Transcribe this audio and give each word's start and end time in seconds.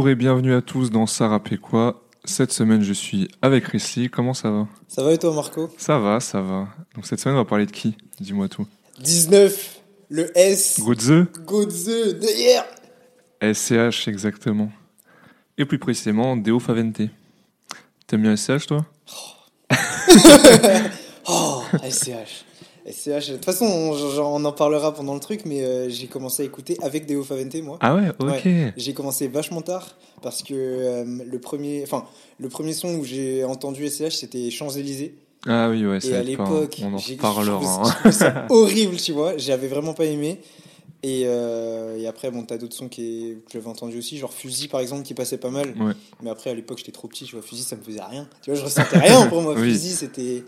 Bonjour 0.00 0.12
et 0.12 0.14
bienvenue 0.14 0.54
à 0.54 0.62
tous 0.62 0.90
dans 0.90 1.04
et 1.04 1.58
quoi. 1.58 2.02
Cette 2.24 2.52
semaine, 2.52 2.82
je 2.82 2.94
suis 2.94 3.28
avec 3.42 3.66
Risley. 3.66 4.08
Comment 4.08 4.32
ça 4.32 4.50
va? 4.50 4.66
Ça 4.88 5.02
va 5.02 5.12
et 5.12 5.18
toi, 5.18 5.34
Marco? 5.34 5.68
Ça 5.76 5.98
va, 5.98 6.20
ça 6.20 6.40
va. 6.40 6.68
Donc 6.94 7.04
cette 7.04 7.20
semaine, 7.20 7.36
on 7.36 7.40
va 7.40 7.44
parler 7.44 7.66
de 7.66 7.70
qui? 7.70 7.98
Dis-moi 8.18 8.48
tout. 8.48 8.66
19, 9.02 9.82
le 10.08 10.38
S. 10.38 10.80
Godze 10.80 11.26
Godze, 11.44 11.84
de 11.84 12.34
hier. 12.34 12.64
SCH, 13.42 14.08
exactement. 14.08 14.72
Et 15.58 15.66
plus 15.66 15.78
précisément, 15.78 16.34
Deo 16.34 16.60
Favente. 16.60 17.02
T'aimes 18.06 18.22
bien 18.22 18.36
SCH, 18.36 18.68
toi? 18.68 18.86
Oh, 21.28 21.62
SCH. 21.90 22.46
SCH. 22.86 23.28
De 23.28 23.34
toute 23.34 23.44
façon, 23.44 23.66
on, 23.66 24.44
en 24.44 24.52
parlera 24.52 24.94
pendant 24.94 25.14
le 25.14 25.20
truc, 25.20 25.42
mais 25.44 25.62
euh, 25.62 25.88
j'ai 25.88 26.06
commencé 26.06 26.42
à 26.42 26.46
écouter 26.46 26.76
avec 26.82 27.06
Deo 27.06 27.22
Favente, 27.22 27.54
moi. 27.62 27.78
Ah 27.80 27.94
ouais, 27.94 28.08
ok. 28.18 28.44
Ouais. 28.44 28.72
J'ai 28.76 28.94
commencé 28.94 29.28
vachement 29.28 29.62
tard 29.62 29.96
parce 30.22 30.42
que 30.42 30.54
euh, 30.54 31.04
le 31.24 31.38
premier, 31.38 31.82
enfin, 31.82 32.04
le 32.38 32.48
premier 32.48 32.72
son 32.72 32.94
où 32.96 33.04
j'ai 33.04 33.44
entendu 33.44 33.88
SCH, 33.88 34.16
c'était 34.16 34.50
Champs-Élysées. 34.50 35.14
Ah 35.46 35.70
oui, 35.70 35.86
ouais, 35.86 35.98
Et 36.06 36.14
à 36.14 36.22
l'époque, 36.22 36.80
on 36.82 36.94
en 36.94 36.98
hein. 36.98 38.10
ça 38.12 38.46
horrible, 38.50 38.96
tu 38.96 39.12
vois. 39.12 39.38
J'avais 39.38 39.68
vraiment 39.68 39.94
pas 39.94 40.04
aimé. 40.04 40.38
Et, 41.02 41.22
euh, 41.24 41.98
et 41.98 42.06
après, 42.06 42.30
bon, 42.30 42.42
t'as 42.42 42.58
d'autres 42.58 42.76
sons 42.76 42.88
qui, 42.88 43.36
que 43.46 43.52
j'avais 43.54 43.68
entendus 43.68 43.96
aussi, 43.96 44.18
genre 44.18 44.32
Fusil 44.32 44.68
par 44.68 44.80
exemple, 44.80 45.02
qui 45.02 45.14
passait 45.14 45.38
pas 45.38 45.48
mal. 45.48 45.68
Ouais. 45.80 45.92
Mais 46.22 46.28
après, 46.28 46.50
à 46.50 46.54
l'époque, 46.54 46.78
j'étais 46.78 46.92
trop 46.92 47.08
petit, 47.08 47.24
tu 47.24 47.36
vois. 47.36 47.42
Fusil, 47.42 47.62
ça 47.62 47.76
me 47.76 47.82
faisait 47.82 48.02
rien. 48.02 48.28
Tu 48.42 48.50
vois, 48.50 48.60
je 48.60 48.64
ressentais 48.64 48.98
rien 48.98 49.26
pour 49.26 49.40
moi. 49.40 49.54
Oui. 49.58 49.72
Fusil, 49.72 49.92
c'était. 49.92 50.44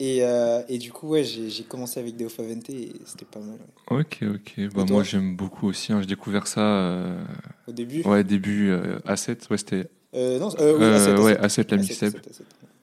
Et, 0.00 0.18
euh, 0.22 0.62
et 0.68 0.78
du 0.78 0.90
coup, 0.90 1.08
ouais, 1.10 1.22
j'ai 1.22 1.62
commencé 1.64 2.00
avec 2.00 2.16
Deo 2.16 2.28
Favente 2.28 2.68
et 2.70 2.92
c'était 3.04 3.24
pas 3.24 3.38
mal. 3.40 3.58
ouais. 3.90 4.00
Ok, 4.00 4.18
ok. 4.22 4.72
Bah, 4.74 4.84
moi, 4.88 5.02
j'aime 5.04 5.36
beaucoup 5.36 5.68
aussi. 5.68 5.92
hein. 5.92 6.00
J'ai 6.00 6.06
découvert 6.06 6.46
ça 6.46 6.60
euh, 6.60 7.22
Au 7.68 7.72
début. 7.72 8.02
ouais, 8.02 8.24
début 8.24 8.70
euh, 8.70 8.98
A7. 9.06 9.48
Ouais, 9.50 9.58
c'était 9.58 9.88
Euh, 10.14 10.38
non, 10.38 10.48
euh, 10.58 10.72
oui, 10.76 10.84
euh, 10.84 11.16
A7, 11.16 11.22
ouais, 11.22 11.34
A7. 11.34 11.40
A7, 11.46 11.70
la 11.70 11.76
A7, 11.76 11.80
mixtape. 11.80 12.14
A7, 12.14 12.30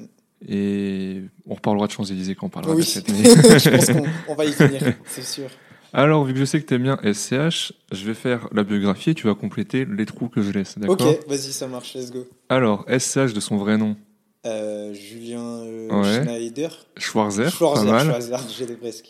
A7. 0.02 0.08
Et 0.48 1.22
on 1.46 1.56
reparlera 1.56 1.88
de 1.88 1.92
Champs-Élysées 1.92 2.36
quand 2.36 2.46
on 2.48 2.50
parlera 2.50 2.74
Oui, 2.74 2.82
de 2.84 2.86
A7. 2.88 3.04
mais- 3.12 3.60
je 3.60 3.70
pense 3.70 3.88
qu'on 3.92 4.08
on 4.32 4.36
va 4.36 4.46
y 4.46 4.52
venir, 4.52 4.82
c'est 5.06 5.24
sûr. 5.26 5.50
Alors, 5.92 6.24
vu 6.24 6.34
que 6.34 6.40
je 6.40 6.46
sais 6.46 6.62
que 6.62 6.66
t'aimes 6.66 6.84
bien 6.84 6.98
SCH, 7.04 7.74
je 7.92 8.06
vais 8.06 8.14
faire 8.14 8.48
la 8.54 8.64
biographie 8.64 9.10
et 9.10 9.16
tu 9.16 9.26
vas 9.28 9.34
compléter 9.36 9.86
les 9.86 10.06
trous 10.06 10.30
que 10.30 10.42
je 10.42 10.52
laisse, 10.52 10.78
d'accord? 10.78 11.08
Ok, 11.16 11.28
vas-y, 11.28 11.52
ça 11.52 11.68
marche, 11.68 11.96
let's 11.96 12.12
go. 12.12 12.26
Alors, 12.48 12.86
SCH 12.88 13.34
de 13.34 13.40
son 13.40 13.58
vrai 13.58 13.78
nom, 13.78 13.98
Euh, 14.46 14.94
Julien 14.94 15.42
euh, 15.64 15.90
Ouais. 16.02 16.24
Schneider. 16.24 16.86
Schwarzer, 16.98 17.50
Schwarzer, 17.50 17.86
pas 17.86 17.92
mal. 17.92 18.06
Schwarzer, 18.08 18.38
j'étais 18.58 18.76
presque. 18.76 19.10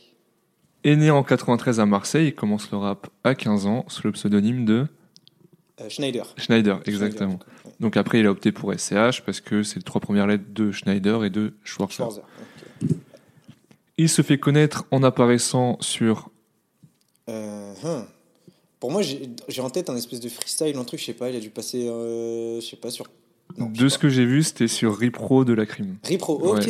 Est 0.84 0.96
né 0.96 1.12
en 1.12 1.24
93 1.24 1.80
à 1.80 1.86
Marseille, 1.86 2.28
il 2.30 2.36
commence 2.36 2.72
le 2.72 2.78
rap 2.78 3.08
à 3.24 3.36
15 3.36 3.66
ans 3.66 3.86
sous 3.90 4.08
le 4.08 4.12
pseudonyme 4.14 4.66
de 4.66 4.88
Euh, 5.82 5.90
Schneider. 5.90 6.34
Schneider, 6.38 6.82
exactement. 6.86 7.32
Schneider, 7.40 7.46
ouais. 7.66 7.72
Donc 7.80 7.96
après, 7.98 8.20
il 8.22 8.26
a 8.26 8.32
opté 8.32 8.52
pour 8.52 8.74
SCH 8.74 9.22
parce 9.26 9.40
que 9.42 9.62
c'est 9.64 9.78
les 9.78 9.84
trois 9.84 10.02
premières 10.02 10.26
lettres 10.28 10.46
de 10.50 10.72
Schneider 10.72 11.24
et 11.26 11.30
de 11.30 11.54
Schwarzer. 11.64 11.96
Schwarzer. 11.96 12.24
Il 13.98 14.10
se 14.10 14.22
fait 14.22 14.38
connaître 14.40 14.86
en 14.92 15.04
apparaissant 15.04 15.78
sur 15.82 16.30
Euh, 17.30 17.74
hum. 17.84 18.06
Pour 18.80 18.92
moi, 18.92 19.02
j'ai 19.02 19.62
en 19.62 19.70
tête 19.70 19.90
un 19.90 19.96
espèce 19.98 20.22
de 20.22 20.30
freestyle, 20.30 20.78
un 20.78 20.86
truc, 20.86 21.02
je 21.02 21.06
sais 21.06 21.14
pas, 21.14 21.30
il 21.30 21.36
a 21.36 21.40
dû 21.42 21.50
passer, 21.50 21.84
je 21.86 22.66
sais 22.66 22.78
pas, 22.78 22.90
sur. 22.90 23.08
Non, 23.58 23.66
de 23.70 23.90
ce 23.90 23.98
que 23.98 24.10
j'ai 24.10 24.26
vu, 24.26 24.44
c'était 24.44 24.68
sur 24.68 24.96
Ripro 24.98 25.44
de 25.44 25.54
la 25.54 25.66
crime. 25.66 25.98
Ripro, 26.04 26.36
ok, 26.56 26.70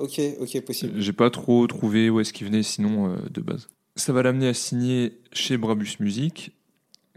ok, 0.00 0.20
ok, 0.40 0.60
possible. 0.64 0.92
J'ai 1.00 1.12
pas 1.12 1.28
trop 1.30 1.66
trouvé 1.66 2.08
où 2.08 2.20
est-ce 2.20 2.32
qu'il 2.32 2.46
venait 2.46 2.62
sinon 2.62 3.12
euh, 3.12 3.16
de 3.30 3.40
base. 3.40 3.68
Ça 3.96 4.12
va 4.12 4.22
l'amener 4.22 4.48
à 4.48 4.54
signer 4.54 5.18
chez 5.32 5.56
Brabus 5.58 5.96
Music, 6.00 6.52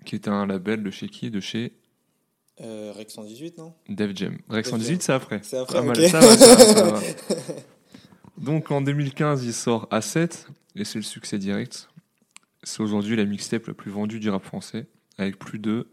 qui 0.05 0.15
est 0.15 0.27
un 0.27 0.45
label 0.45 0.83
de 0.83 0.91
chez 0.91 1.07
qui 1.07 1.29
De 1.29 1.39
chez 1.39 1.73
Euh, 2.61 2.91
Rex 2.95 3.13
118, 3.13 3.57
non? 3.59 3.73
Def 3.87 4.11
Jam. 4.15 4.37
Rex 4.49 4.67
Def 4.69 4.71
118, 4.79 4.91
Jam. 4.93 4.99
c'est 5.01 5.13
après. 5.13 5.39
C'est 5.43 5.57
après, 5.57 5.75
Pas 5.79 5.83
mal, 5.83 5.97
ok. 5.99 6.07
ça 6.09 6.19
va, 6.19 6.35
ça 6.37 6.55
va, 6.55 6.65
ça 6.65 6.83
va. 6.83 6.99
Donc 8.39 8.71
en 8.71 8.81
2015, 8.81 9.45
il 9.45 9.53
sort 9.53 9.87
A7 9.91 10.47
et 10.75 10.83
c'est 10.85 10.97
le 10.99 11.03
succès 11.03 11.37
direct. 11.37 11.87
C'est 12.63 12.81
aujourd'hui 12.81 13.15
la 13.15 13.25
mixtape 13.25 13.67
la 13.67 13.73
plus 13.73 13.91
vendue 13.91 14.19
du 14.19 14.29
rap 14.29 14.43
français, 14.43 14.87
avec 15.17 15.37
plus 15.37 15.59
de. 15.59 15.87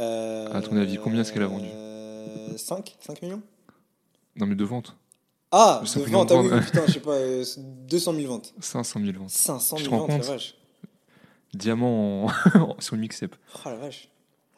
Euh, 0.00 0.50
À 0.52 0.62
ton 0.62 0.76
avis, 0.76 0.96
combien 1.02 1.20
est-ce 1.20 1.32
qu'elle 1.32 1.42
a 1.42 1.46
vendu? 1.48 1.66
5 2.56 2.96
5 3.00 3.22
millions 3.22 3.42
Non 4.36 4.46
mais 4.46 4.54
de 4.54 4.64
vente. 4.64 4.96
Ah, 5.50 5.82
de 5.82 6.00
ventes, 6.02 6.30
ah 6.32 6.40
oui, 6.42 6.48
ventes. 6.48 6.64
putain, 6.66 6.86
je 6.86 6.92
sais 6.92 7.00
pas, 7.00 7.12
euh, 7.14 7.44
200 7.88 8.14
000 8.14 8.26
ventes. 8.28 8.54
500 8.60 9.00
000 9.02 9.18
ventes. 9.18 9.30
500 9.30 9.76
Tu 9.76 9.84
000 9.84 9.94
te 9.94 10.00
rends 10.00 10.06
ventes, 10.06 10.20
la 10.26 10.32
vache. 10.34 10.54
Diamant 11.54 12.26
en... 12.26 12.76
sur 12.80 12.94
une 12.94 13.00
mixtape. 13.00 13.34
Oh 13.64 13.68
la 13.70 13.76
vache. 13.76 14.08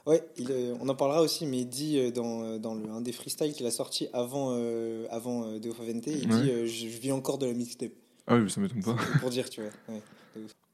Ouais, 0.07 0.25
il, 0.39 0.51
euh, 0.51 0.75
on 0.81 0.89
en 0.89 0.95
parlera 0.97 1.23
aussi, 1.23 1.47
mais 1.47 1.59
il 1.59 1.67
dit 1.69 1.99
euh, 1.99 2.11
dans, 2.11 2.43
euh, 2.43 2.59
dans 2.59 2.75
le, 2.75 2.91
un 2.91 3.01
des 3.03 3.13
freestyles 3.13 3.53
qu'il 3.53 3.67
a 3.67 3.71
sorti 3.71 4.09
avant, 4.13 4.49
euh, 4.57 5.07
avant 5.11 5.45
euh, 5.45 5.59
Deo 5.61 5.73
Favente, 5.75 6.07
il 6.09 6.29
Ouais. 6.33 6.43
dit 6.43 6.51
euh, 6.51 6.67
je, 6.67 6.89
je 6.89 6.99
vis 6.99 7.13
encore 7.13 7.39
de 7.39 7.47
la 7.47 7.53
mixtape. 7.53 7.93
Ah 8.27 8.37
oui, 8.37 8.51
ça 8.51 8.61
m'étonne 8.61 8.83
pas. 8.83 8.97
Pour 9.21 9.31
dire, 9.31 9.49
tu 9.49 9.61
vois. 9.61 9.71
Ouais. 9.95 10.01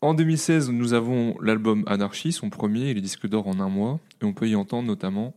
En 0.00 0.14
2016, 0.14 0.70
nous 0.70 0.92
avons 0.94 1.36
l'album 1.40 1.82
Anarchy, 1.86 2.32
son 2.32 2.48
premier, 2.50 2.90
il 2.90 2.98
est 2.98 3.00
disque 3.02 3.26
d'or 3.26 3.48
en 3.48 3.58
un 3.60 3.68
mois, 3.68 3.98
et 4.22 4.24
on 4.24 4.32
peut 4.32 4.48
y 4.48 4.54
entendre 4.54 4.86
notamment. 4.86 5.34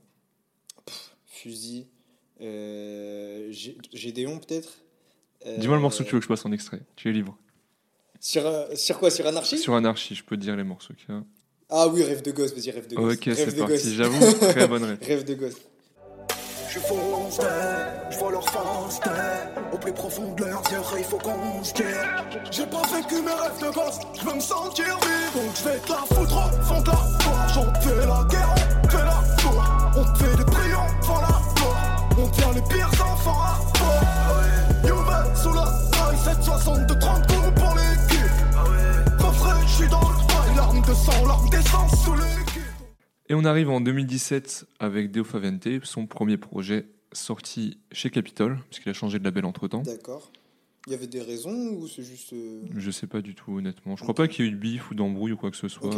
Fusil, 1.44 1.88
euh, 2.42 3.50
Gé- 3.52 3.78
Gédéon 3.94 4.40
peut-être 4.40 4.70
Euh, 5.46 5.58
Dis-moi 5.58 5.78
le 5.78 5.82
morceau 5.82 6.04
que 6.04 6.10
tu 6.10 6.16
veux 6.16 6.20
que 6.20 6.26
je 6.26 6.28
passe 6.30 6.46
en 6.46 6.52
extrait. 6.52 6.82
Tu 6.98 7.10
es 7.10 7.14
libre. 7.14 7.38
Sur, 8.20 8.46
euh, 8.46 8.76
sur 8.76 9.00
quoi? 9.00 9.10
Sur 9.10 9.26
Anarchy 9.26 9.58
Sur 9.58 9.74
Anarchy, 9.74 10.14
je 10.16 10.24
peux 10.24 10.36
te 10.36 10.42
dire 10.42 10.56
les 10.58 10.66
morceaux 10.66 10.94
qu'il 10.94 11.16
y 11.16 11.18
a. 11.18 11.24
Ah 11.70 11.88
oui, 11.88 12.04
rêve 12.04 12.22
de 12.24 12.32
gosse, 12.32 12.54
vas-y, 12.54 12.72
rêve 12.72 12.88
de 12.88 12.96
gosse. 12.96 13.14
Ok, 13.16 13.24
rêve 13.26 13.36
c'est 13.38 13.46
de 13.56 13.62
gosse. 13.62 13.70
parti. 13.84 13.96
J'avoue, 13.96 14.34
très 14.50 14.68
bonne 14.68 14.84
rêve. 14.84 14.98
Rêve 15.08 15.24
de 15.24 15.36
gosse. 15.36 15.56
Je 16.68 16.72
suis 16.78 16.82
foncé, 16.82 17.42
je 18.12 18.18
vois 18.20 18.32
leur 18.32 18.48
face 18.48 19.00
Au 19.74 19.78
plus 19.78 19.94
profond 19.94 20.34
de 20.36 20.44
leurs 20.44 20.62
yeux, 20.72 20.78
il 21.00 21.04
faut 21.04 21.18
qu'on 21.18 21.64
se 21.64 21.74
tire 21.74 21.86
J'ai 22.52 22.66
pas 22.68 22.82
vécu 22.94 23.16
mes 23.24 23.32
rêves 23.32 23.60
de 23.62 23.74
gosse, 23.74 24.00
je 24.20 24.26
veux 24.28 24.36
me 24.36 24.40
sentir 24.40 24.86
vivre 24.86 25.34
Donc 25.34 25.56
je 25.56 25.64
vais 25.64 25.80
te 25.80 25.90
la 25.90 25.98
foutre 26.16 26.36
au 26.36 26.64
fond 26.64 26.82
de 26.82 26.88
la 26.90 27.74
te 27.74 27.80
fait 27.88 28.06
la 28.06 28.28
guerre, 28.30 28.56
on 28.84 28.88
te 28.88 28.92
fait 28.92 29.04
la 29.04 29.36
tour 29.42 29.64
On 29.98 30.14
te 30.14 30.24
fait 30.24 30.38
des 30.38 30.49
les 32.60 32.76
pires 32.76 32.88
enfants 33.06 33.42
à 33.42 33.60
bord 33.80 34.86
Youve 34.86 35.36
sous 35.36 35.54
la 35.54 35.66
taille, 35.92 36.18
762 36.18 37.00
30 37.00 37.28
coups 37.28 37.62
pour 37.62 37.76
les 37.76 38.16
culs 38.16 39.18
Coffret, 39.20 39.68
je 39.68 39.74
suis 39.74 39.90
dans 39.90 40.02
le 40.02 40.28
bail, 40.28 40.56
larmes 40.56 40.82
de 40.82 40.94
sang, 40.94 41.26
larmes 41.26 41.50
d'essence 41.50 42.04
sous 42.04 42.14
les 42.16 42.46
culs 42.52 42.62
Et 43.30 43.34
on 43.36 43.46
arrive 43.46 43.70
en 43.70 43.82
2017 43.82 44.66
avec 44.80 45.12
Deo 45.12 45.24
Favente, 45.24 45.68
son 45.84 46.06
premier 46.08 46.38
projet 46.38 46.88
sorti 47.12 47.80
chez 47.92 48.10
Capitol, 48.10 48.60
puisqu'il 48.70 48.90
a 48.90 48.94
changé 48.94 49.18
de 49.20 49.24
label 49.24 49.46
entre 49.46 49.68
temps. 49.68 49.82
D'accord. 49.82 50.32
Il 50.88 50.94
y 50.94 50.96
avait 50.96 51.08
des 51.08 51.22
raisons 51.22 51.72
ou 51.74 51.88
c'est 51.88 52.04
juste. 52.04 52.34
euh, 52.34 52.62
Je 52.76 52.92
sais 52.92 53.08
pas 53.08 53.22
du 53.22 53.36
tout, 53.36 53.58
honnêtement. 53.58 53.96
Je 53.96 54.04
crois 54.04 54.14
pas 54.16 54.28
qu'il 54.28 54.46
y 54.46 54.48
ait 54.48 54.52
eu 54.52 54.54
de 54.54 54.60
bif 54.60 54.92
ou 54.92 54.96
d'embrouille 54.96 55.32
ou 55.34 55.38
quoi 55.38 55.50
que 55.52 55.58
ce 55.58 55.68
soit. 55.68 55.90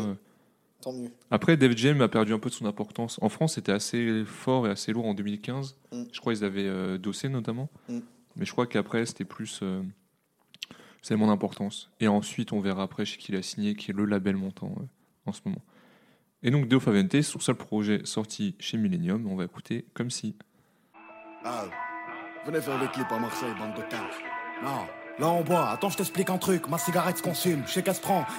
Tant 0.82 0.94
mieux. 0.94 1.12
Après, 1.30 1.58
Def 1.58 1.78
Jam 1.78 2.02
a 2.02 2.08
perdu 2.08 2.34
un 2.34 2.40
peu 2.40 2.50
de 2.50 2.56
son 2.56 2.66
importance. 2.66 3.20
En 3.22 3.30
France, 3.30 3.56
c'était 3.56 3.72
assez 3.72 4.24
fort 4.26 4.68
et 4.68 4.72
assez 4.72 4.92
lourd 4.92 5.06
en 5.06 5.14
2015. 5.14 5.78
Mm. 5.92 6.04
Je 6.12 6.20
crois 6.20 6.34
qu'ils 6.34 6.44
avaient 6.44 6.68
euh, 6.68 6.98
Dossé 6.98 7.30
notamment. 7.30 7.70
Mm. 7.88 8.00
Mais 8.36 8.46
je 8.46 8.52
crois 8.52 8.66
qu'après, 8.66 9.06
c'était 9.06 9.26
plus. 9.26 9.60
Euh, 9.62 9.82
c'est 11.02 11.16
moins 11.16 11.28
d'importance. 11.28 11.90
Et 12.00 12.08
ensuite, 12.08 12.54
on 12.54 12.60
verra 12.60 12.84
après 12.84 13.06
chez 13.06 13.18
qui 13.18 13.32
il 13.32 13.38
a 13.38 13.42
signé, 13.42 13.76
qui 13.76 13.92
est 13.92 13.94
le 13.94 14.06
label 14.06 14.36
montant 14.36 14.74
euh, 14.80 14.84
en 15.26 15.32
ce 15.32 15.42
moment. 15.46 15.62
Et 16.44 16.50
donc, 16.50 16.68
Deo 16.68 16.80
Favente, 16.80 17.22
son 17.22 17.40
seul 17.40 17.56
projet 17.56 18.02
sorti 18.04 18.56
chez 18.60 18.78
Millennium, 18.78 19.28
on 19.28 19.36
va 19.36 19.46
écouter 19.46 19.86
comme 19.94 20.10
si. 20.10 20.36
Ah, 21.44 21.66
venez 22.46 22.62
faire 22.62 22.80
le 22.80 22.88
clip 22.88 23.12
à 23.12 23.20
Marseille, 23.20 23.54
bande 23.58 23.76
de. 23.76 24.64
Non, 24.64 24.86
là 25.20 25.28
on 25.30 25.42
boit. 25.42 25.70
Attends, 25.70 25.90
je 25.90 25.98
t'explique 25.98 26.30
un 26.30 26.38
truc. 26.38 26.68
Ma 26.70 26.78
cigarette 26.78 27.18
se 27.18 27.24
consume. 27.24 27.64
Je 27.68 27.74
sais 27.74 27.84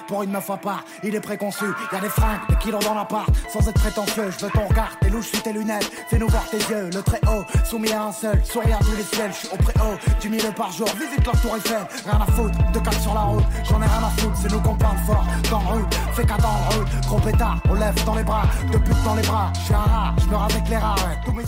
pour 0.07 0.23
une 0.23 0.31
meuf 0.31 0.49
à 0.49 0.57
part. 0.57 0.83
Il 1.03 1.15
est 1.15 1.21
préconçu. 1.21 1.65
Y 1.91 1.95
a 1.95 1.99
des 1.99 2.09
fringues, 2.09 2.39
des 2.49 2.55
kilos 2.57 2.83
dans 2.83 2.93
l'appart. 2.93 3.29
Sans 3.49 3.67
être 3.67 3.79
prétentieux, 3.79 4.29
je 4.31 4.45
veux 4.45 4.51
ton 4.51 4.67
regard, 4.67 4.97
tes 4.99 5.09
louches, 5.09 5.31
tes 5.43 5.53
lunettes. 5.53 5.89
Fais-nous 6.09 6.27
voir 6.27 6.49
tes 6.49 6.57
yeux, 6.57 6.89
le 6.93 7.01
très 7.01 7.19
haut. 7.27 7.43
Soumis 7.65 7.91
à 7.91 8.05
un 8.05 8.11
seul, 8.11 8.43
sourire 8.45 8.79
tous 8.79 8.95
les 8.95 9.03
ciels. 9.03 9.31
Je 9.31 9.47
suis 9.47 9.49
au 9.49 9.57
préau 9.57 9.97
du 10.21 10.29
milieu 10.29 10.51
par 10.55 10.71
jour. 10.71 10.87
Visite 10.99 11.25
leur 11.25 11.39
tour 11.41 11.55
Eiffel. 11.55 11.85
Rien 12.05 12.21
à 12.21 12.25
foutre, 12.25 12.71
de 12.71 12.79
quatre 12.79 13.01
sur 13.01 13.13
la 13.13 13.21
route. 13.21 13.43
J'en 13.69 13.81
ai 13.81 13.85
rien 13.85 14.03
à 14.03 14.09
foutre, 14.09 14.37
c'est 14.37 14.51
nous 14.51 14.61
qu'on 14.61 14.75
parle 14.75 14.97
fort. 15.05 15.25
Dans 15.49 15.59
rue, 15.59 15.83
fais 16.13 16.25
qu'à 16.25 16.37
dans 16.37 16.69
rue. 16.69 16.85
Gros 17.07 17.19
pétard, 17.19 17.61
on 17.69 17.73
lève 17.75 18.05
dans 18.05 18.15
les 18.15 18.23
bras. 18.23 18.45
De 18.71 18.77
pute 18.77 19.03
dans 19.03 19.15
les 19.15 19.23
bras. 19.23 19.51
Je 19.55 19.59
suis 19.61 19.73
un 19.73 19.77
rat, 19.77 20.15
je 20.19 20.25
me 20.27 20.35
rase 20.35 20.55
avec 20.55 20.69
les 20.69 20.77
rats. 20.77 20.95
Ouais. 21.35 21.43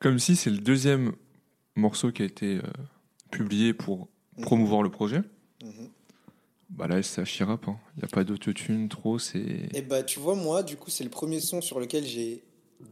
Comme 0.00 0.18
si 0.18 0.36
c'est 0.36 0.50
le 0.50 0.58
deuxième 0.58 1.12
morceau 1.76 2.10
qui 2.10 2.22
a 2.22 2.24
été 2.26 2.56
euh, 2.56 2.62
publié 3.30 3.72
pour 3.72 4.08
promouvoir 4.40 4.82
le 4.82 4.90
projet. 4.90 5.22
Mhm. 5.62 5.88
Bah 6.70 6.86
là, 6.88 7.02
c'est. 7.02 7.22
Il 7.22 7.46
n'y 7.46 8.04
a 8.04 8.08
pas 8.10 8.24
d'autotune 8.24 8.88
trop. 8.88 9.18
C'est. 9.18 9.68
Et 9.74 9.82
bah, 9.82 10.02
tu 10.02 10.18
vois, 10.18 10.34
moi, 10.34 10.62
du 10.62 10.76
coup, 10.76 10.90
c'est 10.90 11.04
le 11.04 11.10
premier 11.10 11.40
son 11.40 11.60
sur 11.60 11.78
lequel 11.78 12.04
j'ai 12.06 12.42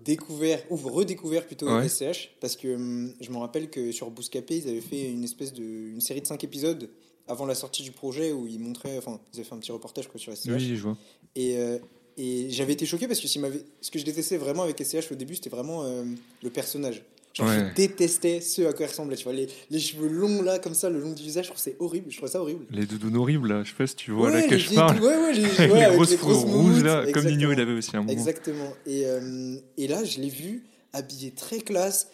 découvert, 0.05 0.63
ou 0.71 0.77
redécouvert 0.77 1.47
plutôt 1.47 1.67
Ouais. 1.67 1.89
SCH, 1.89 2.37
parce 2.41 2.57
que 2.57 2.75
hum, 2.75 3.15
je 3.21 3.31
me 3.31 3.39
rappelle 3.39 3.71
que 3.71 3.91
sur 3.91 4.11
Bouscapé, 4.11 4.59
ils 4.59 4.69
avaient 4.69 4.81
fait 4.81 5.11
une 5.11 5.25
espèce 5.25 5.53
de. 5.53 5.63
une 5.63 6.01
série 6.01 6.21
de 6.21 6.27
5 6.27 6.45
épisodes 6.45 6.91
avant 7.27 7.47
la 7.47 7.55
sortie 7.55 7.83
du 7.83 7.93
projet 7.93 8.33
où 8.33 8.47
ils 8.47 8.59
montraient. 8.61 8.99
enfin, 8.99 9.19
ils 9.33 9.41
avaient 9.41 9.49
fait 9.49 9.55
un 9.55 9.59
petit 9.59 9.73
reportage 9.73 10.09
quoi, 10.09 10.21
sur 10.21 10.37
SCH. 10.37 10.49
Oui, 10.49 10.77
je 10.77 10.83
vois. 10.83 10.97
Et, 11.35 11.57
euh, 11.57 11.79
et 12.17 12.51
j'avais 12.51 12.75
été 12.75 12.85
choqué 12.87 13.07
parce 13.07 13.21
que 13.21 13.29
ce 13.29 13.91
que 13.91 13.99
je 13.99 14.05
détestais 14.05 14.37
vraiment 14.37 14.63
avec 14.63 14.79
SCH 14.85 15.11
au 15.11 15.15
début, 15.15 15.37
c'était 15.37 15.51
vraiment 15.51 15.85
euh, 15.85 16.05
le 16.43 16.51
personnage. 16.51 17.03
Genre, 17.33 17.47
Ouais. 17.47 17.59
je 17.71 17.75
détestais 17.77 18.41
ce 18.41 18.63
à 18.63 18.73
quoi 18.73 18.87
il 18.87 18.89
ressemblait. 18.89 19.15
Tu 19.17 19.25
vois, 19.25 19.33
les, 19.33 19.49
les 19.71 19.79
cheveux 19.79 20.09
longs 20.09 20.43
là, 20.43 20.59
comme 20.59 20.75
ça, 20.75 20.91
le 20.91 20.99
long 21.01 21.13
du 21.13 21.23
visage, 21.23 21.45
je 21.45 21.51
trouve 21.51 21.63
c'est 21.63 21.77
horrible. 21.79 22.11
Je 22.11 22.17
trouve 22.17 22.29
ça 22.29 22.41
horrible. 22.41 22.67
Les 22.71 22.87
doudounes 22.87 23.17
horribles, 23.17 23.49
là, 23.49 23.63
je 23.63 23.71
sais 23.71 23.77
pas 23.77 23.87
si 23.87 23.95
tu 23.95 24.11
vois 24.11 24.31
Ouais, 24.31 24.41
là 24.43 24.49
que 24.49 24.59
je 24.59 24.75
parle. 24.75 24.99
Ouais, 25.01 25.07
ouais, 25.17 25.33
les, 25.33 25.45
Avec 25.59 25.59
ouais, 25.59 25.67
les 25.79 25.83
avec 25.85 25.97
grosses 25.97 26.11
les 26.11 26.17
fous 26.17 26.27
grosses 26.27 26.45
rouges, 26.45 26.83
là, 26.83 27.13
comme 27.13 27.27
Nino, 27.27 27.53
il 27.53 27.61
avait 27.61 27.73
aussi 27.73 27.91
un 27.97 28.01
moment. 28.01 28.11
Exactement. 28.13 28.73
Et, 28.87 29.07
euh, 29.07 29.57
et 29.77 29.87
là, 29.87 30.03
je 30.03 30.19
l'ai 30.21 30.29
vu 30.29 30.65
habillé 30.93 31.31
très 31.31 31.59
classe. 31.61 32.09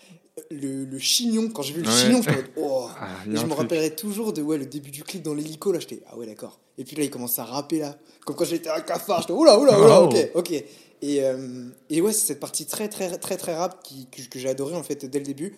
Le, 0.51 0.85
le 0.85 0.99
chignon, 0.99 1.49
quand 1.49 1.63
j'ai 1.63 1.73
vu 1.73 1.81
le 1.81 1.89
chignon, 1.91 2.21
je 2.21 2.29
me 2.29 2.35
dis, 2.43 2.51
oh. 2.59 2.89
Ah, 3.01 3.09
Et 3.25 3.31
je 3.31 3.31
me 3.31 3.49
truc. 3.49 3.53
rappellerai 3.55 3.97
toujours 3.97 4.35
de 4.35 4.43
ouais, 4.43 4.59
le 4.59 4.67
début 4.67 4.91
du 4.91 5.03
clip 5.03 5.23
dans 5.23 5.33
l'hélico, 5.33 5.73
là, 5.73 5.79
j'étais, 5.81 6.03
ah 6.11 6.19
ouais, 6.19 6.27
d'accord. 6.27 6.61
Et 6.77 6.85
puis 6.85 6.95
là, 6.95 7.05
il 7.05 7.09
commence 7.11 7.39
à 7.39 7.45
rapper, 7.45 7.79
là. 7.79 7.97
Comme 8.27 8.37
quand 8.37 8.45
j'étais 8.45 8.69
un 8.69 8.83
cafard, 8.83 9.23
j'étais, 9.23 9.33
oula, 9.33 9.59
oula, 9.59 9.81
oula, 9.81 10.03
Oh. 10.03 10.05
ok, 10.11 10.31
ok. 10.35 10.65
Et, 11.03 11.23
euh, 11.23 11.69
et 11.91 12.01
ouais, 12.01 12.13
c'est 12.13 12.27
cette 12.27 12.41
partie 12.41 12.67
très, 12.67 12.89
très, 12.89 13.17
très, 13.19 13.37
très 13.37 13.55
rap 13.55 13.83
qui, 13.83 14.07
que, 14.07 14.23
que 14.23 14.39
j'ai 14.39 14.49
adoré, 14.49 14.75
en 14.77 14.83
fait, 14.83 15.05
dès 15.07 15.19
le 15.19 15.25
début. 15.25 15.57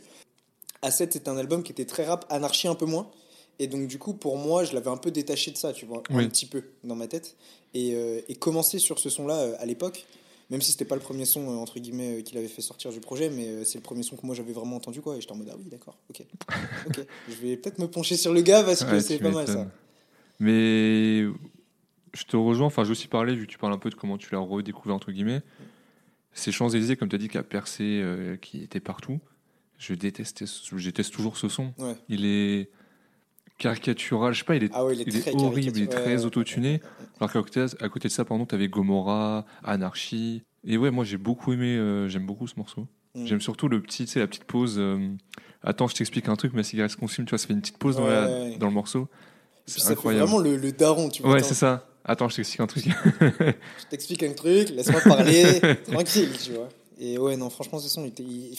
A7, 0.83 1.09
c'est 1.13 1.29
un 1.29 1.37
album 1.37 1.63
qui 1.63 1.73
était 1.73 1.85
très 1.85 2.05
rap, 2.05 2.25
Anarchie 2.31 2.69
un 2.69 2.75
peu 2.75 2.87
moins. 2.87 3.11
Et 3.61 3.67
donc, 3.67 3.89
du 3.89 3.99
coup, 3.99 4.15
pour 4.15 4.37
moi, 4.37 4.63
je 4.65 4.73
l'avais 4.75 4.91
un 4.91 4.97
peu 4.97 5.11
détaché 5.11 5.51
de 5.51 5.57
ça, 5.57 5.73
tu 5.73 5.85
vois, 5.87 6.03
Oui. 6.11 6.25
un 6.25 6.29
petit 6.29 6.47
peu 6.47 6.63
dans 6.85 6.95
ma 6.95 7.09
tête. 7.09 7.37
Et, 7.75 7.95
euh, 7.95 8.21
et 8.29 8.35
commencer 8.37 8.79
sur 8.79 8.99
ce 9.01 9.11
son-là 9.11 9.35
euh, 9.37 9.57
à 9.59 9.67
l'époque, 9.67 10.07
même 10.51 10.63
si 10.63 10.71
c'était 10.71 10.85
pas 10.85 10.95
le 10.95 11.01
premier 11.01 11.25
son, 11.25 11.43
euh, 11.51 11.57
entre 11.57 11.79
guillemets, 11.81 12.23
qu'il 12.23 12.39
avait 12.39 12.47
fait 12.49 12.63
sortir 12.63 12.93
du 12.93 13.01
projet, 13.01 13.31
mais 13.31 13.65
c'est 13.65 13.79
le 13.79 13.83
premier 13.83 14.05
son 14.05 14.17
que 14.17 14.25
moi 14.25 14.35
j'avais 14.37 14.53
vraiment 14.53 14.77
entendu, 14.77 15.01
quoi. 15.01 15.17
Et 15.17 15.21
j'étais 15.21 15.33
en 15.33 15.37
mode, 15.37 15.51
ah 15.53 15.57
oui, 15.59 15.65
d'accord, 15.69 15.99
ok. 16.09 16.23
ok. 16.87 17.01
Je 17.29 17.35
vais 17.35 17.57
peut-être 17.57 17.79
me 17.81 17.89
pencher 17.89 18.17
sur 18.17 18.33
le 18.33 18.43
gars 18.43 18.63
parce 18.63 18.85
que 18.85 18.93
Ouais, 18.93 19.01
c'est 19.01 19.19
pas 19.19 19.31
mal 19.31 19.47
ça. 19.49 19.67
Mais 20.41 21.25
je 22.19 22.25
te 22.25 22.37
rejoins, 22.37 22.67
enfin 22.67 22.85
j'ai 22.85 22.91
aussi 22.91 23.09
parlé, 23.09 23.35
vu 23.35 23.47
que 23.47 23.51
tu 23.53 23.59
parles 23.59 23.73
un 23.73 23.79
peu 23.79 23.91
de 23.91 23.95
comment 23.95 24.19
tu 24.19 24.29
l'as 24.33 24.39
redécouvert, 24.41 24.95
entre 24.97 25.13
guillemets. 25.13 25.43
C'est 26.33 26.53
Champs-Élysées, 26.53 26.97
comme 26.97 27.09
tu 27.09 27.17
as 27.17 27.19
dit, 27.19 27.29
qui 27.29 27.39
a 27.39 27.43
percé, 27.43 28.01
euh, 28.03 28.37
qui 28.37 28.63
était 28.63 28.81
partout. 28.81 29.21
Je 29.79 29.95
détestais, 29.95 30.47
ce- 30.47 30.77
je 30.77 30.85
déteste 30.87 31.13
toujours 31.13 31.37
ce 31.37 31.49
son. 31.49 31.73
Ouais. 31.79 31.95
Il 32.09 32.25
est 32.27 32.71
caricatural, 33.59 34.33
je 34.35 34.39
sais 34.41 34.45
pas, 34.45 34.57
il 34.57 34.65
est, 34.65 34.71
Ah 34.73 34.85
ouais, 34.85 34.95
il 34.95 35.01
est, 35.01 35.05
il 35.07 35.17
est 35.17 35.21
très 35.21 35.35
horrible, 35.35 35.77
il 35.79 35.83
est 35.85 35.87
très 35.89 36.25
autotuné. 36.25 36.81
Alors 37.21 37.33
qu'à 37.33 37.43
côté, 37.43 37.65
à 37.81 37.89
côté 37.89 38.09
de 38.09 38.13
ça, 38.13 38.25
pardon, 38.25 38.47
t'avais 38.47 38.69
Gomorrah, 38.69 39.45
Anarchie. 39.65 40.43
Et 40.65 40.77
ouais, 40.77 40.91
moi 40.91 41.05
j'ai 41.05 41.17
beaucoup 41.19 41.53
aimé, 41.53 41.77
euh, 41.77 42.09
j'aime 42.09 42.27
beaucoup 42.27 42.47
ce 42.47 42.55
morceau. 42.57 42.87
Mm. 43.15 43.27
J'aime 43.27 43.41
surtout 43.41 43.69
le 43.69 43.81
petit, 43.81 44.05
tu 44.05 44.13
sais, 44.13 44.21
la 44.21 44.27
petite 44.27 44.45
pause. 44.45 44.77
euh, 44.79 45.09
Attends, 45.63 45.89
je 45.89 45.95
t'explique 45.97 46.29
un 46.29 46.37
truc, 46.37 46.53
ma 46.53 46.63
cigarette 46.63 46.93
se 46.93 46.97
consume, 46.97 47.25
tu 47.25 47.31
vois, 47.31 47.39
ça 47.39 47.49
fait 47.49 47.53
une 47.53 47.61
petite 47.61 47.79
pause 47.79 47.97
dans, 47.97 48.05
Ouais, 48.05 48.11
la- 48.11 48.27
ouais. 48.29 48.57
dans 48.59 48.69
le 48.69 48.73
morceau. 48.75 49.09
C'est 49.67 49.81
ça 49.81 49.87
fait 49.89 49.93
incroyable. 49.95 50.27
vraiment 50.27 50.41
le, 50.43 50.57
le 50.57 50.71
daron, 50.73 51.09
tu 51.09 51.23
vois. 51.23 51.33
Ouais, 51.33 51.43
c'est 51.43 51.55
ça. 51.55 51.88
Attends, 52.05 52.29
je 52.29 52.37
t'explique 52.37 52.61
un 52.61 52.67
truc. 52.67 52.85
Je 52.87 53.87
t'explique 53.91 54.23
un 54.23 54.33
truc, 54.33 54.71
laisse-moi 54.71 55.01
parler, 55.03 55.61
tranquille, 55.87 56.31
tu 56.43 56.53
vois. 56.53 56.69
Et 56.99 57.19
ouais, 57.19 57.37
non, 57.37 57.51
franchement, 57.51 57.79
ce 57.79 57.89
son, 57.89 58.05
il, 58.05 58.13
il, 58.25 58.59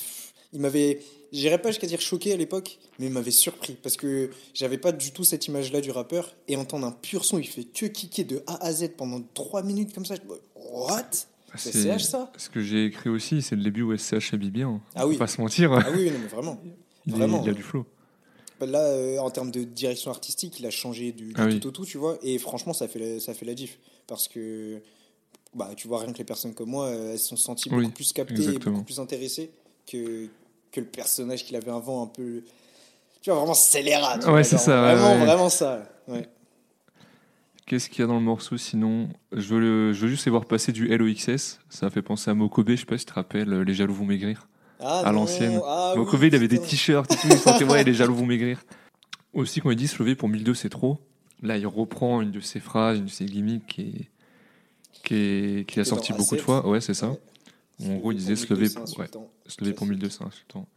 il 0.53 0.59
m'avait. 0.61 0.99
J'irais 1.31 1.59
pas 1.61 1.69
jusqu'à 1.69 1.87
dire 1.87 2.01
choqué 2.01 2.33
à 2.33 2.37
l'époque, 2.37 2.79
mais 2.97 3.07
il 3.07 3.11
m'avait 3.11 3.29
surpris 3.31 3.77
parce 3.81 3.97
que 3.97 4.29
j'avais 4.53 4.77
pas 4.77 4.91
du 4.91 5.11
tout 5.11 5.23
cette 5.23 5.47
image-là 5.47 5.81
du 5.81 5.91
rappeur. 5.91 6.33
Et 6.47 6.55
entendre 6.55 6.87
un 6.87 6.91
pur 6.91 7.23
son, 7.25 7.37
il 7.37 7.47
fait 7.47 7.63
que 7.65 7.85
kicker 7.87 8.23
de 8.25 8.41
A 8.47 8.63
à 8.65 8.71
Z 8.71 8.89
pendant 8.97 9.21
3 9.33 9.61
minutes 9.63 9.93
comme 9.93 10.05
ça. 10.05 10.15
je- 10.15 10.21
What? 10.71 11.09
C'est 11.55 11.71
CH 11.73 12.03
ça? 12.03 12.31
Ce 12.37 12.49
que 12.49 12.61
j'ai 12.61 12.85
écrit 12.85 13.09
aussi, 13.09 13.41
c'est 13.41 13.55
le 13.55 13.63
début 13.63 13.81
où 13.81 13.95
SCH 13.97 14.33
habille 14.33 14.51
bien. 14.51 14.79
Ah 14.95 15.07
oui. 15.07 15.15
Faut 15.15 15.19
pas 15.19 15.27
se 15.27 15.41
mentir. 15.41 15.73
Ah 15.73 15.87
oui, 15.95 16.11
non, 16.11 16.19
mais 16.21 16.27
vraiment. 16.27 16.61
il, 17.05 17.13
est- 17.13 17.17
vraiment. 17.17 17.43
il 17.43 17.49
a 17.49 17.53
du 17.53 17.63
flow. 17.63 17.85
Là, 18.61 18.79
euh, 18.83 19.17
en 19.19 19.29
termes 19.29 19.51
de 19.51 19.63
direction 19.63 20.11
artistique, 20.11 20.59
il 20.59 20.65
a 20.65 20.69
changé 20.69 21.11
du, 21.11 21.27
du 21.27 21.33
Ah 21.37 21.45
oui. 21.45 21.59
tout 21.59 21.67
au 21.67 21.71
tout, 21.71 21.85
tu 21.85 21.97
vois. 21.97 22.17
Et 22.23 22.37
franchement, 22.39 22.73
ça 22.73 22.87
fait 22.87 22.99
la, 22.99 23.19
ça 23.19 23.33
fait 23.33 23.45
la 23.45 23.53
diff. 23.53 23.79
Parce 24.07 24.27
que, 24.27 24.81
bah, 25.55 25.71
tu 25.75 25.87
vois, 25.87 25.99
rien 26.01 26.11
que 26.11 26.17
les 26.17 26.23
personnes 26.25 26.53
comme 26.53 26.69
moi, 26.69 26.87
euh, 26.87 27.13
elles 27.13 27.19
se 27.19 27.27
sont 27.29 27.37
senties 27.37 27.69
Oui, 27.71 27.83
beaucoup 27.83 27.91
plus 27.95 28.11
captées 28.13 28.43
et 28.55 28.59
beaucoup 28.59 28.83
plus 28.83 28.99
intéressées 28.99 29.51
que, 29.89 30.27
que 30.71 30.79
le 30.81 30.87
personnage 30.87 31.45
qu'il 31.45 31.55
avait 31.55 31.71
avant, 31.71 32.03
un 32.03 32.07
peu. 32.07 32.43
Tu 33.21 33.29
vois, 33.29 33.39
vraiment 33.39 33.53
scélérat. 33.53 34.17
tu 34.19 34.25
Ouais, 34.25 34.31
vois, 34.31 34.43
c'est 34.43 34.55
genre, 34.57 34.65
ça, 34.65 34.81
Vraiment, 34.81 35.11
ouais. 35.19 35.25
vraiment 35.25 35.49
ça. 35.49 35.89
Ouais. 36.07 36.27
Qu'est-ce 37.65 37.89
qu'il 37.89 37.99
y 38.01 38.03
a 38.03 38.07
dans 38.07 38.15
le 38.15 38.21
morceau 38.25 38.57
sinon? 38.57 39.09
Je 39.31 39.53
veux, 39.53 39.59
le- 39.59 39.93
je 39.93 40.01
veux 40.01 40.07
juste 40.07 40.25
les 40.25 40.31
voir 40.31 40.45
passer 40.45 40.71
du 40.71 40.87
LOXS. 40.87 41.59
Ça 41.69 41.85
m'a 41.85 41.89
fait 41.91 42.01
penser 42.01 42.31
à 42.31 42.33
Mokobe, 42.33 42.71
je 42.71 42.77
sais 42.77 42.85
pas 42.85 42.97
si 42.97 43.05
tu 43.05 43.11
te 43.11 43.15
rappelles, 43.15 43.53
euh, 43.53 43.63
Les 43.63 43.73
jaloux 43.75 43.93
vont 43.93 44.05
maigrir. 44.05 44.48
Ah, 44.79 45.01
À 45.05 45.11
l'ancienne. 45.11 45.59
ah 45.65 45.93
Mokobe, 45.95 46.21
oui, 46.21 46.27
il 46.27 46.35
avait 46.35 46.47
des 46.47 46.59
t-shirts 46.59 47.11
et 47.11 47.15
tout, 47.15 47.27
il 47.29 47.37
sentait, 47.37 47.65
ouais, 47.65 47.83
les 47.85 47.93
jaloux 47.93 48.15
vont 48.15 48.25
maigrir. 48.25 48.59
Aussi, 49.33 49.61
quand 49.61 49.69
il 49.71 49.75
dit 49.77 49.87
se 49.87 50.01
lever 50.01 50.15
pour 50.15 50.29
1002, 50.29 50.53
c'est 50.53 50.69
trop. 50.69 50.99
Là, 51.41 51.57
il 51.57 51.67
reprend 51.67 52.21
une 52.21 52.31
de 52.31 52.39
ses 52.39 52.59
phrases, 52.59 52.97
une 52.99 53.05
de 53.05 53.09
ses 53.09 53.25
gimmicks 53.25 53.65
qui, 53.67 53.81
est, 53.81 54.07
qui, 55.03 55.15
est- 55.15 55.67
qui 55.67 55.79
a 55.79 55.85
sorti 55.85 56.13
beaucoup 56.13 56.35
de 56.35 56.41
A7. 56.41 56.43
fois. 56.43 56.67
Ouais, 56.67 56.81
c'est 56.81 56.93
ça. 56.93 57.11
Ouais. 57.79 57.89
En 57.91 57.95
gros, 57.97 58.11
il 58.11 58.17
disait 58.17 58.35
se 58.35 58.51
lever 58.53 58.65
1200 58.67 58.83
pour, 58.85 58.99
ouais, 58.99 59.07
se 59.47 59.61
lever 59.61 59.73
pour 59.73 59.87
1002, 59.87 60.09
c'est 60.09 60.23
insultant. 60.23 60.67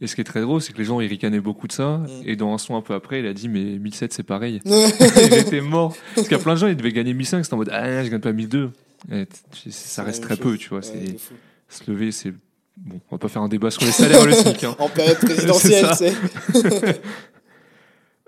Et 0.00 0.06
ce 0.08 0.14
qui 0.16 0.20
est 0.20 0.24
très 0.24 0.40
drôle, 0.40 0.60
c'est 0.60 0.72
que 0.72 0.78
les 0.78 0.84
gens, 0.84 1.00
ils 1.00 1.06
ricanaient 1.08 1.40
beaucoup 1.40 1.68
de 1.68 1.72
ça. 1.72 1.98
Mm. 1.98 2.08
Et 2.26 2.34
dans 2.36 2.52
un 2.52 2.58
son 2.58 2.76
un 2.76 2.82
peu 2.82 2.92
après, 2.94 3.20
il 3.20 3.26
a 3.26 3.32
dit, 3.32 3.48
mais 3.48 3.62
1007, 3.78 4.12
c'est 4.12 4.22
pareil. 4.24 4.60
il 4.64 5.34
était 5.34 5.60
mort. 5.60 5.96
Parce 6.16 6.26
qu'il 6.26 6.36
y 6.36 6.40
a 6.40 6.42
plein 6.42 6.54
de 6.54 6.58
gens, 6.58 6.66
ils 6.66 6.76
devaient 6.76 6.92
gagner 6.92 7.14
1005, 7.14 7.44
c'était 7.44 7.54
en 7.54 7.58
mode, 7.58 7.70
ah, 7.72 8.04
je 8.04 8.08
gagne 8.10 8.20
pas 8.20 8.32
1002. 8.32 8.70
Et 9.12 9.26
t- 9.26 9.70
ça 9.70 10.02
reste 10.04 10.22
très 10.22 10.34
chose. 10.36 10.42
peu, 10.42 10.58
tu 10.58 10.68
vois. 10.70 10.80
Ouais. 10.80 11.16
Se 11.68 11.90
lever, 11.90 12.10
c'est. 12.12 12.32
Bon, 12.76 13.00
on 13.10 13.14
va 13.14 13.18
pas 13.18 13.28
faire 13.28 13.42
un 13.42 13.48
débat 13.48 13.70
sur 13.70 13.82
les 13.84 13.92
salaires, 13.92 14.24
le 14.24 14.32
SMIC. 14.32 14.64
hein. 14.64 14.74
En 14.78 14.88
période 14.88 15.18
présidentielle, 15.18 15.86
C'est. 15.96 16.14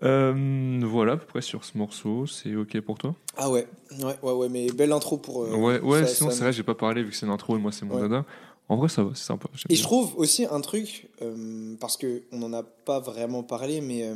Euh, 0.03 0.81
voilà, 0.83 1.13
à 1.13 1.17
peu 1.17 1.25
près 1.25 1.41
sur 1.41 1.65
ce 1.65 1.79
morceau, 1.79 2.27
c'est 2.27 2.55
ok 2.57 2.79
pour 2.81 2.99
toi? 2.99 3.15
Ah 3.37 3.49
ouais, 3.49 3.67
ouais, 4.01 4.15
ouais, 4.23 4.33
ouais, 4.33 4.49
mais 4.51 4.67
belle 4.71 4.93
intro 4.93 5.17
pour. 5.17 5.45
euh, 5.45 5.55
Ouais, 5.57 5.81
ouais 5.81 6.01
ça- 6.01 6.07
sinon 6.09 6.31
ça- 6.31 6.37
c'est 6.37 6.43
vrai, 6.43 6.53
j'ai 6.53 6.63
pas 6.65 6.75
parlé 6.75 7.03
vu 7.03 7.11
que 7.11 7.17
c'est 7.17 7.25
une 7.27 7.33
intro 7.33 7.57
et 7.57 7.61
moi 7.61 7.73
c'est 7.73 7.87
mon 7.87 7.95
Ouais. 7.95 8.03
dada. 8.03 8.27
En 8.69 8.77
vrai, 8.77 8.89
ça 8.89 9.03
va, 9.05 9.11
c'est 9.15 9.25
sympa. 9.25 9.49
Et 9.55 9.69
bien. 9.69 9.77
je 9.79 9.83
trouve 9.83 10.13
aussi 10.17 10.47
un 10.51 10.61
truc, 10.61 11.09
euh, 11.23 11.75
parce 11.81 11.97
que 11.97 12.23
on 12.33 12.39
n'en 12.39 12.53
a 12.53 12.63
pas 12.63 12.99
vraiment 13.01 13.43
parlé, 13.45 13.81
mais 13.81 14.11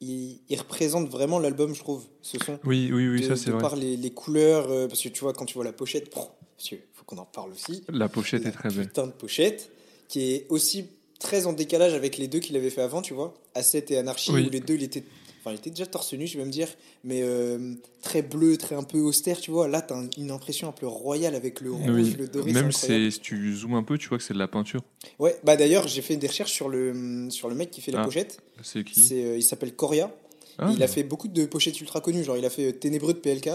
il, 0.00 0.40
il 0.48 0.58
représente 0.58 1.08
vraiment 1.10 1.38
l'album, 1.38 1.74
je 1.74 1.80
trouve, 1.80 2.02
ce 2.22 2.38
son. 2.44 2.58
Oui, 2.64 2.90
oui, 2.92 3.06
oui, 3.08 3.20
de, 3.20 3.26
ça 3.26 3.36
c'est 3.36 3.50
vrai. 3.50 3.60
par 3.60 3.76
les, 3.76 3.96
les 3.96 4.10
couleurs, 4.10 4.66
parce 4.88 5.00
que 5.02 5.08
tu 5.10 5.20
vois, 5.20 5.32
quand 5.32 5.44
tu 5.44 5.54
vois 5.54 5.64
la 5.64 5.72
pochette, 5.72 6.10
parce 6.56 6.68
qu'il 6.68 6.78
faut 6.94 7.04
qu'on 7.04 7.18
en 7.18 7.24
parle 7.24 7.52
aussi. 7.52 7.82
La 7.88 8.08
pochette 8.08 8.44
la 8.44 8.50
est 8.50 8.52
très 8.52 8.68
belle. 8.70 8.86
Putain 8.86 9.06
de 9.06 9.12
pochette, 9.12 9.70
qui 10.08 10.32
est 10.32 10.46
aussi 10.48 10.86
très 11.18 11.46
en 11.46 11.52
décalage 11.52 11.94
avec 11.94 12.18
les 12.18 12.28
deux 12.28 12.38
qu'il 12.40 12.56
avait 12.56 12.70
fait 12.70 12.82
avant, 12.82 13.02
tu 13.02 13.14
vois. 13.14 13.34
Asset 13.54 13.86
et 13.90 13.96
Anarchie, 13.98 14.32
Oui. 14.32 14.46
où 14.46 14.50
les 14.50 14.60
deux, 14.60 14.74
il 14.74 14.82
était. 14.82 15.04
Enfin, 15.40 15.52
il 15.52 15.58
était 15.58 15.68
déjà 15.70 15.84
torse 15.84 16.14
nu, 16.14 16.26
je 16.26 16.38
vais 16.38 16.44
me 16.46 16.50
dire, 16.50 16.68
mais 17.04 17.20
euh, 17.22 17.74
très 18.00 18.22
bleu, 18.22 18.56
très 18.56 18.74
un 18.76 18.82
peu 18.82 18.98
austère, 19.00 19.38
tu 19.38 19.50
vois. 19.50 19.68
Là, 19.68 19.82
t'as 19.82 19.94
un- 19.94 20.08
une 20.16 20.30
impression 20.30 20.68
un 20.68 20.72
peu 20.72 20.86
royale 20.86 21.34
avec 21.34 21.60
le 21.60 21.70
rouge, 21.70 21.90
Oui, 21.90 22.14
le 22.18 22.28
doré. 22.28 22.50
même 22.52 22.72
si 22.72 23.10
tu 23.20 23.54
zoomes 23.54 23.74
un 23.74 23.82
peu, 23.82 23.98
tu 23.98 24.08
vois 24.08 24.16
que 24.16 24.24
c'est 24.24 24.32
de 24.32 24.38
la 24.38 24.48
peinture. 24.48 24.80
Ouais, 25.18 25.36
bah 25.44 25.56
d'ailleurs, 25.56 25.86
j'ai 25.86 26.00
fait 26.00 26.16
des 26.16 26.28
recherches 26.28 26.52
sur 26.52 26.70
le, 26.70 27.28
sur 27.28 27.50
le 27.50 27.54
mec 27.54 27.70
qui 27.70 27.82
fait 27.82 27.92
la 27.92 28.00
Ah, 28.00 28.04
pochette. 28.06 28.38
C'est 28.62 28.84
qui? 28.84 29.06
Euh, 29.12 29.36
il 29.36 29.42
s'appelle 29.42 29.74
Coria. 29.76 30.10
Ah, 30.56 30.70
il 30.74 30.82
a 30.82 30.88
fait 30.88 31.02
beaucoup 31.02 31.28
de 31.28 31.44
pochettes 31.44 31.78
ultra 31.78 32.00
connues. 32.00 32.24
Genre, 32.24 32.38
il 32.38 32.44
a 32.46 32.50
fait 32.50 32.68
euh, 32.68 32.72
Ténébreux 32.72 33.12
de 33.12 33.18
PLK. 33.18 33.50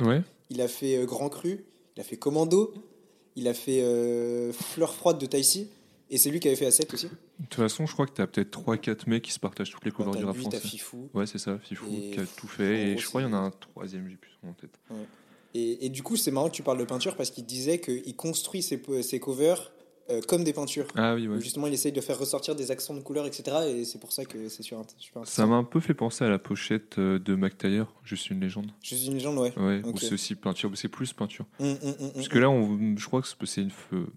Ouais, 0.00 0.22
Il 0.48 0.62
a 0.62 0.68
fait 0.68 1.04
Grand 1.04 1.28
Cru. 1.28 1.62
Il 1.96 2.00
a 2.00 2.04
fait 2.04 2.16
Commando. 2.16 2.74
Il 3.36 3.48
a 3.48 3.54
fait 3.54 3.82
euh, 3.82 4.52
Fleur 4.52 4.94
froide 4.94 5.18
de 5.18 5.26
Taïsi. 5.26 5.68
Et 6.10 6.18
c'est 6.18 6.30
lui 6.30 6.38
qui 6.38 6.48
avait 6.48 6.56
fait 6.56 6.68
A7 6.68 6.94
aussi. 6.94 7.06
de 7.06 7.46
toute 7.48 7.54
façon, 7.54 7.86
je 7.86 7.92
crois 7.92 8.06
que 8.06 8.12
t'as 8.12 8.26
peut-être 8.26 8.56
3-4 8.60 9.08
mecs 9.08 9.22
qui 9.22 9.32
se 9.32 9.40
partagent 9.40 9.70
toutes 9.70 9.84
les 9.84 9.90
couleurs 9.90 10.12
T'as 10.12 10.18
du 10.18 10.24
rap 10.24 10.36
français. 10.36 10.60
Fifou. 10.60 11.08
Ouais, 11.14 11.26
c'est 11.26 11.38
ça, 11.38 11.58
Fifou, 11.58 11.86
qui 11.86 12.20
a 12.20 12.26
tout 12.26 12.46
fait. 12.46 12.92
Et 12.92 12.98
je 12.98 13.06
crois 13.06 13.22
qu'il 13.22 13.30
y 13.30 13.34
en 13.34 13.36
a 13.36 13.40
un 13.40 13.50
troisième, 13.50 14.08
j'ai 14.08 14.16
plus 14.16 14.30
en 14.46 14.52
tête. 14.52 14.78
Et, 15.54 15.86
et 15.86 15.88
du 15.88 16.02
coup, 16.02 16.16
c'est 16.16 16.30
marrant 16.30 16.48
que 16.48 16.54
tu 16.54 16.62
parles 16.62 16.78
de 16.78 16.84
peinture 16.84 17.16
parce 17.16 17.30
qu'il 17.30 17.46
disait 17.46 17.80
qu'il 17.80 18.14
construit 18.16 18.62
ses 18.62 19.20
covers 19.20 19.72
euh, 20.10 20.20
comme 20.28 20.44
des 20.44 20.52
peintures. 20.52 20.86
Ah 20.96 21.14
oui, 21.14 21.26
ouais. 21.28 21.40
Justement, 21.40 21.66
il 21.66 21.72
essaye 21.74 21.92
de 21.92 22.00
faire 22.00 22.18
ressortir 22.18 22.54
des 22.54 22.70
accents 22.70 22.94
de 22.94 23.00
couleurs, 23.00 23.26
etc. 23.26 23.56
Et 23.68 23.84
c'est 23.84 23.98
pour 23.98 24.12
ça 24.12 24.24
que 24.24 24.48
c'est 24.48 24.62
sur 24.62 24.78
un 24.78 24.84
super 24.98 25.26
Ça 25.26 25.46
m'a 25.46 25.56
un 25.56 25.64
peu 25.64 25.80
fait 25.80 25.94
penser 25.94 26.24
à 26.24 26.28
la 26.28 26.38
pochette 26.38 26.98
euh, 26.98 27.18
de 27.18 27.34
Mac 27.34 27.56
Taylor, 27.56 27.92
juste 28.04 28.30
une 28.30 28.40
légende. 28.40 28.70
Je 28.82 28.94
suis 28.94 29.06
une 29.06 29.14
légende, 29.14 29.38
ouais. 29.38 29.52
Ouais, 29.58 29.80
Ok. 29.84 29.94
ou 29.94 29.98
c'est 29.98 30.12
aussi 30.14 30.34
peinture, 30.34 30.68
mais 30.70 30.76
c'est 30.76 30.88
plus 30.88 31.12
peinture. 31.12 31.46
Hum, 31.60 31.76
Parce 32.14 32.28
que 32.28 32.38
là, 32.38 32.50
on, 32.50 32.96
je 32.96 33.06
crois 33.06 33.22
que 33.22 33.28
c'est 33.46 33.62
une, 33.62 33.70
feu- 33.70 34.08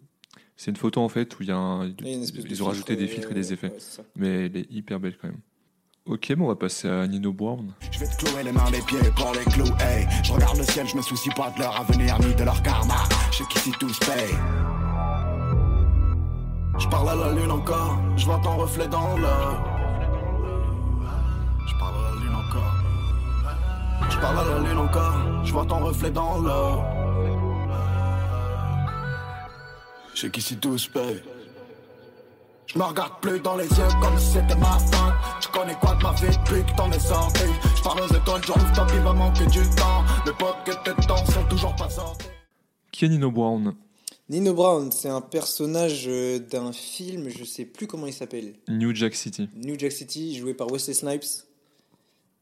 c'est 0.55 0.71
une 0.71 0.77
photo 0.77 1.01
en 1.01 1.09
fait 1.09 1.37
où 1.39 1.43
il 1.43 1.49
y 1.49 1.51
a 1.51 1.57
un, 1.57 1.85
Il 1.87 2.07
y 2.07 2.09
a 2.11 2.13
une 2.15 2.23
espèce 2.23 2.43
de 2.43 2.49
ils 2.49 2.63
ont 2.63 2.67
rajouté 2.67 2.95
des 2.95 3.07
filtres 3.07 3.29
et 3.29 3.31
euh, 3.31 3.35
des 3.35 3.53
effets. 3.53 3.67
ouais, 3.67 3.75
c'est 3.79 3.97
ça. 3.97 4.03
Mais 4.15 4.45
elle 4.47 4.57
est 4.57 4.71
hyper 4.71 4.99
belle 4.99 5.17
quand 5.21 5.27
même. 5.27 5.39
Ok, 6.05 6.33
bon, 6.35 6.45
on 6.45 6.47
va 6.47 6.55
passer 6.55 6.87
à 6.87 7.05
Nino 7.05 7.33
Brown. 7.33 7.73
Je 7.91 7.99
vais 7.99 8.07
te 8.07 8.15
clouer 8.23 8.41
les 8.43 8.53
mains, 8.53 8.69
les 8.71 8.79
pieds 8.81 8.97
pour 9.15 9.33
les 9.33 9.43
clous, 9.51 9.73
hey. 9.81 10.07
Je 10.23 10.31
regarde 10.31 10.57
le 10.57 10.63
ciel, 10.63 10.87
je 10.87 10.95
me 10.95 11.01
soucie 11.01 11.29
pas 11.31 11.51
de 11.51 11.59
leur 11.59 11.75
avenir 11.79 12.17
ni 12.19 12.33
de 12.33 12.43
leur 12.43 12.61
karma. 12.63 13.03
Je 13.31 13.37
sais 13.39 13.43
qu'ici 13.51 13.71
tout 13.77 13.89
se 13.89 13.99
paye. 13.99 14.76
Je 16.79 16.87
parle 16.87 17.09
à 17.09 17.15
la 17.15 17.31
lune 17.31 17.51
encore, 17.51 17.97
je 18.15 18.25
vois 18.25 18.39
ton 18.39 18.57
reflet 18.57 18.87
dans 18.87 19.17
l'eau. 19.17 19.27
Je 21.65 21.75
parle 21.79 21.95
à 21.95 22.01
la 22.09 22.21
lune 22.21 22.35
encore. 22.35 22.73
Je 24.09 24.17
parle 24.19 24.39
à 24.39 24.43
la 24.43 24.59
lune 24.59 24.77
encore, 24.77 25.15
je 25.43 25.53
vois 25.53 25.65
ton 25.65 25.79
reflet 25.79 26.11
dans 26.11 26.37
l'eau. 26.37 26.81
Je 30.13 30.21
sais 30.21 30.29
qu'ici 30.29 30.57
tout 30.57 30.77
se 30.77 30.89
paye. 30.89 31.23
Je 32.67 32.77
me 32.77 32.83
regarde 32.83 33.13
plus 33.21 33.39
dans 33.39 33.55
les 33.55 33.67
yeux 33.69 33.87
comme 34.01 34.17
si 34.17 34.33
c'était 34.33 34.55
ma 34.55 34.77
fin. 34.77 35.13
Tu 35.39 35.47
connais 35.49 35.75
quoi 35.75 35.95
de 35.95 36.03
ma 36.03 36.11
vie 36.11 36.37
depuis 36.37 36.63
que 36.63 36.75
t'en 36.75 36.91
es 36.91 36.99
sorti? 36.99 37.45
Je 37.75 37.81
parle 37.81 38.01
aux 38.01 38.13
étoiles 38.13 38.41
du 38.41 38.51
rooftop, 38.51 38.91
il 38.93 38.99
va 39.01 39.13
manquer 39.13 39.45
du 39.47 39.61
temps. 39.75 40.03
Les 40.25 40.33
potes 40.33 40.63
que 40.65 40.71
tes 40.83 41.31
sont 41.31 41.43
toujours 41.49 41.75
pas 41.75 41.89
sortis. 41.89 42.27
Qui 42.91 43.05
est 43.05 43.09
Nino 43.09 43.31
Brown 43.31 43.73
Nino 44.29 44.53
Brown, 44.53 44.91
c'est 44.91 45.07
un 45.07 45.21
personnage 45.21 46.05
euh, 46.07 46.39
d'un 46.39 46.73
film, 46.73 47.29
je 47.29 47.45
sais 47.45 47.63
plus 47.65 47.87
comment 47.87 48.07
il 48.07 48.13
s'appelle. 48.13 48.55
New 48.67 48.93
Jack 48.93 49.15
City. 49.15 49.49
New 49.55 49.79
Jack 49.79 49.93
City, 49.93 50.35
joué 50.35 50.53
par 50.53 50.69
Wesley 50.69 50.93
Snipes. 50.93 51.23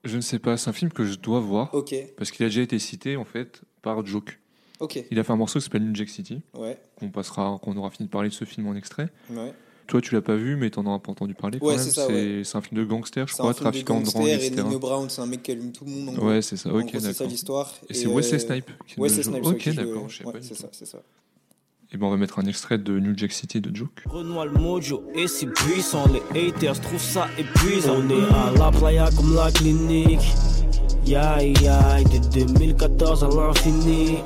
Je 0.04 0.16
ne 0.16 0.22
sais 0.22 0.40
pas, 0.40 0.58
c'est 0.58 0.70
un 0.70 0.74
film 0.74 0.92
que 0.92 1.04
je 1.06 1.16
dois 1.16 1.40
voir 1.40 1.74
Ok, 1.74 1.96
parce 2.18 2.32
qu'il 2.32 2.44
a 2.46 2.50
déjà 2.50 2.62
été 2.62 2.80
cité 2.80 3.16
en 3.18 3.26
fait 3.26 3.62
par 3.84 4.04
Joke. 4.06 4.40
ok, 4.80 5.04
Il 5.12 5.20
a 5.20 5.24
fait 5.24 5.32
un 5.34 5.36
morceau 5.36 5.60
qui 5.60 5.66
s'appelle 5.66 5.84
New 5.84 5.94
Jack 5.96 6.10
City, 6.10 6.42
ouais, 6.56 6.80
qu'on 6.98 7.10
passera, 7.10 7.60
qu'on 7.62 7.76
aura 7.78 7.90
fini 7.92 8.08
de 8.08 8.12
parler 8.12 8.30
de 8.30 8.34
ce 8.34 8.46
film 8.46 8.68
en 8.68 8.76
extrait. 8.76 9.10
ouais. 9.30 9.54
Toi, 9.88 10.02
tu 10.02 10.16
l'as 10.16 10.22
pas 10.24 10.36
vu, 10.36 10.56
mais 10.56 10.72
t'en 10.72 10.84
auras 10.88 10.98
pas 10.98 11.12
entendu 11.12 11.36
parler. 11.36 11.60
Ouais, 11.62 11.78
c'est 11.78 11.92
ça, 11.92 12.08
C'est 12.08 12.44
c'est 12.44 12.58
un 12.58 12.62
film 12.62 12.82
de 12.82 12.86
gangster, 12.88 13.28
je 13.28 13.34
C'est 13.34 13.38
crois, 13.38 13.54
trafiquant 13.54 14.00
de, 14.02 14.06
drogue, 14.06 14.26
et. 14.28 14.50
Nino 14.50 14.80
Brown, 14.80 15.08
c'est 15.12 15.22
un 15.22 15.28
mec 15.28 15.44
qui 15.44 15.52
allume 15.52 15.72
tout 15.72 15.86
le 15.86 15.92
monde. 15.92 16.18
En. 16.18 16.26
Ouais, 16.28 16.42
c'est 16.42 16.58
ça. 16.58 16.74
Ok, 16.74 16.86
gros, 16.88 16.90
c'est 16.94 17.00
ça 17.02 17.08
d'accord. 17.12 17.28
l'histoire. 17.28 17.72
Et 17.88 17.94
c'est 17.94 18.08
euh, 18.08 18.16
Wesley 18.16 18.40
Snipes 18.40 18.72
qui 18.88 19.00
Wesley. 19.00 19.22
Snipes, 19.22 19.46
Ok, 19.46 19.70
d'accord. 19.76 20.06
euh, 20.06 20.08
Je 20.10 20.18
sais 20.18 20.24
pas 20.24 20.32
c'est 20.42 20.56
ça, 20.56 20.70
c'est 20.72 20.86
ça. 20.88 21.04
Et 21.96 21.98
ben, 21.98 22.08
on 22.08 22.10
va 22.10 22.18
mettre 22.18 22.40
un 22.40 22.46
extrait 22.46 22.78
de 22.78 23.00
New 23.00 23.18
Jack 23.18 23.32
City 23.32 23.62
de 23.62 23.74
Joke. 23.74 24.04
Renoir 24.06 24.48
le 24.48 24.60
mojo 24.60 25.06
et 25.16 25.30
si 25.30 25.46
puissant, 25.46 26.04
les 26.12 26.50
haters 26.50 26.78
trouvent 26.82 27.00
ça 27.00 27.30
épuisant. 27.38 28.02
On 28.06 28.10
est 28.10 28.34
à 28.34 28.52
la 28.60 28.70
playa 28.78 29.10
comme 29.16 29.34
la 29.34 29.50
clinique. 29.50 30.20
Yaï 31.06 31.54
yaï, 31.64 32.04
de 32.04 32.44
2014 32.50 33.24
à 33.24 33.30
l'infini. 33.30 34.18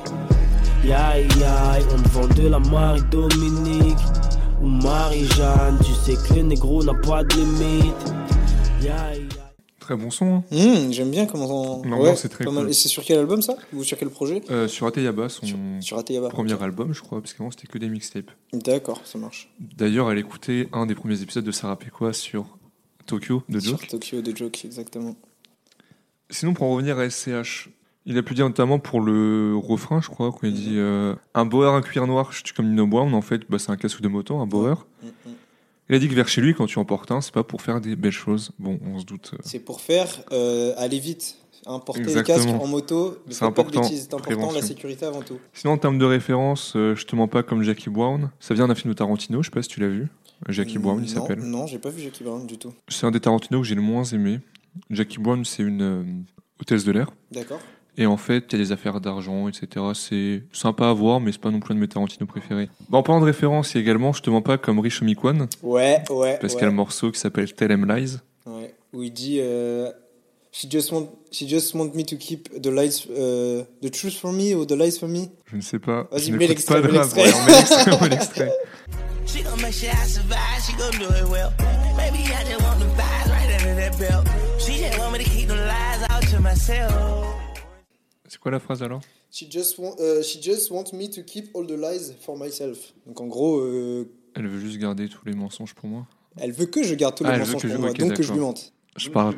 Yaï 0.84 1.28
yaï, 1.38 1.84
on 1.92 2.08
vend 2.08 2.26
de 2.34 2.48
la 2.48 2.58
Marie-Dominique. 2.58 3.98
Ou 4.60 4.66
Marie-Jeanne, 4.66 5.78
tu 5.84 5.92
sais 5.92 6.16
que 6.26 6.34
le 6.34 6.42
négro 6.42 6.82
n'a 6.82 6.94
pas 6.94 7.22
de 7.22 7.36
limite. 7.36 8.14
Yaï. 8.82 9.29
Très 9.90 9.96
bon 9.98 10.10
son. 10.12 10.36
hein. 10.36 10.44
Hum, 10.52 10.92
J'aime 10.92 11.10
bien 11.10 11.26
comment. 11.26 11.82
Non, 11.84 12.00
ouais, 12.00 12.14
c'est 12.14 12.28
très 12.28 12.44
pas 12.44 12.52
mal. 12.52 12.62
cool. 12.62 12.70
Et 12.70 12.74
c'est 12.74 12.86
sur 12.86 13.02
quel 13.02 13.18
album 13.18 13.42
ça? 13.42 13.56
Ou 13.72 13.82
sur 13.82 13.98
quel 13.98 14.08
projet? 14.08 14.40
Euh, 14.48 14.68
sur 14.68 14.86
Ateyaba, 14.86 15.28
son 15.28 15.46
Sur 15.80 15.98
Ateyaba. 15.98 16.28
premier 16.28 16.62
album, 16.62 16.92
je 16.94 17.00
crois, 17.00 17.20
parce 17.20 17.34
qu'avant 17.34 17.50
c'était 17.50 17.66
que 17.66 17.76
des 17.76 17.88
mixtapes. 17.88 18.30
D'accord, 18.52 19.00
ça 19.04 19.18
marche. 19.18 19.52
D'ailleurs, 19.58 20.08
elle 20.12 20.18
écoutait 20.18 20.68
un 20.72 20.86
des 20.86 20.94
premiers 20.94 21.20
épisodes 21.22 21.42
de 21.44 21.50
Sarah 21.50 21.76
Pekwa 21.76 22.12
sur 22.12 22.56
Tokyo 23.06 23.42
de 23.48 23.58
Sur 23.58 23.72
Joke. 23.78 23.88
Tokyo 23.88 24.20
de 24.22 24.36
Joke, 24.36 24.64
exactement. 24.64 25.16
Sinon, 26.30 26.54
pour 26.54 26.68
en 26.68 26.74
revenir 26.74 26.96
à 27.00 27.10
SCH, 27.10 27.70
il 28.06 28.16
a 28.16 28.22
pu 28.22 28.34
dire 28.34 28.46
notamment 28.46 28.78
pour 28.78 29.00
le 29.00 29.56
refrain, 29.56 30.00
je 30.00 30.08
crois, 30.08 30.30
quand 30.30 30.46
il 30.46 30.54
dit 30.54 30.74
euh, 30.78 31.16
un 31.34 31.46
Bauer, 31.46 31.74
un 31.74 31.82
cuir 31.82 32.06
noir, 32.06 32.30
je 32.30 32.44
suis 32.44 32.54
comme 32.54 32.68
Nino 32.68 32.86
Brown. 32.86 33.12
En 33.12 33.22
fait, 33.22 33.40
bah, 33.50 33.58
c'est 33.58 33.72
un 33.72 33.76
casque 33.76 34.02
de 34.02 34.06
moto, 34.08 34.38
un 34.38 34.46
Bauer. 34.46 34.86
Hum, 35.02 35.10
hum. 35.26 35.32
Il 35.90 35.96
a 35.96 35.98
dit 35.98 36.08
que 36.08 36.14
vers 36.14 36.28
chez 36.28 36.40
lui, 36.40 36.54
quand 36.54 36.66
tu 36.66 36.78
en 36.78 36.84
portes 36.84 37.10
un, 37.10 37.20
c'est 37.20 37.34
pas 37.34 37.42
pour 37.42 37.60
faire 37.62 37.80
des 37.80 37.96
belles 37.96 38.12
choses. 38.12 38.52
Bon, 38.60 38.78
on 38.86 39.00
se 39.00 39.04
doute. 39.04 39.32
euh, 39.34 39.38
C'est 39.44 39.58
pour 39.58 39.80
faire 39.80 40.06
euh, 40.32 40.72
aller 40.76 41.00
vite. 41.00 41.36
Importer 41.66 42.00
le 42.02 42.08
Exactement. 42.08 42.36
casque 42.38 42.62
en 42.62 42.66
moto, 42.68 43.18
C'est 43.28 43.44
important, 43.44 43.82
bêtises, 43.82 44.06
C'est 44.08 44.14
important, 44.14 44.50
la 44.52 44.62
sécurité 44.62 45.04
avant 45.04 45.20
tout. 45.20 45.38
Sinon, 45.52 45.74
en 45.74 45.78
termes 45.78 45.98
de 45.98 46.04
référence, 46.06 46.72
euh, 46.74 46.94
je 46.94 47.04
te 47.04 47.14
mens 47.14 47.28
pas 47.28 47.42
comme 47.42 47.62
Jackie 47.62 47.90
Brown. 47.90 48.30
Ça 48.40 48.54
vient 48.54 48.66
d'un 48.68 48.74
film 48.74 48.94
de 48.94 48.96
Tarantino, 48.96 49.42
je 49.42 49.50
sais 49.50 49.54
pas 49.54 49.60
si 49.62 49.68
tu 49.68 49.80
l'as 49.80 49.88
vu. 49.88 50.06
Jackie 50.48 50.78
Brown, 50.78 51.02
il 51.02 51.08
s'appelle. 51.08 51.40
Non, 51.40 51.66
j'ai 51.66 51.78
pas 51.78 51.90
vu 51.90 52.00
Jackie 52.02 52.24
Brown 52.24 52.46
du 52.46 52.56
tout. 52.56 52.72
C'est 52.88 53.04
un 53.04 53.10
des 53.10 53.20
Tarantino 53.20 53.60
que 53.60 53.66
j'ai 53.66 53.74
le 53.74 53.82
moins 53.82 54.04
aimé. 54.04 54.40
Jackie 54.88 55.18
Brown, 55.18 55.44
c'est 55.44 55.62
une 55.62 55.82
euh, 55.82 56.02
hôtesse 56.60 56.84
de 56.84 56.92
l'air. 56.92 57.10
D'accord. 57.30 57.60
Et 58.00 58.06
en 58.06 58.16
fait, 58.16 58.46
il 58.50 58.52
y 58.58 58.62
a 58.62 58.64
des 58.64 58.72
affaires 58.72 58.98
d'argent, 58.98 59.46
etc. 59.46 59.84
C'est 59.94 60.42
sympa 60.52 60.88
à 60.88 60.92
voir, 60.94 61.20
mais 61.20 61.32
c'est 61.32 61.40
pas 61.40 61.50
non 61.50 61.60
plus 61.60 61.72
un 61.72 61.74
de 61.74 61.80
mes 61.80 61.86
Tarantino 61.88 62.24
préférés. 62.26 62.70
Bah, 62.88 62.96
en 62.96 63.02
parlant 63.02 63.20
de 63.20 63.26
référence, 63.26 63.72
il 63.74 63.76
y 63.76 63.80
a 63.80 63.82
également, 63.82 64.14
je 64.14 64.22
te 64.22 64.30
mens 64.30 64.40
pas, 64.40 64.56
comme 64.56 64.78
Rich 64.80 65.02
Homie-Kwan, 65.02 65.48
Ouais, 65.62 66.02
ouais. 66.08 66.38
parce 66.40 66.54
ouais. 66.54 66.58
qu'il 66.58 66.60
y 66.60 66.64
a 66.64 66.66
le 66.70 66.72
morceau 66.72 67.10
qui 67.12 67.20
s'appelle 67.20 67.52
Tell 67.52 67.70
Em 67.72 67.84
Lies. 67.84 68.16
Ouais, 68.46 68.74
où 68.94 69.02
il 69.02 69.12
dit 69.12 69.36
euh, 69.40 69.90
she 70.50 70.64
just 70.70 70.90
want 70.92 71.10
she 71.30 71.46
just 71.46 71.74
want 71.74 71.94
me 71.94 72.02
to 72.04 72.16
keep 72.16 72.48
the 72.60 72.68
lies 72.68 73.06
euh, 73.10 73.62
the 73.82 73.90
truth 73.90 74.14
for 74.14 74.32
me 74.32 74.54
or 74.54 74.66
the 74.66 74.72
lies 74.72 74.98
for 74.98 75.08
me. 75.08 75.28
Je 75.44 75.56
ne 75.56 75.60
sais 75.60 75.78
pas. 75.78 76.08
Vas-y, 76.10 76.30
mets 76.32 76.46
l'extrait, 76.46 76.80
pas 76.80 76.88
de 76.88 76.92
mets 76.92 76.98
l'extrait. 76.98 77.22
Ouais, 77.26 77.32
on 77.34 77.44
met 77.44 77.52
l'extrait, 77.52 77.92
on 77.92 78.00
met 78.02 78.08
l'extrait. 78.08 78.52
She 79.26 79.42
gon' 79.44 79.60
make 79.62 79.74
sure 79.74 79.90
I 79.90 80.06
survive, 80.08 80.60
she 80.66 80.72
gon' 80.72 80.90
do 80.98 81.04
it 81.14 81.28
well. 81.30 81.52
Maybe 81.98 82.24
I 82.32 82.42
just 82.48 82.62
want 82.62 82.80
the 82.80 82.86
vibes 82.96 83.30
right 83.30 83.60
under 83.60 83.74
that 83.76 83.96
belt. 83.98 84.26
She 84.58 84.78
just 84.78 84.98
want 84.98 85.12
me 85.12 85.18
to 85.22 85.30
keep 85.30 85.46
them 85.48 85.58
lies 85.58 86.02
out 86.10 86.22
to 86.30 86.40
myself. 86.40 87.36
C'est 88.32 88.38
quoi 88.38 88.52
la 88.52 88.60
phrase 88.60 88.80
alors? 88.84 89.00
She 89.32 89.50
just 89.50 89.76
want 89.78 89.96
euh, 89.98 90.22
she 90.22 90.40
just 90.40 90.70
want 90.70 90.84
me 90.92 91.08
to 91.10 91.22
keep 91.24 91.50
all 91.56 91.66
the 91.66 91.72
lies 91.72 92.14
for 92.20 92.38
myself. 92.38 92.94
Donc 93.04 93.20
en 93.20 93.26
gros, 93.26 93.58
euh, 93.58 94.08
Elle 94.34 94.46
veut 94.46 94.60
juste 94.60 94.78
garder 94.78 95.08
tous 95.08 95.24
les 95.26 95.32
mensonges 95.34 95.74
pour 95.74 95.88
moi? 95.88 96.06
elle 96.36 96.52
veut 96.52 96.66
que 96.66 96.84
je 96.84 96.94
garde 96.94 97.16
tous 97.16 97.24
les 97.24 97.30
Ah, 97.30 97.38
mensonges 97.38 97.62
pour 97.62 97.70
je- 97.72 97.76
moi, 97.76 97.90
ok, 97.90 97.98
donc 97.98 98.12
que 98.14 98.22
je 98.22 98.28
d'accord. 98.28 98.36
lui 98.36 98.40
mente. 98.46 98.72
Je 98.96 99.10
parle 99.10 99.34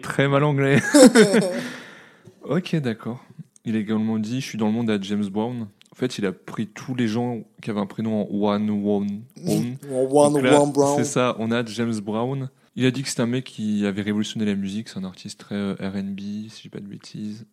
très 0.00 0.28
mal 0.28 0.44
anglais. 0.44 0.80
ok, 2.44 2.76
d'accord. 2.76 3.24
Il 3.64 3.74
a 3.74 3.78
également 3.80 4.18
dit 4.18 4.40
Je 4.40 4.46
suis 4.46 4.58
dans 4.58 4.66
le 4.66 4.72
monde 4.72 4.90
à 4.90 5.00
James 5.00 5.26
Brown. 5.28 5.66
En 5.90 5.94
fait, 5.96 6.18
il 6.18 6.26
a 6.26 6.32
pris 6.32 6.68
tous 6.68 6.94
les 6.94 7.08
gens 7.08 7.42
qui 7.62 7.70
avaient 7.70 7.80
un 7.80 7.86
prénom 7.86 8.22
en 8.22 8.28
one, 8.30 8.70
one, 8.70 9.22
one. 9.44 9.76
One, 10.12 10.40
là, 10.42 10.60
one 10.62 10.72
brown. 10.72 10.96
C'est 10.98 11.04
ça, 11.10 11.34
on 11.40 11.50
a 11.50 11.64
James 11.64 11.98
Brown. 12.00 12.48
Il 12.76 12.84
a 12.84 12.90
dit 12.90 13.02
que 13.02 13.08
c'était 13.08 13.22
un 13.22 13.26
mec 13.26 13.44
qui 13.44 13.86
avait 13.86 14.02
révolutionné 14.02 14.44
la 14.44 14.54
musique. 14.54 14.88
C'est 14.88 14.98
un 14.98 15.04
artiste 15.04 15.40
très 15.40 15.54
euh, 15.54 15.74
RB, 15.80 16.20
si 16.50 16.50
je 16.58 16.62
dis 16.62 16.68
pas 16.68 16.80
de 16.80 16.86
bêtises. 16.86 17.46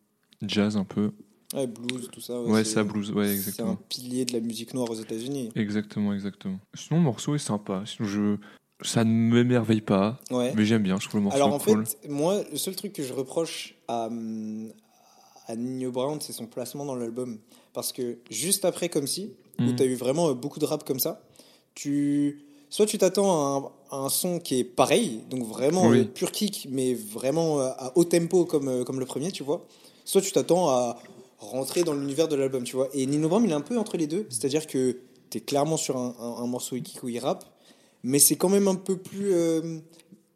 Jazz 0.48 0.78
un 0.78 0.84
peu. 0.86 1.12
Ouais, 1.54 1.68
blues, 1.68 2.10
tout 2.12 2.20
ça. 2.22 2.42
Ouais, 2.42 2.64
ça, 2.64 2.84
blues, 2.84 3.12
ouais, 3.12 3.26
C'est 3.28 3.32
un 3.32 3.36
exactement. 3.36 3.76
pilier 3.90 4.26
de 4.26 4.34
la 4.34 4.40
musique 4.40 4.74
noire 4.74 4.90
aux 4.90 4.96
États-Unis. 4.96 5.52
Exactement, 5.56 6.14
exactement. 6.14 6.60
Sinon, 6.74 7.00
le 7.00 7.06
morceau 7.06 7.36
est 7.36 7.40
sympa. 7.40 7.84
Sinon, 7.86 8.08
je... 8.08 8.38
Ça 8.82 9.04
ne 9.04 9.10
m'émerveille 9.12 9.82
pas, 9.82 10.20
Ouais. 10.32 10.52
mais 10.56 10.66
j'aime 10.66 10.82
bien. 10.84 11.00
Je 11.00 11.08
trouve 11.08 11.20
le 11.22 11.24
morceau 11.26 11.36
Alors 11.38 11.54
en 11.54 11.60
cool. 11.60 11.86
fait, 11.86 12.10
moi, 12.10 12.42
le 12.52 12.58
seul 12.58 12.76
truc 12.76 12.92
que 12.92 13.04
je 13.04 13.14
reproche 13.14 13.76
à, 13.88 14.10
à 15.48 15.56
Nino 15.56 15.92
Brown, 15.92 16.20
c'est 16.20 16.34
son 16.34 16.48
placement 16.48 16.86
dans 16.86 16.96
l'album. 16.96 17.38
Parce 17.74 17.94
que 17.94 18.18
juste 18.30 18.66
après 18.66 18.90
Comme 18.90 19.08
Si, 19.08 19.32
où 19.60 19.64
Mhm. 19.64 19.76
tu 19.76 19.84
as 19.84 19.86
eu 19.86 19.96
vraiment 19.96 20.30
euh, 20.30 20.34
beaucoup 20.34 20.60
de 20.60 20.66
rap 20.66 20.84
comme 20.84 21.00
ça, 21.00 21.22
tu... 21.76 22.42
soit 22.70 22.86
tu 22.88 22.98
t'attends 22.98 23.32
à 23.32 23.70
un, 23.96 23.98
à 23.98 24.02
un 24.06 24.10
son 24.10 24.40
qui 24.40 24.60
est 24.60 24.64
pareil, 24.64 25.22
donc 25.30 25.44
vraiment 25.46 25.88
Oui. 25.90 26.00
euh, 26.00 26.06
pur 26.06 26.32
kick, 26.32 26.68
mais 26.72 26.94
vraiment 26.94 27.62
euh, 27.62 27.70
à 27.78 27.98
haut 27.98 28.04
tempo 28.06 28.46
comme, 28.46 28.84
comme 28.84 29.00
le 29.00 29.06
premier, 29.06 29.32
tu 29.32 29.44
vois. 29.44 29.66
Soit 30.06 30.22
tu 30.22 30.32
t'attends 30.32 30.70
à 30.70 30.98
rentrer 31.40 31.84
dans 31.84 31.94
l'univers 31.94 32.28
de 32.28 32.36
l'album, 32.36 32.64
tu 32.64 32.76
vois. 32.76 32.90
Et 32.94 33.06
Nino 33.06 33.28
Brown, 33.30 33.44
il 33.44 33.50
est 33.52 33.54
un 33.56 33.62
peu 33.62 33.78
entre 33.78 33.98
les 33.98 34.08
deux, 34.08 34.26
c'est-à-dire 34.30 34.68
que 34.68 34.98
tu 35.30 35.38
es 35.38 35.42
clairement 35.42 35.78
sur 35.78 35.98
un, 35.98 36.16
un- 36.20 36.44
un 36.44 36.48
morceau 36.48 36.76
kick 36.78 37.04
où 37.04 37.10
il 37.10 37.20
rappe, 37.20 37.44
mais 38.04 38.20
c'est 38.20 38.36
quand 38.36 38.50
même 38.50 38.68
un 38.68 38.76
peu 38.76 38.98
plus 38.98 39.34
euh, 39.34 39.80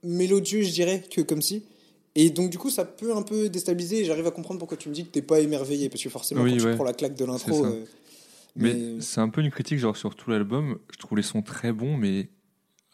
mélodieux, 0.03 0.61
je 0.63 0.71
dirais, 0.71 1.03
que 1.09 1.21
comme 1.21 1.41
si. 1.41 1.63
Et 2.15 2.29
donc, 2.31 2.49
du 2.49 2.57
coup, 2.57 2.69
ça 2.69 2.83
peut 2.83 3.15
un 3.15 3.21
peu 3.21 3.47
déstabiliser. 3.49 4.03
J'arrive 4.03 4.25
à 4.25 4.31
comprendre 4.31 4.57
pourquoi 4.59 4.75
tu 4.77 4.89
me 4.89 4.93
dis 4.93 5.05
que 5.05 5.11
t'es 5.11 5.21
pas 5.21 5.39
émerveillé. 5.39 5.87
Parce 5.89 6.01
que 6.01 6.09
forcément, 6.09 6.41
Oui, 6.41 6.57
quand 6.57 6.63
ouais. 6.65 6.71
tu 6.71 6.75
prends 6.75 6.83
la 6.85 6.93
claque 6.93 7.15
de 7.15 7.25
l'intro. 7.25 7.63
euh, 7.65 7.83
Mais, 8.55 8.73
mais- 8.73 9.01
c'est 9.01 9.21
un 9.21 9.29
peu 9.29 9.41
une 9.41 9.51
critique 9.51 9.77
genre 9.77 9.95
sur 9.95 10.15
tout 10.15 10.31
l'album. 10.31 10.79
Je 10.91 10.97
trouve 10.97 11.15
les 11.17 11.23
sons 11.23 11.43
très 11.43 11.71
bons, 11.71 11.95
mais 11.95 12.29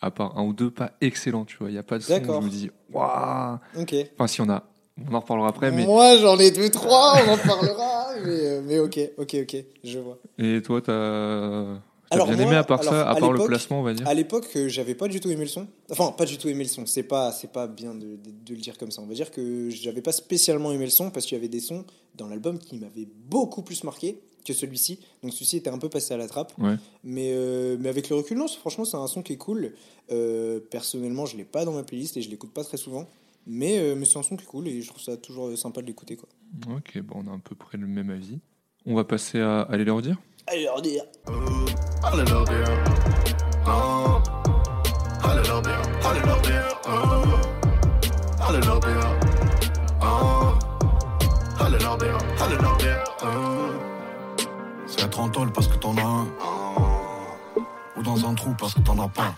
à 0.01 0.11
part 0.11 0.37
un 0.37 0.43
ou 0.43 0.51
deux, 0.53 0.69
pas 0.71 0.91
excellents. 0.99 1.45
Tu 1.45 1.55
vois, 1.57 1.69
il 1.69 1.75
y 1.75 1.77
a 1.77 1.83
pas 1.83 1.99
de 1.99 2.03
son 2.03 2.15
où 2.21 2.41
je 2.41 2.45
me 2.45 2.49
dis 2.49 2.69
waouh. 2.91 3.59
Ok. 3.79 3.95
Enfin, 4.15 4.27
si 4.27 4.41
on 4.41 4.49
a, 4.49 4.65
on 5.09 5.13
en 5.13 5.19
reparlera 5.19 5.49
après. 5.49 5.71
Mais 5.71 5.85
Moi, 5.85 6.17
j'en 6.17 6.37
ai 6.37 6.51
deux, 6.51 6.69
trois, 6.69 7.15
on 7.27 7.31
en 7.33 7.37
parlera. 7.37 8.07
mais, 8.25 8.29
euh, 8.29 8.61
mais 8.65 8.79
ok, 8.79 8.99
ok, 9.17 9.35
ok, 9.41 9.63
je 9.83 9.99
vois. 9.99 10.17
et 10.37 10.61
toi, 10.61 10.81
t'as 10.81 11.63
bien 12.25 12.35
moi, 12.35 12.43
aimé 12.45 12.55
à 12.57 12.63
part 12.63 12.81
alors, 12.81 12.93
ça, 12.93 13.07
à 13.07 13.11
à 13.11 13.19
part 13.19 13.31
le 13.31 13.43
placement, 13.45 13.79
on 13.79 13.83
va 13.83 13.93
dire. 13.93 14.07
À 14.07 14.13
l'époque, 14.13 14.47
euh, 14.55 14.67
j'avais 14.69 14.93
pas 14.93 15.07
du 15.07 15.19
tout 15.19 15.29
aimé 15.31 15.43
le 15.45 15.49
son. 15.49 15.65
Enfin, 15.89 16.11
pas 16.11 16.25
du 16.25 16.37
tout 16.37 16.47
aimé 16.47 16.63
le 16.63 16.69
son. 16.69 16.85
C'est 16.85 17.03
pas, 17.03 17.31
c'est 17.31 17.51
pas 17.51 17.65
bien 17.67 17.95
de, 17.95 18.01
de- 18.05 18.17
de 18.45 18.53
le 18.53 18.59
dire 18.61 18.77
comme 18.77 18.91
ça. 18.91 19.01
On 19.01 19.07
va 19.07 19.15
dire 19.15 19.31
que 19.31 19.69
j'avais 19.71 20.01
pas 20.01 20.11
spécialement 20.11 20.71
aimé 20.71 20.85
le 20.85 20.91
son 20.91 21.09
parce 21.09 21.25
qu'il 21.25 21.35
y 21.37 21.39
avait 21.39 21.47
des 21.47 21.59
sons 21.59 21.85
dans 22.15 22.27
l'album 22.27 22.59
qui 22.59 22.75
m'avaient 22.77 23.07
beaucoup 23.29 23.63
plus 23.63 23.83
marqué 23.83 24.19
que 24.45 24.53
celui-ci. 24.53 24.99
Donc 25.23 25.33
celui-ci 25.33 25.57
était 25.57 25.69
un 25.71 25.77
peu 25.79 25.89
passé 25.89 26.13
à 26.13 26.17
la 26.17 26.27
trappe. 26.27 26.53
Ouais. 26.59 26.75
Mais, 27.03 27.31
euh, 27.33 27.77
mais 27.79 27.89
avec 27.89 28.09
le 28.09 28.17
recul, 28.17 28.37
non, 28.37 28.47
franchement, 28.47 28.85
c'est 28.85 28.97
un 28.97 29.07
son 29.07 29.23
qui 29.23 29.33
est 29.33 29.37
cool. 29.37 29.73
Euh, 30.11 30.59
personnellement, 30.69 31.25
je 31.25 31.35
l'ai 31.37 31.45
pas 31.45 31.65
dans 31.65 31.71
ma 31.71 31.81
playlist 31.83 32.15
et 32.17 32.21
je 32.21 32.29
l'écoute 32.29 32.51
pas 32.53 32.63
très 32.63 32.77
souvent. 32.77 33.07
Mais, 33.45 33.77
euh, 33.79 33.95
mais 33.95 34.05
c'est 34.05 34.17
un 34.19 34.23
son 34.23 34.35
qui 34.37 34.43
est 34.43 34.47
cool 34.47 34.67
et 34.67 34.81
je 34.81 34.87
trouve 34.89 35.01
ça 35.01 35.17
toujours 35.17 35.57
sympa 35.57 35.81
de 35.81 35.87
l'écouter. 35.87 36.15
quoi. 36.15 36.29
Ok, 36.75 36.99
bon, 36.99 37.23
on 37.25 37.31
a 37.31 37.35
à 37.35 37.39
peu 37.39 37.55
près 37.55 37.77
le 37.77 37.87
même 37.87 38.09
avis. 38.09 38.39
On 38.85 38.95
va 38.95 39.03
passer 39.03 39.39
à 39.39 39.61
aller 39.61 39.85
leur 39.85 40.01
dire? 40.01 40.17
Allez, 40.47 40.63
leur 40.63 40.81
dire. 40.81 41.03
Allez 42.03 42.25
leur 42.29 42.43
dire. 42.45 42.83
Oh. 43.65 44.19
Allez 45.23 45.47
leur 45.47 45.61
dire. 45.61 45.81
Allez 46.05 46.19
leur 46.25 46.41
dire. 46.41 46.79
Allez 48.45 48.65
leur 48.65 48.79
dire. 48.79 49.17
Allez 51.59 51.79
leur 51.79 51.97
dire. 51.97 52.17
Allez 52.41 52.57
leur 52.57 52.77
dire. 52.77 53.03
C'est 54.85 55.03
être 55.03 55.19
en 55.19 55.29
tôle 55.29 55.51
parce 55.51 55.67
que 55.67 55.77
t'en 55.77 55.95
as 55.97 56.01
un. 56.01 56.27
Ou 57.97 58.03
dans 58.03 58.25
un 58.27 58.33
trou 58.35 58.53
parce 58.59 58.73
que 58.73 58.81
t'en 58.81 58.99
as 58.99 59.07
pas. 59.07 59.33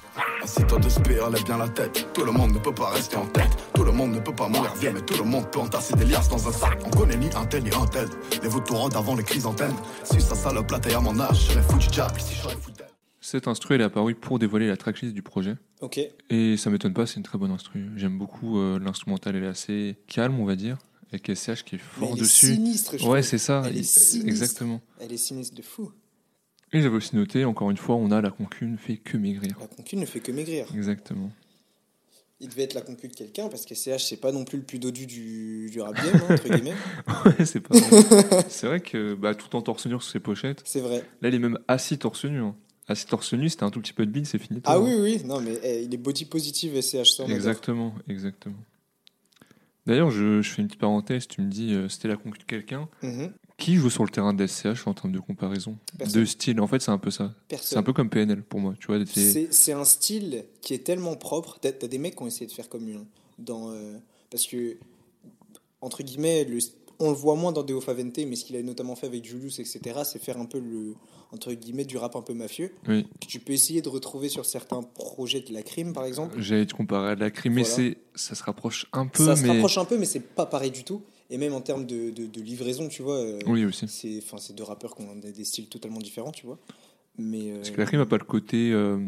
De 0.50 1.44
bien 1.44 1.58
la 1.58 1.68
tête. 1.68 2.08
Tout 2.14 2.24
le 2.24 2.32
monde 2.32 2.52
ne 2.54 2.60
peut 2.60 2.74
pas 2.74 2.92
rester 2.92 3.16
en 3.16 3.26
tête. 3.26 3.50
Tout 3.74 3.84
le 3.84 3.92
monde 3.92 4.12
ne 4.14 4.20
peut 4.20 4.34
pas 4.36 4.48
mourir 4.48 4.72
vieux, 4.76 4.92
mais 4.94 5.02
tout 5.02 5.18
le 5.18 5.24
monde 5.28 5.50
peut 5.52 5.58
entasser 5.60 5.96
des 5.96 6.06
liasses 6.06 6.30
dans 6.30 6.48
un 6.48 6.52
sac. 6.52 6.80
On 6.86 6.90
connaît 6.92 7.18
ni 7.18 7.26
un 7.36 7.46
tel 7.48 7.64
ni 7.64 7.72
un 7.74 7.86
tel. 7.88 8.08
Les 8.44 8.48
vautours 8.48 8.78
rôdent 8.82 8.96
avant 8.96 9.16
les 9.16 9.24
chrysanthèmes. 9.24 9.74
Si 10.04 10.22
ça 10.22 10.36
salope 10.36 10.70
la 10.70 10.80
taille 10.80 10.94
à 10.94 11.00
mon 11.00 11.20
âge, 11.20 11.48
j'aurais 11.50 11.64
foutu 11.64 11.88
diable 11.90 12.20
si 12.22 12.36
j'aurais 12.36 12.56
foutu 12.58 12.78
d'elle. 12.78 12.90
Cette 13.22 13.48
instru, 13.48 13.74
elle 13.74 13.82
est 13.82 13.86
apparue 13.86 14.14
pour 14.14 14.38
dévoiler 14.38 14.68
la 14.68 14.78
tracklist 14.78 15.16
du 15.16 15.24
projet. 15.24 15.56
Ok. 15.82 16.00
Et 16.30 16.58
ça 16.58 16.70
m'étonne 16.70 16.94
pas, 16.94 17.08
c'est 17.08 17.16
une 17.16 17.24
très 17.24 17.40
bonne 17.40 17.52
instru. 17.52 17.88
J'aime 17.96 18.20
beaucoup 18.20 18.60
euh, 18.60 18.78
l'instrumental, 18.78 19.36
elle 19.36 19.46
est 19.46 19.48
assez 19.48 19.98
calme, 20.08 20.40
on 20.40 20.46
va 20.46 20.56
dire. 20.56 20.78
Avec 21.12 21.26
SCH 21.36 21.64
qui 21.64 21.76
est 21.76 21.80
Mais 21.80 21.84
fort 22.06 22.10
elle 22.12 22.18
est 22.18 22.22
dessus. 22.22 22.54
sinistre, 22.54 22.98
je 23.00 23.08
Ouais, 23.08 23.24
c'est 23.24 23.40
ça. 23.40 23.64
Elle 23.66 23.78
est 23.78 23.80
il- 23.80 23.84
sinistre. 23.84 24.28
Exactement. 24.30 24.82
Elle 25.00 25.12
est 25.12 25.18
sinistre 25.18 25.56
de 25.56 25.64
fou. 25.64 25.92
Et 26.74 26.82
j'avais 26.82 26.96
aussi 26.96 27.16
noté, 27.16 27.46
encore 27.46 27.72
une 27.72 27.78
fois, 27.78 27.96
on 27.96 28.12
a 28.12 28.22
la 28.22 28.32
concu 28.32 28.66
ne 28.66 28.78
fait 28.78 28.98
que 28.98 29.18
maigrir. 29.18 29.56
La 29.60 29.68
concu 29.68 29.96
ne 29.96 30.06
fait 30.06 30.20
que 30.20 30.32
maigrir. 30.32 30.68
Exactement. 30.76 31.32
Il 32.42 32.50
devait 32.50 32.64
être 32.64 32.74
la 32.74 32.82
concu 32.82 33.08
de 33.08 33.14
quelqu'un 33.16 33.48
parce 33.48 33.66
que 33.66 33.74
SCH, 33.76 34.00
c'est 34.04 34.18
pas 34.20 34.34
non 34.34 34.44
plus 34.44 34.58
le 34.58 34.66
plus 34.66 34.78
dodu 34.78 35.06
du, 35.06 35.70
du 35.72 35.82
hein, 35.82 35.92
entre 36.30 36.50
guillemets. 36.50 36.74
Ouais, 37.26 37.46
c'est 37.46 37.62
pas 37.62 37.78
vrai. 37.78 38.46
c'est 38.50 38.68
vrai 38.68 38.80
que 38.82 39.14
bah, 39.14 39.36
tout 39.36 39.56
en 39.56 39.62
torse 39.62 39.86
nu 39.86 39.92
sur 39.94 40.04
ses 40.04 40.20
pochettes. 40.20 40.62
C'est 40.66 40.82
vrai. 40.82 41.04
Là, 41.22 41.30
il 41.30 41.36
est 41.36 41.40
même 41.40 41.58
assis 41.70 41.98
torse 41.98 42.26
nu. 42.26 42.40
hein. 42.40 42.56
Assis 42.90 43.06
torse 43.06 43.34
nu, 43.34 43.50
c'était 43.50 43.64
un 43.64 43.72
tout 43.72 43.80
petit 43.80 43.94
peu 43.94 44.06
de 44.06 44.12
bide, 44.12 44.26
c'est 44.26 44.38
fini. 44.38 44.60
Ah 44.66 44.74
toi, 44.76 44.84
oui, 44.84 44.92
hein. 44.92 45.00
oui, 45.02 45.22
non, 45.26 45.40
mais 45.40 45.58
eh, 45.64 45.84
il 45.84 45.94
est 45.94 45.98
body 45.98 46.26
positive 46.26 46.80
SCH, 46.82 47.06
ça 47.06 47.24
on 47.24 47.26
adore. 47.26 47.36
Exactement, 47.38 47.96
exactement. 48.10 48.58
D'ailleurs, 49.88 50.12
je, 50.12 50.42
je 50.42 50.50
fais 50.52 50.62
une 50.62 50.68
petite 50.68 50.82
parenthèse. 50.82 51.28
Tu 51.28 51.42
me 51.42 51.50
dis, 51.50 51.74
euh, 51.74 51.88
c'était 51.90 52.08
la 52.10 52.18
concu 52.18 52.40
de 52.40 52.44
quelqu'un. 52.44 52.90
Mhm. 53.02 53.32
Qui 53.58 53.76
joue 53.76 53.90
sur 53.90 54.04
le 54.04 54.10
terrain 54.10 54.34
de 54.34 54.46
SCH 54.46 54.86
en 54.86 54.94
termes 54.94 55.14
de 55.14 55.20
comparaison? 55.20 55.78
Personne. 55.98 56.22
De 56.22 56.26
style, 56.26 56.60
en 56.60 56.68
fait, 56.68 56.82
c'est 56.82 56.92
un 56.92 56.98
peu 56.98 57.10
ça. 57.10 57.34
C'est 57.62 57.78
un 57.78 57.84
peu 57.84 57.94
comme 57.94 58.10
PNL 58.10 58.44
pour 58.44 58.60
moi. 58.60 58.74
Tu 58.80 58.88
vois, 58.88 59.00
c'est- 59.06 59.72
un 59.72 59.86
style 59.86 60.44
qui 60.62 60.74
est 60.74 60.80
tellement 60.86 61.16
propre. 61.16 61.58
T'as 61.62 61.72
t'as 61.72 61.88
des 61.88 61.98
mecs 61.98 62.16
qui 62.18 62.24
ont 62.24 62.28
essayé 62.28 62.48
de 62.48 62.52
faire 62.52 62.68
comme 62.70 62.86
lui. 62.86 62.96
hein, 62.96 63.06
dans, 63.40 63.72
euh, 63.72 63.98
parce 64.30 64.46
que, 64.48 64.78
entre 65.82 66.04
guillemets, 66.04 66.44
le- 66.46 66.60
on 67.00 67.10
le 67.10 67.16
voit 67.16 67.36
moins 67.36 67.52
dans 67.52 67.64
Deo 67.64 67.82
Favente, 67.82 68.18
mais 68.18 68.36
ce 68.36 68.46
qu'il 68.46 68.56
a 68.56 68.64
notamment 68.64 68.96
fait 68.96 69.08
avec 69.08 69.24
Julius, 69.26 69.60
etc., 69.60 70.02
c'est 70.06 70.20
faire 70.22 70.38
un 70.38 70.46
peu 70.46 70.60
le, 70.60 70.96
entre 71.34 71.52
guillemets, 71.54 71.84
du 71.86 71.98
rap 71.98 72.16
un 72.16 72.22
peu 72.22 72.34
mafieux, 72.34 72.72
oui. 72.88 73.06
que 73.20 73.26
tu 73.28 73.40
peux 73.40 73.52
essayer 73.54 73.82
de 73.82 73.90
retrouver 73.90 74.30
sur 74.30 74.46
certains 74.46 74.82
projets 74.84 75.42
de 75.42 75.52
la 75.54 75.64
crime, 75.64 75.92
par 75.92 76.06
exemple. 76.06 76.40
J'allais 76.42 76.66
te 76.66 76.74
comparer 76.74 77.12
à 77.12 77.16
la 77.16 77.30
crime, 77.32 77.54
mais 77.56 77.64
Voilà. 77.64 77.76
c'est, 77.76 77.98
ça 78.16 78.36
se 78.36 78.44
rapproche 78.44 78.86
un 78.94 79.08
peu. 79.08 79.26
Ça 79.26 79.36
se 79.36 79.44
mais... 79.44 79.50
rapproche 79.50 79.78
un 79.78 79.86
peu, 79.86 79.98
mais 79.98 80.06
c'est 80.06 80.22
pas 80.22 80.46
pareil 80.46 80.72
du 80.72 80.84
tout. 80.86 81.02
Et 81.30 81.38
même 81.38 81.54
en 81.54 81.62
termes 81.62 81.86
de, 81.86 82.12
de- 82.12 82.28
de 82.28 82.42
livraison, 82.42 82.88
tu 82.88 83.02
vois, 83.02 83.18
euh, 83.18 83.40
Oui, 83.48 83.66
aussi. 83.66 83.88
c'est 83.88 84.20
enfin, 84.24 84.38
c'est 84.38 84.54
deux 84.56 84.64
rappeurs 84.64 84.96
qui 84.96 85.02
ont 85.04 85.16
des, 85.16 85.44
styles 85.44 85.68
totalement 85.68 86.00
différents, 86.00 86.32
tu 86.32 86.46
vois. 86.46 86.60
Mais, 87.18 87.52
euh, 87.52 87.56
Parce 87.58 87.72
que 87.72 87.78
la 87.82 87.86
crime 87.88 88.00
n'a 88.00 88.06
pas 88.06 88.18
le 88.18 88.26
côté 88.26 88.72
euh, 88.72 89.00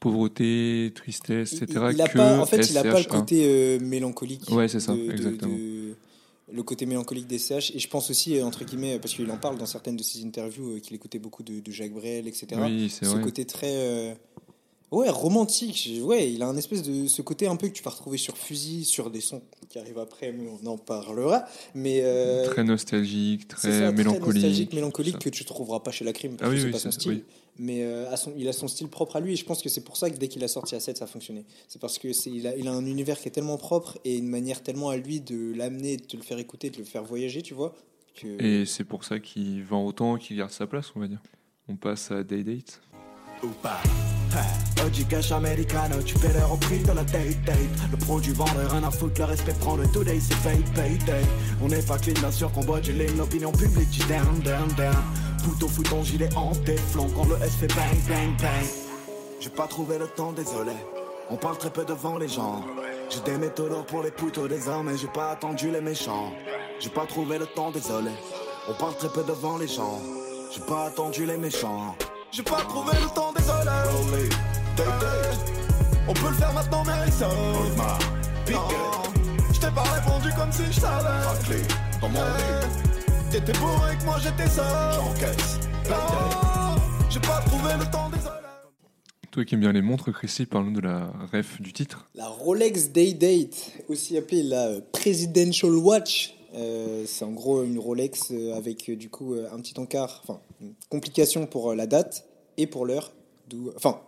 pauvreté, 0.00 0.92
tristesse, 0.94 1.52
il- 1.52 1.62
etc. 1.64 1.90
il 1.92 2.00
a 2.00 2.08
que 2.08 2.16
pas, 2.16 2.40
en 2.40 2.46
fait, 2.46 2.68
il 2.70 2.78
a 2.78 2.82
pas 2.82 2.98
le 2.98 3.04
SCH1. 3.04 3.08
côté 3.20 3.78
mélancolique. 3.80 4.50
Ouais, 4.50 4.68
c'est 4.68 4.80
ça, 4.80 4.94
de- 4.94 5.10
exactement. 5.10 5.56
le 6.52 6.62
côté 6.62 6.86
mélancolique 6.86 7.26
des 7.26 7.38
CH. 7.38 7.72
Et 7.74 7.78
je 7.78 7.88
pense 7.88 8.08
aussi, 8.10 8.40
entre 8.40 8.64
guillemets, 8.64 8.98
parce 8.98 9.14
qu'il 9.14 9.30
en 9.30 9.36
parle 9.36 9.58
dans 9.58 9.66
certaines 9.66 9.96
de 9.96 10.02
ses 10.02 10.24
interviews, 10.24 10.76
euh, 10.76 10.78
qu'il 10.80 10.94
écoutait 10.94 11.18
beaucoup 11.18 11.42
de, 11.42 11.60
de 11.60 11.70
Jacques 11.72 11.92
Brel, 11.92 12.28
etc. 12.28 12.46
Oui, 12.64 12.88
c'est 12.88 13.04
ce 13.04 13.10
vrai. 13.12 13.20
côté 13.20 13.44
très. 13.44 13.72
euh, 13.74 14.14
Ouais, 14.92 15.08
romantique. 15.10 15.90
Ouais, 16.02 16.30
il 16.32 16.42
a 16.42 16.46
un 16.46 16.56
espèce 16.56 16.82
de 16.82 17.08
ce 17.08 17.20
côté 17.20 17.48
un 17.48 17.56
peu 17.56 17.66
que 17.68 17.72
tu 17.72 17.82
vas 17.82 17.90
retrouver 17.90 18.18
sur 18.18 18.36
Fusil, 18.38 18.84
sur 18.84 19.10
des 19.10 19.20
sons 19.20 19.42
qui 19.68 19.78
arrivent 19.80 19.98
après, 19.98 20.30
mais 20.32 20.48
on 20.62 20.66
en 20.68 20.78
parlera. 20.78 21.44
Mais 21.74 22.02
euh, 22.04 22.46
Très 22.46 22.62
nostalgique, 22.62 23.48
très 23.48 23.70
ça, 23.72 23.90
mélancolique. 23.92 24.34
nostalgique, 24.34 24.70
tout 24.70 24.76
mélancolique 24.76 25.18
que 25.18 25.28
tu 25.28 25.44
trouveras 25.44 25.80
pas 25.80 25.90
chez 25.90 26.04
la 26.04 26.12
crime 26.12 26.36
parce 26.36 26.48
Ah 26.48 26.50
que 26.50 26.54
oui, 26.54 26.60
c'est 26.60 26.66
oui, 26.66 26.72
pas 26.72 26.78
son 26.78 26.90
c'est- 26.92 27.00
style. 27.00 27.12
oui. 27.12 27.24
Mais 27.58 27.82
euh, 27.84 28.10
à 28.12 28.16
son- 28.16 28.32
il 28.36 28.46
a 28.48 28.52
son 28.52 28.68
style 28.68 28.88
propre 28.88 29.16
à 29.16 29.20
lui 29.20 29.32
et 29.32 29.36
je 29.36 29.44
pense 29.44 29.62
que 29.62 29.68
c'est 29.70 29.80
pour 29.80 29.96
ça 29.96 30.10
que 30.10 30.16
dès 30.18 30.28
qu'il 30.28 30.44
a 30.44 30.48
sorti 30.48 30.74
A7 30.76 30.96
ça 30.96 31.04
a 31.04 31.06
fonctionné. 31.08 31.46
C'est 31.68 31.80
parce 31.80 31.98
que 31.98 32.12
c'est 32.12 32.30
il 32.30 32.46
a, 32.46 32.54
il 32.54 32.68
a 32.68 32.72
un 32.72 32.84
univers 32.84 33.18
qui 33.18 33.28
est 33.28 33.32
tellement 33.32 33.56
propre 33.56 33.98
et 34.04 34.16
une 34.16 34.28
manière 34.28 34.62
tellement 34.62 34.90
à 34.90 34.96
lui 34.98 35.20
de 35.20 35.52
l'amener, 35.56 35.96
de 35.96 36.04
te 36.04 36.16
le 36.18 36.22
faire 36.22 36.38
écouter, 36.38 36.68
de 36.70 36.76
le 36.78 36.84
faire 36.84 37.02
voyager, 37.02 37.40
tu 37.42 37.54
vois. 37.54 37.74
Que... 38.14 38.40
Et 38.42 38.66
c'est 38.66 38.84
pour 38.84 39.04
ça 39.04 39.18
qu'il 39.20 39.64
vend 39.64 39.84
autant, 39.86 40.16
qu'il 40.18 40.36
garde 40.36 40.50
sa 40.52 40.66
place, 40.66 40.92
on 40.94 41.00
va 41.00 41.08
dire. 41.08 41.20
On 41.68 41.76
passe 41.76 42.10
à 42.10 42.22
Day 42.22 42.44
Date. 42.44 42.80
Ou 43.42 43.48
pas. 43.62 43.80
Hey, 44.32 44.84
Oggi 44.84 45.04
cash 45.06 45.32
americano, 45.32 46.02
tu 46.02 46.16
fais 46.18 46.32
l'heure 46.32 46.52
au 46.52 46.56
prix 46.56 46.80
de 46.80 46.88
la 46.92 47.04
date 47.04 47.42
date. 47.44 47.56
Le 47.90 47.96
produit 47.96 48.32
vendeur, 48.32 48.70
rien 48.70 48.82
à 48.84 48.90
foutre, 48.90 49.20
le 49.20 49.24
respect 49.24 49.54
prend 49.60 49.76
le 49.76 49.86
today, 49.88 50.20
c'est 50.20 50.36
pay 50.42 50.62
pay 50.74 50.98
day. 51.06 51.24
On 51.62 51.68
n'est 51.68 51.82
pas 51.82 51.98
clean, 51.98 52.14
bien 52.20 52.30
sûr 52.30 52.52
qu'on 52.52 52.64
boit 52.64 52.80
du 52.80 52.92
lait, 52.92 53.08
l'opinion 53.16 53.52
publique 53.52 53.88
dit 53.90 54.04
down 54.08 54.38
down 54.40 54.68
down. 54.76 54.94
Pouton 55.44 55.68
fout 55.68 55.88
ton 55.88 56.02
gilet 56.02 56.28
en 56.36 56.52
téflon 56.52 57.08
quand 57.16 57.24
le 57.28 57.36
S 57.42 57.54
fait 57.56 57.68
bang 57.68 57.96
bang 58.08 58.36
bang. 58.40 58.66
J'ai 59.40 59.50
pas 59.50 59.66
trouvé 59.66 59.98
le 59.98 60.08
temps, 60.08 60.32
désolé. 60.32 60.72
On 61.30 61.36
parle 61.36 61.58
très 61.58 61.70
peu 61.70 61.84
devant 61.84 62.18
les 62.18 62.28
gens. 62.28 62.64
J'ai 63.10 63.20
des 63.20 63.38
méthodes 63.38 63.86
pour 63.86 64.02
les 64.02 64.10
poutons 64.10 64.46
des 64.46 64.68
hommes 64.68 64.88
et 64.88 64.98
j'ai 64.98 65.08
pas 65.08 65.30
attendu 65.30 65.70
les 65.70 65.80
méchants. 65.80 66.32
J'ai 66.80 66.90
pas 66.90 67.06
trouvé 67.06 67.38
le 67.38 67.46
temps, 67.46 67.70
désolé. 67.70 68.10
On 68.68 68.74
parle 68.74 68.96
très 68.96 69.08
peu 69.08 69.22
devant 69.22 69.56
les 69.56 69.68
gens. 69.68 70.00
J'ai 70.52 70.62
pas 70.62 70.86
attendu 70.86 71.26
les 71.26 71.36
méchants. 71.36 71.94
J'ai 72.32 72.42
pas 72.42 72.60
trouvé 72.68 72.92
le 73.00 73.14
temps, 73.14 73.32
désolé. 73.32 73.70
Rolly, 73.90 74.28
day, 74.76 74.84
day. 75.00 75.56
On 76.08 76.12
peut 76.12 76.28
le 76.28 76.34
faire 76.34 76.52
maintenant, 76.52 76.82
mais 76.84 77.10
ça. 77.10 77.28
Je 78.46 79.60
t'ai 79.60 79.70
pas 79.74 79.82
répondu 79.82 80.28
comme 80.36 80.52
si 80.52 80.62
je 80.66 80.80
savais. 80.80 81.62
dans 82.00 82.08
mon 82.08 82.20
lit. 82.20 83.30
T'étais 83.30 83.52
bourré 83.58 83.96
que 83.98 84.04
moi 84.04 84.18
j'étais 84.22 84.48
seul. 84.48 84.64
J'encaisse. 84.94 85.60
J'ai 87.10 87.20
pas 87.20 87.40
trouvé 87.46 87.72
le 87.78 87.90
temps, 87.90 88.10
désolé. 88.10 88.36
Toi 89.30 89.44
qui 89.44 89.54
aimes 89.54 89.60
bien 89.60 89.72
les 89.72 89.82
montres, 89.82 90.12
Chrissy, 90.12 90.46
parle-nous 90.46 90.72
de 90.72 90.80
la 90.80 91.12
ref 91.32 91.60
du 91.60 91.72
titre. 91.72 92.08
La 92.14 92.26
Rolex 92.26 92.90
Day 92.90 93.14
Date, 93.14 93.72
aussi 93.88 94.16
appelée 94.16 94.42
la 94.42 94.80
Presidential 94.92 95.72
Watch, 95.72 96.36
euh, 96.54 97.04
c'est 97.06 97.24
en 97.24 97.32
gros 97.32 97.62
une 97.62 97.78
Rolex 97.78 98.30
euh, 98.30 98.56
avec 98.56 98.88
euh, 98.88 98.96
du 98.96 99.10
coup 99.10 99.34
un 99.34 99.60
petit 99.60 99.78
encart, 99.78 100.22
enfin 100.22 100.40
complication 100.88 101.46
pour 101.46 101.70
euh, 101.70 101.74
la 101.74 101.86
date 101.86 102.24
et 102.56 102.66
pour 102.66 102.86
l'heure, 102.86 103.12
d'où- 103.48 103.72
enfin 103.76 104.00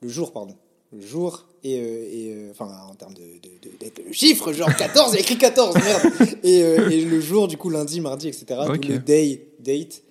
le 0.00 0.08
jour 0.08 0.32
pardon, 0.32 0.54
le 0.92 1.00
jour 1.00 1.46
et, 1.64 1.78
euh, 1.80 2.08
et, 2.10 2.32
euh, 2.32 2.50
enfin 2.52 2.68
en 2.90 2.94
termes 2.94 3.14
de, 3.14 3.20
de, 3.22 3.48
de- 3.62 4.02
de- 4.04 4.08
de 4.08 4.12
chiffres, 4.12 4.52
genre 4.52 4.74
14, 4.76 5.12
il 5.12 5.14
y 5.16 5.18
a 5.18 5.20
écrit 5.20 5.38
14, 5.38 5.74
merde, 5.74 6.12
et, 6.44 6.58
et 6.60 7.00
le 7.04 7.20
jour 7.20 7.48
du 7.48 7.56
coup 7.56 7.70
lundi, 7.70 8.00
mardi, 8.00 8.28
etc. 8.28 8.44
d'où 8.66 8.74
Ok. 8.74 8.84
le 8.86 8.98
Day 8.98 9.48
Date. 9.58 10.02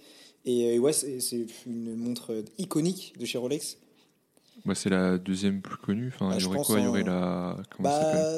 Et 0.48 0.78
ouais, 0.78 0.94
c'est 0.94 1.18
une 1.66 1.96
montre 1.96 2.44
iconique 2.60 3.14
de 3.18 3.26
chez 3.26 3.38
Rolex. 3.40 3.78
Bah, 4.66 4.74
c'est 4.74 4.90
la 4.90 5.18
deuxième 5.20 5.62
plus 5.62 5.78
connue. 5.78 6.08
Enfin, 6.14 6.30
Ah, 6.32 6.38
il 6.38 6.44
y 6.44 6.46
aurait 6.46 6.58
Il 6.70 6.76
en- 6.80 6.88
aurait 6.88 7.04
la. 7.04 7.58
Comment 7.70 7.90
Bah, 7.90 8.32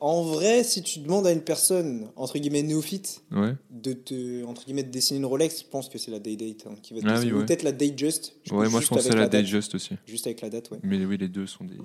en 0.00 0.22
vrai, 0.22 0.62
si 0.62 0.82
tu 0.84 1.00
demandes 1.00 1.26
à 1.26 1.32
une 1.32 1.40
personne, 1.42 2.08
entre 2.14 2.38
guillemets, 2.38 2.62
néophyte, 2.62 3.24
Ouais. 3.32 3.54
de 3.70 3.92
te, 3.92 4.44
entre 4.44 4.64
guillemets, 4.64 4.84
de 4.84 4.90
dessiner 4.90 5.18
une 5.18 5.26
Rolex, 5.26 5.62
je 5.62 5.66
pense 5.66 5.88
que 5.88 5.98
c'est 5.98 6.12
la 6.12 6.20
Day 6.20 6.36
Date 6.36 6.66
hein, 6.68 6.74
qui 6.80 6.94
va 6.94 7.00
te 7.00 7.06
Ah 7.08 7.18
oui, 7.20 7.32
Ou 7.32 7.38
ouais. 7.38 7.44
peut-être 7.44 7.64
la 7.64 7.72
Day 7.72 7.92
Just. 7.96 8.34
je 8.44 8.54
Ouais, 8.54 8.68
moi 8.68 8.80
je 8.80 8.86
pensais 8.86 9.10
à 9.10 9.16
la 9.16 9.26
date. 9.28 9.42
Digest 9.44 9.74
aussi. 9.74 9.96
Juste 10.06 10.26
avec 10.28 10.42
la 10.42 10.50
date, 10.50 10.70
ouais. 10.70 10.78
Mais 10.84 11.04
oui, 11.04 11.16
les 11.18 11.28
deux 11.28 11.46
sont 11.46 11.64
des 11.64 11.78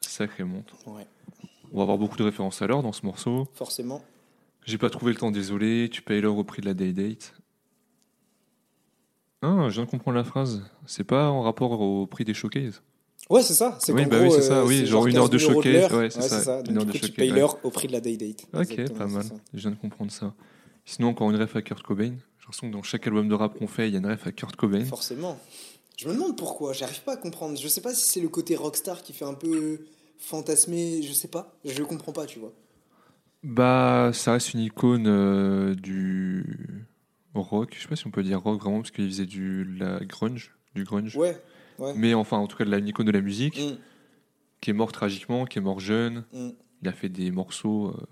sacrées 0.00 0.42
montres. 0.44 0.74
Ouais, 0.86 1.06
On 1.72 1.76
va 1.76 1.82
avoir 1.82 1.98
beaucoup 1.98 2.16
de 2.16 2.24
références 2.24 2.60
à 2.62 2.66
l'heure 2.66 2.82
dans 2.82 2.92
ce 2.92 3.06
morceau. 3.06 3.46
forcément. 3.54 4.02
J'ai 4.64 4.78
pas 4.78 4.90
trouvé 4.90 5.12
le 5.12 5.18
temps, 5.18 5.30
désolé. 5.30 5.88
Tu 5.92 6.02
payes 6.02 6.20
l'heure 6.20 6.36
au 6.36 6.42
prix 6.44 6.60
de 6.60 6.66
la 6.66 6.74
Day 6.74 6.92
Date. 6.92 7.34
Ah, 9.42 9.66
je 9.68 9.74
viens 9.74 9.84
de 9.84 9.90
comprendre 9.90 10.16
la 10.16 10.24
phrase. 10.24 10.62
C'est 10.86 11.04
pas 11.04 11.28
en 11.30 11.42
rapport 11.42 11.80
au 11.80 12.06
prix 12.06 12.24
des 12.24 12.34
showcases. 12.34 12.82
Ouais, 13.28 13.42
c'est 13.42 13.54
ça. 13.54 13.76
C'est 13.80 13.92
Oui, 13.92 14.06
bah 14.06 14.18
gros, 14.18 14.26
oui, 14.26 14.32
c'est 14.34 14.42
ça, 14.42 14.58
euh, 14.58 14.66
oui, 14.66 14.86
genre 14.86 15.06
une 15.06 15.16
heure 15.16 15.28
de 15.28 15.36
15 15.36 15.46
000 15.48 15.52
euros 15.52 15.62
showcase, 15.62 15.92
ouais, 15.96 16.10
c'est 16.10 16.20
ça, 16.28 16.62
Donc, 16.62 16.70
une 16.70 16.76
heure 16.78 16.84
du 16.84 16.92
de 16.92 16.92
coup, 16.92 16.98
tu 16.98 17.06
showcase, 17.06 17.16
payes 17.16 17.30
ouais. 17.32 17.38
l'heure 17.38 17.58
au 17.64 17.70
prix 17.70 17.88
de 17.88 17.92
la 17.92 18.00
Day 18.00 18.16
Date. 18.16 18.46
Ok, 18.54 18.92
pas 18.92 19.06
mal. 19.06 19.24
Je 19.52 19.58
viens 19.60 19.70
de 19.72 19.76
comprendre 19.76 20.12
ça. 20.12 20.32
Sinon, 20.84 21.08
encore 21.08 21.30
une 21.30 21.36
ref 21.36 21.56
à 21.56 21.62
Kurt 21.62 21.82
Cobain. 21.82 22.04
J'ai 22.04 22.42
l'impression 22.44 22.68
que 22.68 22.72
dans 22.72 22.82
chaque 22.84 23.06
album 23.08 23.28
de 23.28 23.34
rap 23.34 23.58
qu'on 23.58 23.66
fait, 23.66 23.88
il 23.88 23.92
y 23.92 23.96
a 23.96 23.98
une 23.98 24.06
ref 24.06 24.26
à 24.26 24.32
Kurt 24.32 24.54
Cobain. 24.54 24.84
Forcément. 24.84 25.38
Je 25.96 26.06
me 26.08 26.14
demande 26.14 26.36
pourquoi. 26.36 26.72
J'arrive 26.72 27.02
pas 27.02 27.14
à 27.14 27.16
comprendre. 27.16 27.58
Je 27.58 27.66
sais 27.66 27.80
pas 27.80 27.92
si 27.94 28.08
c'est 28.08 28.20
le 28.20 28.28
côté 28.28 28.54
rockstar 28.54 29.02
qui 29.02 29.12
fait 29.12 29.24
un 29.24 29.34
peu 29.34 29.80
fantasmer. 30.18 31.02
Je 31.02 31.12
sais 31.12 31.26
pas. 31.28 31.56
Je 31.64 31.82
comprends 31.82 32.12
pas, 32.12 32.26
tu 32.26 32.38
vois. 32.38 32.52
Bah, 33.42 34.10
ça 34.12 34.32
reste 34.32 34.54
une 34.54 34.60
icône 34.60 35.06
euh, 35.08 35.74
du 35.74 36.86
rock. 37.34 37.74
Je 37.76 37.82
sais 37.82 37.88
pas 37.88 37.96
si 37.96 38.06
on 38.06 38.10
peut 38.10 38.22
dire 38.22 38.40
rock 38.40 38.60
vraiment, 38.60 38.78
parce 38.78 38.90
qu'il 38.92 39.06
faisait 39.06 39.26
du 39.26 39.64
la 39.64 40.00
grunge, 40.04 40.54
du 40.74 40.84
grunge. 40.84 41.16
Ouais. 41.16 41.36
Ouais. 41.78 41.92
Mais 41.96 42.14
enfin, 42.14 42.38
en 42.38 42.46
tout 42.46 42.56
cas, 42.56 42.64
de 42.64 42.70
la, 42.70 42.78
une 42.78 42.88
icône 42.88 43.06
de 43.06 43.12
la 43.12 43.20
musique, 43.20 43.58
Mm, 43.60 43.76
qui 44.60 44.70
est 44.70 44.72
mort 44.72 44.92
tragiquement, 44.92 45.44
qui 45.44 45.58
est 45.58 45.62
mort 45.62 45.80
jeune. 45.80 46.24
mm. 46.32 46.48
Il 46.82 46.88
a 46.88 46.92
fait 46.92 47.08
des 47.08 47.30
morceaux. 47.30 47.88
euh, 47.88 48.06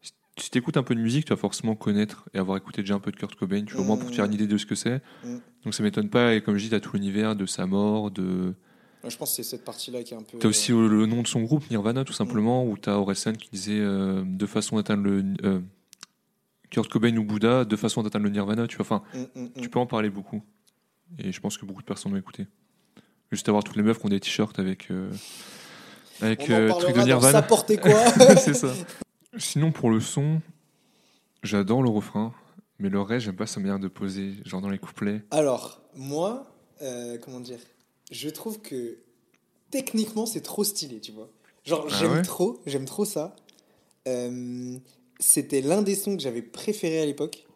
si- 0.00 0.12
Si 0.38 0.50
t'écoutes 0.50 0.76
un 0.76 0.82
peu 0.82 0.94
de 0.94 1.00
musique, 1.00 1.24
tu 1.26 1.30
vas 1.32 1.36
forcément 1.36 1.74
connaître 1.74 2.28
et 2.34 2.38
avoir 2.38 2.56
écouté 2.56 2.82
déjà 2.82 2.94
un 2.94 3.00
peu 3.00 3.10
de 3.12 3.16
Kurt 3.16 3.34
Cobain, 3.34 3.64
tu 3.64 3.74
vois, 3.74 3.82
au 3.82 3.86
moins 3.86 3.96
pour 3.96 4.10
te 4.10 4.14
faire 4.14 4.24
une 4.24 4.32
idée 4.34 4.46
de 4.46 4.56
ce 4.58 4.66
que 4.66 4.74
c'est. 4.74 5.02
Mm. 5.24 5.36
Donc 5.64 5.74
ça 5.74 5.82
m'étonne 5.82 6.08
pas, 6.08 6.34
et 6.34 6.40
comme 6.42 6.56
je 6.56 6.64
dis, 6.64 6.70
t'as 6.70 6.80
tout 6.80 6.92
l'univers 6.94 7.36
de 7.36 7.46
sa 7.46 7.66
mort, 7.66 8.10
de. 8.10 8.54
Je 9.08 9.16
pense 9.16 9.30
que 9.30 9.36
c'est 9.36 9.42
cette 9.42 9.64
partie-là 9.64 10.02
qui 10.02 10.12
est 10.14 10.16
un 10.16 10.22
peu. 10.22 10.38
T'as 10.38 10.48
aussi 10.48 10.72
euh, 10.72 10.86
le 10.88 11.06
nom 11.06 11.22
de 11.22 11.26
son 11.26 11.42
groupe, 11.42 11.68
Nirvana, 11.70 12.04
tout 12.04 12.12
simplement, 12.12 12.66
où 12.66 12.76
t'as 12.76 12.94
Orelsan 12.96 13.32
qui 13.34 13.48
disait 13.50 13.78
euh, 13.80 14.22
deux 14.26 14.46
façons 14.46 14.76
d'atteindre 14.76 15.04
le. 15.04 15.24
euh, 15.44 15.60
Kurt 16.70 16.88
Cobain 16.88 17.16
ou 17.16 17.24
Bouddha, 17.24 17.64
deux 17.64 17.76
façons 17.76 18.02
d'atteindre 18.02 18.24
le 18.26 18.30
Nirvana, 18.30 18.66
tu 18.68 18.76
vois. 18.76 18.84
Enfin, 18.86 19.02
Mm, 19.14 19.40
mm, 19.40 19.44
mm. 19.44 19.60
tu 19.60 19.68
peux 19.68 19.78
en 19.78 19.86
parler 19.86 20.08
beaucoup. 20.10 20.42
Et 21.18 21.32
je 21.32 21.40
pense 21.40 21.58
que 21.58 21.66
beaucoup 21.66 21.80
de 21.82 21.86
personnes 21.86 22.12
ont 22.12 22.16
écouté. 22.16 22.46
Juste 23.32 23.48
avoir 23.48 23.62
toutes 23.64 23.76
les 23.76 23.82
meufs 23.82 23.98
qui 23.98 24.06
ont 24.06 24.08
des 24.08 24.20
t-shirts 24.20 24.58
avec. 24.58 24.90
euh, 24.90 25.10
avec 26.20 26.40
On 26.48 26.52
en 26.52 26.56
euh, 26.56 26.68
truc 26.70 26.96
de 26.96 27.02
Nirvana. 27.02 27.32
Ça 27.32 27.42
portait 27.42 27.76
quoi 27.78 28.04
c'est 28.36 28.54
ça. 28.54 28.72
Sinon, 29.38 29.70
pour 29.72 29.90
le 29.90 30.00
son, 30.00 30.40
j'adore 31.42 31.82
le 31.82 31.88
refrain, 31.88 32.34
mais 32.78 32.88
le 32.88 33.00
reste, 33.00 33.26
j'aime 33.26 33.36
pas 33.36 33.46
sa 33.46 33.60
manière 33.60 33.78
de 33.78 33.88
poser, 33.88 34.32
genre 34.44 34.60
dans 34.60 34.68
les 34.68 34.78
couplets. 34.78 35.22
Alors, 35.30 35.80
moi, 35.94 36.46
euh, 36.82 37.18
comment 37.18 37.40
dire 37.40 37.60
Je 38.10 38.28
trouve 38.28 38.60
que 38.60 38.98
techniquement, 39.70 40.26
c'est 40.26 40.40
trop 40.40 40.64
stylé, 40.64 41.00
tu 41.00 41.12
vois. 41.12 41.30
Genre, 41.64 41.86
Ah 41.88 41.94
j'aime 41.98 42.12
ouais 42.12 42.22
trop, 42.22 42.60
j'aime 42.66 42.84
trop 42.86 43.04
ça. 43.04 43.36
Euh, 44.08 44.76
C'était 45.20 45.60
l'un 45.60 45.82
des 45.82 45.94
sons 45.94 46.16
que 46.16 46.22
j'avais 46.22 46.42
préféré 46.42 47.00
à 47.00 47.06
l'époque. 47.06 47.46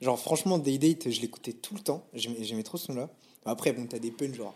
Genre, 0.00 0.18
franchement, 0.20 0.58
Day 0.58 0.78
Date, 0.78 1.10
je 1.10 1.20
l'écoutais 1.20 1.54
tout 1.54 1.74
le 1.74 1.80
temps. 1.80 2.06
J'aimais 2.14 2.44
j'aimais 2.44 2.62
trop 2.62 2.78
ce 2.78 2.86
son-là. 2.86 3.10
Après, 3.44 3.72
bon, 3.72 3.86
t'as 3.86 3.98
des 3.98 4.12
puns 4.12 4.32
genre. 4.32 4.54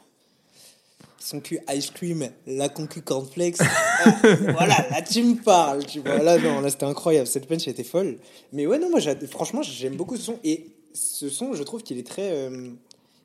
Son 1.18 1.40
cul 1.40 1.60
ice 1.72 1.90
cream, 1.90 2.28
la 2.46 2.68
concu 2.68 3.00
cornflakes. 3.02 3.58
Ah, 3.60 4.20
voilà, 4.52 4.88
là 4.90 5.02
tu 5.02 5.22
me 5.22 5.40
parles, 5.40 5.86
tu 5.86 6.00
vois. 6.00 6.18
Là, 6.18 6.36
non, 6.38 6.60
là 6.60 6.68
c'était 6.70 6.84
incroyable. 6.84 7.26
Cette 7.28 7.46
punch 7.46 7.68
était 7.68 7.84
folle. 7.84 8.18
Mais 8.52 8.66
ouais, 8.66 8.78
non, 8.78 8.90
moi, 8.90 9.00
franchement, 9.30 9.62
j'aime 9.62 9.94
beaucoup 9.96 10.16
ce 10.16 10.22
son. 10.22 10.38
Et 10.42 10.66
ce 10.94 11.28
son, 11.28 11.54
je 11.54 11.62
trouve 11.62 11.82
qu'il 11.82 11.98
est 11.98 12.06
très. 12.06 12.30
euh, 12.32 12.68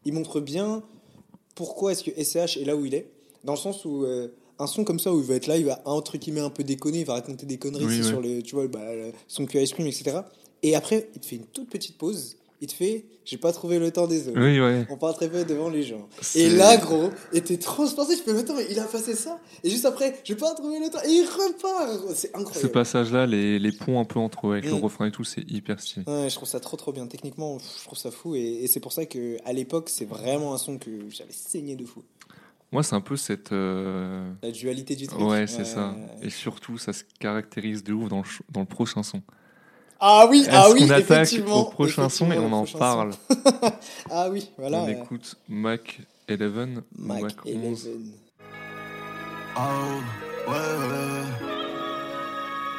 il 0.06 0.14
montre 0.14 0.40
bien 0.40 0.84
pourquoi 1.56 1.92
est-ce 1.94 2.04
que 2.04 2.12
SCH 2.24 2.58
est 2.58 2.66
là 2.66 2.76
où 2.76 2.86
il 2.86 2.94
est. 2.94 3.10
Dans 3.44 3.54
le 3.54 3.60
sens 3.60 3.84
où. 3.86 4.04
euh, 4.04 4.28
un 4.60 4.66
son 4.66 4.84
comme 4.84 5.00
ça 5.00 5.14
où 5.14 5.20
il 5.20 5.26
va 5.26 5.36
être 5.36 5.46
là, 5.46 5.56
il 5.58 5.66
va 5.66 5.82
entre 5.86 6.18
guillemets 6.18 6.40
un 6.42 6.50
peu 6.50 6.64
déconner, 6.64 7.02
il 7.02 7.06
va 7.06 7.14
raconter 7.14 7.46
des 7.46 7.58
conneries 7.60 7.86
Oui, 7.86 7.98
c'est 7.98 8.04
ouais. 8.06 8.10
sur 8.10 8.22
le, 8.22 8.42
tu 8.42 8.56
vois, 8.56 8.68
bah, 8.68 8.82
son 9.28 9.46
cul 9.46 9.62
ice 9.62 9.72
cream, 9.72 9.86
etc. 9.86 10.18
Et 10.64 10.76
après, 10.76 11.10
il 11.14 11.22
te 11.22 11.26
fait 11.28 11.36
une 11.36 11.46
toute 11.46 11.70
petite 11.70 11.96
pause. 12.00 12.37
Il 12.60 12.68
te 12.68 12.74
fait, 12.74 13.06
j'ai 13.24 13.38
pas 13.38 13.52
trouvé 13.54 13.78
le 13.78 13.92
temps 13.92 14.08
des 14.08 14.30
autres. 14.30 14.40
Oui, 14.42 14.60
ouais. 14.60 14.88
On 14.90 14.98
parle 14.98 15.14
très 15.14 15.30
peu 15.30 15.46
devant 15.46 15.70
les 15.70 15.84
gens. 15.84 16.10
Et 16.34 16.50
là, 16.50 16.76
gros, 16.78 17.12
et 17.32 17.42
t'es 17.42 17.58
transporté. 17.58 18.16
Je 18.16 18.24
fais, 18.24 18.34
mais 18.34 18.40
attends, 18.40 18.56
mais 18.56 18.66
il 18.72 18.80
a 18.80 18.86
passé 18.86 19.14
ça. 19.14 19.40
Et 19.64 19.70
juste 19.70 19.86
après, 19.86 20.20
j'ai 20.24 20.36
pas 20.36 20.56
trouvé 20.56 20.80
le 20.80 20.90
temps. 20.90 20.98
Et 21.06 21.10
il 21.12 21.24
repart. 21.26 22.16
C'est 22.16 22.32
Ce 22.32 22.38
incroyable. 22.38 22.72
passage-là, 22.72 23.28
les, 23.28 23.60
les 23.60 23.72
ponts 23.72 24.00
un 24.00 24.06
peu 24.06 24.18
entre 24.20 24.48
eux, 24.48 24.54
avec 24.54 24.66
le 24.66 24.72
Mm. 24.72 24.80
refrain 24.84 25.06
et 25.06 25.12
tout, 25.12 25.24
c'est 25.24 25.42
hyper 25.52 25.80
stylé. 25.80 26.04
Ouais, 26.08 26.30
je 26.30 26.36
trouve 26.36 26.48
ça 26.50 26.60
trop 26.60 26.78
trop 26.78 26.92
bien. 26.92 27.06
Techniquement, 27.06 27.60
je 27.60 27.84
trouve 27.86 27.98
ça 28.00 28.10
fou. 28.10 28.34
Et, 28.36 28.40
et 28.64 28.68
c'est 28.68 28.80
pour 28.80 28.92
ça 28.92 29.06
que 29.06 29.38
à 29.46 29.54
l'époque, 29.54 29.90
c'est 29.90 30.06
vraiment 30.06 30.56
un 30.56 30.58
son 30.58 30.80
que 30.80 30.90
j'avais 31.10 31.32
saigné 31.32 31.76
de 31.76 31.86
fou. 31.86 32.04
Moi, 32.72 32.82
c'est 32.82 32.96
un 32.96 33.02
peu 33.02 33.18
cette. 33.18 33.52
euh, 33.52 34.30
La 34.42 34.50
dualité 34.52 34.96
du 34.96 35.06
truc. 35.08 35.22
Ouais, 35.22 35.46
c'est 35.46 35.64
ça. 35.64 35.96
Et 36.24 36.32
surtout, 36.32 36.80
ça 36.80 36.92
se 36.92 37.04
caractérise 37.20 37.84
de 37.84 37.94
ouf 37.94 38.10
dans 38.10 38.18
le, 38.18 38.24
dans 38.52 38.62
le 38.62 38.66
prochain 38.66 39.04
son. 39.04 39.22
Ah 40.00 40.28
oui, 40.30 40.46
ah 40.52 40.68
oui, 40.72 40.84
effectivement. 40.92 41.62
au 41.62 41.66
prochain 41.66 42.10
son 42.10 42.32
et 42.32 42.38
on 42.38 42.52
en 42.54 42.66
parle. 42.66 43.12
Ah 44.10 44.28
oui, 44.30 44.50
voilà. 44.58 44.80
On 44.80 44.88
écoute 44.88 45.36
Mac 45.50 46.00
11 46.30 46.42
ou 46.42 47.08
Mac 47.08 47.22
Mac 47.24 47.34
11. 47.46 47.56
11. 47.56 47.90
Oh, 49.58 49.62
ouais, 50.50 50.54
ouais. 50.54 51.24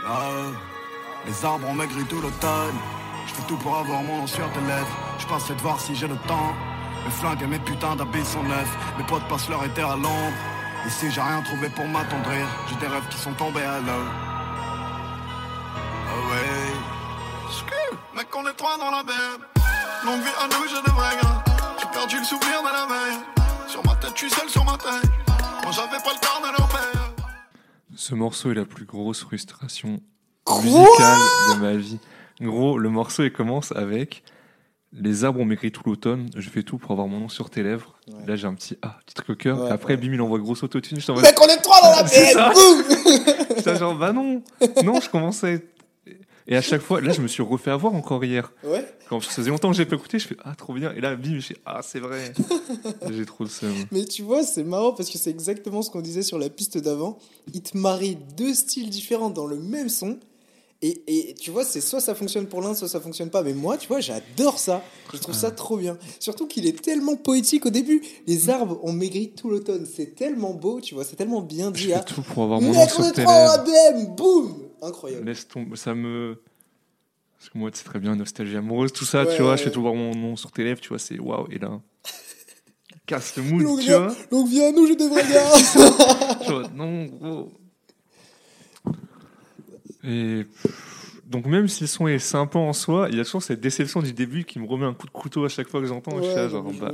Oh, 0.08 0.52
les 1.26 1.44
arbres 1.44 1.68
ont 1.68 1.74
maigri 1.74 2.04
tout 2.08 2.20
l'automne. 2.20 2.76
Je 3.26 3.34
fais 3.34 3.42
tout 3.46 3.56
pour 3.58 3.76
avoir 3.76 4.02
mon 4.02 4.18
nom 4.18 4.26
sur 4.26 4.50
tes 4.52 4.60
lèvres. 4.60 4.96
Je 5.18 5.26
passais 5.26 5.54
de 5.54 5.60
voir 5.60 5.78
si 5.80 5.94
j'ai 5.94 6.08
le 6.08 6.16
temps. 6.26 6.54
Mes 7.04 7.10
flingues 7.10 7.42
et 7.42 7.46
mes 7.46 7.58
putains 7.58 7.96
d'habits 7.96 8.24
sont 8.24 8.42
neufs. 8.42 8.76
Mes 8.96 9.04
potes 9.04 9.26
passent 9.28 9.48
leur 9.48 9.64
été 9.64 9.82
à 9.82 9.96
l'ombre. 9.96 10.38
Ici, 10.86 11.06
j'ai 11.10 11.20
rien 11.20 11.42
trouvé 11.42 11.68
pour 11.70 11.86
m'attendrir. 11.86 12.46
J'ai 12.68 12.76
des 12.76 12.86
rêves 12.86 13.08
qui 13.10 13.18
sont 13.18 13.34
tombés 13.34 13.62
à 13.62 13.80
l'eau. 13.80 14.06
Oh 16.10 16.32
ouais. 16.32 16.57
Mec, 18.18 18.26
on 18.34 18.44
est 18.48 18.54
trois 18.54 18.76
dans 18.78 18.90
la 18.90 19.04
mer. 19.04 19.38
Longue 20.04 20.20
vie 20.20 20.28
à 20.42 20.48
nous, 20.48 20.66
j'ai 20.68 20.82
des 20.82 20.90
vrais 20.90 21.14
gars. 21.22 21.44
J'ai 21.78 21.86
perdu 21.96 22.18
le 22.18 22.24
souvenir 22.24 22.62
de 22.62 22.66
la 22.66 22.86
veille. 22.88 23.18
Sur 23.68 23.86
ma 23.86 23.94
tête, 23.94 24.10
je 24.16 24.18
suis 24.18 24.30
seul 24.30 24.48
sur 24.48 24.64
ma 24.64 24.72
tête. 24.72 25.08
Moi, 25.62 25.70
j'avais 25.70 26.02
pas 26.02 26.10
le 26.14 26.20
carnet 26.20 26.50
de 26.50 26.56
père. 26.56 27.12
Ce 27.94 28.16
morceau 28.16 28.50
est 28.50 28.56
la 28.56 28.64
plus 28.64 28.86
grosse 28.86 29.20
frustration 29.20 30.00
Quoi 30.42 30.62
musicale 30.62 31.18
de 31.54 31.60
ma 31.60 31.76
vie. 31.76 32.00
Gros, 32.40 32.76
le 32.76 32.90
morceau 32.90 33.22
il 33.22 33.32
commence 33.32 33.70
avec 33.70 34.24
Les 34.92 35.22
arbres 35.22 35.38
ont 35.38 35.44
maigri 35.44 35.70
tout 35.70 35.82
l'automne, 35.86 36.28
je 36.34 36.50
fais 36.50 36.64
tout 36.64 36.78
pour 36.78 36.90
avoir 36.90 37.06
mon 37.06 37.20
nom 37.20 37.28
sur 37.28 37.50
tes 37.50 37.62
lèvres. 37.62 37.94
Ouais. 38.08 38.26
Là 38.26 38.34
j'ai 38.34 38.48
un 38.48 38.54
petit 38.54 38.76
ah, 38.82 38.98
petit 39.06 39.14
truc 39.14 39.30
au 39.30 39.34
cœur. 39.36 39.60
Ouais, 39.60 39.68
Et 39.68 39.72
après, 39.72 39.94
ouais. 39.94 40.00
bim, 40.00 40.14
il 40.14 40.20
envoie 40.20 40.40
grosse 40.40 40.64
autotune. 40.64 40.98
Je 40.98 41.12
Mec, 41.12 41.40
on 41.40 41.46
est 41.46 41.58
trois 41.58 41.80
dans 41.82 41.90
la 41.90 42.08
C'est 42.08 42.32
ça. 42.32 42.48
bête. 42.48 42.56
Boum. 42.56 43.46
J'étais 43.56 43.76
genre, 43.76 43.94
bah 43.94 44.12
non, 44.12 44.42
non, 44.82 45.00
je 45.00 45.08
commençais. 45.08 45.64
Et 46.50 46.56
à 46.56 46.62
chaque 46.62 46.80
fois, 46.80 47.00
là 47.02 47.12
je 47.12 47.20
me 47.20 47.28
suis 47.28 47.42
refait 47.42 47.70
avoir 47.70 47.94
encore 47.94 48.24
hier. 48.24 48.52
Ouais. 48.64 48.84
Quand 49.08 49.20
ça 49.20 49.30
faisait 49.30 49.50
longtemps 49.50 49.70
que 49.70 49.76
j'ai 49.76 49.84
pas 49.84 49.96
écouté, 49.96 50.18
je 50.18 50.28
fais 50.28 50.36
ah 50.44 50.54
trop 50.56 50.72
bien. 50.72 50.92
Et 50.94 51.00
là, 51.00 51.14
bim, 51.14 51.36
je 51.36 51.48
fais 51.48 51.56
ah 51.66 51.80
c'est 51.82 52.00
vrai. 52.00 52.32
j'ai 53.10 53.26
trop 53.26 53.44
le 53.44 53.50
seum. 53.50 53.74
Mais 53.92 54.06
tu 54.06 54.22
vois, 54.22 54.42
c'est 54.42 54.64
marrant 54.64 54.92
parce 54.92 55.10
que 55.10 55.18
c'est 55.18 55.30
exactement 55.30 55.82
ce 55.82 55.90
qu'on 55.90 56.00
disait 56.00 56.22
sur 56.22 56.38
la 56.38 56.48
piste 56.48 56.78
d'avant. 56.78 57.18
Il 57.52 57.62
te 57.62 57.76
marie 57.76 58.16
deux 58.36 58.54
styles 58.54 58.88
différents 58.88 59.30
dans 59.30 59.46
le 59.46 59.56
même 59.56 59.90
son. 59.90 60.18
Et, 60.80 61.02
et 61.08 61.34
tu 61.34 61.50
vois, 61.50 61.64
c'est 61.64 61.80
soit 61.80 62.00
ça 62.00 62.14
fonctionne 62.14 62.46
pour 62.46 62.62
l'un, 62.62 62.72
soit 62.72 62.88
ça 62.88 63.00
fonctionne 63.00 63.30
pas. 63.30 63.42
Mais 63.42 63.52
moi, 63.52 63.76
tu 63.76 63.88
vois, 63.88 64.00
j'adore 64.00 64.58
ça. 64.58 64.82
Je 65.12 65.18
trouve 65.18 65.34
ça 65.34 65.50
trop 65.50 65.76
bien. 65.76 65.98
Surtout 66.20 66.46
qu'il 66.46 66.66
est 66.66 66.80
tellement 66.80 67.16
poétique 67.16 67.66
au 67.66 67.70
début. 67.70 68.00
Les 68.26 68.48
arbres 68.48 68.78
ont 68.84 68.92
maigri 68.92 69.30
tout 69.30 69.50
l'automne. 69.50 69.86
C'est 69.92 70.14
tellement 70.14 70.54
beau, 70.54 70.80
tu 70.80 70.94
vois, 70.94 71.04
c'est 71.04 71.16
tellement 71.16 71.42
bien 71.42 71.72
Je 71.74 71.82
dit. 71.82 71.88
fais 71.88 71.94
hein. 71.94 72.04
tout 72.06 72.22
pour 72.22 72.44
avoir 72.44 72.60
mon 72.60 72.72
nom 72.72 72.88
sur 72.88 73.12
tes 73.12 73.22
lèvres. 73.22 74.14
Boum 74.16 74.67
Incroyable. 74.82 75.26
Laisse 75.26 75.46
tomber, 75.48 75.76
ça 75.76 75.94
me. 75.94 76.40
Parce 77.38 77.50
que 77.50 77.58
moi, 77.58 77.70
c'est 77.72 77.84
très 77.84 77.98
bien, 78.00 78.16
nostalgie 78.16 78.56
amoureuse, 78.56 78.92
tout 78.92 79.04
ça, 79.04 79.24
Ouais, 79.24 79.36
tu 79.36 79.42
vois. 79.42 79.52
ouais. 79.52 79.58
Je 79.58 79.62
fais 79.64 79.70
tout 79.70 79.80
voir 79.82 79.94
mon 79.94 80.14
nom 80.14 80.34
sur 80.36 80.50
tes 80.50 80.64
lèvres, 80.64 80.80
tu 80.80 80.88
vois, 80.88 80.98
c'est 80.98 81.18
waouh. 81.20 81.46
Et 81.52 81.58
là, 81.58 81.80
casse 83.06 83.36
le 83.36 83.42
mood, 83.44 83.78
tu 83.78 83.86
viens, 83.86 84.06
vois. 84.08 84.16
donc 84.30 84.48
viens 84.48 84.68
à 84.68 84.72
nous. 84.72 84.86
Je 84.86 84.94
suis 84.94 86.52
en 86.52 86.52
mode, 86.60 86.74
non, 86.74 87.04
gros. 87.06 87.52
Et. 90.04 90.44
Donc, 91.26 91.44
même 91.44 91.68
si 91.68 91.82
le 91.82 91.88
son 91.88 92.08
est 92.08 92.18
sympa 92.18 92.58
en 92.58 92.72
soi, 92.72 93.08
il 93.10 93.18
y 93.18 93.20
a 93.20 93.24
toujours 93.24 93.42
cette 93.42 93.60
déception 93.60 94.00
du 94.00 94.14
début 94.14 94.44
qui 94.44 94.58
me 94.58 94.66
remet 94.66 94.86
un 94.86 94.94
coup 94.94 95.06
de 95.06 95.10
couteau 95.12 95.44
à 95.44 95.48
chaque 95.50 95.68
fois 95.68 95.80
que 95.80 95.86
j'entends. 95.86 96.16
je 96.16 96.22
suis 96.22 96.34
là, 96.34 96.44
Ouais, 96.44 96.50
genre, 96.50 96.72
je 96.72 96.80
bah. 96.80 96.92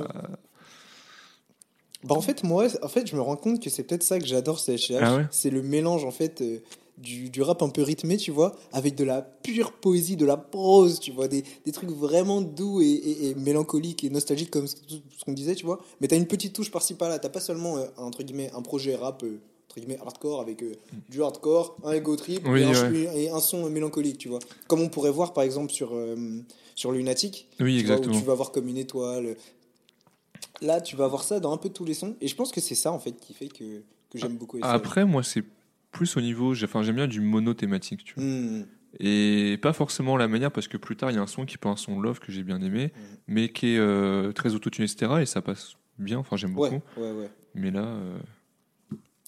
Bah 2.02 2.14
en 2.16 2.20
fait 2.20 2.42
moi 2.44 2.66
en 2.82 2.88
fait 2.88 3.06
je 3.06 3.16
me 3.16 3.22
rends 3.22 3.36
compte 3.36 3.62
que 3.62 3.70
c'est 3.70 3.82
peut-être 3.82 4.02
ça 4.02 4.18
que 4.18 4.26
j'adore 4.26 4.58
CHH 4.60 4.92
Ah 5.00 5.16
ouais? 5.16 5.26
c'est 5.30 5.48
le 5.48 5.62
mélange 5.62 6.04
en 6.04 6.10
fait 6.10 6.42
euh, 6.42 6.58
du, 6.98 7.28
du 7.28 7.42
rap 7.42 7.60
un 7.62 7.68
peu 7.68 7.82
rythmé 7.82 8.16
tu 8.16 8.30
vois 8.30 8.54
avec 8.72 8.94
de 8.94 9.02
la 9.04 9.20
pure 9.22 9.72
poésie 9.72 10.16
de 10.16 10.24
la 10.24 10.36
prose 10.36 11.00
tu 11.00 11.10
vois 11.10 11.26
des, 11.28 11.42
des 11.64 11.72
trucs 11.72 11.90
vraiment 11.90 12.40
doux 12.40 12.80
et, 12.80 12.84
et- 12.86 13.28
et 13.30 13.34
mélancoliques 13.34 14.04
et 14.04 14.10
nostalgiques 14.10 14.50
comme 14.50 14.66
ce, 14.68 14.76
ce 14.88 15.24
qu'on 15.24 15.32
disait 15.32 15.54
tu 15.56 15.64
vois 15.66 15.80
mais 16.00 16.06
t'as 16.08 16.16
une 16.16 16.26
petite 16.26 16.52
touche 16.52 16.70
par-ci 16.70 16.94
par-là 16.94 17.18
t'as 17.18 17.28
pas 17.30 17.40
seulement 17.40 17.78
euh, 17.78 17.86
entre 17.96 18.22
guillemets 18.22 18.50
un 18.54 18.62
projet 18.62 18.94
rap 18.94 19.22
euh, 19.24 19.40
entre 19.68 19.80
guillemets 19.80 19.98
hardcore 20.06 20.40
avec 20.40 20.62
euh, 20.62 20.72
du 21.08 21.20
hardcore 21.22 21.76
un 21.82 21.92
ego 21.92 22.14
trip 22.14 22.42
Oui, 22.46 22.60
et, 22.60 22.64
un, 22.64 22.92
ouais. 22.92 23.22
et 23.24 23.30
un 23.30 23.40
son 23.40 23.68
mélancolique 23.68 24.18
tu 24.18 24.28
vois 24.28 24.38
comme 24.68 24.80
on 24.80 24.88
pourrait 24.88 25.10
voir 25.10 25.32
par 25.32 25.42
exemple 25.42 25.72
sur 25.72 25.94
euh, 25.94 26.14
sur 26.76 26.92
Lunatic 26.92 27.48
Oui, 27.60 27.78
tu 27.80 27.86
vois, 27.86 27.96
où 27.96 27.98
exactement. 27.98 28.18
tu 28.20 28.24
vas 28.24 28.34
voir 28.34 28.50
comme 28.52 28.68
une 28.68 28.78
étoile. 28.78 29.36
Là, 30.60 30.80
tu 30.80 30.96
vas 30.96 31.08
voir 31.08 31.22
ça 31.24 31.40
dans 31.40 31.52
un 31.52 31.56
peu 31.56 31.68
tous 31.68 31.84
les 31.84 31.94
sons. 31.94 32.14
Et 32.20 32.28
je 32.28 32.34
pense 32.34 32.50
que 32.50 32.60
c'est 32.60 32.74
ça, 32.74 32.92
en 32.92 32.98
fait, 32.98 33.12
qui 33.12 33.34
fait 33.34 33.48
que, 33.48 33.82
que 34.10 34.18
j'aime 34.18 34.36
beaucoup. 34.36 34.58
SCH. 34.58 34.64
Après, 34.64 35.04
moi, 35.04 35.22
c'est 35.22 35.42
plus 35.94 36.16
au 36.18 36.20
niveau. 36.20 36.52
Enfin, 36.62 36.82
j'aime 36.82 36.96
bien 36.96 37.06
du 37.06 37.20
monothématique, 37.22 38.04
tu 38.04 38.14
vois. 38.16 38.24
Hmm. 38.24 38.66
Et 39.00 39.58
pas 39.62 39.72
forcément 39.72 40.16
la 40.16 40.28
manière, 40.28 40.52
parce 40.52 40.68
que 40.68 40.76
plus 40.76 40.94
tard, 40.96 41.10
il 41.10 41.14
y 41.14 41.18
a 41.18 41.22
un 41.22 41.26
son 41.26 41.46
qui 41.46 41.56
peut 41.56 41.68
un 41.68 41.76
son 41.76 41.98
love 42.00 42.20
que 42.20 42.30
j'ai 42.30 42.42
bien 42.44 42.60
aimé, 42.60 42.92
Mhm. 42.94 43.02
mais 43.28 43.48
qui 43.48 43.74
est 43.74 43.78
euh, 43.78 44.30
très 44.32 44.54
autotune, 44.54 44.84
etc. 44.84 45.10
Et 45.22 45.26
ça 45.26 45.40
passe 45.42 45.72
bien, 45.98 46.18
enfin, 46.18 46.36
j'aime 46.36 46.52
beaucoup. 46.54 46.80
Ouais, 46.96 47.10
ouais, 47.10 47.12
ouais. 47.12 47.30
Mais 47.54 47.70
là. 47.70 47.84
euh, 47.84 48.18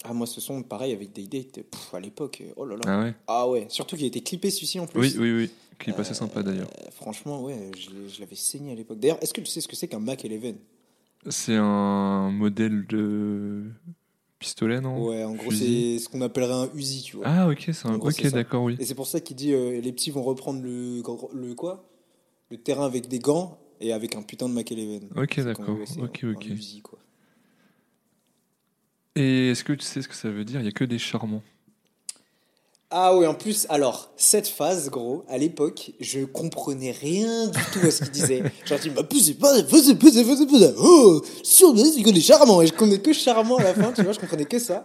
Ah, 0.04 0.12
moi, 0.12 0.26
ce 0.26 0.40
son, 0.40 0.62
pareil, 0.62 0.92
avec 0.92 1.12
Day 1.12 1.26
Date, 1.26 1.62
pff, 1.68 1.94
à 1.94 1.98
l'époque, 1.98 2.42
euh, 2.46 2.52
oh 2.56 2.64
là 2.64 2.76
là. 2.76 2.82
Ah 2.86 3.00
ouais 3.00 3.14
Ah 3.26 3.48
ouais, 3.48 3.66
surtout 3.70 3.96
qu'il 3.96 4.04
a 4.04 4.08
été 4.08 4.20
clippé 4.20 4.50
celui-ci 4.50 4.78
en 4.78 4.86
plus. 4.86 5.00
Oui, 5.00 5.14
oui, 5.18 5.32
oui. 5.32 5.50
Clip 5.78 5.98
assez 5.98 6.14
sympa 6.14 6.42
d'ailleurs. 6.44 6.70
Euh, 6.80 6.90
franchement, 6.92 7.42
ouais, 7.42 7.70
je, 7.76 8.20
l'avais 8.20 8.36
saigné 8.36 8.72
à 8.72 8.74
l'époque. 8.76 9.00
D'ailleurs, 9.00 9.18
est-ce 9.22 9.34
que 9.34 9.40
tu 9.40 9.46
sais 9.48 9.60
ce 9.60 9.66
que 9.68 9.74
c'est 9.74 9.88
qu'un 9.88 9.98
Mac 9.98 10.24
11 10.24 10.54
C'est 11.28 11.56
un 11.56 12.30
modèle 12.30 12.86
de 12.86 13.64
pistolet, 14.38 14.80
non 14.80 15.04
Ouais, 15.06 15.24
en 15.24 15.34
gros, 15.34 15.50
c'est 15.50 15.98
ce 15.98 16.08
qu'on 16.08 16.20
appellerait 16.20 16.52
un 16.68 16.70
Uzi, 16.74 17.02
tu 17.02 17.16
vois. 17.16 17.26
Ah, 17.26 17.48
ok, 17.48 17.70
c'est 17.72 17.86
un. 17.86 17.98
Gros, 17.98 18.08
ok, 18.08 18.26
d'accord, 18.30 18.64
oui. 18.64 18.76
Et 18.78 18.84
c'est 18.84 18.94
pour 18.94 19.06
ça 19.06 19.20
qu'il 19.20 19.36
dit 19.36 19.52
euh, 19.52 19.80
les 19.80 19.92
petits 19.92 20.10
vont 20.10 20.22
reprendre 20.22 20.62
le, 20.62 21.02
le 21.34 21.54
quoi? 21.54 21.88
Le 22.50 22.56
terrain 22.58 22.86
avec 22.86 23.08
des 23.08 23.18
gants 23.18 23.58
et 23.80 23.92
avec 23.92 24.14
un 24.14 24.22
putain 24.22 24.48
de 24.48 24.54
11. 24.54 25.08
Ok, 25.16 25.40
d'accord. 25.40 25.78
Ok, 25.80 26.24
un- 26.24 26.32
ok. 26.32 26.46
un 26.50 26.54
Uzi, 26.54 26.80
quoi. 26.82 26.98
Et 29.14 29.50
est-ce 29.50 29.64
que 29.64 29.72
tu 29.72 29.84
sais 29.84 30.02
ce 30.02 30.08
que 30.08 30.14
ça 30.14 30.30
veut 30.30 30.44
dire? 30.44 30.60
Il 30.60 30.64
y 30.66 30.68
a 30.68 30.72
que 30.72 30.84
des 30.84 30.98
charmants. 30.98 31.42
Ah 32.88 33.16
oui, 33.16 33.26
en 33.26 33.34
plus, 33.34 33.66
alors, 33.68 34.12
cette 34.16 34.46
phase, 34.46 34.90
gros, 34.90 35.24
à 35.28 35.38
l'époque, 35.38 35.90
je 35.98 36.24
comprenais 36.24 36.92
rien 36.92 37.48
du 37.48 37.58
tout 37.72 37.84
à 37.84 37.90
ce 37.90 38.04
qu'il 38.04 38.12
disait. 38.12 38.42
Genre, 38.64 38.78
tu 38.78 38.90
m'as 38.92 39.02
poussé, 39.02 39.34
pas, 39.34 39.60
poussé, 39.64 39.96
poussé, 39.96 40.24
poussé, 40.24 40.46
poussé, 40.46 40.72
oh, 40.78 41.20
sur 41.42 41.72
le 41.72 41.80
il 41.80 42.04
connaît 42.04 42.20
charmant. 42.20 42.62
Et 42.62 42.68
je 42.68 42.72
connais 42.72 43.00
que 43.00 43.12
charmant 43.12 43.56
à 43.56 43.64
la 43.64 43.74
fin, 43.74 43.92
tu 43.92 44.02
vois, 44.02 44.12
je 44.12 44.20
comprenais 44.20 44.44
que 44.44 44.60
ça. 44.60 44.84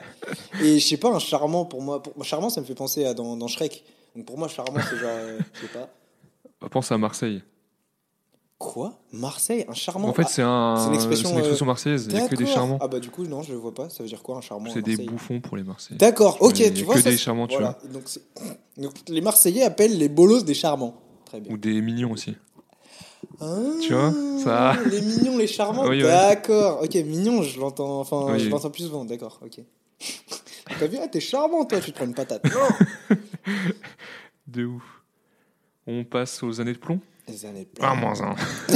Et 0.64 0.80
je 0.80 0.88
sais 0.88 0.98
pas, 0.98 1.10
un 1.10 1.20
charmant 1.20 1.66
pour 1.66 1.84
moi, 1.84 2.02
pour, 2.02 2.24
charmant, 2.26 2.50
ça 2.50 2.60
me 2.60 2.66
fait 2.66 2.74
penser 2.74 3.06
à 3.06 3.14
dans, 3.14 3.38
dans 3.38 3.48
Shrek. 3.48 3.84
Donc 4.16 4.26
pour 4.26 4.38
moi, 4.38 4.48
charmant, 4.48 4.80
c'est 4.90 4.98
genre, 4.98 5.10
euh, 5.12 5.40
je 5.54 5.62
sais 5.62 5.68
pas. 5.68 5.88
Pense 6.70 6.92
à 6.92 6.98
Marseille. 6.98 7.44
Quoi? 8.62 8.94
Marseille 9.12 9.66
Un 9.68 9.74
charmant 9.74 10.10
En 10.10 10.14
fait, 10.14 10.22
Ah, 10.26 10.30
c'est 10.30 10.42
un, 10.44 10.76
c'est 10.78 10.88
une 10.90 10.94
expression, 10.94 11.36
expression 11.38 11.66
marseillaise. 11.66 12.06
Il 12.10 12.16
y 12.16 12.20
a 12.20 12.28
que 12.28 12.36
des 12.36 12.46
charmants. 12.46 12.78
Ah 12.80 12.88
bah 12.88 13.00
du 13.00 13.10
coup, 13.10 13.26
non, 13.26 13.42
je 13.42 13.52
le 13.54 13.58
vois 13.58 13.74
pas. 13.74 13.90
Ça 13.90 14.04
veut 14.04 14.08
dire 14.10 14.22
quoi, 14.22 14.38
un 14.38 14.42
charmant 14.42 14.70
C'est 14.72 14.84
des 14.84 14.92
Marseille? 14.92 15.08
bouffons 15.08 15.40
pour 15.42 15.58
les 15.58 15.64
Marseillais. 15.64 15.98
D'accord, 15.98 16.38
ok, 16.42 16.60
Il 16.60 16.62
y 16.62 16.68
a 16.68 16.70
tu 16.72 16.82
que 16.82 16.86
vois. 16.86 17.02
ça, 17.02 17.10
des 17.10 17.18
charmants, 17.18 17.48
tu 17.48 17.56
voilà. 17.58 17.78
Donc, 18.78 18.94
les 19.10 19.22
Marseillais 19.22 19.64
appellent 19.64 19.98
les 19.98 20.10
bolos 20.10 20.44
des 20.46 20.54
charmants. 20.54 20.96
Très 21.26 21.40
bien. 21.42 21.52
Ou 21.52 21.58
des 21.58 21.82
mignons 21.82 22.12
aussi. 22.12 22.36
Ah, 23.40 23.56
Tu 23.82 23.94
vois, 23.94 24.14
ça- 24.44 24.76
Les 24.90 25.02
mignons, 25.02 25.38
les 25.40 25.48
charmants. 25.48 25.86
Oui, 25.90 26.04
ouais. 26.04 26.10
D'accord. 26.10 26.84
Ok, 26.84 26.94
mignon, 26.96 27.42
je 27.42 27.60
l'entends. 27.60 28.00
Enfin, 28.00 28.28
Oui. 28.34 28.40
je 28.42 28.50
l'entends 28.50 28.70
plus 28.70 28.84
souvent. 28.84 29.06
D'accord. 29.06 29.40
Ok. 29.44 29.60
T'as 30.80 30.86
vu, 30.88 30.98
ah, 31.02 31.08
t'es 31.08 31.20
charmant, 31.20 31.66
toi. 31.66 31.80
Tu 31.80 31.92
te 31.92 31.96
prends 31.98 32.06
une 32.06 32.14
patate. 32.14 32.44
Non. 32.46 33.18
De 34.48 34.66
ouf. 34.66 34.84
On 35.88 36.04
passe 36.04 36.44
aux 36.44 36.62
années 36.62 36.74
de 36.74 36.78
plomb. 36.78 37.00
Les 37.32 37.46
années 37.46 37.66
pleines. 37.66 37.88
Ah, 37.90 37.96
moins 37.96 38.22
un. 38.22 38.36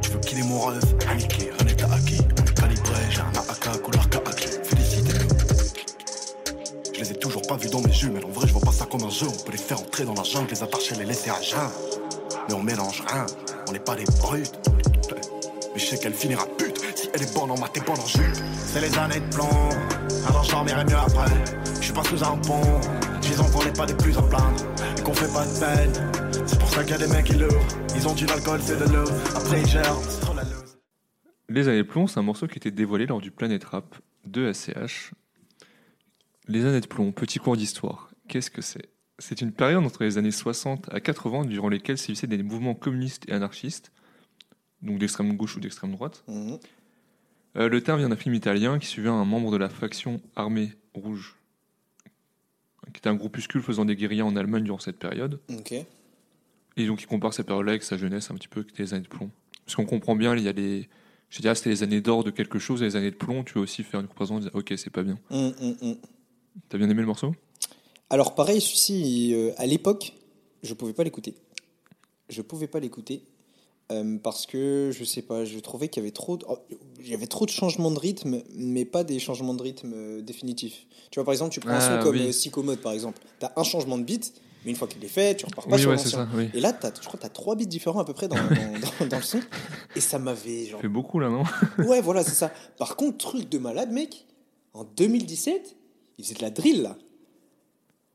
Tu 0.00 0.10
veux 0.10 0.20
killer 0.20 0.42
mon 0.42 0.60
rêve 0.66 0.96
Paniqué, 1.04 1.50
un 1.60 1.66
état 1.66 1.86
acquis 1.92 2.22
Calibré, 2.56 2.94
j'ai 3.10 3.20
un 3.20 3.28
AK 3.28 3.82
couleur 3.82 4.08
kaki 4.08 4.48
Félicitez-nous 4.64 5.28
Je 6.94 7.00
les 7.00 7.10
ai 7.10 7.14
toujours 7.16 7.42
pas 7.42 7.56
vus 7.56 7.68
dans 7.68 7.82
mes 7.82 7.92
jumelles 7.92 8.24
En 8.24 8.30
vrai 8.30 8.46
je 8.46 8.54
vois 8.54 8.62
pas 8.62 8.72
ça 8.72 8.86
comme 8.86 9.02
un 9.02 9.10
jeu. 9.10 9.26
On 9.28 9.44
peut 9.44 9.52
les 9.52 9.58
faire 9.58 9.78
entrer 9.78 10.06
dans 10.06 10.14
la 10.14 10.22
jungle 10.22 10.48
Les 10.50 10.62
attacher, 10.62 10.94
les 10.94 11.04
laisser 11.04 11.28
à 11.28 11.42
jeun. 11.42 11.68
Mais 12.48 12.54
on 12.54 12.62
mélange 12.62 13.02
rien 13.06 13.26
On 13.68 13.72
n'est 13.72 13.80
pas 13.80 13.96
des 13.96 14.06
brutes. 14.22 14.58
Mais 15.74 15.78
je 15.78 15.84
sais 15.84 15.98
qu'elle 15.98 16.14
finira 16.14 16.46
pute 16.56 16.80
Si 16.94 17.10
elle 17.12 17.22
est 17.22 17.34
bonne 17.34 17.50
en 17.50 17.58
maths 17.58 17.76
et 17.76 17.80
bonne 17.80 18.00
en 18.00 18.06
jus. 18.06 18.32
C'est 18.66 18.80
les 18.80 18.96
années 18.96 19.20
de 19.20 19.28
plomb 19.34 19.68
Alors 20.26 20.44
je 20.44 20.52
dormirai 20.52 20.86
mieux 20.86 20.96
après. 20.96 21.28
Je 21.76 21.84
suis 21.84 21.92
pas 21.92 22.04
sous 22.04 22.24
un 22.24 22.38
pont 22.38 22.80
Disons 23.20 23.44
qu'on 23.50 23.62
n'est 23.62 23.72
pas 23.72 23.84
des 23.84 23.94
plus 23.94 24.16
à 24.16 24.22
plaindre 24.22 24.56
qu'on 25.08 25.14
fait 25.14 25.32
pas 25.32 25.46
de 25.46 25.58
peine 25.58 26.46
C'est 26.46 26.58
pour 26.58 26.68
ça 26.68 26.82
qu'il 26.82 26.90
y 26.90 26.94
a 26.94 26.98
des 26.98 27.06
mecs 27.06 27.24
qui 27.24 27.32
l'ouvrent 27.32 27.66
Ils 27.96 28.06
ont 28.06 28.14
dit 28.14 28.26
l'alcool 28.26 28.60
c'est 28.62 28.78
de 28.78 28.92
l'eau 28.92 29.08
Après 29.34 29.60
ils 29.60 29.66
gèrent 29.66 29.96
c'est 30.02 30.20
trop 30.20 30.34
la 30.34 30.44
loose 30.44 30.78
Les 31.48 31.68
années 31.68 31.78
de 31.78 31.82
plomb, 31.82 32.06
c'est 32.06 32.18
un 32.18 32.22
morceau 32.22 32.46
qui 32.46 32.58
était 32.58 32.70
dévoilé 32.70 33.06
lors 33.06 33.20
du 33.20 33.30
Planet 33.30 33.62
Rap 33.64 33.96
de 34.26 34.46
ACH. 34.46 35.12
Les 36.46 36.66
années 36.66 36.80
de 36.80 36.86
plomb, 36.86 37.12
petit 37.12 37.38
cours 37.38 37.56
d'histoire. 37.56 38.10
Qu'est-ce 38.28 38.50
que 38.50 38.60
c'est? 38.60 38.90
C'est 39.18 39.40
une 39.40 39.52
période 39.52 39.82
entre 39.82 40.04
les 40.04 40.18
années 40.18 40.30
60 40.30 40.92
à 40.92 41.00
80 41.00 41.46
durant 41.46 41.70
lesquelles 41.70 41.98
sévissaient 41.98 42.26
des 42.26 42.42
mouvements 42.42 42.74
communistes 42.74 43.26
et 43.28 43.32
anarchistes, 43.32 43.92
donc 44.82 44.98
d'extrême 44.98 45.34
gauche 45.36 45.56
ou 45.56 45.60
d'extrême 45.60 45.92
droite. 45.92 46.22
Mhm. 46.28 46.58
Euh, 47.56 47.68
le 47.70 47.80
terme 47.80 47.98
vient 47.98 48.10
d'un 48.10 48.16
film 48.16 48.34
italien 48.34 48.78
qui 48.78 48.86
suivait 48.86 49.08
un 49.08 49.24
membre 49.24 49.50
de 49.52 49.56
la 49.56 49.70
faction 49.70 50.20
armée 50.36 50.74
rouge, 50.92 51.37
qui 52.92 52.98
était 52.98 53.08
un 53.08 53.14
groupuscule 53.14 53.62
faisant 53.62 53.84
des 53.84 53.96
guérillas 53.96 54.24
en 54.24 54.36
Allemagne 54.36 54.64
durant 54.64 54.78
cette 54.78 54.98
période. 54.98 55.40
Ok. 55.50 55.72
Et 56.76 56.86
donc 56.86 57.02
il 57.02 57.06
compare 57.06 57.34
cette 57.34 57.46
période-là 57.46 57.72
avec 57.72 57.82
sa 57.82 57.96
jeunesse 57.96 58.30
un 58.30 58.34
petit 58.34 58.48
peu, 58.48 58.60
avec 58.60 58.78
les 58.78 58.94
années 58.94 59.02
de 59.02 59.08
plomb. 59.08 59.30
Parce 59.64 59.76
qu'on 59.76 59.86
comprend 59.86 60.16
bien, 60.16 60.34
il 60.36 60.42
y 60.42 60.48
a 60.48 60.52
les... 60.52 60.88
Je 61.30 61.42
dirais, 61.42 61.54
c'était 61.54 61.70
les 61.70 61.82
années 61.82 62.00
d'or 62.00 62.24
de 62.24 62.30
quelque 62.30 62.58
chose, 62.58 62.80
et 62.82 62.86
les 62.86 62.96
années 62.96 63.10
de 63.10 63.16
plomb, 63.16 63.44
tu 63.44 63.54
veux 63.54 63.60
aussi 63.60 63.82
faire 63.82 64.00
une 64.00 64.06
comparaison 64.06 64.38
dire, 64.38 64.50
ok, 64.54 64.72
c'est 64.76 64.90
pas 64.90 65.02
bien. 65.02 65.18
Hum, 65.30 65.52
hum, 65.60 65.76
hum. 65.82 65.96
T'as 66.68 66.78
bien 66.78 66.88
aimé 66.88 67.02
le 67.02 67.06
morceau? 67.06 67.34
Alors 68.10 68.34
pareil, 68.34 68.60
celui-ci, 68.60 69.34
euh, 69.34 69.52
à 69.58 69.66
l'époque, 69.66 70.14
je 70.62 70.72
pouvais 70.72 70.94
pas 70.94 71.04
l'écouter. 71.04 71.34
Je 72.30 72.40
pouvais 72.42 72.66
pas 72.66 72.80
l'écouter 72.80 73.22
euh, 73.90 74.18
parce 74.22 74.46
que 74.46 74.90
je 74.92 75.04
sais 75.04 75.22
pas, 75.22 75.44
je 75.44 75.58
trouvais 75.58 75.88
qu'il 75.88 76.02
y 76.02 76.04
avait 76.06 76.12
trop, 76.12 76.36
de... 76.36 76.44
oh, 76.48 76.58
il 77.00 77.08
y 77.08 77.14
avait 77.14 77.26
trop 77.26 77.46
de 77.46 77.50
changements 77.50 77.90
de 77.90 77.98
rythme, 77.98 78.42
mais 78.54 78.84
pas 78.84 79.04
des 79.04 79.18
changements 79.18 79.54
de 79.54 79.62
rythme 79.62 79.92
euh, 79.94 80.20
définitifs. 80.22 80.86
Tu 81.10 81.18
vois, 81.18 81.24
par 81.24 81.32
exemple, 81.32 81.52
tu 81.52 81.60
prends 81.60 81.70
un 81.70 81.76
Ah, 81.78 81.96
son 81.98 82.02
comme 82.02 82.16
oui. 82.16 82.26
euh, 82.26 82.30
Psychomode, 82.30 82.80
par 82.80 82.92
exemple. 82.92 83.18
T'as 83.38 83.52
un 83.56 83.62
changement 83.62 83.96
de 83.96 84.02
beat, 84.02 84.34
mais 84.64 84.72
une 84.72 84.76
fois 84.76 84.88
qu'il 84.88 85.02
est 85.04 85.08
fait, 85.08 85.36
tu 85.36 85.46
repars 85.46 85.66
pas 85.66 85.76
Oui, 85.76 85.80
sur 85.80 85.90
ouais, 85.90 85.96
l'ancien. 85.96 86.28
oui. 86.34 86.50
Et 86.52 86.60
là, 86.60 86.78
as, 86.82 86.92
je 87.00 87.06
crois 87.06 87.12
que 87.14 87.20
tu 87.20 87.26
as 87.26 87.30
trois 87.30 87.54
beats 87.56 87.64
différents 87.64 88.00
à 88.00 88.04
peu 88.04 88.12
près 88.12 88.28
dans, 88.28 88.36
dans, 88.36 88.78
dans- 89.00 89.06
dans 89.06 89.16
le 89.16 89.22
son. 89.22 89.40
Et 89.96 90.00
ça 90.00 90.18
m'avait 90.18 90.66
genre. 90.66 90.80
Fait 90.82 90.88
beaucoup 90.88 91.18
là, 91.18 91.30
non 91.30 91.44
Ouais, 91.86 92.00
voilà, 92.02 92.22
c'est 92.24 92.34
ça. 92.34 92.52
Par 92.76 92.94
contre, 92.96 93.16
truc 93.18 93.48
de 93.48 93.58
malade, 93.58 93.90
mec, 93.90 94.26
en 94.74 94.84
2017, 94.84 95.76
il 96.18 96.24
faisait 96.24 96.34
de 96.34 96.42
la 96.42 96.50
drill 96.50 96.82
là. 96.82 96.98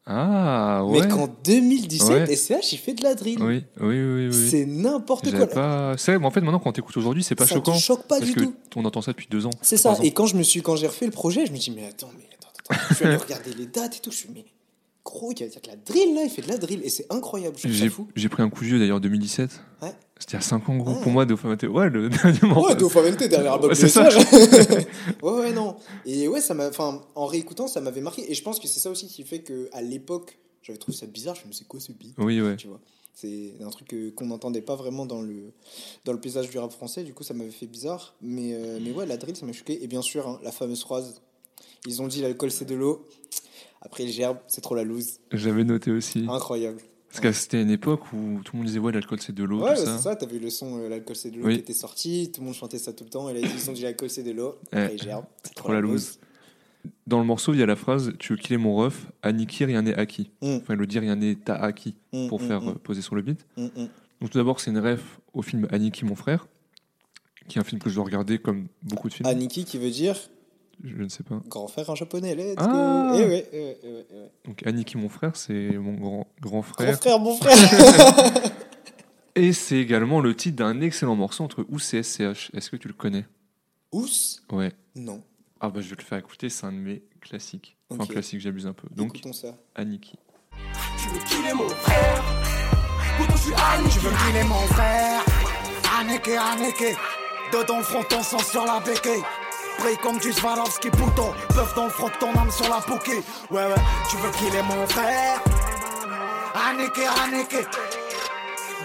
Ah, 0.05 0.83
ouais. 0.85 1.01
Mais 1.01 1.07
qu'en 1.07 1.27
2017, 1.45 2.09
Ouais. 2.27 2.35
SCH, 2.35 2.73
il 2.73 2.77
fait 2.77 2.93
de 2.93 3.03
la 3.03 3.15
drill. 3.15 3.41
Oui, 3.41 3.63
oui, 3.79 4.01
oui, 4.03 4.27
oui. 4.27 4.47
C'est 4.49 4.65
n'importe 4.65 5.31
quoi. 5.33 5.47
pas... 5.47 5.95
C'est 5.97 6.15
en 6.17 6.29
fait, 6.31 6.41
maintenant, 6.41 6.59
quand 6.59 6.73
t'écoutes 6.73 6.97
aujourd'hui, 6.97 7.23
c'est 7.23 7.35
pas 7.35 7.45
Ça 7.47 7.55
choquant. 7.55 7.71
te 7.73 7.77
choque 7.79 8.03
pas 8.03 8.19
parce 8.19 8.29
du 8.29 8.33
que 8.35 8.43
tout. 8.43 8.53
on 8.75 8.83
entend 8.83 9.01
ça 9.01 9.11
depuis 9.11 9.27
deux 9.29 9.45
ans. 9.45 9.51
C'est 9.61 9.77
ça. 9.77 9.91
ans. 9.91 9.99
Et 10.01 10.11
quand 10.11 10.25
je 10.25 10.35
me 10.35 10.43
suis, 10.43 10.61
quand 10.61 10.75
j'ai 10.75 10.87
refait 10.87 11.05
le 11.05 11.11
projet, 11.13 11.45
je 11.45 11.53
me 11.53 11.57
dis 11.57 11.71
mais 11.71 11.87
attends, 11.87 12.09
mais 12.17 12.25
attends, 12.37 12.75
attends. 12.75 12.85
Je 12.89 12.95
suis 12.95 13.05
allé 13.05 13.15
regarder 13.27 13.53
les 13.53 13.65
dates 13.65 13.95
et 13.95 13.99
tout. 13.99 14.11
Je 14.11 14.17
suis 14.17 14.29
mais 14.33 14.43
gros, 15.05 15.31
il 15.31 15.39
y 15.39 15.43
a 15.43 15.47
de 15.47 15.53
la 15.67 15.75
drill 15.75 16.15
là, 16.15 16.23
il 16.23 16.29
fait 16.29 16.41
de 16.41 16.47
la 16.47 16.57
drill 16.57 16.81
et 16.83 16.89
c'est 16.89 17.05
incroyable. 17.11 17.57
J'ai 18.15 18.29
pris 18.29 18.41
un 18.43 18.49
coup 18.49 18.61
de 18.61 18.65
vieux 18.69 18.79
d'ailleurs 18.79 19.01
2017. 19.01 19.49
Ouais. 19.81 19.93
C'était 20.19 20.37
a 20.37 20.41
5 20.41 20.69
ans, 20.69 20.77
gros. 20.77 20.93
Ouais. 20.93 21.01
Pour 21.01 21.11
moi, 21.11 21.25
Dauphin 21.25 21.49
Maté- 21.53 21.67
Ouais, 21.67 21.89
le 21.89 22.07
dernier 22.09 22.39
morceau. 22.43 22.69
Ouais, 22.69 22.75
Dauphin 22.75 23.01
VNT 23.01 23.27
derrière 23.27 23.51
l'album 23.53 23.69
Ouais, 23.71 23.75
de 23.75 23.79
c'est 23.79 23.89
ça. 23.89 24.07
Ouais, 25.21 25.31
ouais, 25.31 25.51
non. 25.51 25.75
Et 26.05 26.27
ouais, 26.29 26.39
ça 26.39 26.53
m'a, 26.53 26.69
enfin, 26.69 27.01
en 27.15 27.25
réécoutant, 27.25 27.67
ça 27.67 27.81
m'avait 27.81 27.99
marqué. 28.01 28.29
Et 28.31 28.33
je 28.33 28.41
pense 28.43 28.59
que 28.59 28.67
c'est 28.67 28.79
ça 28.79 28.89
aussi 28.89 29.07
qui 29.07 29.23
fait 29.23 29.39
que 29.39 29.69
à 29.73 29.81
l'époque, 29.81 30.37
j'avais 30.61 30.79
trouvé 30.79 30.95
ça 30.97 31.05
bizarre. 31.07 31.35
Je 31.35 31.41
me 31.47 31.51
suis 31.51 31.51
dit, 31.51 31.57
c'est 31.59 31.67
quoi 31.67 31.79
ce 31.81 31.91
beat? 31.91 32.13
Oui, 32.19 32.39
ouais. 32.41 32.55
tu 32.55 32.67
vois. 32.67 32.79
C'est 33.15 33.53
un 33.63 33.69
truc 33.69 33.93
qu'on 34.15 34.25
n'entendait 34.25 34.61
pas 34.61 34.75
vraiment 34.75 35.05
dans 35.05 35.21
le, 35.21 35.51
dans 36.05 36.13
le 36.13 36.19
paysage 36.19 36.49
du 36.49 36.57
rap 36.57 36.71
français, 36.71 37.03
du 37.03 37.13
coup 37.13 37.23
ça 37.23 37.35
m'avait 37.35 37.51
fait 37.51 37.67
bizarre. 37.67 38.15
Mais, 38.21 38.53
euh, 38.55 38.79
mais 38.81 38.91
ouais, 38.91 39.05
la 39.05 39.17
drill 39.17 39.35
ça 39.35 39.45
m'a 39.45 39.53
choqué. 39.53 39.83
Et 39.83 39.87
bien 39.87 40.01
sûr, 40.01 40.27
hein, 40.27 40.39
la 40.43 40.51
fameuse 40.51 40.81
phrase 40.81 41.21
ils 41.85 42.01
ont 42.01 42.07
dit 42.07 42.21
l'alcool 42.21 42.49
c'est 42.49 42.65
de 42.65 42.73
l'eau, 42.73 43.05
après 43.83 44.05
le 44.05 44.11
gerbe 44.11 44.37
c'est 44.47 44.61
trop 44.61 44.75
la 44.75 44.83
loose. 44.83 45.19
J'avais 45.31 45.63
noté 45.63 45.91
aussi. 45.91 46.25
Incroyable. 46.29 46.79
Parce 47.09 47.19
que 47.21 47.31
c'était 47.31 47.61
une 47.61 47.69
époque 47.69 48.11
où 48.11 48.39
tout 48.43 48.53
le 48.53 48.57
monde 48.57 48.65
disait, 48.65 48.79
ouais, 48.79 48.91
l'alcool 48.91 49.19
c'est 49.21 49.35
de 49.35 49.43
l'eau, 49.43 49.61
Ouais, 49.61 49.75
tout 49.75 49.79
ouais, 49.81 49.85
ça. 49.85 49.97
c'est 49.97 50.03
ça, 50.03 50.15
t'as 50.15 50.25
vu 50.25 50.39
le 50.39 50.49
son 50.49 50.79
euh, 50.79 50.89
l'alcool 50.89 51.15
c'est 51.15 51.29
de 51.29 51.37
l'eau 51.37 51.45
Oui. 51.45 51.53
qui 51.53 51.59
était 51.59 51.73
sorti, 51.73 52.31
tout 52.33 52.41
le 52.41 52.45
monde 52.45 52.55
chantait 52.55 52.79
ça 52.79 52.91
tout 52.91 53.03
le 53.03 53.11
temps, 53.11 53.29
et 53.29 53.33
là 53.33 53.39
ils 53.47 53.69
ont 53.69 53.73
dit 53.73 53.83
l'alcool 53.83 54.09
c'est 54.09 54.23
de 54.23 54.31
l'eau, 54.31 54.55
Ouais. 54.73 54.79
après 54.79 54.91
le 54.93 54.97
gerbe 54.97 55.25
c'est 55.43 55.53
Trop 55.53 55.71
la 55.73 55.79
loose. 55.81 56.17
Dans 57.07 57.19
le 57.19 57.25
morceau, 57.25 57.53
il 57.53 57.59
y 57.59 57.63
a 57.63 57.65
la 57.65 57.75
phrase 57.77 58.11
Tu 58.19 58.33
veux 58.33 58.37
killer 58.39 58.57
mon 58.57 58.75
ref, 58.75 59.05
à 59.21 59.31
Niki, 59.31 59.63
rien 59.63 59.83
n'est 59.83 59.93
acquis. 59.95 60.31
Mm. 60.41 60.57
Enfin, 60.61 60.75
le 60.75 60.85
dire, 60.87 61.01
rien 61.01 61.15
n'est 61.15 61.35
t'as 61.35 61.55
acquis 61.55 61.95
Mm, 62.11 62.27
pour 62.27 62.41
mm, 62.41 62.47
faire 62.47 62.61
mm. 62.61 62.67
euh, 62.69 62.73
poser 62.73 63.01
sur 63.01 63.15
le 63.15 63.21
beat. 63.21 63.45
Donc, 63.57 64.31
tout 64.31 64.37
d'abord, 64.37 64.59
c'est 64.59 64.71
une 64.71 64.79
ref 64.79 65.19
au 65.33 65.41
film 65.41 65.65
Aniki, 65.71 66.03
mon 66.03 66.15
frère, 66.15 66.47
qui 67.47 67.57
est 67.57 67.61
un 67.61 67.63
film 67.63 67.79
que 67.81 67.89
je 67.89 67.95
dois 67.95 68.03
regarder 68.03 68.37
comme 68.39 68.67
beaucoup 68.81 69.07
de 69.07 69.13
films. 69.13 69.27
Aniki 69.29 69.63
qui 69.65 69.77
veut 69.77 69.91
dire 69.91 70.17
Je 70.83 70.95
ne 70.95 71.07
sais 71.09 71.23
pas. 71.23 71.39
grand 71.47 71.67
frère 71.67 71.89
en 71.89 71.95
japonais, 71.95 72.35
let's 72.35 72.55
go. 72.55 72.63
Ah. 72.65 73.13
Eh 73.15 73.25
ouais, 73.25 73.49
eh 73.51 73.59
ouais, 73.59 73.79
eh 73.83 73.87
ouais, 73.87 74.05
eh 74.09 74.13
ouais. 74.15 74.31
Donc, 74.45 74.65
Aniki, 74.67 74.97
mon 74.97 75.09
frère, 75.09 75.35
c'est 75.35 75.71
mon 75.77 75.93
grand, 75.95 76.27
grand 76.41 76.59
Grand 76.59 76.61
frère. 76.63 76.97
frère, 76.99 77.19
mon 77.19 77.35
frère. 77.37 77.55
Et 79.35 79.51
c'est 79.53 79.77
également 79.77 80.19
le 80.21 80.35
titre 80.35 80.57
d'un 80.57 80.79
excellent 80.81 81.15
morceau 81.15 81.43
entre 81.43 81.65
Ous 81.69 81.95
et 81.95 82.03
SCH. 82.03 82.51
Est-ce 82.53 82.69
que 82.69 82.75
tu 82.75 82.87
le 82.87 82.93
connais? 82.93 83.25
Ous? 83.91 84.07
Ouais. 84.51 84.71
Non. 84.95 85.23
Ah, 85.59 85.69
bah, 85.69 85.81
je 85.81 85.89
vais 85.89 85.95
te 85.95 86.01
le 86.01 86.05
faire 86.07 86.19
écouter, 86.19 86.49
c'est 86.49 86.65
un 86.67 86.71
de 86.71 86.77
mes 86.77 87.03
classiques. 87.19 87.75
Enfin, 87.89 88.05
classique, 88.05 88.41
j'abuse 88.41 88.67
un 88.67 88.73
peu. 88.73 88.87
Donc, 88.91 89.15
Écoutons 89.17 89.33
ça. 89.33 89.55
Aniki. 89.75 90.17
Tu 90.97 91.09
veux 91.09 91.19
killer 91.25 91.53
mon 91.55 91.67
frère? 91.69 92.23
Pourtant 93.17 93.35
je 93.35 93.41
suis 93.41 93.53
Annie 93.55 93.89
Tu 93.89 93.99
veux 93.99 94.11
killer 94.11 94.43
mon 94.43 94.67
frère? 94.73 95.23
Anneke, 95.99 96.27
Anneke 96.29 96.95
Dedans 97.51 97.77
le 97.77 97.83
front, 97.83 98.03
ton 98.09 98.21
sang 98.23 98.39
sur 98.39 98.65
la 98.65 98.79
béquille 98.81 99.23
Brille 99.79 99.97
comme 99.97 100.17
du 100.17 100.31
Swarovski 100.31 100.89
Pouton 100.89 101.33
Bœuf 101.55 101.75
dans 101.75 101.85
le 101.85 102.19
ton 102.19 102.39
âme 102.39 102.51
sur 102.51 102.69
la 102.69 102.79
bouquille 102.79 103.23
Ouais 103.51 103.65
ouais, 103.65 103.81
tu 104.09 104.17
veux 104.17 104.31
killer 104.31 104.61
mon 104.63 104.87
frère. 104.87 105.39
Anneke, 106.69 107.01
Anneke 107.23 107.67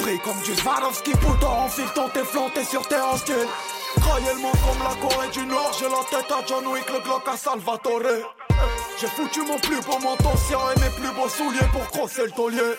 Brille 0.01 0.21
comme 0.21 0.41
du 0.43 0.55
Swarovski 0.55 1.13
Pouton 1.13 1.49
Enfile 1.49 1.89
ton 1.95 2.09
t'es 2.09 2.65
sur 2.65 2.87
tes 2.89 2.97
hostiles 2.97 3.49
Craillellement 4.01 4.53
comme 4.53 4.83
la 4.85 5.09
Corée 5.09 5.29
du 5.29 5.47
Nord 5.47 5.73
J'ai 5.79 5.89
la 5.89 6.05
tête 6.11 6.31
à 6.31 6.47
John 6.47 6.67
Wick, 6.67 6.89
le 6.93 7.01
Glock 7.01 7.23
à 7.27 7.37
Salvatore. 7.37 8.03
J'ai 9.01 9.07
foutu 9.07 9.41
mon 9.43 9.59
plus 9.59 9.81
beau 9.83 9.99
manteau 10.03 10.31
et 10.77 10.81
mes 10.81 10.91
plus 10.91 11.15
beaux 11.15 11.29
souliers 11.29 11.69
pour 11.73 11.87
crosser 11.89 12.25
le 12.25 12.33
taulier. 12.33 12.75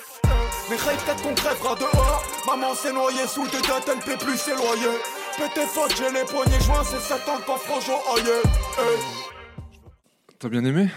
Mais 0.69 0.75
rêve 0.75 1.03
peut-être 1.05 1.23
qu'on 1.23 1.33
crèvera 1.33 1.75
dehors. 1.75 2.23
Maman 2.45 2.75
s'est 2.75 2.91
noyée 2.91 3.25
sous 3.27 3.47
des 3.47 3.61
dettes, 3.61 3.89
elle 3.91 3.99
paie 3.99 4.17
plus 4.17 4.37
loyers. 4.49 4.99
Pété 5.39 5.65
faute, 5.67 5.91
j'ai 5.97 6.11
les 6.11 6.25
poignets 6.25 6.59
joints, 6.61 6.83
c'est 6.83 6.99
7 6.99 7.27
ans 7.29 7.37
que 7.37 7.45
pas 7.45 7.57
franjo 7.57 7.93
aïe. 8.15 8.23
Hey. 8.77 8.99
T'as 10.37 10.49
bien 10.49 10.63
aimé? 10.65 10.89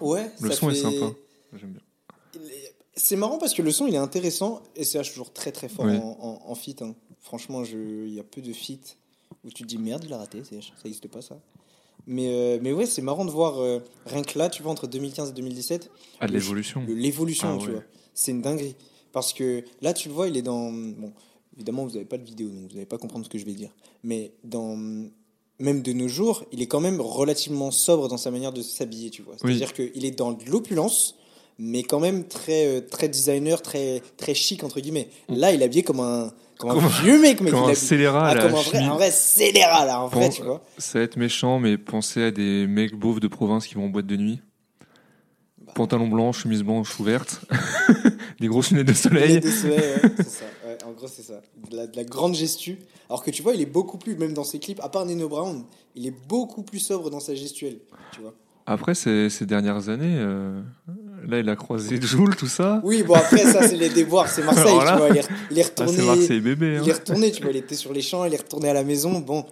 Ouais, 0.00 0.30
Le 0.40 0.50
ça 0.50 0.56
son 0.56 0.70
est 0.70 0.74
sympa. 0.74 1.12
J'aime 1.54 1.72
bien. 1.72 2.40
C'est 2.94 3.16
marrant 3.16 3.38
parce 3.38 3.52
que 3.54 3.62
le 3.62 3.70
son 3.70 3.86
il 3.86 3.94
est 3.94 3.98
intéressant 3.98 4.62
et 4.76 4.84
c'est 4.84 5.02
toujours 5.02 5.32
très 5.32 5.52
très 5.52 5.68
fort 5.68 5.84
Ouais. 5.86 5.96
en, 5.98 6.16
en, 6.20 6.50
en 6.50 6.54
feat. 6.54 6.82
hein. 6.82 6.94
Franchement, 7.20 7.62
il 7.64 8.12
y 8.14 8.18
a 8.20 8.22
peu 8.22 8.40
de 8.40 8.52
feat 8.52 8.96
où 9.44 9.48
tu 9.50 9.62
te 9.62 9.68
dis 9.68 9.78
merde, 9.78 10.04
il 10.06 10.12
a 10.12 10.18
raté, 10.18 10.42
ça 10.44 10.56
n'existe 10.84 11.08
pas 11.08 11.22
ça. 11.22 11.38
Mais, 12.06 12.28
euh, 12.28 12.58
mais 12.62 12.72
ouais, 12.72 12.86
c'est 12.86 13.02
marrant 13.02 13.24
de 13.24 13.30
voir 13.30 13.60
euh, 13.60 13.78
rien 14.06 14.22
que 14.22 14.38
là, 14.38 14.48
tu 14.50 14.62
vois, 14.62 14.72
entre 14.72 14.86
2015 14.86 15.30
et 15.30 15.32
2017, 15.34 15.90
Ah, 16.20 16.26
l'évolution. 16.26 16.84
l'évolution, 16.88 17.54
Ah 17.54 17.58
tu 17.60 17.66
ouais. 17.68 17.72
vois. 17.74 17.82
C'est 18.14 18.32
une 18.32 18.42
dinguerie. 18.42 18.74
Parce 19.12 19.32
que 19.32 19.62
là, 19.82 19.92
tu 19.92 20.08
le 20.08 20.14
vois, 20.14 20.26
il 20.28 20.36
est 20.36 20.42
dans. 20.42 20.72
Bon, 20.72 21.12
évidemment, 21.56 21.84
vous 21.84 21.92
n'avez 21.92 22.04
pas 22.04 22.18
de 22.18 22.24
vidéo, 22.24 22.48
donc 22.48 22.68
vous 22.70 22.74
n'allez 22.74 22.86
pas 22.86 22.98
comprendre 22.98 23.24
ce 23.24 23.30
que 23.30 23.38
je 23.38 23.44
vais 23.44 23.52
dire. 23.54 23.70
Mais 24.02 24.32
dans. 24.44 24.76
Même 25.58 25.82
de 25.82 25.92
nos 25.92 26.08
jours, 26.08 26.44
il 26.50 26.60
est 26.60 26.66
quand 26.66 26.80
même 26.80 27.00
relativement 27.00 27.70
sobre 27.70 28.08
dans 28.08 28.16
sa 28.16 28.32
manière 28.32 28.52
de 28.52 28.62
s'habiller, 28.62 29.10
tu 29.10 29.22
vois. 29.22 29.34
Oui. 29.44 29.56
C'est-à-dire 29.56 29.72
qu'il 29.74 30.04
est 30.04 30.10
dans 30.10 30.32
de 30.32 30.44
l'opulence, 30.46 31.14
mais 31.56 31.84
quand 31.84 32.00
même 32.00 32.24
très, 32.26 32.66
euh, 32.66 32.80
très 32.80 33.08
designer, 33.08 33.62
très, 33.62 34.02
très 34.16 34.34
chic, 34.34 34.64
entre 34.64 34.80
guillemets. 34.80 35.08
Là, 35.28 35.52
il 35.52 35.62
est 35.62 35.64
habillé 35.64 35.84
comme 35.84 36.00
un, 36.00 36.32
comme 36.58 36.70
un 36.70 36.74
Comme- 36.74 36.88
vieux 37.04 37.20
mec, 37.20 37.40
mec. 37.40 37.52
comme 37.52 37.64
il 37.66 37.70
un 37.70 37.74
scélérat 37.74 38.28
Ah, 38.30 38.34
la 38.34 38.42
comme 38.42 38.52
un 38.52 38.54
vrai, 38.54 38.64
cheville. 38.64 38.88
un 38.88 38.94
vrai 38.94 39.10
scélérat, 39.12 39.84
là, 39.86 39.98
un 39.98 40.08
vrai, 40.08 40.30
tu 40.30 40.42
vois. 40.42 40.64
Ça 40.78 40.98
va 40.98 41.04
être 41.04 41.16
méchant, 41.16 41.60
mais 41.60 41.78
pensez 41.78 42.22
à 42.24 42.30
des 42.32 42.66
mecs 42.66 42.94
beaufs 42.96 43.20
de 43.20 43.28
province 43.28 43.66
qui 43.68 43.74
vont 43.74 43.84
en 43.84 43.88
boîte 43.90 44.06
de 44.06 44.16
nuit. 44.16 44.40
Bah. 45.64 45.72
Pantalon 45.76 46.08
blanc, 46.08 46.32
chemise 46.32 46.64
blanche 46.64 46.98
ouverte, 46.98 47.42
des 48.40 48.48
grosses 48.48 48.70
lunettes 48.72 48.86
de 48.88 48.92
Il 48.92 48.96
y 48.96 48.98
a 48.98 49.02
soleil. 49.02 49.34
ouais, 49.36 49.40
c'est 50.16 50.28
ça. 50.28 50.44
En 50.92 50.94
gros, 50.94 51.08
c'est 51.08 51.22
ça. 51.22 51.40
De 51.70 51.76
la, 51.76 51.86
de 51.86 51.96
la 51.96 52.04
grande 52.04 52.34
gestu. 52.34 52.78
Alors 53.08 53.22
que 53.24 53.30
tu 53.30 53.42
vois, 53.42 53.54
il 53.54 53.60
est 53.60 53.66
beaucoup 53.66 53.96
plus, 53.98 54.14
même 54.16 54.34
dans 54.34 54.44
ses 54.44 54.58
clips, 54.58 54.80
à 54.82 54.88
part 54.88 55.06
Nino 55.06 55.28
Brown, 55.28 55.64
il 55.96 56.06
est 56.06 56.14
beaucoup 56.28 56.62
plus 56.62 56.78
sobre 56.80 57.08
dans 57.10 57.20
sa 57.20 57.34
gestuelle. 57.34 57.78
Tu 58.12 58.20
vois. 58.20 58.34
Après, 58.66 58.94
ces, 58.94 59.28
ces 59.30 59.46
dernières 59.46 59.88
années, 59.88 60.16
euh, 60.18 60.60
Là, 61.26 61.38
il 61.38 61.48
a 61.48 61.54
croisé 61.54 62.00
Joule, 62.02 62.34
tout 62.34 62.48
ça. 62.48 62.80
Oui, 62.84 63.04
bon, 63.04 63.14
après, 63.14 63.38
ça, 63.44 63.68
c'est 63.68 63.76
les 63.76 63.88
déboires, 63.90 64.28
c'est 64.28 64.42
Marseille, 64.42 64.76
Alors 64.76 64.82
tu 64.94 64.98
vois. 64.98 65.08
Il 65.10 65.16
est, 65.18 65.28
il 65.52 65.58
est 65.58 65.62
Ah, 65.62 65.68
retourné. 65.82 65.92
c'est 66.00 66.04
Marseille 66.06 66.40
bébé. 66.40 66.76
hein. 66.76 66.80
il 66.82 66.88
est 66.88 66.92
retourné, 66.92 67.30
tu 67.30 67.42
vois. 67.42 67.52
Il 67.52 67.56
était 67.58 67.76
sur 67.76 67.92
les 67.92 68.02
champs, 68.02 68.24
il 68.24 68.34
est 68.34 68.38
retourné 68.38 68.68
à 68.68 68.72
la 68.74 68.82
maison. 68.82 69.20
Bon, 69.20 69.44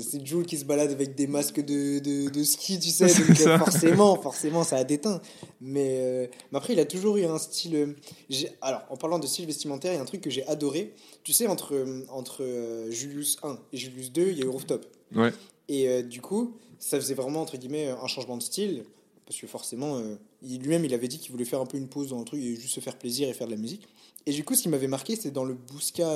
c'est 0.00 0.24
Jules 0.26 0.46
qui 0.46 0.56
se 0.56 0.64
balade 0.64 0.90
avec 0.90 1.14
des 1.14 1.26
masques 1.26 1.60
de, 1.60 1.98
de, 1.98 2.30
de 2.30 2.44
ski, 2.44 2.78
tu 2.80 2.88
sais. 2.90 3.08
C'est 3.08 3.20
Donc, 3.26 3.30
euh, 3.40 3.44
ça. 3.44 3.58
forcément, 3.58 4.16
forcément, 4.16 4.64
ça 4.64 4.76
a 4.76 4.84
déteint. 4.84 5.20
Mais, 5.60 5.98
euh, 6.00 6.26
mais 6.50 6.58
après, 6.58 6.72
il 6.72 6.80
a 6.80 6.84
toujours 6.86 7.16
eu 7.18 7.24
un 7.24 7.38
style. 7.38 7.76
euh, 7.76 8.46
Alors, 8.62 8.82
en 8.90 8.96
parlant 8.96 9.18
de 9.18 9.26
style 9.26 9.46
vestimentaire, 9.46 9.92
il 9.92 9.96
y 9.96 9.98
a 9.98 10.02
un 10.02 10.06
truc 10.06 10.20
que 10.22 10.30
j'ai 10.30 10.46
adoré. 10.46 10.94
Tu 11.24 11.32
sais, 11.32 11.46
entre, 11.46 11.84
entre 12.08 12.42
euh, 12.42 12.90
Julius 12.90 13.36
1 13.42 13.58
et 13.72 13.76
Julius 13.76 14.12
2, 14.12 14.28
il 14.30 14.38
y 14.38 14.42
a 14.42 14.44
eu 14.46 14.48
Rooftop. 14.48 14.86
Ouais. 15.14 15.30
Et 15.68 15.88
euh, 15.88 16.02
du 16.02 16.20
coup, 16.22 16.56
ça 16.78 16.98
faisait 16.98 17.14
vraiment, 17.14 17.42
entre 17.42 17.56
guillemets, 17.58 17.88
un 17.88 18.06
changement 18.06 18.36
de 18.38 18.42
style. 18.42 18.84
Parce 19.26 19.38
que 19.40 19.46
forcément, 19.46 20.02
lui-même, 20.42 20.84
il 20.84 20.92
avait 20.92 21.06
dit 21.08 21.18
qu'il 21.18 21.30
voulait 21.30 21.44
faire 21.44 21.60
un 21.60 21.64
peu 21.66 21.78
une 21.78 21.86
pause 21.88 22.08
dans 22.08 22.18
le 22.18 22.24
truc 22.24 22.40
et 22.42 22.56
juste 22.56 22.74
se 22.74 22.80
faire 22.80 22.98
plaisir 22.98 23.28
et 23.28 23.32
faire 23.32 23.46
de 23.46 23.52
la 23.52 23.58
musique. 23.58 23.86
Et 24.26 24.32
du 24.32 24.44
coup, 24.44 24.54
ce 24.54 24.62
qui 24.62 24.68
m'avait 24.68 24.88
marqué, 24.88 25.14
c'était 25.16 25.30
dans 25.30 25.44
le 25.44 25.54
Bousca, 25.54 26.12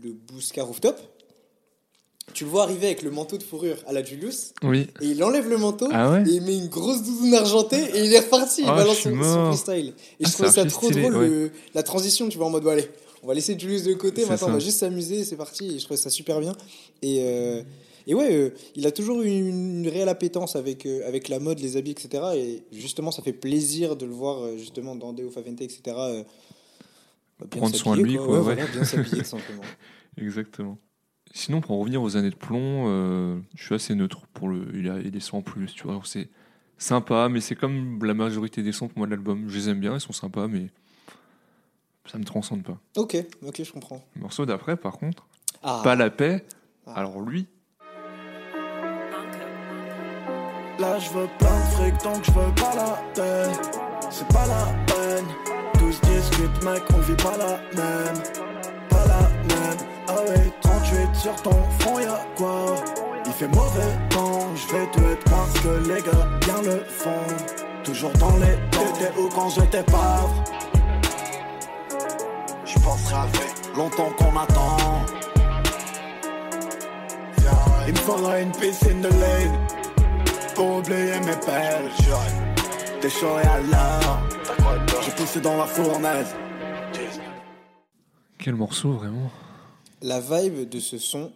le 0.00 0.12
Bousca 0.12 0.62
Rooftop. 0.62 0.96
Tu 2.34 2.44
le 2.44 2.50
vois 2.50 2.62
arriver 2.64 2.86
avec 2.86 3.02
le 3.02 3.10
manteau 3.10 3.36
de 3.38 3.42
fourrure 3.42 3.76
à 3.86 3.92
la 3.92 4.02
Julius, 4.04 4.52
Oui. 4.62 4.86
et 5.00 5.06
il 5.06 5.22
enlève 5.24 5.48
le 5.48 5.56
manteau, 5.58 5.88
Ah 5.92 6.10
ouais 6.12 6.22
et 6.28 6.34
il 6.34 6.42
met 6.42 6.56
une 6.56 6.68
grosse 6.68 7.02
doudoune 7.02 7.34
argentée, 7.34 7.82
et 7.94 8.04
il 8.04 8.12
est 8.12 8.20
reparti, 8.20 8.62
il 8.62 8.68
Ah, 8.68 8.76
balance 8.76 8.98
son, 8.98 9.14
freestyle. 9.52 9.88
Et 9.88 10.24
Ah, 10.24 10.28
je 10.28 10.32
trouvais 10.32 10.48
ça 10.50 10.64
trop 10.66 10.86
stylé, 10.86 11.02
drôle, 11.02 11.16
ouais. 11.16 11.28
le- 11.28 11.50
la 11.74 11.82
transition, 11.82 12.28
tu 12.28 12.38
vois, 12.38 12.46
en 12.46 12.50
mode, 12.50 12.62
bon, 12.62 12.70
allez, 12.70 12.88
on 13.22 13.26
va 13.26 13.34
laisser 13.34 13.58
Julius 13.58 13.82
de 13.84 13.94
côté, 13.94 14.24
maintenant 14.26 14.48
on 14.48 14.52
va 14.52 14.58
juste 14.60 14.78
s'amuser, 14.78 15.24
c'est 15.24 15.36
parti, 15.36 15.74
et 15.74 15.78
je 15.78 15.84
trouvais 15.84 15.98
ça 16.00 16.08
super 16.10 16.40
bien. 16.40 16.54
Et, 17.02 17.18
euh, 17.22 17.62
et 18.06 18.14
ouais, 18.14 18.32
euh, 18.34 18.50
il 18.76 18.86
a 18.86 18.92
toujours 18.92 19.20
eu 19.22 19.26
une, 19.28 19.84
une 19.84 19.88
réelle 19.88 20.08
appétence 20.08 20.56
avec, 20.56 20.86
euh, 20.86 21.06
avec 21.06 21.28
la 21.28 21.38
mode, 21.38 21.58
les 21.60 21.76
habits, 21.76 21.90
etc. 21.90 22.22
Et 22.36 22.62
justement, 22.72 23.10
ça 23.10 23.22
fait 23.22 23.32
plaisir 23.34 23.96
de 23.96 24.06
le 24.06 24.12
voir 24.12 24.56
justement 24.56 24.94
dans 24.96 25.12
Deo 25.12 25.30
Favente, 25.30 25.60
etc. 25.60 25.80
bah, 25.86 27.46
bien 27.50 27.60
Prendre 27.60 27.76
soin 27.76 27.96
de 27.96 28.02
lui, 28.02 28.16
quoi, 28.16 28.28
ouais. 28.36 28.40
voilà, 28.40 28.66
bien 28.66 28.84
s'habiller, 28.84 29.18
tout 29.22 29.28
simplement. 29.28 29.62
Exactement. 30.16 30.78
Sinon, 31.32 31.60
pour 31.60 31.72
en 31.76 31.78
revenir 31.78 32.02
aux 32.02 32.16
années 32.16 32.30
de 32.30 32.34
plomb, 32.36 32.86
euh, 32.88 33.38
je 33.54 33.64
suis 33.64 33.74
assez 33.74 33.94
neutre 33.94 34.22
pour 34.34 34.48
le. 34.48 34.66
Il 34.74 34.90
a 34.90 34.98
il 34.98 35.14
est 35.16 35.20
sans 35.20 35.42
plus, 35.42 35.72
tu 35.74 35.84
vois. 35.84 36.00
C'est 36.04 36.28
sympa, 36.78 37.28
mais 37.28 37.40
c'est 37.40 37.54
comme 37.54 38.04
la 38.04 38.14
majorité 38.14 38.62
des 38.62 38.72
sons 38.72 38.88
pour 38.88 38.98
moi 38.98 39.06
de 39.06 39.12
l'album. 39.12 39.44
Je 39.48 39.56
les 39.56 39.68
aime 39.68 39.78
bien, 39.80 39.94
ils 39.94 40.00
sont 40.00 40.12
sympas, 40.12 40.48
mais 40.48 40.68
ça 42.06 42.18
me 42.18 42.24
transcende 42.24 42.64
pas. 42.64 42.78
Ok, 42.96 43.16
ok, 43.46 43.62
je 43.62 43.72
comprends. 43.72 44.04
Le 44.16 44.22
morceau 44.22 44.44
d'après, 44.44 44.76
par 44.76 44.94
contre, 44.98 45.26
Ah, 45.62 45.80
pas 45.84 45.94
la 45.94 46.10
paix. 46.10 46.44
Ah. 46.86 46.94
Alors 46.96 47.20
lui, 47.20 47.46
Là 50.78 50.98
je 50.98 51.10
veux 51.10 51.26
plein 51.38 51.58
de 51.58 51.64
fric 51.74 51.94
donc 52.02 52.24
je 52.24 52.30
veux 52.30 52.54
pas 52.54 52.74
la 52.74 53.02
peine 53.14 53.54
C'est 54.10 54.26
pas 54.28 54.46
la 54.46 54.64
peine 54.86 55.26
Tous 55.74 56.00
discutent 56.08 56.64
mec 56.64 56.82
on 56.94 57.00
vit 57.00 57.14
pas 57.16 57.36
la 57.36 57.58
même 57.76 58.22
Pas 58.88 59.06
la 59.06 59.20
même 59.54 59.76
Ah 60.08 60.14
ouais 60.26 60.50
38 60.90 61.14
sur 61.14 61.42
ton 61.42 61.62
front 61.78 61.98
y'a 62.00 62.20
quoi? 62.36 62.74
Il 63.26 63.32
fait 63.32 63.48
mauvais 63.48 64.08
temps 64.10 64.54
Je 64.56 64.74
vais 64.74 64.86
te 64.90 64.98
être 65.12 65.24
parce 65.24 65.60
que 65.60 65.88
les 65.88 66.02
gars 66.02 66.28
bien 66.40 66.62
le 66.62 66.84
font 66.84 67.26
Toujours 67.84 68.12
dans 68.12 68.36
les 68.38 68.56
temps 68.70 68.92
T'étais 68.94 69.20
où 69.20 69.28
quand 69.28 69.48
j'étais 69.50 69.82
pauvre? 69.84 70.44
Je 72.64 72.78
pense 72.78 73.00
ça 73.00 73.26
fait 73.32 73.76
longtemps 73.76 74.10
qu'on 74.18 74.36
attend 74.38 75.04
Il 77.86 77.92
me 77.92 77.98
faudra 77.98 78.40
une 78.40 78.52
piscine 78.52 79.00
de 79.00 79.08
lait 79.08 79.50
pour 80.54 80.76
oublier 80.76 81.18
mes 81.20 81.36
peines. 81.44 81.90
T'es 83.00 83.08
chaud 83.08 83.38
et 83.42 83.46
à 83.46 83.58
l'heure. 83.58 84.22
J'ai 85.02 85.10
poussé 85.12 85.40
dans 85.40 85.56
la 85.56 85.64
fournaise. 85.64 86.36
quel 88.38 88.54
morceau 88.54 88.92
vraiment 88.92 89.30
La 90.02 90.20
vibe 90.20 90.68
de 90.68 90.80
ce 90.80 90.98
son, 90.98 91.32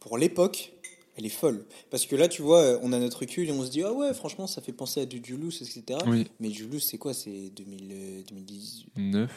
pour 0.00 0.18
l'époque, 0.18 0.72
elle 1.16 1.26
est 1.26 1.30
folle. 1.30 1.64
Parce 1.90 2.06
que 2.06 2.16
là, 2.16 2.28
tu 2.28 2.42
vois, 2.42 2.60
euh, 2.60 2.78
on 2.82 2.92
a 2.92 2.98
notre 2.98 3.20
recul 3.20 3.48
et 3.48 3.52
on 3.52 3.64
se 3.64 3.70
dit, 3.70 3.82
ah 3.82 3.92
ouais, 3.92 4.12
franchement, 4.14 4.46
ça 4.46 4.60
fait 4.60 4.72
penser 4.72 5.00
à 5.00 5.06
du 5.06 5.22
Julius, 5.24 5.62
etc. 5.62 6.00
Oui, 6.06 6.28
Mais 6.40 6.50
Julius, 6.50 6.86
c'est 6.88 6.98
quoi? 6.98 7.14
C'est 7.14 7.50
2000, 7.50 7.92
euh, 7.92 8.22
2019, 8.28 9.30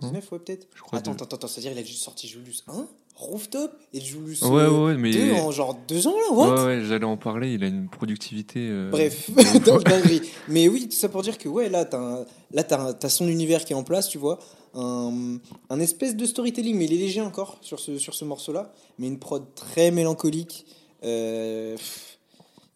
9. 0.00 0.32
ouais, 0.32 0.38
peut-être 0.38 0.68
Attends, 0.92 1.12
attends, 1.12 1.36
attends, 1.36 1.48
c'est-à-dire 1.48 1.72
il 1.72 1.78
a 1.78 1.84
juste 1.84 2.02
sorti 2.02 2.28
Julius 2.28 2.64
1, 2.68 2.88
Rooftop, 3.14 3.72
et 3.92 4.00
Julius 4.00 4.42
Ouais, 4.42 4.66
ouais, 4.66 4.96
mais. 4.96 5.12
2 5.12 5.32
en 5.34 5.50
genre 5.52 5.78
deux 5.86 6.06
ans, 6.08 6.14
là, 6.14 6.32
what? 6.34 6.54
Ouais, 6.54 6.64
ouais, 6.64 6.84
j'allais 6.84 7.04
en 7.04 7.16
parler. 7.16 7.52
Il 7.54 7.62
a 7.62 7.68
une 7.68 7.88
productivité. 7.88 8.60
euh, 8.68 8.90
Bref, 8.90 9.30
dinguerie. 9.64 10.22
Mais 10.48 10.66
oui, 10.68 10.88
tout 10.88 10.96
ça 10.96 11.08
pour 11.08 11.22
dire 11.22 11.38
que 11.38 11.48
ouais, 11.48 11.68
là, 11.68 11.84
t'as 11.84 11.98
un- 12.00 12.24
là, 12.52 12.64
t'as 12.64 12.80
un- 12.88 12.92
t'as 12.94 13.08
son 13.10 13.28
univers 13.28 13.64
qui 13.64 13.74
est 13.74 13.76
en 13.76 13.84
place, 13.84 14.08
tu 14.08 14.18
vois. 14.18 14.38
Un, 14.74 15.38
un 15.70 15.80
espèce 15.80 16.16
de 16.16 16.24
storytelling, 16.24 16.76
mais 16.76 16.86
il 16.86 16.94
est 16.94 16.96
léger 16.96 17.20
encore 17.20 17.58
sur 17.60 17.78
ce, 17.78 17.98
sur 17.98 18.14
ce 18.14 18.24
morceau-là. 18.24 18.72
Mais 18.98 19.06
une 19.06 19.18
prod 19.18 19.44
très 19.54 19.90
mélancolique. 19.90 20.64
Euh, 21.04 21.76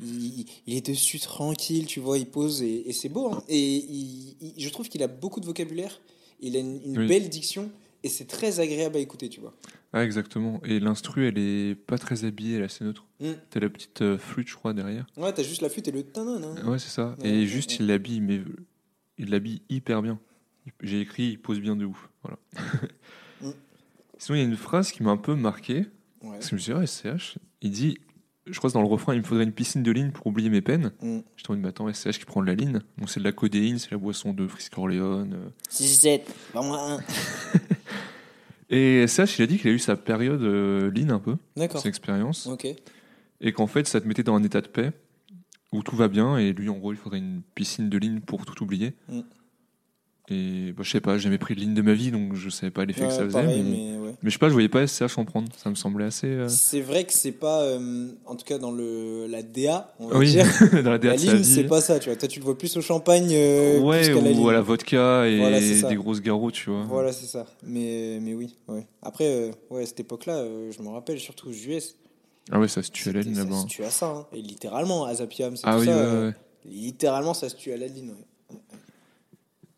il, 0.03 0.45
il 0.67 0.77
est 0.77 0.87
dessus 0.87 1.19
tranquille, 1.19 1.87
tu 1.87 2.01
vois, 2.01 2.19
il 2.19 2.27
pose 2.27 2.63
et, 2.63 2.89
et 2.89 2.93
c'est 2.93 3.09
beau. 3.09 3.31
hein. 3.33 3.43
Et 3.49 3.59
il- 3.77 4.37
il- 4.41 4.55
je 4.63 4.69
trouve 4.69 4.89
qu'il 4.89 5.03
a 5.03 5.07
beaucoup 5.09 5.41
de 5.41 5.47
vocabulaire, 5.47 6.01
il 6.41 6.55
a 6.57 6.59
une, 6.61 6.81
une 6.85 6.99
Oui. 6.99 7.07
belle 7.07 7.29
diction 7.31 7.71
et 8.07 8.09
c'est 8.09 8.25
très 8.25 8.61
agréable 8.61 8.97
à 8.97 9.01
écouter, 9.01 9.29
tu 9.29 9.41
vois. 9.41 9.53
Ah, 9.93 10.05
exactement. 10.05 10.61
Et 10.65 10.79
l'instru, 10.79 11.27
elle 11.27 11.39
est 11.39 11.75
pas 11.75 11.99
très 11.99 12.25
habillée, 12.25 12.57
elle 12.57 12.63
est 12.63 12.67
assez 12.67 12.85
neutre. 12.85 13.05
Mm. 13.21 13.33
T'as 13.51 13.61
la 13.61 13.69
petite 13.69 14.03
euh, 14.03 14.17
flûte, 14.17 14.49
je 14.49 14.55
crois, 14.55 14.73
derrière. 14.73 15.07
Ouais, 15.17 15.33
t'as 15.33 15.43
juste 15.43 15.61
la 15.61 15.69
flûte 15.69 15.89
et 15.89 15.91
le 15.91 16.05
tanin. 16.05 16.41
Ouais, 16.65 16.79
c'est 16.79 16.91
ça. 16.91 17.17
Ouais, 17.19 17.29
et 17.29 17.41
ouais, 17.41 17.47
juste, 17.47 17.71
ouais. 17.71 17.77
il 17.81 17.87
l'habille, 17.89 18.21
mais 18.21 18.43
il 19.19 19.31
l'habille 19.31 19.63
hyper 19.69 20.03
bien. 20.03 20.21
J'ai 20.83 21.01
écrit, 21.01 21.25
il 21.25 21.41
pose 21.41 21.61
bien 21.61 21.75
de 21.75 21.85
ouf. 21.85 22.09
Voilà. 22.23 22.39
Mm. 23.41 23.51
Sinon, 24.19 24.37
il 24.37 24.41
y 24.41 24.45
a 24.45 24.49
une 24.49 24.57
phrase 24.57 24.93
qui 24.93 25.03
m'a 25.03 25.11
un 25.11 25.17
peu 25.17 25.35
marqué. 25.35 25.87
Parce 26.21 26.51
que 26.51 26.51
je 26.51 26.55
me 26.55 26.61
suis 26.61 26.73
dit, 26.73 26.79
ah, 26.81 26.87
SCH, 26.87 27.39
il 27.61 27.71
dit, 27.71 27.99
je 28.47 28.59
crois 28.59 28.71
que 28.71 28.75
dans 28.75 28.83
le 28.83 28.89
refrain, 28.89 29.15
il 29.15 29.21
me 29.21 29.25
faudrait 29.25 29.45
une 29.45 29.53
piscine 29.53 29.83
de 29.83 29.91
ligne 29.91 30.11
pour 30.11 30.27
oublier 30.27 30.51
mes 30.51 30.61
peines. 30.61 30.93
Mm. 31.03 31.19
Je 31.37 31.45
trouve, 31.45 31.57
mais 31.57 31.69
attends, 31.69 31.93
SCH 31.93 32.19
qui 32.19 32.25
prend 32.25 32.43
de 32.43 32.47
la 32.47 32.55
ligne. 32.55 32.81
Donc, 32.99 33.11
c'est 33.11 33.21
de 33.21 33.25
la 33.25 33.33
codéine, 33.33 33.79
c'est 33.79 33.91
la 33.91 33.99
boisson 33.99 34.33
de 34.33 34.47
Frisk 34.47 34.77
Orléans. 34.79 35.27
6-7, 35.71 36.21
pas 36.53 36.63
moins 36.63 36.99
1. 36.99 37.01
Et 38.71 39.07
SCH, 39.07 39.39
il 39.39 39.43
a 39.43 39.47
dit 39.47 39.59
qu'il 39.59 39.71
a 39.71 39.73
eu 39.73 39.79
sa 39.79 39.97
période 39.97 40.43
euh, 40.43 40.91
ligne 40.91 41.11
un 41.11 41.21
peu, 41.21 41.37
D'accord. 41.57 41.81
sa 41.81 41.89
expérience. 41.89 42.49
Et 43.41 43.53
qu'en 43.53 43.67
fait, 43.67 43.87
ça 43.87 44.01
te 44.01 44.09
mettait 44.09 44.23
dans 44.25 44.35
un 44.35 44.43
état 44.43 44.61
de 44.61 44.67
paix 44.67 44.93
où 45.73 45.83
tout 45.83 45.97
va 45.97 46.09
bien. 46.09 46.37
Et 46.39 46.53
lui, 46.53 46.69
en 46.69 46.77
gros, 46.77 46.93
il 46.93 46.99
faudrait 46.99 47.19
une 47.19 47.43
piscine 47.55 47.89
de 47.89 47.99
ligne 47.99 48.21
pour 48.21 48.45
tout 48.45 48.63
oublier. 48.63 48.95
Mm. 49.09 49.21
Et 50.29 50.73
bah, 50.73 50.83
je 50.83 50.91
sais 50.91 51.01
pas, 51.01 51.17
j'ai 51.19 51.25
jamais 51.25 51.39
pris 51.39 51.55
de 51.55 51.61
ligne 51.61 51.75
de 51.75 51.83
ma 51.83 51.93
vie, 51.95 52.11
donc 52.11 52.35
je 52.35 52.51
savais 52.51 52.73
pas 52.73 52.85
l'effet 52.85 53.07
que 53.07 53.13
ça 53.13 53.25
faisait. 53.25 53.33
pareil, 53.43 53.63
mais... 53.63 53.71
mais 53.71 53.97
ouais. 53.99 54.15
mais 54.23 54.29
je 54.29 54.31
sais 54.31 54.39
pas, 54.41 54.49
je 54.49 54.55
voyais 54.55 54.69
pas 54.69 54.85
SCH 54.85 55.19
en 55.19 55.25
prendre. 55.25 55.49
Ça 55.57 55.71
me 55.71 55.77
semblait 55.77 56.07
assez. 56.07 56.27
euh, 56.27 56.49
C'est 56.49 56.81
vrai 56.81 57.05
que 57.05 57.13
c'est 57.13 57.31
pas, 57.31 57.63
euh, 57.63 58.09
en 58.27 58.35
tout 58.35 58.45
cas 58.45 58.59
dans 58.59 58.73
le, 58.73 59.29
la 59.29 59.45
DA, 59.45 59.95
on 60.01 60.09
va 60.09 60.19
Oui, 60.19 60.31
dire. 60.33 60.47
dans 60.83 60.91
la 60.91 60.99
DA 60.99 61.11
La 61.11 61.15
ligne, 61.17 61.45
c'est 61.45 61.63
pas 61.65 61.81
ça, 61.81 62.01
tu 62.01 62.09
vois. 62.09 62.17
Toi, 62.19 62.27
tu 62.27 62.41
le 62.41 62.45
vois 62.45 62.59
plus 62.59 62.77
au 62.77 62.81
champagne 62.81 63.29
euh, 63.31 63.79
ouais, 63.81 64.09
la 64.13 64.33
ou 64.33 64.49
à 64.49 64.53
la 64.53 64.63
vodka 64.63 65.29
et 65.29 65.39
Voilà, 65.39 65.61
ça. 65.61 65.89
des 65.89 65.95
grosses 65.95 66.21
garrots, 66.21 66.51
tu 66.51 66.71
vois. 66.71 66.83
Voilà, 66.89 67.13
c'est 67.13 67.27
ça. 67.27 67.47
Mais, 67.63 68.19
mais 68.21 68.35
oui, 68.35 68.57
ouais. 68.67 68.85
Après, 69.03 69.53
ouais, 69.71 69.85
à 69.85 69.87
cette 69.87 70.01
époque-là, 70.01 70.45
je 70.77 70.83
me 70.83 70.89
rappelle, 70.89 71.21
surtout 71.21 71.51
aux 71.51 71.53
US. 71.53 71.95
Ah 72.51 72.59
ouais, 72.59 72.67
ça 72.69 72.83
se 72.83 72.91
tue 72.91 73.09
à 73.11 73.13
la 73.13 73.21
ligne 73.23 73.35
Ça 73.37 73.45
là-bas. 73.45 73.61
se 73.63 73.67
tue 73.67 73.85
à 73.85 73.91
ça. 73.91 74.07
hein. 74.07 74.27
Et 74.33 74.43
littéralement, 74.43 75.05
à 75.05 75.15
Zapiam, 75.15 75.55
c'est 75.57 75.63
Ah 75.67 75.75
tout 75.75 75.81
oui, 75.83 75.87
ça. 75.87 76.33
Littéralement, 76.65 77.33
ça 77.35 77.49
se 77.49 77.55
tue 77.57 77.73
à 77.73 77.77
la 77.77 77.87
ligne, 77.87 78.09
ouais. 78.11 78.25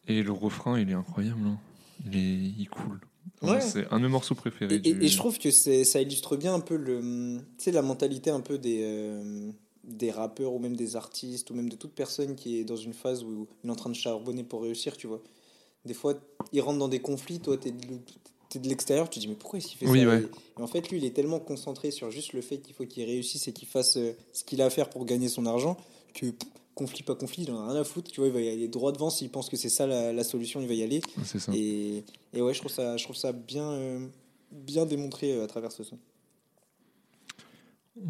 Et 0.08 0.22
le 0.22 0.32
refrain, 0.32 0.80
il 0.80 0.90
est 0.90 0.94
incroyable. 0.94 1.40
hein. 1.46 1.58
Il, 2.06 2.16
est... 2.16 2.52
il 2.58 2.68
coule. 2.68 3.00
Ouais. 3.42 3.60
C'est 3.60 3.86
un 3.92 3.98
de 3.98 4.04
mes 4.04 4.08
morceaux 4.10 4.34
préférés. 4.34 4.74
Et, 4.76 4.88
et- 4.88 4.94
du- 4.94 5.04
et 5.04 5.08
je 5.08 5.16
trouve 5.16 5.38
que 5.38 5.50
ça 5.50 6.00
illustre 6.00 6.36
bien 6.36 6.54
un 6.54 6.60
peu 6.60 6.76
le, 6.76 7.40
la 7.66 7.82
mentalité 7.82 8.30
un 8.30 8.40
peu 8.40 8.58
des, 8.58 8.80
euh, 8.82 9.50
des 9.84 10.10
rappeurs 10.10 10.52
ou 10.54 10.58
même 10.58 10.74
des 10.76 10.96
artistes 10.96 11.50
ou 11.50 11.54
même 11.54 11.68
de 11.68 11.76
toute 11.76 11.92
personne 11.92 12.34
qui 12.34 12.58
est 12.58 12.64
dans 12.64 12.76
une 12.76 12.94
phase 12.94 13.22
où 13.22 13.46
il 13.62 13.68
est 13.68 13.72
en 13.72 13.76
train 13.76 13.90
de 13.90 13.94
charbonner 13.94 14.42
pour 14.44 14.62
réussir, 14.62 14.96
tu 14.96 15.06
vois. 15.06 15.22
Des 15.84 15.94
fois, 15.94 16.14
il 16.52 16.60
rentre 16.60 16.78
dans 16.78 16.88
des 16.88 17.00
conflits, 17.00 17.38
toi, 17.38 17.56
t'es 17.56 17.70
de, 17.70 18.58
de 18.58 18.68
l'extérieur, 18.68 19.08
tu 19.08 19.18
te 19.20 19.24
dis, 19.24 19.28
mais 19.28 19.36
pourquoi 19.36 19.58
il 19.60 19.62
fait 19.62 19.86
Oui, 19.86 20.00
ça? 20.00 20.08
ouais. 20.08 20.22
et, 20.58 20.62
en 20.62 20.66
fait, 20.66 20.90
lui, 20.90 20.98
il 20.98 21.04
est 21.04 21.14
tellement 21.14 21.38
concentré 21.38 21.90
sur 21.92 22.10
juste 22.10 22.32
le 22.32 22.40
fait 22.40 22.58
qu'il 22.58 22.74
faut 22.74 22.84
qu'il 22.86 23.04
réussisse 23.04 23.46
et 23.46 23.52
qu'il 23.52 23.68
fasse 23.68 23.96
euh, 23.96 24.12
ce 24.32 24.42
qu'il 24.42 24.60
a 24.62 24.66
à 24.66 24.70
faire 24.70 24.90
pour 24.90 25.04
gagner 25.04 25.28
son 25.28 25.46
argent 25.46 25.76
que 26.14 26.26
pff, 26.30 26.48
conflit, 26.78 27.02
pas 27.02 27.16
conflit, 27.16 27.42
il 27.42 27.50
en 27.50 27.60
a 27.60 27.72
rien 27.72 27.80
à 27.80 27.84
foutre, 27.84 28.08
tu 28.08 28.20
vois, 28.20 28.28
il 28.28 28.32
va 28.32 28.40
y 28.40 28.48
aller 28.48 28.68
droit 28.68 28.92
devant 28.92 29.10
s'il 29.10 29.30
pense 29.30 29.48
que 29.48 29.56
c'est 29.56 29.68
ça 29.68 29.84
la, 29.84 30.12
la 30.12 30.22
solution, 30.22 30.60
il 30.60 30.68
va 30.68 30.74
y 30.74 30.84
aller. 30.84 31.00
C'est 31.24 31.40
ça. 31.40 31.50
Et, 31.52 32.04
et 32.32 32.40
ouais, 32.40 32.54
je 32.54 32.60
trouve 32.60 32.70
ça, 32.70 32.96
je 32.96 33.02
trouve 33.02 33.16
ça 33.16 33.32
bien, 33.32 33.68
euh, 33.68 34.06
bien 34.52 34.86
démontré 34.86 35.32
euh, 35.32 35.44
à 35.44 35.48
travers 35.48 35.72
ce 35.72 35.82
son. 35.82 35.98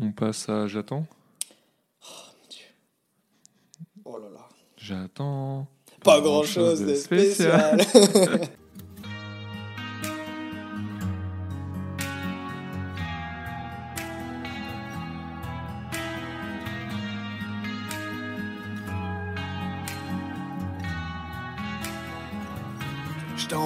On 0.02 0.12
passe 0.12 0.50
à 0.50 0.66
J'attends. 0.68 1.06
Oh 4.04 4.18
là 4.18 4.28
là. 4.28 4.48
J'attends. 4.76 5.66
Pas 6.04 6.20
grand 6.20 6.42
chose 6.42 6.80
de 6.80 6.94
spécial. 6.94 7.80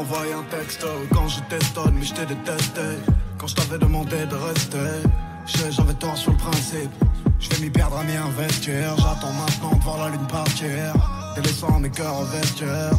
envoyé 0.03 0.33
un 0.33 0.43
texte 0.57 0.85
quand 1.15 1.29
je 1.29 1.41
t'estonne, 1.49 1.95
mais 1.95 2.05
je 2.05 2.15
t'ai 2.15 2.27
détesté. 2.27 2.81
Quand 3.39 3.47
je 3.47 3.55
t'avais 3.55 3.79
demandé 3.79 4.27
de 4.27 4.35
rester, 4.35 4.91
j'avais 5.71 5.95
tort 5.95 6.17
sur 6.17 6.33
le 6.33 6.39
principe. 6.39 6.91
Je 7.39 7.49
vais 7.51 7.61
m'y 7.61 7.71
perdre 7.71 7.99
à 7.99 8.03
m'y 8.03 8.17
investir. 8.17 8.97
J'attends 8.97 9.33
maintenant 9.33 9.77
de 9.79 9.83
voir 9.85 9.99
la 9.99 10.09
lune 10.11 10.27
partir. 10.27 10.93
Délaissant 11.37 11.79
mes 11.79 11.91
cœurs 11.91 12.19
au 12.21 12.25
vestiaire. 12.25 12.93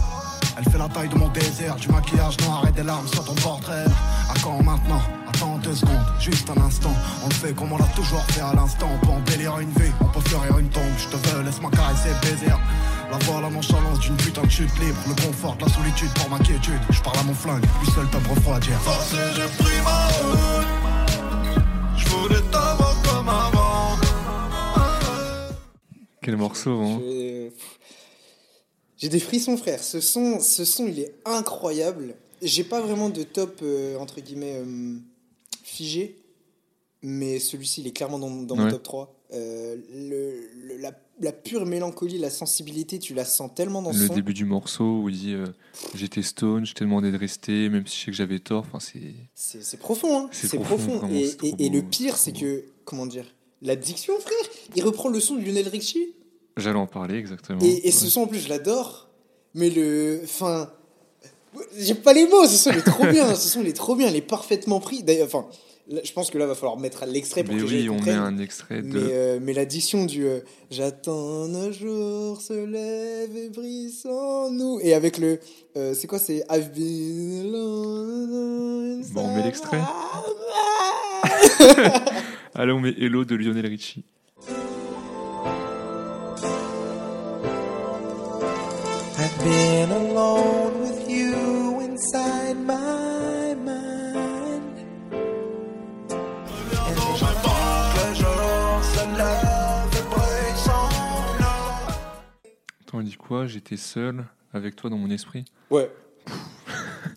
Elle 0.57 0.71
fait 0.71 0.77
la 0.77 0.87
taille 0.87 1.09
de 1.09 1.15
mon 1.15 1.27
désert, 1.29 1.75
du 1.75 1.89
maquillage 1.89 2.37
noir 2.41 2.63
et 2.69 2.71
des 2.71 2.83
larmes 2.83 3.07
sur 3.07 3.25
ton 3.25 3.35
portrait. 3.35 3.85
À 4.29 4.33
quand 4.41 4.63
maintenant? 4.63 5.01
Attends 5.27 5.57
deux 5.57 5.75
secondes, 5.75 6.05
juste 6.19 6.49
un 6.55 6.61
instant. 6.61 6.93
On 7.25 7.27
le 7.27 7.33
fait 7.33 7.53
comme 7.53 7.73
on 7.73 7.77
l'a 7.77 7.91
toujours 7.95 8.23
fait 8.29 8.41
à 8.41 8.53
l'instant. 8.53 8.87
On 8.93 9.05
peut 9.05 9.11
embellir 9.11 9.59
une 9.59 9.71
vie, 9.71 9.91
on 9.99 10.05
peut 10.05 10.21
fleurir 10.21 10.57
une 10.59 10.69
tombe. 10.69 10.83
Je 10.97 11.07
te 11.07 11.17
veux, 11.27 11.43
laisse-moi 11.43 11.71
caresser 11.71 12.09
le 12.09 12.29
désert. 12.29 12.59
La 13.13 13.19
voix, 13.25 13.41
la 13.41 13.49
nonchalance 13.51 13.99
d'une 13.99 14.17
putain 14.17 14.41
de 14.41 14.49
chute 14.49 14.71
libre. 14.79 14.97
Le 15.07 15.13
confort, 15.27 15.55
la 15.61 15.67
solitude 15.69 16.09
pour 16.15 16.29
ma 16.31 16.39
quiétude. 16.39 16.79
Je 16.89 16.99
parle 17.03 17.19
à 17.19 17.23
mon 17.23 17.33
flingue, 17.35 17.61
lui 17.61 17.91
seul 17.93 18.07
peut 18.09 18.17
me 18.17 18.29
refroidir. 18.33 18.79
Forcé, 18.81 19.17
j'ai 19.35 19.63
pris 19.63 19.77
ma 19.83 20.07
route. 20.07 20.67
Je 21.95 22.07
voulais 22.09 22.41
t'avoir 22.51 22.95
comme 23.03 23.29
avant. 23.29 23.97
Quel 26.23 26.37
morceau, 26.37 26.71
hein 26.81 26.99
Je- 27.03 27.49
J'ai 28.97 29.09
des 29.09 29.19
frissons, 29.19 29.57
frère. 29.57 29.83
Ce 29.83 29.99
son, 29.99 30.39
ce 30.39 30.65
son, 30.65 30.87
il 30.87 30.99
est 30.99 31.13
incroyable. 31.25 32.15
J'ai 32.41 32.63
pas 32.63 32.81
vraiment 32.81 33.09
de 33.09 33.21
top, 33.21 33.59
euh, 33.61 33.95
entre 33.99 34.21
guillemets, 34.21 34.55
euh, 34.65 34.95
figé. 35.63 36.17
Mais 37.03 37.37
celui-ci, 37.37 37.81
il 37.81 37.87
est 37.87 37.91
clairement 37.91 38.17
dans, 38.17 38.31
dans 38.31 38.55
mon 38.55 38.63
Ouais. 38.65 38.71
top 38.71 38.81
3. 38.81 39.15
Euh, 39.33 39.75
le, 39.93 40.49
le- 40.67 40.77
la, 40.77 40.91
la 41.19 41.31
pure 41.31 41.65
mélancolie, 41.65 42.17
la 42.17 42.29
sensibilité, 42.29 42.99
tu 42.99 43.13
la 43.13 43.23
sens 43.25 43.51
tellement 43.55 43.81
dans 43.81 43.91
Le 43.91 44.07
son. 44.07 44.13
début 44.13 44.33
du 44.33 44.45
morceau 44.45 45.01
où 45.01 45.09
il 45.09 45.17
dit 45.19 45.33
euh, 45.33 45.45
J'étais 45.93 46.21
stone, 46.23 46.65
je 46.65 46.73
t'ai 46.73 46.85
demandé 46.85 47.11
de 47.11 47.17
rester, 47.17 47.69
même 47.69 47.85
si 47.87 47.97
je 47.99 48.05
sais 48.05 48.11
que 48.11 48.17
j'avais 48.17 48.39
tort. 48.39 48.65
Enfin, 48.71 48.79
c'est. 48.79 49.77
Profond, 49.77 50.17
hein. 50.25 50.29
C'est 50.31 50.57
profond, 50.57 51.01
Et, 51.11 51.65
et- 51.65 51.69
le 51.69 51.81
pire, 51.81 52.17
c'est 52.17 52.33
que, 52.33 52.63
comment 52.85 53.05
dire, 53.05 53.25
la 53.61 53.75
diction, 53.75 54.13
frère, 54.19 54.49
il 54.75 54.83
reprend 54.83 55.09
le 55.09 55.19
son 55.19 55.35
de 55.35 55.41
Lionel 55.45 55.67
Richie. 55.67 56.13
J'allais 56.57 56.77
en 56.79 56.87
parler 56.87 57.15
exactement. 57.17 57.59
Et, 57.61 57.87
et 57.87 57.91
ce 57.91 58.07
son, 58.09 58.21
en 58.21 58.27
plus, 58.27 58.39
je 58.39 58.49
l'adore. 58.49 59.09
Mais 59.55 59.69
le. 59.69 60.21
Enfin. 60.23 60.71
J'ai 61.77 61.93
pas 61.93 62.13
les 62.13 62.25
mots, 62.27 62.47
ce 62.47 62.57
son 62.57 62.71
il 62.71 62.77
est 62.79 62.81
trop 62.81 63.05
bien. 63.05 63.35
Ce 63.35 63.47
son 63.47 63.61
il 63.61 63.67
est 63.67 63.73
trop 63.73 63.95
bien, 63.95 64.07
il 64.09 64.15
est 64.15 64.21
parfaitement 64.21 64.79
pris. 64.79 65.03
D'ailleurs, 65.03 65.27
enfin, 65.27 65.45
je 65.89 66.11
pense 66.13 66.29
que 66.31 66.37
là, 66.37 66.45
va 66.45 66.55
falloir 66.55 66.77
mettre 66.77 67.05
l'extrait 67.05 67.43
pour 67.43 67.55
Mais 67.55 67.61
que 67.61 67.65
les 67.67 67.79
oui, 67.81 67.85
gens 67.85 67.95
on 67.95 68.01
met 68.01 68.11
un 68.11 68.37
extrait 68.39 68.81
Mais, 68.81 68.93
de. 68.93 68.99
euh, 69.11 69.39
mais 69.41 69.51
l'addition 69.53 70.05
du 70.05 70.25
euh, 70.25 70.39
J'attends 70.71 71.53
un 71.53 71.71
jour 71.71 72.39
se 72.41 72.53
lève 72.53 73.35
et 73.35 73.49
brille 73.49 73.89
sans 73.91 74.49
nous. 74.51 74.79
Et 74.81 74.93
avec 74.93 75.17
le. 75.17 75.39
euh, 75.75 75.93
c'est 75.93 76.07
quoi 76.07 76.19
C'est 76.19 76.45
I've 76.49 76.71
been 76.73 77.41
alone 77.47 79.03
Bon, 79.11 79.21
on 79.25 79.35
met 79.35 79.43
l'extrait. 79.43 79.79
Allez, 82.55 82.71
on 82.71 82.79
met 82.79 82.93
Hello 82.97 83.25
de 83.25 83.35
Lionel 83.35 83.65
Richie. 83.67 84.05
I've 89.17 89.43
been 89.43 89.91
alone 89.91 90.62
Dit 103.03 103.15
quoi? 103.17 103.45
J'étais 103.47 103.77
seul 103.77 104.25
avec 104.53 104.75
toi 104.75 104.89
dans 104.89 104.97
mon 104.97 105.09
esprit. 105.09 105.45
Ouais. 105.69 105.89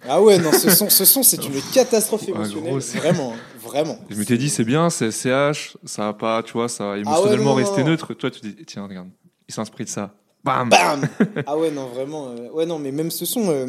Ah 0.09 0.21
ouais, 0.23 0.39
non, 0.39 0.53
ce 0.53 0.71
son, 0.71 0.89
ce 0.91 1.05
son 1.05 1.23
c'est 1.23 1.45
une 1.45 1.61
catastrophe 1.73 2.25
Ah, 2.29 2.31
émotionnelle. 2.31 2.71
gros, 2.73 2.79
vraiment, 2.81 3.35
vraiment. 3.61 3.99
Je 4.11 4.17
m'étais 4.17 4.37
dit, 4.39 4.49
c'est 4.51 4.65
bien, 4.65 4.91
c'est 4.91 5.11
SCH, 5.11 5.77
ça 5.85 6.07
va 6.07 6.13
pas, 6.13 6.43
tu 6.43 6.53
vois, 6.55 6.69
ça 6.69 6.87
va 6.87 6.99
émotionnellement 6.99 7.41
Ah 7.41 7.45
non, 7.45 7.51
non, 7.51 7.55
rester 7.55 7.85
neutre. 7.85 8.15
Toi, 8.15 8.31
tu 8.31 8.41
dis, 8.41 8.65
tiens, 8.67 8.85
regarde, 8.87 9.09
il 9.49 9.55
s'inspire 9.55 9.87
de 9.87 9.91
ça. 9.91 10.15
Bam 10.45 10.69
Bam 10.69 11.09
Ah 11.47 11.57
ouais, 11.59 11.71
non, 11.71 11.87
vraiment. 11.89 12.29
euh, 12.29 12.49
ouais, 12.51 12.67
non, 12.67 12.79
mais 12.79 12.93
même 12.93 13.11
ce 13.11 13.25
son, 13.25 13.49
euh, 13.51 13.67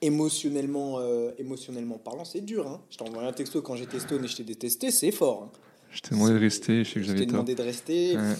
émotionnellement, 0.00 0.98
euh, 0.98 1.30
émotionnellement 1.38 1.98
parlant, 1.98 2.24
c'est 2.24 2.40
dur. 2.42 2.66
Hein. 2.68 2.80
Je 2.90 2.96
t'ai 2.98 3.04
envoyé 3.08 3.28
un 3.28 3.32
texto 3.32 3.62
quand 3.62 3.76
j'étais 3.76 3.98
stone 4.00 4.24
et 4.24 4.28
je 4.28 4.36
t'ai 4.36 4.44
détesté, 4.44 4.90
c'est 4.90 5.12
fort. 5.12 5.44
hein. 5.44 5.58
Je 5.90 6.00
t'ai 6.00 6.14
demandé 6.14 6.32
de 6.34 6.38
rester, 6.38 6.84
je 6.84 6.88
sais 6.88 6.94
que 6.96 7.02
Je 7.02 7.06
t'ai 7.06 7.12
j'avais 7.12 7.26
tort. 7.26 7.32
demandé 7.32 7.54
de 7.54 7.62
rester. 7.62 8.16
Ouais. 8.16 8.36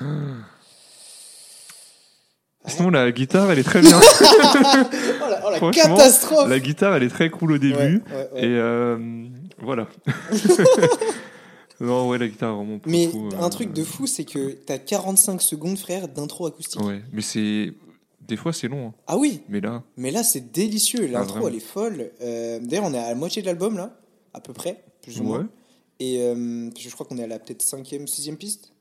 Sinon, 2.68 2.90
la 2.90 3.10
guitare, 3.12 3.50
elle 3.50 3.58
est 3.58 3.64
très 3.64 3.80
bien. 3.80 3.98
Oh 5.20 5.30
la, 5.30 5.42
oh, 5.46 5.50
la 5.50 5.56
Franchement, 5.58 5.96
catastrophe 5.96 6.48
la 6.48 6.58
guitare, 6.60 6.94
elle 6.96 7.02
est 7.02 7.08
très 7.08 7.28
cool 7.30 7.52
au 7.52 7.58
début. 7.58 7.74
Ouais, 7.76 7.88
ouais, 8.10 8.28
ouais. 8.34 8.40
Et 8.44 8.46
euh, 8.46 8.96
voilà. 9.58 9.88
non, 11.80 12.08
ouais, 12.08 12.18
la 12.18 12.28
guitare, 12.28 12.54
vraiment. 12.56 12.78
pour 12.78 12.90
Mais 12.90 13.08
coup, 13.08 13.28
un 13.38 13.46
euh, 13.46 13.48
truc 13.48 13.72
de 13.72 13.84
fou, 13.84 14.06
c'est 14.06 14.24
que 14.24 14.50
t'as 14.52 14.78
45 14.78 15.40
secondes, 15.42 15.78
frère, 15.78 16.08
d'intro 16.08 16.46
acoustique. 16.46 16.80
Ouais, 16.82 17.02
mais 17.12 17.22
c'est. 17.22 17.72
Des 18.26 18.36
fois, 18.36 18.52
c'est 18.52 18.68
long. 18.68 18.88
hein. 18.88 18.94
Ah 19.06 19.16
oui, 19.16 19.40
Mais 19.48 19.60
là, 19.60 19.82
mais 19.96 20.10
là, 20.10 20.22
c'est 20.22 20.52
délicieux. 20.52 21.06
L'intro, 21.06 21.34
vraiment. 21.34 21.48
elle 21.48 21.54
est 21.54 21.60
folle. 21.60 22.10
Euh, 22.20 22.58
D'ailleurs, 22.62 22.84
on 22.84 22.92
est 22.92 22.98
à 22.98 23.08
la 23.08 23.14
moitié 23.14 23.40
de 23.42 23.46
l'album, 23.46 23.76
là, 23.76 23.98
à 24.34 24.40
peu 24.40 24.52
près, 24.52 24.84
plus 25.02 25.20
ou 25.20 25.24
moins. 25.24 25.48
Et 26.00 26.20
euh, 26.22 26.68
je 26.78 26.88
crois 26.90 27.06
qu'on 27.06 27.16
est 27.18 27.24
à 27.24 27.26
la 27.26 27.38
peut-être 27.38 27.62
cinquième, 27.62 28.06
sixième 28.06 28.36
piste. 28.36 28.72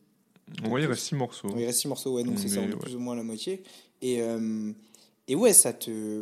Ouais, 0.65 0.81
il 0.83 0.85
reste 0.87 1.03
six 1.03 1.15
morceaux. 1.15 1.49
Il 1.57 1.65
reste 1.65 1.79
six 1.79 1.87
morceaux, 1.87 2.13
ouais, 2.15 2.23
donc 2.23 2.39
c'est 2.39 2.47
ça, 2.47 2.59
on 2.59 2.63
Mais 2.63 2.69
est 2.71 2.73
ouais. 2.73 2.79
plus 2.79 2.95
ou 2.95 2.99
moins 2.99 3.13
à 3.13 3.17
la 3.17 3.23
moitié. 3.23 3.63
Et, 4.01 4.21
euh, 4.21 4.71
et 5.27 5.35
ouais, 5.35 5.53
ça 5.53 5.73
te. 5.73 6.21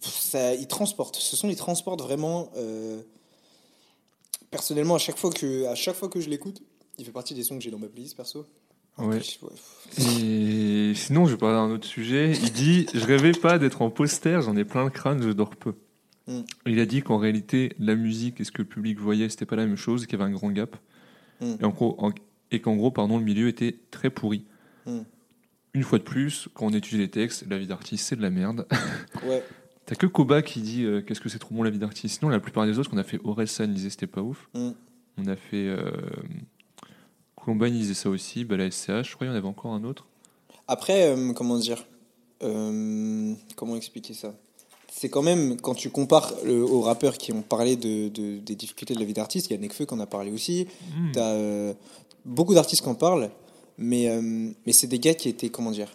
Ça, 0.00 0.54
il 0.54 0.66
transporte. 0.68 1.16
Ce 1.16 1.36
son, 1.36 1.48
il 1.48 1.56
transporte 1.56 2.00
vraiment. 2.02 2.50
euh, 2.56 3.00
Personnellement, 4.50 4.94
à 4.94 4.98
chaque 4.98 5.18
fois 5.18 5.30
que, 5.30 5.66
à 5.66 5.74
chaque 5.74 5.94
fois 5.96 6.08
que 6.08 6.20
je 6.20 6.30
l'écoute, 6.30 6.62
il 6.98 7.04
fait 7.04 7.12
partie 7.12 7.34
des 7.34 7.42
sons 7.42 7.58
que 7.58 7.62
j'ai 7.64 7.70
dans 7.70 7.78
ma 7.78 7.88
playlist 7.88 8.16
perso. 8.16 8.46
Ouais. 8.96 9.20
Et 9.98 10.92
sinon, 10.94 11.26
je 11.26 11.32
vais 11.32 11.36
parler 11.36 11.56
d'un 11.56 11.74
autre 11.74 11.86
sujet. 11.86 12.32
Il 12.32 12.52
dit 12.52 12.86
Je 12.94 13.04
rêvais 13.04 13.32
pas 13.32 13.58
d'être 13.58 13.82
en 13.82 13.90
poster, 13.90 14.40
j'en 14.42 14.56
ai 14.56 14.64
plein 14.64 14.84
le 14.84 14.90
crâne, 14.90 15.22
je 15.22 15.30
dors 15.30 15.54
peu. 15.54 15.74
Mm. 16.26 16.40
Il 16.66 16.80
a 16.80 16.86
dit 16.86 17.02
qu'en 17.02 17.18
réalité, 17.18 17.72
la 17.78 17.94
musique 17.94 18.40
et 18.40 18.44
ce 18.44 18.50
que 18.52 18.62
le 18.62 18.68
public 18.68 18.98
voyait, 18.98 19.28
c'était 19.28 19.46
pas 19.46 19.56
la 19.56 19.66
même 19.66 19.76
chose, 19.76 20.06
qu'il 20.06 20.18
y 20.18 20.22
avait 20.22 20.30
un 20.30 20.34
grand 20.34 20.50
gap. 20.50 20.76
Mm. 21.40 21.54
Et, 21.60 21.64
en 21.64 21.70
gros, 21.70 21.94
en- 21.98 22.12
et 22.50 22.60
qu'en 22.60 22.76
gros, 22.76 22.90
pardon, 22.90 23.18
le 23.18 23.24
milieu 23.24 23.48
était 23.48 23.76
très 23.90 24.10
pourri. 24.10 24.44
Mm. 24.86 25.00
Une 25.74 25.82
fois 25.82 25.98
de 25.98 26.04
plus, 26.04 26.48
quand 26.54 26.66
on 26.66 26.70
étudie 26.70 26.98
les 26.98 27.10
textes, 27.10 27.44
la 27.48 27.58
vie 27.58 27.66
d'artiste, 27.66 28.06
c'est 28.08 28.16
de 28.16 28.22
la 28.22 28.30
merde. 28.30 28.66
Ouais. 29.26 29.42
T'as 29.86 29.94
que 29.94 30.06
Koba 30.06 30.42
qui 30.42 30.60
dit 30.60 30.84
euh, 30.84 31.00
qu'est-ce 31.00 31.20
que 31.20 31.28
c'est 31.30 31.38
trop 31.38 31.54
bon 31.54 31.62
la 31.62 31.70
vie 31.70 31.78
d'artiste. 31.78 32.18
Sinon, 32.18 32.28
la 32.28 32.40
plupart 32.40 32.66
des 32.66 32.78
autres, 32.78 32.90
qu'on 32.90 32.98
a 32.98 33.02
fait 33.04 33.18
Orelsan, 33.24 33.64
ils 33.64 33.74
disaient 33.74 33.88
c'était 33.90 34.06
pas 34.06 34.20
ouf. 34.20 34.48
Mm. 34.54 34.70
On 35.18 35.26
a 35.26 35.36
fait 35.36 35.66
euh, 35.66 35.90
Columbine, 37.36 37.74
ils 37.74 37.80
disaient 37.80 37.94
ça 37.94 38.10
aussi. 38.10 38.44
Bah, 38.44 38.56
la 38.56 38.70
SCH, 38.70 38.86
je 39.04 39.14
crois 39.14 39.26
qu'il 39.26 39.28
y 39.28 39.30
en 39.30 39.34
avait 39.34 39.46
encore 39.48 39.72
un 39.72 39.84
autre. 39.84 40.06
Après, 40.66 41.08
euh, 41.08 41.32
comment 41.32 41.58
dire 41.58 41.86
euh, 42.42 43.32
Comment 43.56 43.76
expliquer 43.76 44.12
ça? 44.14 44.34
C'est 45.00 45.08
quand 45.08 45.22
même, 45.22 45.60
quand 45.60 45.74
tu 45.76 45.90
compares 45.90 46.34
le- 46.44 46.64
aux 46.64 46.80
rappeurs 46.80 47.16
qui 47.18 47.32
ont 47.32 47.42
parlé 47.42 47.76
de, 47.76 48.08
de- 48.08 48.38
des 48.38 48.56
difficultés 48.56 48.94
de 48.94 48.98
la 48.98 49.04
vie 49.06 49.12
d'artiste, 49.12 49.46
il 49.48 49.52
y 49.52 49.56
a 49.56 49.58
Nekfeu 49.60 49.86
qui 49.86 49.94
en 49.94 50.00
a 50.00 50.06
parlé 50.06 50.32
aussi. 50.32 50.66
Mm. 50.96 51.12
Euh, 51.16 51.72
beaucoup 52.24 52.52
d'artistes 52.52 52.82
qui 52.82 52.88
en 52.88 52.96
parlent, 52.96 53.30
mais, 53.78 54.08
euh, 54.08 54.20
mais 54.66 54.72
c'est 54.72 54.88
des 54.88 54.98
gars 54.98 55.14
qui 55.14 55.28
étaient, 55.28 55.50
comment 55.50 55.70
dire, 55.70 55.88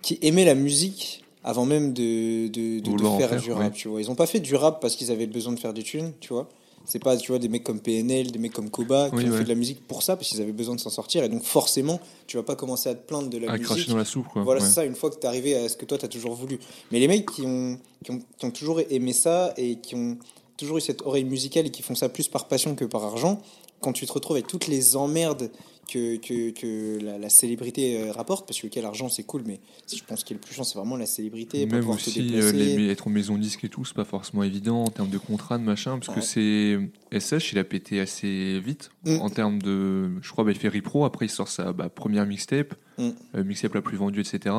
qui 0.00 0.18
aimaient 0.22 0.44
la 0.44 0.54
musique 0.54 1.24
avant 1.42 1.64
même 1.66 1.92
de, 1.92 2.46
de, 2.48 2.80
faire, 3.18 3.30
faire, 3.30 3.40
du 3.42 3.50
ouais. 3.52 3.58
rap, 3.64 3.74
tu 3.74 3.88
vois. 3.88 4.00
Ils 4.00 4.10
ont 4.12 4.14
pas 4.14 4.26
fait 4.26 4.40
du 4.40 4.54
rap 4.54 4.80
parce 4.80 4.94
qu'ils 4.94 5.10
avaient 5.10 5.26
besoin 5.26 5.52
de 5.52 5.58
faire 5.58 5.72
des 5.74 5.82
thunes, 5.82 6.12
tu 6.20 6.32
vois. 6.32 6.48
C'est 6.86 6.98
pas, 7.00 7.16
tu 7.16 7.32
vois, 7.32 7.38
des 7.38 7.48
mecs 7.48 7.64
comme 7.64 7.80
PNL, 7.80 8.30
des 8.30 8.38
mecs 8.38 8.52
comme 8.52 8.70
Koba 8.70 9.10
qui 9.10 9.16
Oui, 9.16 9.24
ont 9.24 9.30
ouais. 9.32 9.38
fait 9.38 9.44
de 9.44 9.48
la 9.48 9.54
musique 9.56 9.86
pour 9.86 10.02
ça, 10.02 10.16
parce 10.16 10.28
qu'ils 10.28 10.40
avaient 10.40 10.52
besoin 10.52 10.76
de 10.76 10.80
s'en 10.80 10.88
sortir. 10.90 11.24
Et 11.24 11.28
donc, 11.28 11.42
forcément, 11.42 12.00
tu 12.26 12.36
vas 12.36 12.42
pas 12.44 12.54
commencer 12.56 12.88
à 12.88 12.94
te 12.94 13.06
plaindre 13.06 13.28
de 13.28 13.38
la 13.38 13.50
À 13.52 13.58
cracher 13.58 13.74
musique. 13.74 13.90
dans 13.90 13.96
la 13.96 14.04
soupe, 14.04 14.28
quoi. 14.32 14.42
Voilà, 14.42 14.60
Ouais. 14.60 14.66
c'est 14.66 14.72
ça, 14.74 14.84
une 14.84 14.94
fois 14.94 15.10
que 15.10 15.16
tu 15.16 15.22
es 15.22 15.26
arrivé 15.26 15.56
à 15.56 15.68
ce 15.68 15.76
que 15.76 15.84
toi, 15.84 15.98
tu 15.98 16.04
as 16.04 16.08
toujours 16.08 16.34
voulu. 16.34 16.58
Mais 16.92 17.00
les 17.00 17.08
mecs 17.08 17.30
qui 17.30 17.42
ont, 17.42 17.78
qui, 18.04 18.12
ont, 18.12 18.20
qui 18.38 18.44
ont 18.46 18.50
toujours 18.52 18.80
aimé 18.88 19.12
ça 19.12 19.52
et 19.56 19.76
qui 19.76 19.94
ont 19.96 20.16
toujours 20.56 20.78
eu 20.78 20.80
cette 20.80 21.02
oreille 21.02 21.24
musicale 21.24 21.66
et 21.66 21.70
qui 21.70 21.82
font 21.82 21.94
ça 21.94 22.08
plus 22.08 22.28
par 22.28 22.46
passion 22.48 22.74
que 22.76 22.84
par 22.84 23.04
argent, 23.04 23.40
quand 23.80 23.92
tu 23.92 24.06
te 24.06 24.12
retrouves 24.12 24.36
avec 24.36 24.46
toutes 24.46 24.68
les 24.68 24.96
emmerdes 24.96 25.50
que, 25.90 26.16
que, 26.16 26.50
que 26.50 26.98
la, 27.04 27.18
la 27.18 27.28
célébrité 27.30 28.00
euh, 28.00 28.12
rapporte, 28.12 28.46
parce 28.46 28.60
que 28.60 28.66
quel 28.66 28.84
argent 28.84 29.08
c'est 29.08 29.22
cool, 29.22 29.42
mais 29.46 29.60
je 29.92 30.02
pense 30.04 30.24
qu'il 30.24 30.34
est 30.36 30.40
le 30.40 30.44
plus 30.44 30.54
chiant, 30.54 30.64
c'est 30.64 30.78
vraiment 30.78 30.96
la 30.96 31.06
célébrité. 31.06 31.64
Même 31.66 31.88
aussi, 31.88 32.34
euh, 32.34 32.52
les- 32.52 32.88
être 32.90 33.06
en 33.06 33.10
maison 33.10 33.38
disque 33.38 33.64
et 33.64 33.68
tout, 33.68 33.84
c'est 33.84 33.94
pas 33.94 34.04
forcément 34.04 34.42
évident 34.42 34.82
en 34.84 34.88
termes 34.90 35.10
de 35.10 35.18
contrat, 35.18 35.58
de 35.58 35.62
machin, 35.64 35.98
parce 35.98 36.08
Ouais. 36.08 36.14
que 36.16 36.20
c'est. 36.20 36.78
SH, 37.12 37.52
il 37.52 37.58
a 37.58 37.64
pété 37.64 38.00
assez 38.00 38.58
vite 38.60 38.90
Mm. 39.04 39.16
en 39.20 39.30
termes 39.30 39.62
de. 39.62 40.10
Je 40.22 40.30
crois, 40.30 40.44
bah, 40.44 40.50
il 40.52 40.58
fait 40.58 40.68
Repro, 40.68 41.04
après 41.04 41.26
il 41.26 41.30
sort 41.30 41.48
sa 41.48 41.72
bah, 41.72 41.88
première 41.88 42.26
mixtape, 42.26 42.74
Mm. 42.98 43.10
euh, 43.36 43.44
mixtape 43.44 43.74
la 43.74 43.82
plus 43.82 43.96
vendue, 43.96 44.20
etc. 44.20 44.54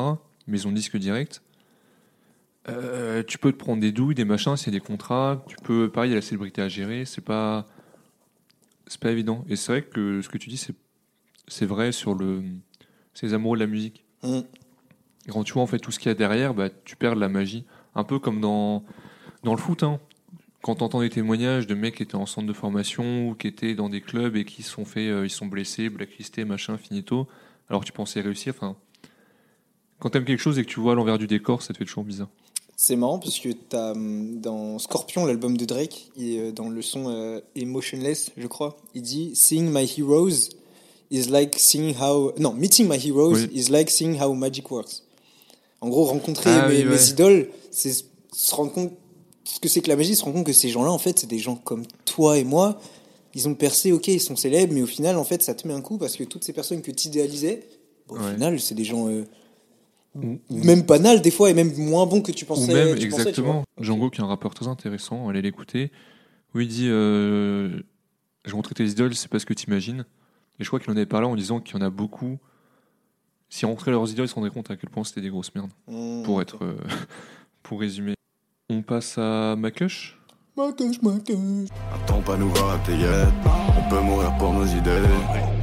Maison 0.46 0.72
disque 0.72 0.96
direct. 0.96 1.42
Euh, 2.68 3.22
tu 3.26 3.38
peux 3.38 3.52
te 3.52 3.56
prendre 3.56 3.80
des 3.80 3.92
douilles, 3.92 4.14
des 4.14 4.24
machins, 4.26 4.56
s'il 4.56 4.72
y 4.72 4.76
a 4.76 4.78
des 4.78 4.84
contrats. 4.84 5.42
Tu 5.46 5.56
peux, 5.62 5.90
pareil, 5.90 6.10
il 6.10 6.12
y 6.12 6.16
a 6.16 6.20
la 6.20 6.22
célébrité 6.22 6.60
à 6.60 6.68
gérer. 6.68 7.04
C'est 7.06 7.22
pas, 7.24 7.66
c'est 8.86 9.00
pas 9.00 9.10
évident. 9.10 9.44
Et 9.48 9.56
c'est 9.56 9.72
vrai 9.72 9.82
que 9.82 10.20
ce 10.22 10.28
que 10.28 10.36
tu 10.38 10.50
dis, 10.50 10.58
c'est, 10.58 10.74
c'est 11.48 11.66
vrai 11.66 11.92
sur 11.92 12.14
le, 12.14 12.42
ces 13.14 13.34
amoureux 13.34 13.56
de 13.56 13.62
la 13.62 13.70
musique. 13.70 14.04
Mm. 14.22 14.40
Et 15.26 15.30
quand 15.30 15.44
tu 15.44 15.52
vois 15.54 15.62
en 15.62 15.66
fait 15.66 15.78
tout 15.78 15.90
ce 15.90 15.98
qu'il 15.98 16.08
y 16.08 16.12
a 16.12 16.14
derrière, 16.14 16.54
bah, 16.54 16.68
tu 16.84 16.96
perds 16.96 17.14
de 17.14 17.20
la 17.20 17.28
magie. 17.28 17.64
Un 17.94 18.04
peu 18.04 18.18
comme 18.18 18.40
dans, 18.40 18.84
dans 19.42 19.52
le 19.52 19.58
foot. 19.58 19.82
Hein. 19.82 20.00
Quand 20.62 20.76
tu 20.76 20.82
entends 20.82 21.00
des 21.00 21.10
témoignages 21.10 21.66
de 21.66 21.74
mecs 21.74 21.96
qui 21.96 22.02
étaient 22.02 22.14
en 22.14 22.26
centre 22.26 22.46
de 22.46 22.52
formation 22.52 23.28
ou 23.28 23.34
qui 23.34 23.46
étaient 23.46 23.74
dans 23.74 23.88
des 23.88 24.00
clubs 24.00 24.36
et 24.36 24.44
qui 24.44 24.62
se 24.62 24.70
sont 24.70 24.84
fait, 24.84 25.08
euh, 25.08 25.26
ils 25.26 25.30
sont 25.30 25.46
blessés, 25.46 25.88
blacklistés, 25.88 26.44
machin, 26.44 26.78
finito, 26.78 27.28
alors 27.68 27.82
que 27.82 27.86
tu 27.86 27.92
pensais 27.92 28.20
réussir. 28.20 28.54
Enfin, 28.56 28.76
quand 29.98 30.10
t'aimes 30.10 30.24
quelque 30.24 30.40
chose 30.40 30.58
et 30.58 30.64
que 30.64 30.70
tu 30.70 30.80
vois 30.80 30.94
l'envers 30.94 31.18
du 31.18 31.26
décor, 31.26 31.62
ça 31.62 31.72
te 31.72 31.78
fait 31.78 31.84
toujours 31.84 32.04
bizarre. 32.04 32.28
C'est 32.76 32.94
marrant 32.94 33.18
parce 33.18 33.40
que 33.40 33.48
t'as 33.48 33.92
hum, 33.92 34.40
dans 34.40 34.78
Scorpion, 34.78 35.26
l'album 35.26 35.56
de 35.56 35.64
Drake, 35.64 36.10
et 36.16 36.38
euh, 36.38 36.52
dans 36.52 36.68
le 36.68 36.80
son 36.80 37.08
euh, 37.08 37.40
Emotionless, 37.56 38.30
je 38.36 38.46
crois, 38.46 38.76
il 38.94 39.02
dit 39.02 39.34
Seeing 39.34 39.70
my 39.70 39.84
heroes 39.98 40.50
is 41.10 41.28
like 41.30 41.54
seeing 41.58 41.94
how. 42.00 42.32
Non, 42.38 42.52
meeting 42.54 42.88
my 42.88 42.96
heroes 42.98 43.42
Oui. 43.44 43.50
is 43.58 43.70
like 43.70 43.90
seeing 43.90 44.20
how 44.20 44.32
magic 44.34 44.70
works. 44.70 45.02
En 45.80 45.88
gros, 45.88 46.04
rencontrer 46.04 46.50
Ah 46.50 46.68
mes, 46.68 46.78
oui, 46.78 46.84
mes 46.84 46.90
ouais. 46.96 47.10
idoles, 47.10 47.48
c'est 47.70 47.92
se 47.92 48.54
rendre 48.54 48.72
compte 48.72 48.92
ce 49.44 49.60
que 49.60 49.68
c'est 49.68 49.80
que 49.80 49.88
la 49.88 49.96
magie, 49.96 50.14
se 50.16 50.22
rendre 50.24 50.36
compte 50.36 50.46
que 50.46 50.52
ces 50.52 50.68
gens-là, 50.68 50.90
en 50.90 50.98
fait, 50.98 51.18
c'est 51.18 51.26
des 51.26 51.38
gens 51.38 51.54
comme 51.56 51.84
toi 52.04 52.36
et 52.38 52.44
moi. 52.44 52.78
Ils 53.34 53.48
ont 53.48 53.54
percé, 53.54 53.92
ok, 53.92 54.08
ils 54.08 54.20
sont 54.20 54.36
célèbres, 54.36 54.74
mais 54.74 54.82
au 54.82 54.86
final, 54.86 55.16
en 55.16 55.24
fait, 55.24 55.42
ça 55.42 55.54
te 55.54 55.66
met 55.68 55.72
un 55.74 55.80
coup 55.80 55.96
parce 55.98 56.16
que 56.16 56.24
toutes 56.24 56.44
ces 56.44 56.52
personnes 56.52 56.82
que 56.82 56.90
tu 56.90 57.08
idéalisais, 57.08 57.66
au 58.08 58.16
Ouais. 58.18 58.32
final, 58.34 58.60
c'est 58.60 58.74
des 58.74 58.84
gens. 58.84 59.08
euh, 59.08 59.24
Ou, 60.16 60.38
ou- 60.50 60.58
même 60.64 60.82
banals 60.82 61.20
des 61.22 61.30
fois 61.30 61.48
et 61.50 61.54
même 61.54 61.72
moins 61.76 62.06
bons 62.06 62.22
que 62.22 62.32
tu 62.32 62.44
ou 62.44 62.48
pensais. 62.48 62.72
même, 62.72 62.98
tu 62.98 63.08
pensais, 63.08 63.20
exactement, 63.28 63.62
Django 63.78 64.10
qui 64.10 64.20
est 64.20 64.24
un 64.24 64.26
rappeur 64.26 64.52
très 64.54 64.66
intéressant, 64.66 65.28
allez 65.28 65.42
l'écouter, 65.42 65.92
où 66.54 66.60
il 66.60 66.66
dit 66.68 66.88
euh, 66.88 67.78
Je 68.44 68.54
montrer 68.56 68.74
tes 68.74 68.84
idoles, 68.86 69.14
c'est 69.14 69.28
pas 69.30 69.38
ce 69.38 69.46
que 69.46 69.54
tu 69.54 69.66
imagines. 69.66 70.04
Et 70.60 70.64
je 70.64 70.68
crois 70.68 70.80
qu'il 70.80 70.90
en 70.90 70.96
avait 70.96 71.06
parlé 71.06 71.26
en 71.26 71.36
disant 71.36 71.60
qu'il 71.60 71.76
y 71.76 71.82
en 71.82 71.86
a 71.86 71.90
beaucoup. 71.90 72.38
S'ils 73.48 73.66
rencontraient 73.66 73.92
leurs 73.92 74.10
idoles, 74.10 74.26
ils 74.26 74.28
se 74.28 74.34
rendraient 74.34 74.50
compte 74.50 74.70
à 74.70 74.76
quel 74.76 74.90
point 74.90 75.04
c'était 75.04 75.20
des 75.20 75.30
grosses 75.30 75.54
merdes. 75.54 75.70
Mmh. 75.86 76.22
Pour 76.24 76.42
être. 76.42 76.64
euh, 76.64 76.76
pour 77.62 77.80
résumer. 77.80 78.14
On 78.70 78.82
passe 78.82 79.16
à 79.18 79.56
Macush 79.56 80.18
Macush, 80.56 81.00
Macush. 81.02 81.68
Attends 81.94 82.20
pas 82.20 82.36
nous 82.36 82.48
voir 82.50 82.70
à 82.74 82.78
tes 82.78 82.94
yeux. 82.96 83.26
On 83.78 83.88
peut 83.88 84.00
mourir 84.00 84.36
pour 84.38 84.52
nos 84.52 84.66
idées. 84.66 85.02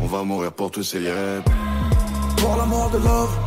On 0.02 0.08
va 0.08 0.24
mourir 0.24 0.52
pour 0.54 0.72
tous 0.72 0.84
ces 0.84 1.02
yeux. 1.02 1.41
Pour 2.38 2.56
l'amour 2.56 2.89
de 2.91 2.98
love, 3.00 3.38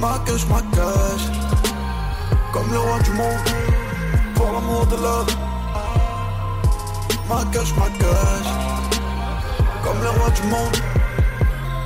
ma 0.00 0.18
cache, 0.26 0.46
ma 0.48 0.60
cache. 0.74 1.28
Comme 2.52 2.70
le 2.72 2.78
roi 2.78 2.98
du 3.02 3.10
monde. 3.12 3.48
Pour 4.34 4.46
l'amour 4.52 4.86
de 4.86 4.96
love, 4.96 5.36
ma 7.28 7.44
cache, 7.52 7.74
ma 7.76 7.88
cache. 7.98 8.67
Comme 9.88 10.02
le 10.02 10.10
roi 10.10 10.30
du 10.30 10.42
monde. 10.42 10.76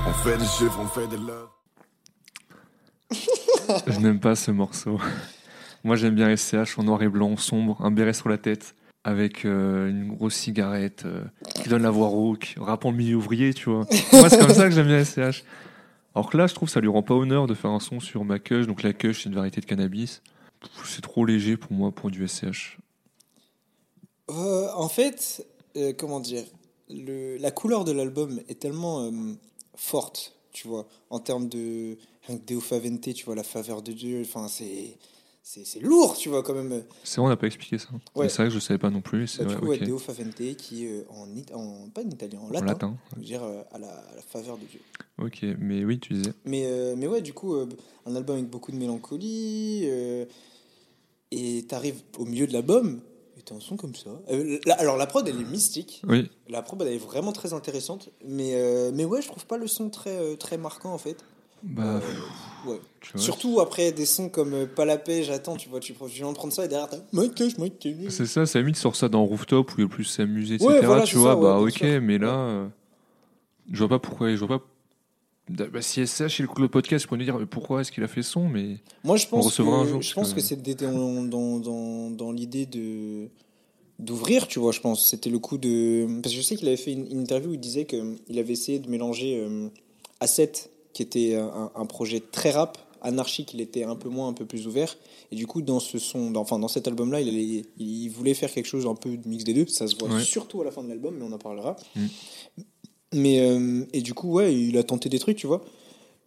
On 0.09 0.13
fait 0.13 0.37
des 0.37 0.45
chiffres, 0.45 0.81
on 0.81 0.87
fait 0.87 1.07
des 1.07 1.17
love. 1.17 1.49
Je 3.87 4.01
n'aime 4.01 4.19
pas 4.19 4.35
ce 4.35 4.51
morceau. 4.51 4.99
Moi, 5.85 5.95
j'aime 5.95 6.17
bien 6.17 6.35
SCH 6.35 6.81
en 6.81 6.83
noir 6.83 7.01
et 7.05 7.09
blanc, 7.09 7.37
sombre, 7.37 7.77
un 7.81 7.93
béret 7.93 8.13
sur 8.13 8.29
la 8.29 8.39
tête, 8.39 8.75
avec 9.05 9.45
euh, 9.45 9.89
une 9.89 10.09
grosse 10.09 10.35
cigarette 10.35 11.05
euh, 11.07 11.23
qui 11.55 11.69
donne 11.69 11.85
la 11.85 11.93
voix 11.93 12.09
rauque, 12.09 12.57
rappant 12.59 12.91
le 12.91 12.97
milieu 12.97 13.15
ouvrier, 13.15 13.55
tu 13.55 13.71
vois. 13.71 13.87
Moi, 14.13 14.29
c'est 14.29 14.39
comme 14.39 14.53
ça 14.53 14.69
que 14.69 14.75
j'aime 14.75 14.89
bien 14.89 15.05
SCH. 15.05 15.45
Alors 16.17 16.29
que 16.29 16.37
là, 16.37 16.49
je 16.49 16.55
trouve 16.55 16.69
que 16.69 16.73
ça 16.73 16.81
lui 16.81 16.89
rend 16.89 17.05
pas 17.05 17.15
honneur 17.15 17.47
de 17.47 17.55
faire 17.55 17.71
un 17.71 17.79
son 17.79 18.01
sur 18.01 18.25
ma 18.25 18.41
kush. 18.41 18.67
Donc 18.67 18.83
la 18.83 18.93
kush, 18.93 19.23
c'est 19.23 19.29
une 19.29 19.37
variété 19.37 19.61
de 19.61 19.67
cannabis. 19.67 20.23
C'est 20.85 21.03
trop 21.03 21.25
léger 21.25 21.57
pour 21.57 21.71
moi 21.71 21.93
pour 21.93 22.11
du 22.11 22.27
SCH. 22.27 22.79
Euh, 24.29 24.67
en 24.75 24.89
fait, 24.89 25.47
euh, 25.77 25.93
comment 25.97 26.19
dire, 26.19 26.43
le, 26.91 27.37
la 27.39 27.51
couleur 27.51 27.85
de 27.85 27.93
l'album 27.93 28.41
est 28.49 28.59
tellement 28.61 29.03
euh, 29.05 29.11
forte, 29.75 30.35
tu 30.53 30.69
vois, 30.69 30.87
en 31.11 31.19
termes 31.19 31.49
de 31.49 31.97
Deo 32.47 32.61
Favente, 32.61 33.13
tu 33.15 33.25
vois, 33.25 33.35
la 33.35 33.43
faveur 33.43 33.83
de 33.83 33.93
Dieu, 33.93 34.23
enfin, 34.23 34.49
c'est. 34.49 34.97
C'est 35.45 35.81
lourd, 35.81 36.17
tu 36.17 36.29
vois, 36.29 36.45
quand 36.45 36.55
même. 36.55 36.85
C'est 37.03 37.17
vrai, 37.17 37.27
on 37.27 37.29
n'a 37.29 37.37
pas 37.37 37.49
expliqué 37.49 37.77
ça. 37.77 37.89
Ouais. 38.15 38.29
C'est 38.29 38.37
vrai 38.37 38.45
que 38.47 38.55
je 38.55 38.61
savais 38.61 38.79
pas 38.79 38.91
non 38.91 39.01
plus. 39.01 39.27
C'est 39.27 39.45
Bah, 39.45 39.59
ouais, 39.61 39.77
ok. 39.81 39.85
Deo 39.89 39.99
Favente, 39.99 40.37
qui 40.57 40.87
est 40.87 41.05
en, 41.11 41.29
it- 41.35 41.51
en. 41.53 41.89
Pas 41.93 42.03
en 42.05 42.09
italien, 42.09 42.39
en 42.39 42.47
En 42.47 42.51
latin. 42.51 42.67
latin. 42.67 42.97
je 43.11 43.17
veux 43.19 43.25
dire, 43.25 43.43
euh, 43.43 43.61
à 43.73 43.79
la, 43.81 43.89
à 43.89 44.15
la 44.15 44.23
faveur 44.23 44.57
de 44.57 44.65
Dieu. 44.67 44.79
Ok, 45.19 45.45
mais 45.59 45.85
oui, 45.85 45.99
tu 45.99 46.13
disais. 46.15 46.33
Mais, 46.45 46.63
euh, 46.67 46.95
mais 46.97 47.09
ouais, 47.09 47.23
du 47.23 47.33
coup, 47.33 47.57
euh, 47.57 47.69
un 48.07 48.15
album 48.15 48.37
avec 48.37 48.49
beaucoup 48.51 48.71
de 48.71 48.77
mélancolie. 48.77 49.81
euh, 49.87 50.27
et 51.33 51.65
t'arrives 51.67 52.03
au 52.19 52.25
milieu 52.25 52.47
de 52.47 52.53
l'album, 52.53 53.01
un 53.51 53.59
son 53.61 53.77
comme 53.77 53.95
ça. 53.95 54.11
Euh, 54.31 54.59
la- 54.67 54.75
alors, 54.75 54.97
la 54.97 55.07
prod, 55.07 55.27
elle 55.27 55.41
est 55.41 55.45
mystique. 55.45 56.03
Oui, 56.07 56.31
La 56.49 56.63
prod, 56.63 56.81
elle 56.83 56.93
est 56.93 56.99
vraiment 56.99 57.33
très 57.33 57.53
intéressante. 57.55 58.11
Mais, 58.25 58.53
euh, 58.55 58.91
mais 58.95 59.05
ouais, 59.05 59.21
je 59.23 59.27
trouve 59.29 59.47
pas 59.47 59.57
le 59.57 59.67
son 59.67 59.89
très, 59.91 60.17
euh, 60.17 60.37
très 60.37 60.59
marquant, 60.59 60.93
en 60.93 60.99
fait. 60.99 61.17
bah, 61.63 62.01
ouais. 62.67 62.81
Surtout 63.17 63.61
après 63.61 63.91
des 63.93 64.07
sons 64.07 64.29
comme 64.29 64.67
Pas 64.67 64.85
la 64.85 64.99
paix, 64.99 65.23
j'attends, 65.25 65.57
tu 65.57 65.69
vois, 65.69 65.81
tu, 65.81 65.95
tu 65.95 66.05
viens 66.09 66.29
de 66.31 66.37
prendre 66.37 66.53
ça 66.53 66.65
et 66.65 66.69
derrière 66.69 66.89
t'as. 66.89 66.99
C'est 68.11 68.27
ça, 68.27 68.47
ça 68.47 68.59
limite 68.61 68.77
sort 68.77 68.95
ça 68.97 69.09
dans 69.09 69.25
Rooftop 69.25 69.71
où 69.73 69.75
il 69.79 69.83
y 69.83 69.85
a 69.87 69.89
plus 69.89 70.05
s'amuser, 70.05 70.55
etc. 70.57 70.69
Ouais, 70.71 70.81
voilà, 70.87 71.03
tu 71.03 71.17
vois, 71.19 71.35
ça, 71.35 71.41
bah 71.41 71.59
ok, 71.59 71.83
mais 72.03 72.19
là, 72.19 72.69
je 73.73 73.79
vois 73.79 73.89
pas 73.89 73.99
pourquoi, 73.99 74.31
je 74.35 74.45
vois 74.45 74.59
pas. 74.59 74.65
Bah, 75.57 75.83
si 75.83 76.07
SCH 76.07 76.39
il 76.39 76.45
écoute 76.45 76.59
le 76.61 76.69
podcast, 76.69 77.07
pour 77.07 77.17
nous 77.17 77.25
dire 77.25 77.39
mais 77.39 77.47
pourquoi 77.47 77.81
est-ce 77.81 77.93
qu'il 77.93 78.03
a 78.05 78.09
fait 78.09 78.23
son, 78.23 78.49
mais 78.49 78.79
Moi, 79.05 79.17
je 79.17 79.27
pense 79.27 79.45
recevra 79.47 79.79
que, 79.79 79.83
un 79.83 79.89
jour, 79.89 80.03
je 80.03 80.15
pense 80.15 80.31
que- 80.31 80.37
que 80.37 80.41
c'était 80.41 80.75
dans, 80.75 81.23
dans, 81.25 81.59
dans, 81.59 82.11
dans 82.11 82.33
l'idée 82.33 82.67
de 82.67 83.29
d'ouvrir, 83.99 84.49
tu 84.49 84.59
vois, 84.59 84.73
je 84.73 84.81
pense. 84.81 85.09
C'était 85.09 85.31
le 85.31 85.39
coup 85.39 85.59
de... 85.59 86.09
Parce 86.23 86.35
que 86.35 86.41
je 86.41 86.45
sais 86.45 86.57
qu'il 86.57 86.67
avait 86.67 86.77
fait 86.77 86.93
une, 86.93 87.07
une 87.11 87.21
interview 87.21 87.51
où 87.51 87.55
il 87.55 87.61
disait 87.61 87.85
qu'il 87.85 88.39
avait 88.39 88.53
essayé 88.53 88.81
de 88.81 88.89
mélanger 88.89 89.39
euh, 89.41 89.69
A7, 90.21 90.69
qui 90.93 91.03
était 91.03 91.37
un, 91.37 91.71
un 91.75 91.87
projet 91.87 92.21
très 92.21 92.51
rap, 92.51 92.79
anarchique, 93.03 93.53
il 93.55 93.61
était 93.61 93.85
un 93.85 93.95
peu 93.95 94.09
moins, 94.09 94.29
un 94.29 94.33
peu 94.33 94.45
plus 94.45 94.67
ouvert. 94.67 94.97
Et 95.31 95.37
du 95.37 95.47
coup, 95.47 95.63
dans 95.63 95.79
ce 95.79 95.99
son, 95.99 96.31
dans, 96.33 96.41
enfin, 96.41 96.59
dans 96.59 96.69
cet 96.69 96.89
album-là, 96.89 97.21
il, 97.21 97.29
allait- 97.29 97.65
il 97.79 98.09
voulait 98.09 98.35
faire 98.35 98.51
quelque 98.51 98.67
chose 98.67 98.87
un 98.87 98.95
peu 98.97 99.17
de 99.17 99.29
mix 99.29 99.45
des 99.45 99.55
deux. 99.55 99.67
Ça 99.67 99.87
se 99.87 99.95
voit 99.97 100.09
Ouais. 100.09 100.21
surtout 100.23 100.63
à 100.63 100.65
la 100.65 100.73
fin 100.73 100.83
de 100.83 100.89
l'album, 100.89 101.15
mais 101.17 101.25
on 101.25 101.33
en 101.33 101.39
parlera. 101.39 101.77
Mm. 101.95 102.07
Mais, 103.13 103.41
euh, 103.41 103.85
et 103.93 104.01
du 104.01 104.15
coup, 104.15 104.33
ouais, 104.33 104.55
il 104.55 104.77
a 104.79 104.83
tenté 104.83 105.09
des 105.09 105.19
trucs, 105.19 105.37
tu 105.37 105.47
vois. 105.47 105.63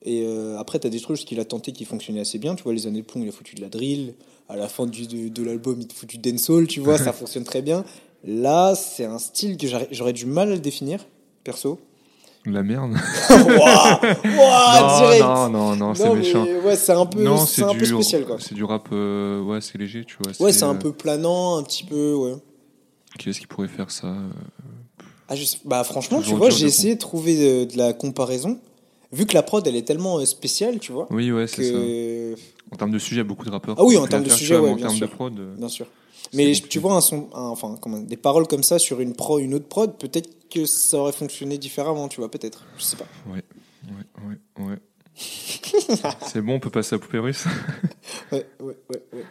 Et 0.03 0.23
euh, 0.25 0.57
après, 0.59 0.79
tu 0.79 0.85
as 0.87 0.89
des 0.91 0.99
trucs 0.99 1.17
qu'il 1.19 1.39
a 1.39 1.45
tenté 1.45 1.71
qui 1.71 1.83
fonctionnaient 1.85 2.19
assez 2.19 2.37
bien. 2.37 2.53
Tu 2.55 2.63
vois, 2.63 2.73
les 2.73 2.85
années 2.85 3.01
de 3.01 3.05
plomb, 3.05 3.21
il 3.23 3.29
a 3.29 3.31
foutu 3.31 3.55
de 3.55 3.61
la 3.61 3.69
drill. 3.69 4.13
À 4.47 4.55
la 4.55 4.67
fin 4.67 4.85
du, 4.85 5.07
de, 5.07 5.29
de 5.29 5.43
l'album, 5.43 5.77
il 5.81 5.87
te 5.87 5.93
fout 5.95 6.07
du 6.07 6.19
dancehall, 6.19 6.67
tu 6.67 6.79
vois, 6.79 6.99
ça 6.99 7.11
fonctionne 7.13 7.43
très 7.43 7.63
bien. 7.63 7.83
Là, 8.23 8.75
c'est 8.75 9.05
un 9.05 9.17
style 9.17 9.57
que 9.57 9.67
j'aurais- 9.91 10.13
du 10.13 10.25
mal 10.27 10.49
à 10.51 10.53
le 10.53 10.59
définir, 10.59 10.99
perso. 11.43 11.79
la 12.45 12.61
merde. 12.61 12.91
Ouah 13.29 13.99
Ouah, 14.23 15.17
non, 15.19 15.49
non, 15.49 15.49
non, 15.49 15.75
non, 15.75 15.93
c'est 15.95 16.13
méchant. 16.13 16.45
ouais, 16.63 16.75
c'est 16.75 16.91
un 16.91 17.05
peu, 17.07 17.23
non, 17.23 17.37
c'est 17.45 17.63
un 17.63 17.71
du, 17.71 17.79
peu 17.79 17.85
spécial, 17.85 18.25
quoi. 18.25 18.37
C'est 18.39 18.53
du 18.53 18.63
rap, 18.63 18.87
euh, 18.91 19.41
ouais, 19.41 19.61
c'est 19.61 19.77
léger, 19.79 20.05
tu 20.05 20.17
vois. 20.23 20.31
Ouais, 20.45 20.53
c'est 20.53 20.63
un 20.63 20.75
euh, 20.75 20.79
peu 20.79 20.91
planant, 20.91 21.57
un 21.57 21.63
petit 21.63 21.83
peu, 21.83 22.13
ouais. 22.13 22.35
Qui 23.17 23.29
est-ce 23.29 23.39
qui 23.39 23.47
pourrait 23.47 23.67
faire 23.67 23.89
ça 23.89 24.13
Ah, 25.27 25.35
je 25.35 25.43
sais- 25.43 25.57
Bah, 25.65 25.83
franchement, 25.83 26.21
tu 26.21 26.35
vois, 26.35 26.49
j'ai 26.49 26.65
essayé 26.67 26.95
de 26.95 26.99
trouver 26.99 27.37
euh, 27.41 27.65
de 27.65 27.77
la 27.77 27.93
comparaison. 27.93 28.59
Vu 29.11 29.25
que 29.25 29.33
la 29.33 29.43
prod, 29.43 29.65
elle 29.65 29.75
est 29.75 29.83
tellement 29.87 30.19
euh, 30.19 30.25
spéciale, 30.25 30.79
tu 30.79 30.91
vois, 30.91 31.07
Oui, 31.09 31.31
ouais, 31.31 31.47
c'est 31.47 31.71
ça. 31.71 31.77
En 32.71 32.75
termes 32.75 32.91
de 32.91 32.99
sujet, 32.99 33.15
il 33.17 33.19
y 33.19 33.21
a 33.21 33.23
beaucoup 33.25 33.45
de 33.45 33.51
rappeurs. 33.51 33.75
Ah 33.77 33.83
oui, 33.83 33.97
en 33.97 34.07
termes 34.07 34.23
de 34.23 34.29
sujet, 34.29 34.57
ouais, 34.57 34.69
mais 34.71 34.75
bien 34.75 34.85
En 34.85 34.87
termes 34.89 34.97
sûr. 34.97 35.07
de 35.07 35.13
prod, 35.13 35.39
euh, 35.39 35.55
Bien 35.55 35.69
sûr. 35.69 35.85
Mais 36.33 36.45
compliqué. 36.47 36.67
tu 36.69 36.79
vois 36.79 36.95
un 36.95 37.01
son, 37.01 37.29
un- 37.35 37.43
enfin, 37.49 37.77
comment, 37.79 37.99
des 37.99 38.17
paroles 38.17 38.47
comme 38.47 38.63
ça 38.63 38.79
sur 38.79 38.99
une 38.99 39.13
pro, 39.13 39.37
une 39.39 39.53
autre 39.53 39.67
prod, 39.67 39.95
peut-être 39.97 40.49
que 40.49 40.65
ça 40.65 40.97
aurait 40.97 41.11
fonctionné 41.11 41.57
différemment, 41.59 42.07
tu 42.07 42.19
vois, 42.19 42.29
peut-être. 42.31 42.65
Je 42.77 42.83
sais 42.83 42.97
pas. 42.97 43.05
Ouais, 43.31 43.43
ouais, 44.57 44.65
ouais. 44.65 44.77
c'est 46.27 46.41
bon, 46.41 46.55
on 46.55 46.59
peut 46.59 46.69
passer 46.71 46.95
à 46.95 46.99
Poupée 46.99 47.19
Russe 47.19 47.45
Ouais, 48.31 48.45
ouais, 48.59 48.75
ouais, 48.89 49.01
ouais. 49.13 49.23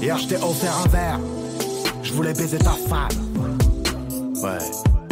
Hier 0.00 0.18
j'étais 0.18 0.36
offert 0.36 0.76
un 0.84 0.88
verre, 0.88 1.20
je 2.02 2.12
voulais 2.12 2.32
baiser 2.32 2.58
ta 2.58 2.72
femme. 2.72 3.08
Ouais, 4.42 4.58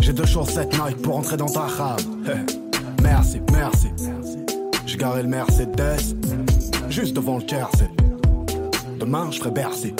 j'ai 0.01 0.13
deux 0.13 0.27
choses 0.27 0.51
cette 0.51 0.73
night 0.73 1.01
pour 1.03 1.17
entrer 1.17 1.37
dans 1.37 1.47
ta 1.47 1.61
rame. 1.61 1.99
merci, 3.03 3.41
merci. 3.53 3.89
J'ai 4.87 4.97
garé 4.97 5.23
le 5.23 5.29
Mercedes, 5.29 6.17
juste 6.89 7.15
devant 7.15 7.39
le 7.39 7.47
Jersey. 7.47 7.89
Demain 8.99 9.31
je 9.31 9.39
ferai 9.39 9.51
Bercy. 9.51 9.95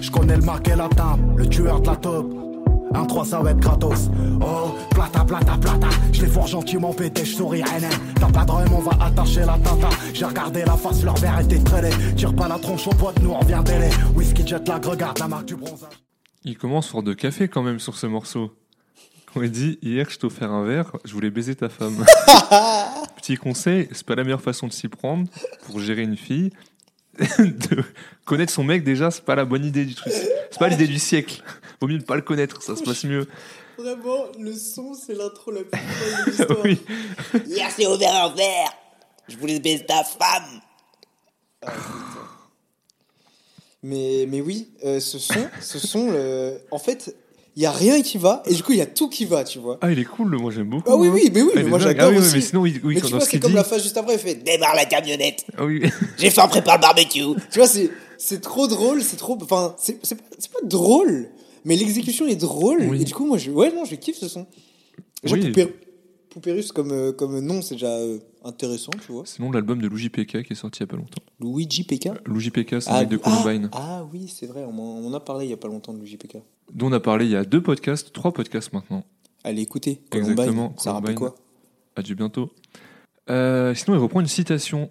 Je 0.00 0.10
connais 0.10 0.36
le 0.36 0.42
marqué 0.42 0.74
la 0.74 0.88
table, 0.88 1.22
le 1.36 1.46
tueur 1.46 1.80
de 1.80 1.86
la 1.86 1.96
taupe. 1.96 2.47
Un 2.94 3.04
3 3.04 3.24
ça 3.24 3.40
va 3.40 3.50
être 3.50 3.60
gratos. 3.60 4.10
Oh, 4.40 4.74
plata, 4.90 5.24
plata, 5.24 5.56
plata. 5.58 5.88
Je 6.12 6.22
les 6.22 6.28
forge 6.28 6.50
gentiment 6.50 6.92
pété, 6.92 7.24
je 7.24 7.34
souris 7.34 7.62
NN. 7.62 7.90
T'as 8.18 8.30
pas 8.30 8.44
de 8.44 8.50
rhum, 8.50 8.72
on 8.72 8.80
va 8.80 9.04
attacher 9.04 9.40
la 9.40 9.58
tata. 9.58 9.88
J'ai 10.14 10.24
regardé 10.24 10.64
la 10.64 10.76
face, 10.76 11.02
leur 11.04 11.16
verre 11.16 11.40
était 11.40 11.58
trélé. 11.58 11.90
Tire 12.16 12.34
pas 12.34 12.48
la 12.48 12.58
tronche 12.58 12.86
au 12.86 12.90
pote, 12.90 13.20
nous 13.22 13.30
on 13.30 13.38
revient 13.38 13.62
délai. 13.64 13.90
Whisky 14.14 14.46
jet 14.46 14.66
lag, 14.66 14.84
regarde 14.84 15.18
la 15.18 15.28
marque 15.28 15.46
du 15.46 15.56
bronzage. 15.56 15.90
Il 16.44 16.56
commence 16.56 16.88
fort 16.88 17.02
de 17.02 17.14
café 17.14 17.48
quand 17.48 17.62
même 17.62 17.78
sur 17.78 17.96
ce 17.96 18.06
morceau. 18.06 18.52
Quand 19.32 19.42
il 19.42 19.50
dit 19.50 19.78
Hier, 19.82 20.08
je 20.08 20.18
t'ai 20.18 20.26
offert 20.26 20.50
un 20.50 20.64
verre, 20.64 20.92
je 21.04 21.12
voulais 21.12 21.30
baiser 21.30 21.54
ta 21.54 21.68
femme. 21.68 22.04
Petit 23.16 23.36
conseil, 23.36 23.88
c'est 23.92 24.06
pas 24.06 24.14
la 24.14 24.24
meilleure 24.24 24.40
façon 24.40 24.66
de 24.66 24.72
s'y 24.72 24.88
prendre 24.88 25.28
pour 25.66 25.80
gérer 25.80 26.02
une 26.02 26.16
fille. 26.16 26.50
de 27.38 27.82
connaître 28.24 28.52
son 28.52 28.64
mec, 28.64 28.84
déjà, 28.84 29.10
c'est 29.10 29.24
pas 29.24 29.34
la 29.34 29.44
bonne 29.44 29.64
idée 29.64 29.84
du 29.84 29.94
truc. 29.94 30.12
C'est 30.12 30.58
pas 30.58 30.68
l'idée 30.68 30.86
du 30.86 30.98
siècle. 30.98 31.42
Vaut 31.80 31.88
mieux 31.88 31.96
ne 31.98 32.02
pas 32.02 32.16
le 32.16 32.22
connaître, 32.22 32.62
ça 32.62 32.76
se 32.76 32.82
passe 32.82 33.04
mieux. 33.04 33.26
Vraiment, 33.76 34.26
le 34.40 34.52
son, 34.54 34.94
c'est 34.94 35.14
l'intro 35.14 35.50
la 35.52 35.62
plus 35.62 35.78
folle 35.80 36.24
de 36.24 36.30
l'histoire. 36.30 36.58
oui, 36.64 36.80
Hier, 37.46 37.68
c'est 37.76 37.86
ouvert 37.86 38.14
un 38.14 38.34
verre. 38.34 38.72
Je 39.28 39.36
voulais 39.36 39.60
baiser 39.60 39.84
ta 39.86 40.02
femme. 40.04 40.60
Ah, 41.62 41.72
mais, 43.82 44.26
mais 44.28 44.40
oui, 44.40 44.70
euh, 44.84 44.98
ce 45.00 45.18
son, 45.18 45.48
ce 45.60 45.78
son, 45.78 46.10
le- 46.10 46.58
en 46.70 46.78
fait, 46.78 47.14
il 47.58 47.62
y 47.62 47.66
a 47.66 47.72
rien 47.72 48.02
qui 48.02 48.18
va 48.18 48.44
et 48.46 48.54
du 48.54 48.62
coup 48.62 48.70
il 48.70 48.78
y 48.78 48.80
a 48.80 48.86
tout 48.86 49.08
qui 49.08 49.24
va, 49.24 49.42
tu 49.42 49.58
vois. 49.58 49.78
Ah, 49.80 49.90
il 49.90 49.98
est 49.98 50.04
cool, 50.04 50.30
moi 50.38 50.52
j'aime 50.52 50.68
beaucoup. 50.68 50.88
Ah 50.88 50.96
oui, 50.96 51.08
oui, 51.08 51.28
mais 51.34 51.42
oui, 51.42 51.50
Ah, 51.56 51.58
mais 51.58 51.64
moi 51.64 51.80
j'adore 51.80 52.06
Ah 52.06 52.10
oui, 52.10 52.18
aussi. 52.18 52.36
mais 52.36 52.40
sinon, 52.40 52.60
oui, 52.62 52.80
oui, 52.84 52.94
mais 52.94 53.00
quand 53.00 53.08
tu 53.08 53.12
vois, 53.14 53.20
ce 53.20 53.30
c'est 53.30 53.40
comme 53.40 53.50
dit. 53.50 53.56
la 53.56 53.64
phase 53.64 53.82
juste 53.82 53.96
après, 53.96 54.12
il 54.14 54.20
fait 54.20 54.36
démarre 54.36 54.76
la 54.76 54.84
camionnette. 54.84 55.44
Ah 55.56 55.64
oui. 55.64 55.82
J'ai 56.18 56.30
faim, 56.30 56.46
prépare 56.46 56.76
le 56.76 56.82
barbecue. 56.82 57.24
Tu 57.50 57.58
vois, 57.58 57.66
c'est 57.66 57.90
c'est 58.16 58.40
trop 58.40 58.68
drôle, 58.68 59.02
c'est 59.02 59.16
trop, 59.16 59.36
enfin, 59.42 59.74
c'est 59.76 59.98
c'est 60.04 60.14
pas, 60.16 60.60
drôle, 60.62 61.30
mais 61.64 61.74
l'exécution 61.74 62.28
est 62.28 62.36
drôle. 62.36 62.78
Oui. 62.88 63.00
Et 63.02 63.04
du 63.04 63.12
coup, 63.12 63.26
moi, 63.26 63.38
je, 63.38 63.50
ouais, 63.50 63.72
non, 63.74 63.84
je 63.84 63.96
kiffe 63.96 64.18
ce 64.18 64.28
son. 64.28 64.46
Déjà, 65.24 65.34
Oui. 65.34 65.52
Poupée 66.30 66.52
Russe 66.52 66.70
comme 66.70 66.92
euh, 66.92 67.10
comme 67.10 67.40
nom, 67.40 67.60
c'est 67.60 67.74
déjà 67.74 67.90
euh, 67.90 68.18
intéressant, 68.44 68.92
tu 69.04 69.10
vois. 69.10 69.24
C'est 69.26 69.40
le 69.40 69.46
nom 69.46 69.50
de 69.50 69.56
l'album 69.56 69.82
de 69.82 69.88
Luigi 69.88 70.10
PK 70.10 70.44
qui 70.44 70.52
est 70.52 70.54
sorti 70.54 70.78
il 70.78 70.82
y 70.82 70.84
a 70.84 70.86
pas 70.86 70.96
longtemps. 70.96 71.22
Luigi 71.40 71.82
PK. 71.82 72.10
Luigi 72.26 72.50
PK, 72.50 72.82
c'est 72.82 72.90
un 72.90 73.00
mec 73.00 73.08
de 73.08 73.16
Columbine. 73.16 73.68
ah, 73.72 73.78
ah 74.02 74.08
oui, 74.12 74.32
c'est 74.32 74.46
vrai, 74.46 74.64
on 74.64 74.78
on 74.78 75.12
a 75.12 75.18
parlé 75.18 75.46
il 75.46 75.50
y 75.50 75.54
a 75.54 75.56
pas 75.56 75.66
longtemps 75.66 75.92
de 75.92 75.98
Luigi 75.98 76.18
PK. 76.18 76.36
Dont 76.72 76.88
on 76.88 76.92
a 76.92 77.00
parlé 77.00 77.24
il 77.26 77.30
y 77.32 77.36
a 77.36 77.44
deux 77.44 77.62
podcasts, 77.62 78.12
trois 78.12 78.32
podcasts 78.32 78.72
maintenant. 78.72 79.04
Allez, 79.44 79.62
écoutez, 79.62 80.00
Columbine, 80.10 80.32
Exactement, 80.32 80.74
ça 80.78 80.92
rappelle 80.92 81.14
quoi 81.14 81.34
Adieu 81.96 82.14
bientôt. 82.14 82.50
Euh, 83.30 83.74
sinon, 83.74 83.96
il 83.96 84.00
reprend 84.00 84.20
une 84.20 84.26
citation. 84.26 84.90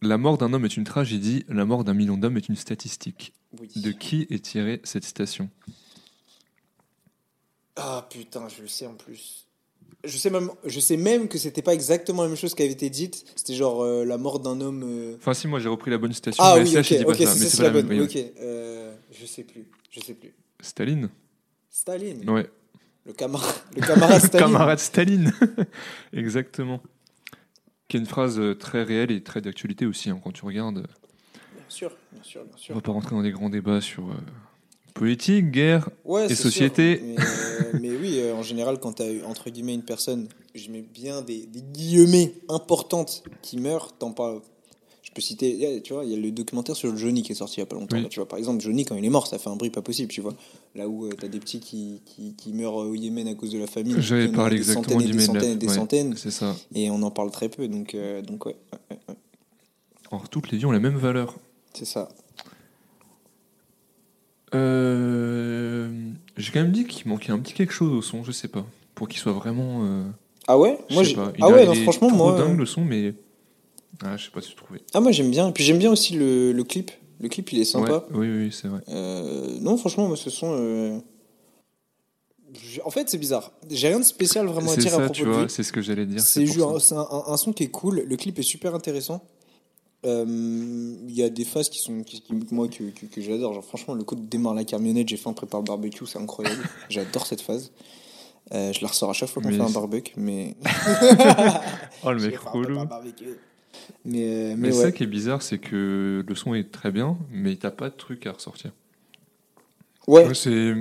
La 0.00 0.16
mort 0.18 0.38
d'un 0.38 0.52
homme 0.52 0.64
est 0.64 0.76
une 0.76 0.84
tragédie, 0.84 1.44
la 1.48 1.64
mort 1.64 1.82
d'un 1.84 1.94
million 1.94 2.16
d'hommes 2.16 2.36
est 2.36 2.48
une 2.48 2.56
statistique. 2.56 3.32
Oui. 3.60 3.68
De 3.76 3.90
qui 3.90 4.26
est 4.30 4.44
tirée 4.44 4.80
cette 4.84 5.04
citation? 5.04 5.48
Ah 7.76 8.06
putain, 8.10 8.48
je 8.48 8.62
le 8.62 8.68
sais 8.68 8.86
en 8.86 8.94
plus. 8.94 9.46
Je 10.04 10.16
sais 10.16 10.30
même, 10.30 10.50
je 10.64 10.78
sais 10.78 10.96
même 10.96 11.26
que 11.28 11.38
c'était 11.38 11.62
pas 11.62 11.74
exactement 11.74 12.22
la 12.22 12.28
même 12.28 12.36
chose 12.36 12.54
qui 12.54 12.62
avait 12.62 12.70
été 12.72 12.88
dite. 12.90 13.24
C'était 13.34 13.54
genre 13.54 13.82
euh, 13.82 14.04
la 14.04 14.16
mort 14.18 14.38
d'un 14.38 14.60
homme. 14.60 14.82
euh, 14.84 15.16
Enfin, 15.18 15.34
si, 15.34 15.48
moi 15.48 15.58
j'ai 15.58 15.68
repris 15.68 15.90
la 15.90 15.98
bonne 15.98 16.12
citation, 16.12 16.42
Ah 16.44 16.54
mais 16.56 16.62
oui, 16.62 16.78
ok, 16.78 16.90
il 16.92 16.98
dit 16.98 17.04
pas 17.04 17.10
ok, 17.12 17.18
ça. 17.18 17.34
c'est 17.34 17.58
la 17.62 17.68
la 17.68 17.74
même. 17.74 17.86
bonne. 17.88 18.00
oui, 18.00 18.04
Ok, 18.04 18.32
je 19.10 19.26
sais 19.26 19.42
plus, 19.42 19.66
je 19.90 20.00
sais 20.00 20.14
plus. 20.14 20.34
Staline 20.60 21.08
Staline, 21.70 22.28
Ouais. 22.28 22.50
le 23.04 23.12
camarade, 23.12 23.54
le 23.76 23.80
camarade 23.86 24.20
Staline. 24.24 24.46
Camarade 24.46 24.78
Staline 24.78 25.32
Exactement. 26.12 26.80
Qui 27.88 27.96
est 27.96 28.00
une 28.00 28.06
phrase 28.06 28.38
euh, 28.38 28.54
très 28.54 28.82
réelle 28.82 29.10
et 29.10 29.22
très 29.22 29.40
d'actualité 29.40 29.86
aussi, 29.86 30.10
hein, 30.10 30.20
quand 30.22 30.32
tu 30.32 30.44
regardes. 30.44 30.80
Bien 31.54 31.64
sûr, 31.68 31.96
bien 32.12 32.22
sûr, 32.22 32.42
bien 32.44 32.52
On 32.54 32.58
sûr. 32.58 32.74
va 32.74 32.80
pas 32.80 32.92
rentrer 32.92 33.14
dans 33.16 33.22
des 33.22 33.30
grands 33.30 33.48
débats 33.50 33.80
sur 33.80 34.08
euh, 34.10 34.14
politique, 34.94 35.50
guerre. 35.50 35.88
Ouais, 36.04 36.26
Et 36.30 36.34
société. 36.34 36.96
sûr, 36.98 37.06
Mais, 37.06 37.16
euh, 37.18 37.78
mais 37.80 37.90
oui, 37.96 38.18
euh, 38.20 38.34
en 38.34 38.42
général, 38.42 38.78
quand 38.78 38.94
tu 38.94 39.02
as 39.02 39.26
entre 39.26 39.48
guillemets 39.50 39.74
une 39.74 39.84
personne, 39.84 40.28
je 40.54 40.70
mets 40.70 40.82
bien 40.82 41.22
des, 41.22 41.46
des 41.46 41.62
guillemets 41.62 42.34
importantes 42.48 43.22
qui 43.42 43.58
meurt, 43.58 43.98
t'en 43.98 44.12
parles. 44.12 44.40
Je 45.08 45.12
peux 45.14 45.22
citer, 45.22 45.80
tu 45.82 45.94
vois, 45.94 46.04
il 46.04 46.10
y 46.10 46.14
a 46.14 46.18
le 46.18 46.30
documentaire 46.30 46.76
sur 46.76 46.94
Johnny 46.94 47.22
qui 47.22 47.32
est 47.32 47.34
sorti 47.34 47.56
il 47.56 47.60
y 47.60 47.62
a 47.62 47.66
pas 47.66 47.76
longtemps. 47.76 47.96
Oui. 47.96 48.06
tu 48.10 48.20
vois, 48.20 48.28
par 48.28 48.38
exemple, 48.38 48.62
Johnny, 48.62 48.84
quand 48.84 48.94
il 48.94 49.04
est 49.04 49.08
mort, 49.10 49.26
ça 49.26 49.38
fait 49.38 49.48
un 49.48 49.56
bruit 49.56 49.70
pas 49.70 49.80
possible, 49.80 50.12
tu 50.12 50.20
vois. 50.20 50.34
Là 50.74 50.86
où 50.86 51.08
tu 51.08 51.24
as 51.24 51.28
des 51.28 51.40
petits 51.40 51.60
qui, 51.60 52.02
qui, 52.04 52.34
qui 52.34 52.52
meurent 52.52 52.74
au 52.74 52.94
Yémen 52.94 53.26
à 53.26 53.34
cause 53.34 53.50
de 53.50 53.58
la 53.58 53.66
famine. 53.66 53.98
J'avais 54.00 54.28
parlé 54.28 54.56
des 54.56 54.62
exactement 54.62 54.98
centaines 55.00 55.08
et 55.08 55.12
des 55.12 55.18
centaines 55.24 55.50
et 55.52 55.56
des 55.56 55.66
Ouais, 55.66 55.74
centaines, 55.74 56.14
C'est 56.16 56.30
ça. 56.30 56.54
et 56.74 56.90
on 56.90 57.02
en 57.02 57.10
parle 57.10 57.30
très 57.30 57.48
peu, 57.48 57.66
donc, 57.68 57.94
euh, 57.94 58.20
donc 58.22 58.44
ouais, 58.46 58.54
ouais, 58.72 58.78
ouais, 58.90 58.98
ouais, 59.08 59.14
Or, 60.10 60.28
toutes 60.28 60.50
les 60.50 60.58
vies 60.58 60.66
ont 60.66 60.72
la 60.72 60.78
même 60.80 60.96
valeur. 60.96 61.34
c'est 61.74 61.84
ça. 61.86 62.08
Euh, 64.54 65.90
J'ai 66.36 66.52
quand 66.52 66.60
même 66.60 66.72
dit 66.72 66.84
qu'il 66.86 67.08
manquait 67.08 67.32
un 67.32 67.38
petit 67.38 67.54
quelque 67.54 67.72
chose 67.72 67.92
au 67.92 68.02
son, 68.02 68.24
je 68.24 68.32
sais 68.32 68.48
pas. 68.48 68.64
Pour 68.94 69.08
qu'il 69.08 69.18
soit 69.20 69.32
vraiment. 69.32 69.84
euh, 69.84 70.04
Ah 70.46 70.58
ouais? 70.58 70.78
Moi, 70.90 71.02
pas. 71.14 71.32
Il 71.36 71.44
ah 71.44 71.46
a- 71.46 71.50
ouais, 71.50 71.66
non, 71.66 71.72
est 71.72 71.82
franchement, 71.82 72.08
trop 72.08 72.16
moi. 72.16 72.36
dingue 72.38 72.54
euh, 72.54 72.58
le 72.58 72.66
son, 72.66 72.84
mais. 72.84 73.14
Ah, 74.04 74.16
je 74.16 74.24
sais 74.26 74.30
pas 74.30 74.40
si 74.40 74.50
tu 74.50 74.56
trouvais. 74.56 74.80
Ah, 74.94 75.00
moi, 75.00 75.12
j'aime 75.12 75.30
bien. 75.30 75.48
Et 75.48 75.52
puis, 75.52 75.64
j'aime 75.64 75.78
bien 75.78 75.90
aussi 75.90 76.14
le, 76.14 76.52
le 76.52 76.64
clip. 76.64 76.90
Le 77.20 77.28
clip, 77.28 77.52
il 77.52 77.60
est 77.60 77.64
sympa. 77.64 78.06
Ouais, 78.10 78.16
oui, 78.18 78.28
oui, 78.44 78.52
c'est 78.52 78.68
vrai. 78.68 78.80
Euh, 78.88 79.58
non, 79.60 79.76
franchement, 79.76 80.06
moi, 80.06 80.16
ce 80.16 80.30
son. 80.30 80.54
euh, 80.56 80.98
En 82.84 82.90
fait, 82.90 83.10
c'est 83.10 83.18
bizarre. 83.18 83.52
J'ai 83.70 83.88
rien 83.88 83.98
de 83.98 84.04
spécial 84.04 84.46
vraiment 84.46 84.70
à 84.70 84.76
dire 84.82 84.94
à 84.94 84.98
propos 85.06 85.14
tu 85.14 85.24
de 85.24 85.28
vois, 85.30 85.48
c'est 85.48 85.62
ce 85.64 85.72
que 85.72 85.80
j'allais 85.82 86.06
dire. 86.06 86.20
C'est 86.20 86.94
un, 86.94 86.98
un- 87.10 87.24
un 87.32 87.36
son 87.36 87.52
qui 87.52 87.64
est 87.64 87.70
cool. 87.70 88.00
Le 88.06 88.16
clip 88.16 88.38
est 88.38 88.42
super 88.42 88.74
intéressant. 88.74 89.22
Euh, 90.06 90.24
Il 91.08 91.12
y 91.14 91.24
a 91.24 91.28
des 91.28 91.44
phases 91.44 91.68
qui 91.68 91.80
sont 91.80 92.04
qui, 92.04 92.22
moi 92.52 92.68
que, 92.68 92.84
que, 92.90 93.06
que 93.06 93.20
j'adore. 93.20 93.52
Genre 93.54 93.64
franchement, 93.64 93.94
le 93.94 94.04
coup 94.04 94.14
de 94.14 94.22
démarre 94.22 94.54
la 94.54 94.62
camionnette, 94.64 95.08
j'ai 95.08 95.16
faim, 95.16 95.32
prépare 95.32 95.60
le 95.60 95.66
barbecue, 95.66 96.06
c'est 96.06 96.20
incroyable. 96.20 96.62
j'adore 96.88 97.26
cette 97.26 97.40
phase. 97.42 97.72
Euh, 98.54 98.72
je 98.72 98.80
la 98.80 98.88
ressors 98.88 99.10
à 99.10 99.12
chaque 99.12 99.28
fois 99.28 99.42
qu'on 99.42 99.48
fait 99.50 99.56
un 99.60 99.70
barbecue, 99.74 100.14
mais. 100.16 100.54
Oh, 102.04 102.12
le 102.12 102.20
mec 102.30 102.38
relou. 102.52 102.78
Euh, 104.06 104.54
mais, 104.56 104.56
mais, 104.56 104.72
ça 104.72 104.92
qui 104.92 105.02
est 105.02 105.06
bizarre, 105.06 105.42
c'est 105.42 105.58
que 105.58 106.24
le 106.26 106.34
son 106.34 106.54
est 106.54 106.70
très 106.70 106.90
bien, 106.90 107.18
mais 107.30 107.56
t'as 107.56 107.70
pas 107.70 107.90
de 107.90 107.94
truc 107.94 108.26
à 108.26 108.32
ressortir. 108.32 108.72
Ouais. 110.06 110.32
c'est, 110.34 110.74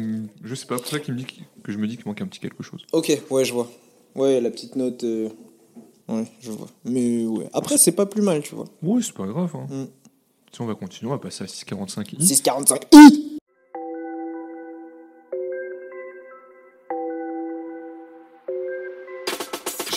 je 0.43 0.55
sais 0.55 0.65
pas, 0.65 0.77
pour 0.77 0.88
ça 0.88 0.97
me 0.97 1.13
dit 1.13 1.25
que 1.63 1.71
je 1.71 1.77
me 1.77 1.88
dis 1.88 1.97
qu'il 1.97 2.07
manque 2.07 2.21
un 2.21 2.27
petit 2.27 2.39
quelque 2.39 2.63
chose. 2.63 2.85
Ok, 2.93 3.11
ouais, 3.29 3.43
je 3.43 3.53
vois. 3.53 3.69
Ouais, 4.15 4.39
la 4.39 4.49
petite 4.49 4.75
note. 4.75 5.03
Euh... 5.03 5.29
Ouais, 6.07 6.25
je 6.39 6.51
vois. 6.51 6.67
Mais 6.85 7.25
ouais. 7.25 7.49
Après, 7.53 7.77
c'est 7.77 7.91
pas 7.91 8.05
plus 8.05 8.21
mal, 8.21 8.41
tu 8.41 8.55
vois. 8.55 8.65
Oui, 8.81 9.03
c'est 9.03 9.13
pas 9.13 9.25
grave. 9.25 9.53
Hein. 9.55 9.67
Mm. 9.69 9.88
Si 10.53 10.61
on 10.61 10.65
va 10.65 10.75
continuer, 10.75 11.11
on 11.11 11.15
va 11.15 11.19
passer 11.19 11.43
à 11.43 11.47
645i. 11.47 12.17
645i 12.19 13.36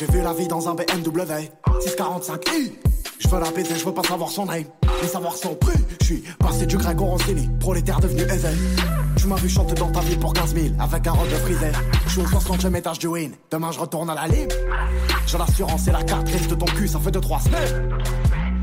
J'ai 0.01 0.07
vu 0.07 0.23
la 0.23 0.33
vie 0.33 0.49
dans 0.49 0.67
un 0.67 0.75
BMW 0.75 1.51
645i 1.83 2.73
Je 3.19 3.29
veux 3.29 3.39
la 3.39 3.51
baiser, 3.51 3.75
je 3.77 3.85
veux 3.85 3.93
pas 3.93 4.03
savoir 4.03 4.31
son 4.31 4.47
name. 4.47 4.65
Ni 5.03 5.07
savoir 5.07 5.37
son 5.37 5.55
prix. 5.55 5.79
Je 6.01 6.07
suis 6.07 6.25
passé 6.39 6.65
du 6.65 6.79
grec 6.79 6.99
au 6.99 7.05
Rossini 7.05 7.51
Prolétaire 7.61 8.01
devenu 8.01 8.23
éveil 8.23 8.57
Tu 9.19 9.27
m'as 9.27 9.37
vu 9.37 9.51
chanter 9.51 9.75
dans 9.75 9.93
ta 9.93 10.01
ville 10.01 10.19
pour 10.19 10.33
15 10.33 10.55
000 10.55 10.67
Avec 10.79 11.07
un 11.07 11.13
robe 11.13 11.29
frisé. 11.29 11.71
Je 12.07 12.13
suis 12.13 12.21
au 12.23 12.25
60e 12.25 12.75
étage 12.77 12.99
du 12.99 13.09
win. 13.09 13.33
Demain 13.51 13.73
je 13.73 13.79
retourne 13.79 14.09
à 14.09 14.15
la 14.15 14.27
libre 14.27 14.55
J'ai 15.27 15.37
l'assurance 15.37 15.87
et 15.87 15.93
la 15.93 16.03
carte 16.03 16.27
grise 16.27 16.49
de 16.49 16.55
ton 16.55 16.65
cul. 16.65 16.89
Ça 16.89 16.99
fait 16.99 17.11
2-3 17.11 17.43
semaines. 17.43 17.99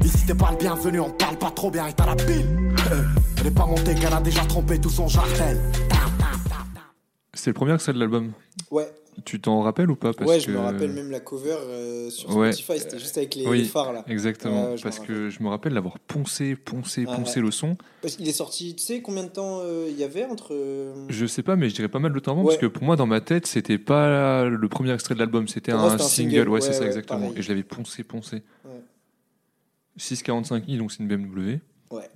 Ici 0.03 0.25
t'es 0.25 0.33
pas 0.33 0.49
le 0.49 0.57
bienvenu. 0.57 1.01
On 1.01 1.11
parle 1.11 1.38
pas 1.38 1.51
trop 1.51 1.69
bien 1.69 1.85
et 1.85 1.93
t'as 1.93 2.07
la 2.07 2.15
pile. 2.15 2.47
Euh, 2.91 3.03
Elle 3.41 3.47
est 3.47 3.51
pas 3.51 3.67
montée 3.67 3.93
qu'elle 3.93 4.13
a 4.13 4.21
déjà 4.21 4.43
trompé 4.45 4.81
tout 4.81 4.89
son 4.89 5.07
jartel. 5.07 5.61
C'est 7.31 7.51
le 7.51 7.53
premier 7.53 7.75
extrait 7.75 7.93
de 7.93 7.99
l'album. 7.99 8.31
Ouais, 8.71 8.91
Tu 9.26 9.41
t'en 9.41 9.61
rappelles 9.61 9.89
ou 9.89 9.95
pas 9.95 10.13
Parce 10.13 10.30
ouais, 10.30 10.39
je 10.39 10.45
que- 10.47 10.51
me 10.51 10.59
rappelle 10.59 10.91
même 10.93 11.09
la 11.11 11.20
cover 11.20 11.55
euh, 11.59 12.09
sur 12.09 12.36
Ouais. 12.36 12.51
Spotify, 12.53 12.80
c'était 12.80 12.99
juste 12.99 13.18
avec 13.18 13.34
les, 13.36 13.47
Oui. 13.47 13.57
les 13.59 13.63
phares 13.65 13.91
là. 13.91 14.05
Exactement, 14.07 14.76
parce 14.82 14.99
que 14.99 15.30
je 15.30 15.41
me 15.43 15.49
rappelle 15.49 15.74
l'avoir 15.74 15.97
poncé, 15.99 16.55
poncé, 16.55 17.05
Ah, 17.07 17.15
poncé 17.15 17.39
ouais. 17.39 17.45
le 17.45 17.51
son. 17.51 17.78
Parce 18.01 18.15
qu'il 18.15 18.28
est 18.30 18.32
sorti, 18.34 18.76
tu 18.76 18.84
sais 18.84 19.01
combien 19.01 19.24
de 19.24 19.30
temps 19.30 19.61
euh, 19.63 19.88
il 19.89 19.97
y 19.97 20.03
avait 20.03 20.24
entre. 20.26 20.53
euh, 20.53 20.93
Je 21.09 21.26
sais 21.26 21.41
pas, 21.43 21.55
mais 21.55 21.70
je 21.70 21.76
dirais 21.76 21.89
pas 21.89 21.99
mal 21.99 22.13
de 22.13 22.20
temps 22.20 22.34
avant, 22.34 22.41
Ouais. 22.43 22.47
parce 22.49 22.57
que 22.61 22.68
pour 22.68 22.84
moi, 22.84 22.95
dans 22.95 23.07
ma 23.07 23.20
tête, 23.22 23.47
c'était 23.47 23.80
pas 23.80 24.45
le 24.45 24.70
premier 24.70 24.93
extrait 24.93 25.15
de 25.15 25.20
l'album, 25.20 25.47
c'était 25.47 25.72
un, 25.72 25.97
single. 25.97 26.32
single. 26.32 26.49
Ouais, 26.49 26.61
c'est 26.61 26.74
ça, 26.74 26.86
exactement. 26.86 27.20
pareil. 27.22 27.34
Et 27.38 27.41
je 27.41 27.49
l'avais 27.49 27.63
poncé, 27.63 28.03
poncé. 28.03 28.43
Ouais. 28.65 28.72
645i, 29.99 30.78
donc 30.78 30.91
c'est 30.91 30.99
une 31.03 31.07
BMW. 31.07 31.59
Ouais. 31.91 32.09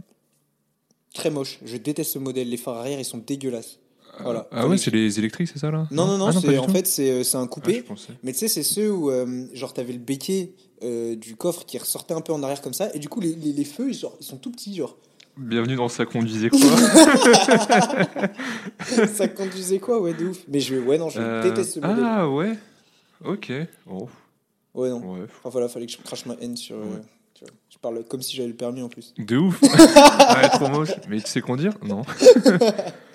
Très 1.14 1.30
moche. 1.30 1.60
Je 1.66 1.78
déteste 1.78 2.12
ce 2.14 2.20
modèle. 2.20 2.48
Les 2.50 2.58
phares 2.58 2.78
arrière, 2.78 3.00
ils 3.00 3.06
sont 3.06 3.18
dégueulasses. 3.18 3.80
Voilà. 4.20 4.48
Ah 4.52 4.68
ouais, 4.68 4.78
c'est 4.78 4.92
les 4.92 5.18
électriques, 5.20 5.48
c'est 5.52 5.60
ça 5.60 5.72
là 5.72 5.88
Non, 5.92 6.06
non, 6.06 6.18
non, 6.18 6.26
Ah 6.28 6.38
en 6.38 6.66
tout 6.66 6.72
fait, 6.72 6.86
c'est, 6.86 7.10
euh, 7.12 7.24
c'est 7.24 7.38
un 7.38 7.44
Ah, 7.44 7.48
coupé. 7.48 7.82
pensais. 7.82 8.14
Mais 8.24 8.34
tu 8.34 8.40
sais, 8.40 8.48
c'est 8.48 8.64
ceux 8.64 8.92
où, 8.92 9.10
euh, 9.10 9.46
genre, 9.54 9.74
t'avais 9.74 9.94
le 9.94 10.00
béquet 10.00 10.52
euh, 10.84 11.16
du 11.16 11.36
coffre 11.36 11.66
qui 11.66 11.78
ressortait 11.78 12.14
un 12.14 12.22
peu 12.22 12.34
en 12.34 12.44
arrière 12.44 12.62
comme 12.62 12.74
ça. 12.74 12.90
Et 12.94 13.00
du 13.00 13.08
coup, 13.10 13.20
les, 13.22 13.34
les, 13.36 13.54
les 13.54 13.64
feux, 13.66 13.90
ils, 13.90 13.94
genre, 13.98 14.16
ils 14.20 14.26
sont 14.26 14.38
tout 14.38 14.52
petits, 14.52 14.76
genre. 14.76 14.98
Bienvenue 15.38 15.76
dans 15.78 15.88
ça 15.88 16.06
conduisait 16.06 16.50
quoi 16.50 16.60
ça 19.14 19.28
conduisait 19.30 19.80
quoi, 19.80 20.02
ouais, 20.02 20.14
de 20.14 20.26
ouf. 20.28 20.40
Mais 20.48 20.60
je, 20.60 20.76
ouais, 20.76 20.98
non, 20.98 21.10
je 21.10 21.20
Euh, 21.22 21.44
déteste 21.44 21.76
ce 21.76 21.80
modèle. 21.80 22.04
Ah 22.06 22.30
ouais 22.30 22.58
Ok. 23.24 23.52
Oh, 23.90 24.10
Ouais, 24.74 24.90
non. 24.90 25.00
ouais. 25.14 25.26
Enfin, 25.40 25.50
voilà, 25.50 25.68
fallait 25.70 25.86
que 25.86 25.92
je 25.94 25.98
crache 25.98 26.26
ma 26.26 26.36
haine 26.42 26.56
sur. 26.58 26.76
Ouais. 26.78 27.02
Je 27.70 27.78
parle 27.82 28.04
comme 28.04 28.22
si 28.22 28.36
j'avais 28.36 28.50
le 28.50 28.56
permis 28.56 28.82
en 28.84 28.90
plus. 28.90 29.14
De 29.18 29.36
ouf 29.38 29.60
Ouais, 29.64 30.50
trop 30.50 30.68
moche. 30.70 30.92
Mais 31.10 31.20
tu 31.20 31.28
sais 31.28 31.42
conduire 31.42 31.74
Non. 31.84 32.04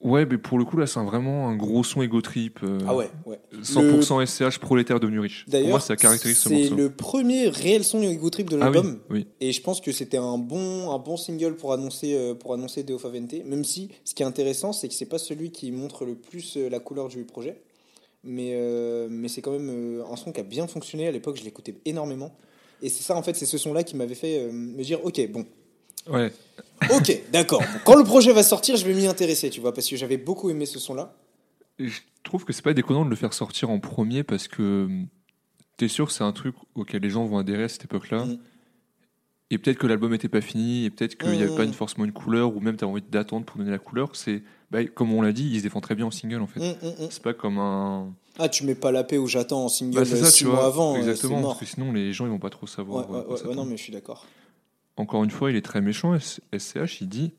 ouais, 0.00 0.26
mais 0.26 0.38
pour 0.38 0.58
le 0.58 0.64
coup, 0.64 0.76
là, 0.76 0.86
c'est 0.86 1.00
vraiment 1.00 1.48
un 1.48 1.56
gros 1.56 1.82
son 1.84 2.02
ego 2.02 2.20
trip. 2.20 2.60
euh, 2.62 2.78
Ah 2.86 2.94
ouais, 2.94 3.10
ouais. 3.26 3.38
100% 3.62 4.24
SCH 4.26 4.58
prolétaire 4.58 5.00
devenu 5.00 5.20
riche. 5.20 5.44
Pour 5.44 5.52
moi, 5.54 5.62
D'ailleurs, 5.62 5.82
ça 5.82 5.96
caractérise 5.96 6.38
ce 6.38 6.48
c'est 6.48 6.54
morceau. 6.54 6.74
le 6.76 6.90
premier 6.90 7.48
réel 7.48 7.84
son 7.84 8.02
ego 8.02 8.30
trip 8.30 8.48
de 8.50 8.58
Ah 8.60 8.68
oui, 8.70 8.74
l'album. 8.74 9.00
oui. 9.10 9.26
Et 9.40 9.52
je 9.52 9.60
pense 9.62 9.80
que 9.80 9.92
c'était 9.92 10.16
un 10.18 10.38
bon, 10.38 10.90
un 10.90 10.98
bon 10.98 11.16
single 11.16 11.56
pour 11.56 11.72
annoncer, 11.72 12.14
euh, 12.14 12.34
pour 12.34 12.54
annoncer 12.54 12.82
Deo 12.82 12.98
Favente. 12.98 13.32
Même 13.44 13.64
si 13.64 13.88
ce 14.04 14.14
qui 14.14 14.22
est 14.22 14.26
intéressant, 14.26 14.72
c'est 14.72 14.88
que 14.88 14.94
c'est 14.94 15.06
pas 15.06 15.18
celui 15.18 15.50
qui 15.50 15.70
montre 15.72 16.04
le 16.04 16.14
plus 16.14 16.56
euh, 16.56 16.68
la 16.68 16.78
couleur 16.80 17.08
du 17.08 17.24
projet. 17.24 17.60
Mais, 18.24 18.50
euh, 18.54 19.06
mais 19.10 19.28
c'est 19.28 19.40
quand 19.42 19.52
même 19.52 20.02
un 20.10 20.16
son 20.16 20.32
qui 20.32 20.40
a 20.40 20.42
bien 20.42 20.66
fonctionné. 20.66 21.06
À 21.06 21.12
l'époque, 21.12 21.36
je 21.38 21.44
l'écoutais 21.44 21.74
énormément. 21.84 22.32
Et 22.82 22.88
c'est 22.88 23.02
ça, 23.02 23.16
en 23.16 23.22
fait, 23.22 23.34
c'est 23.34 23.46
ce 23.46 23.58
son-là 23.58 23.82
qui 23.84 23.96
m'avait 23.96 24.14
fait 24.14 24.50
me 24.52 24.82
dire 24.82 25.04
Ok, 25.04 25.20
bon, 25.32 25.44
Ouais. 26.10 26.32
ok, 26.94 27.22
d'accord. 27.32 27.62
Quand 27.84 27.96
le 27.96 28.04
projet 28.04 28.32
va 28.32 28.42
sortir, 28.42 28.76
je 28.76 28.84
vais 28.86 28.94
m'y 28.94 29.06
intéresser, 29.06 29.50
tu 29.50 29.60
vois, 29.60 29.72
parce 29.74 29.88
que 29.88 29.96
j'avais 29.96 30.16
beaucoup 30.16 30.48
aimé 30.50 30.64
ce 30.66 30.78
son-là. 30.78 31.14
Je 31.78 31.98
trouve 32.24 32.44
que 32.44 32.52
c'est 32.52 32.62
pas 32.62 32.74
déconnant 32.74 33.04
de 33.04 33.10
le 33.10 33.16
faire 33.16 33.32
sortir 33.32 33.70
en 33.70 33.78
premier 33.78 34.22
parce 34.24 34.48
que 34.48 34.84
hum, 34.86 35.06
t'es 35.76 35.88
sûr 35.88 36.06
que 36.06 36.12
c'est 36.12 36.24
un 36.24 36.32
truc 36.32 36.54
auquel 36.74 37.02
les 37.02 37.10
gens 37.10 37.24
vont 37.24 37.38
adhérer 37.38 37.64
à 37.64 37.68
cette 37.68 37.84
époque-là? 37.84 38.24
Mm. 38.24 38.38
Et 39.50 39.56
peut-être 39.58 39.78
que 39.78 39.86
l'album 39.86 40.10
n'était 40.12 40.28
pas 40.28 40.42
fini, 40.42 40.84
et 40.84 40.90
peut-être 40.90 41.16
qu'il 41.16 41.30
n'y 41.30 41.40
avait 41.42 41.50
Mm. 41.52 41.56
pas 41.56 41.64
une, 41.64 41.72
forcément 41.72 42.04
une 42.04 42.12
couleur, 42.12 42.54
ou 42.54 42.60
même 42.60 42.76
tu 42.76 42.84
as 42.84 42.88
envie 42.88 43.00
d'attendre 43.00 43.46
pour 43.46 43.56
donner 43.56 43.70
la 43.70 43.78
couleur. 43.78 44.10
C'est, 44.14 44.42
bah, 44.70 44.84
comme 44.84 45.12
on 45.14 45.22
l'a 45.22 45.32
dit, 45.32 45.48
il 45.50 45.56
se 45.58 45.62
défend 45.62 45.80
très 45.80 45.94
bien 45.94 46.04
en 46.06 46.10
single 46.10 46.42
en 46.42 46.46
fait. 46.46 46.60
C'est 47.10 47.22
pas 47.22 47.32
comme 47.32 47.58
un. 47.58 48.12
Ah, 48.38 48.48
tu 48.50 48.64
mets 48.64 48.74
pas 48.74 48.92
la 48.92 49.04
paix 49.04 49.16
où 49.18 49.26
j'attends 49.26 49.64
en 49.64 49.68
single 49.68 49.96
Bah, 50.00 50.04
c'est 50.04 50.16
ça, 50.16 50.30
six 50.30 50.38
tu 50.38 50.44
mois 50.46 50.56
vois. 50.56 50.66
avant. 50.66 50.94
euh, 50.94 50.98
exactement, 50.98 51.42
parce 51.42 51.58
que 51.60 51.64
sinon 51.66 51.92
les 51.92 52.12
gens 52.12 52.26
ils 52.26 52.30
vont 52.30 52.38
pas 52.38 52.50
trop 52.50 52.66
savoir. 52.66 53.08
ouais, 53.10 53.16
euh, 53.18 53.24
ouais, 53.34 53.42
ouais, 53.46 53.54
non, 53.54 53.64
mais 53.64 53.76
je 53.78 53.82
suis 53.84 53.92
d'accord. 53.92 54.26
Encore 54.98 55.24
une 55.24 55.30
fois, 55.30 55.50
il 55.50 55.56
est 55.56 55.62
très 55.62 55.80
méchant, 55.80 56.16
SCH. 56.18 57.00
Il 57.00 57.08
dit 57.08 57.32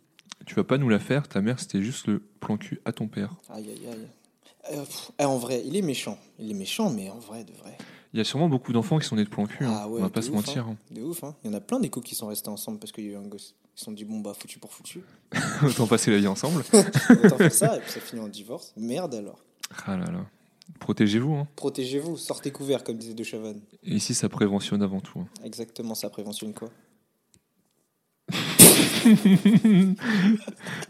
Tu 0.45 0.55
vas 0.55 0.63
pas 0.63 0.77
nous 0.77 0.89
la 0.89 0.99
faire, 0.99 1.27
ta 1.27 1.41
mère 1.41 1.59
c'était 1.59 1.81
juste 1.81 2.07
le 2.07 2.19
plan 2.19 2.57
cul 2.57 2.79
à 2.85 2.91
ton 2.93 3.07
père. 3.07 3.35
Aïe, 3.49 3.69
aïe, 3.69 3.87
aïe. 3.91 4.07
Euh, 4.73 4.83
pff, 4.83 5.11
eh, 5.19 5.25
en 5.25 5.37
vrai, 5.37 5.61
il 5.65 5.75
est 5.75 5.81
méchant. 5.81 6.17
Il 6.39 6.49
est 6.51 6.53
méchant, 6.55 6.89
mais 6.89 7.09
en 7.09 7.17
vrai, 7.19 7.43
de 7.43 7.51
vrai. 7.53 7.77
Il 8.13 8.17
y 8.17 8.21
a 8.21 8.23
sûrement 8.23 8.49
beaucoup 8.49 8.73
d'enfants 8.73 8.97
qui 8.99 9.05
sont 9.07 9.15
nés 9.15 9.23
de 9.23 9.29
plan 9.29 9.45
cul, 9.45 9.65
hein. 9.65 9.73
Ah 9.81 9.87
ouais, 9.87 9.99
on 9.99 10.03
va 10.03 10.09
pas 10.09 10.21
se 10.21 10.29
ouf, 10.29 10.35
mentir. 10.35 10.67
hein. 10.67 10.77
De 10.91 11.01
ouf, 11.01 11.23
hein. 11.23 11.35
Il 11.43 11.51
y 11.51 11.53
en 11.53 11.57
a 11.57 11.61
plein 11.61 11.79
des 11.79 11.89
couples 11.89 12.07
qui 12.07 12.15
sont 12.15 12.27
restés 12.27 12.49
ensemble 12.49 12.79
parce 12.79 12.91
qu'il 12.91 13.05
y 13.05 13.07
a 13.09 13.11
eu 13.11 13.15
un 13.15 13.27
gosse. 13.27 13.55
Ils 13.75 13.79
se 13.79 13.85
sont 13.85 13.91
dit, 13.91 14.05
bon, 14.05 14.19
bah, 14.19 14.33
foutu 14.37 14.57
pour 14.59 14.73
foutu. 14.73 15.01
hein. 15.33 15.39
Autant 15.67 15.85
passer 15.87 16.11
la 16.11 16.17
vie 16.17 16.27
ensemble. 16.27 16.63
Autant 17.23 17.37
faire 17.37 17.53
ça, 17.53 17.77
et 17.77 17.81
puis 17.81 17.91
ça 17.91 17.99
finit 17.99 18.21
en 18.21 18.27
divorce. 18.27 18.73
Merde 18.77 19.15
alors. 19.15 19.39
Ah 19.85 19.97
là 19.97 20.05
là. 20.11 20.25
Protégez-vous. 20.79 21.33
hein. 21.35 21.47
Protégez-vous, 21.55 22.17
sortez 22.17 22.51
couverts, 22.51 22.83
comme 22.83 22.97
disait 22.97 23.13
De 23.13 23.23
Chavannes. 23.23 23.61
Et 23.83 23.95
ici, 23.95 24.13
ça 24.13 24.29
préventionne 24.29 24.81
avant 24.83 24.99
tout. 25.01 25.19
hein. 25.19 25.27
Exactement, 25.43 25.95
ça 25.95 26.09
préventionne 26.09 26.53
quoi? 26.53 26.69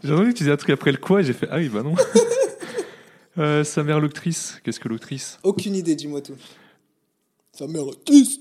J'ai 0.04 0.12
entendu 0.12 0.28
que 0.32 0.36
tu 0.38 0.42
disais 0.44 0.52
un 0.52 0.56
truc 0.56 0.70
après 0.70 0.92
le 0.92 0.98
quoi, 0.98 1.20
et 1.20 1.24
j'ai 1.24 1.32
fait 1.32 1.48
Ah 1.50 1.56
oui, 1.58 1.68
bah 1.68 1.82
non. 1.82 1.94
Euh, 3.38 3.62
sa 3.64 3.84
mère 3.84 4.00
l'octrice. 4.00 4.58
Qu'est-ce 4.64 4.80
que 4.80 4.88
l'octrice 4.88 5.38
Aucune 5.44 5.74
idée, 5.76 5.94
dis-moi 5.94 6.20
tout. 6.20 6.34
Sa 7.52 7.68
mère 7.68 7.86
autiste. 7.86 8.40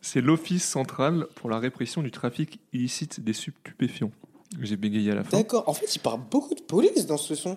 C'est 0.00 0.20
l'Office 0.20 0.64
central 0.64 1.28
pour 1.36 1.48
la 1.48 1.60
répression 1.60 2.02
du 2.02 2.10
trafic 2.10 2.58
illicite 2.72 3.20
des 3.20 3.32
stupéfiants. 3.32 4.10
J'ai 4.60 4.76
bégayé 4.76 5.12
à 5.12 5.14
la 5.14 5.24
fin. 5.24 5.38
D'accord. 5.38 5.66
En 5.68 5.72
fait, 5.72 5.94
il 5.94 6.00
parle 6.00 6.20
beaucoup 6.30 6.54
de 6.54 6.60
police 6.60 7.06
dans 7.06 7.16
ce 7.16 7.36
son. 7.36 7.56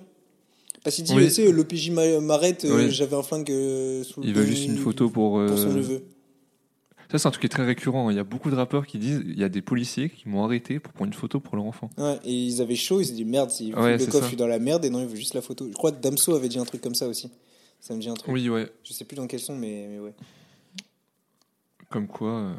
Parce 0.83 0.95
qu'il 0.97 1.05
dit, 1.05 1.13
Oui. 1.15 1.25
tu 1.25 1.31
sais, 1.31 1.51
l'OPJ 1.51 1.89
m'a- 1.89 2.19
m'arrête, 2.21 2.63
euh, 2.63 2.85
Oui. 2.85 2.91
j'avais 2.91 3.15
un 3.15 3.23
flingue 3.23 3.49
euh, 3.51 4.03
sous 4.03 4.21
le 4.21 4.27
Il 4.27 4.33
veut 4.35 4.45
juste 4.45 4.65
une 4.67 4.77
photo 4.77 5.09
pour. 5.09 5.39
euh, 5.39 5.47
pour 5.47 5.57
son 5.57 5.73
neveu. 5.73 6.03
Ça, 7.11 7.19
c'est 7.19 7.27
un 7.27 7.31
truc 7.31 7.41
qui 7.41 7.45
est 7.45 7.49
très 7.49 7.65
récurrent. 7.65 8.09
Il 8.09 8.15
y 8.15 8.19
a 8.19 8.23
beaucoup 8.23 8.49
de 8.49 8.55
rappeurs 8.55 8.87
qui 8.87 8.97
disent 8.97 9.21
il 9.25 9.37
y 9.37 9.43
a 9.43 9.49
des 9.49 9.61
policiers 9.61 10.09
qui 10.09 10.27
m'ont 10.27 10.43
arrêté 10.43 10.79
pour 10.79 10.93
prendre 10.93 11.07
une 11.07 11.13
photo 11.13 11.39
pour 11.39 11.55
leur 11.55 11.65
enfant. 11.65 11.89
Ouais, 11.97 12.19
et 12.23 12.33
ils 12.33 12.61
avaient 12.61 12.75
chaud, 12.75 12.99
ils 13.01 13.05
se 13.05 13.13
dit 13.13 13.25
merde, 13.25 13.51
si 13.51 13.73
Ouais, 13.73 13.97
le 13.97 14.05
coffre 14.05 14.23
je 14.23 14.29
suis 14.29 14.37
dans 14.37 14.47
la 14.47 14.59
merde, 14.59 14.85
et 14.85 14.89
non, 14.89 15.01
il 15.01 15.07
veut 15.07 15.15
juste 15.15 15.33
la 15.33 15.41
photo. 15.41 15.67
Je 15.67 15.73
crois 15.73 15.91
que 15.91 16.01
Damso 16.01 16.35
avait 16.35 16.49
dit 16.49 16.59
un 16.59 16.65
truc 16.65 16.81
comme 16.81 16.95
ça 16.95 17.07
aussi. 17.07 17.31
Ça 17.79 17.93
me 17.93 17.99
dit 17.99 18.09
un 18.09 18.15
truc. 18.15 18.33
Oui, 18.33 18.49
ouais. 18.49 18.71
Je 18.83 18.93
sais 18.93 19.05
plus 19.05 19.15
dans 19.15 19.27
quel 19.27 19.39
son, 19.39 19.55
mais, 19.55 19.87
mais 19.89 19.99
ouais. 19.99 20.13
Comme 21.89 22.07
quoi, 22.07 22.31
euh, 22.31 22.53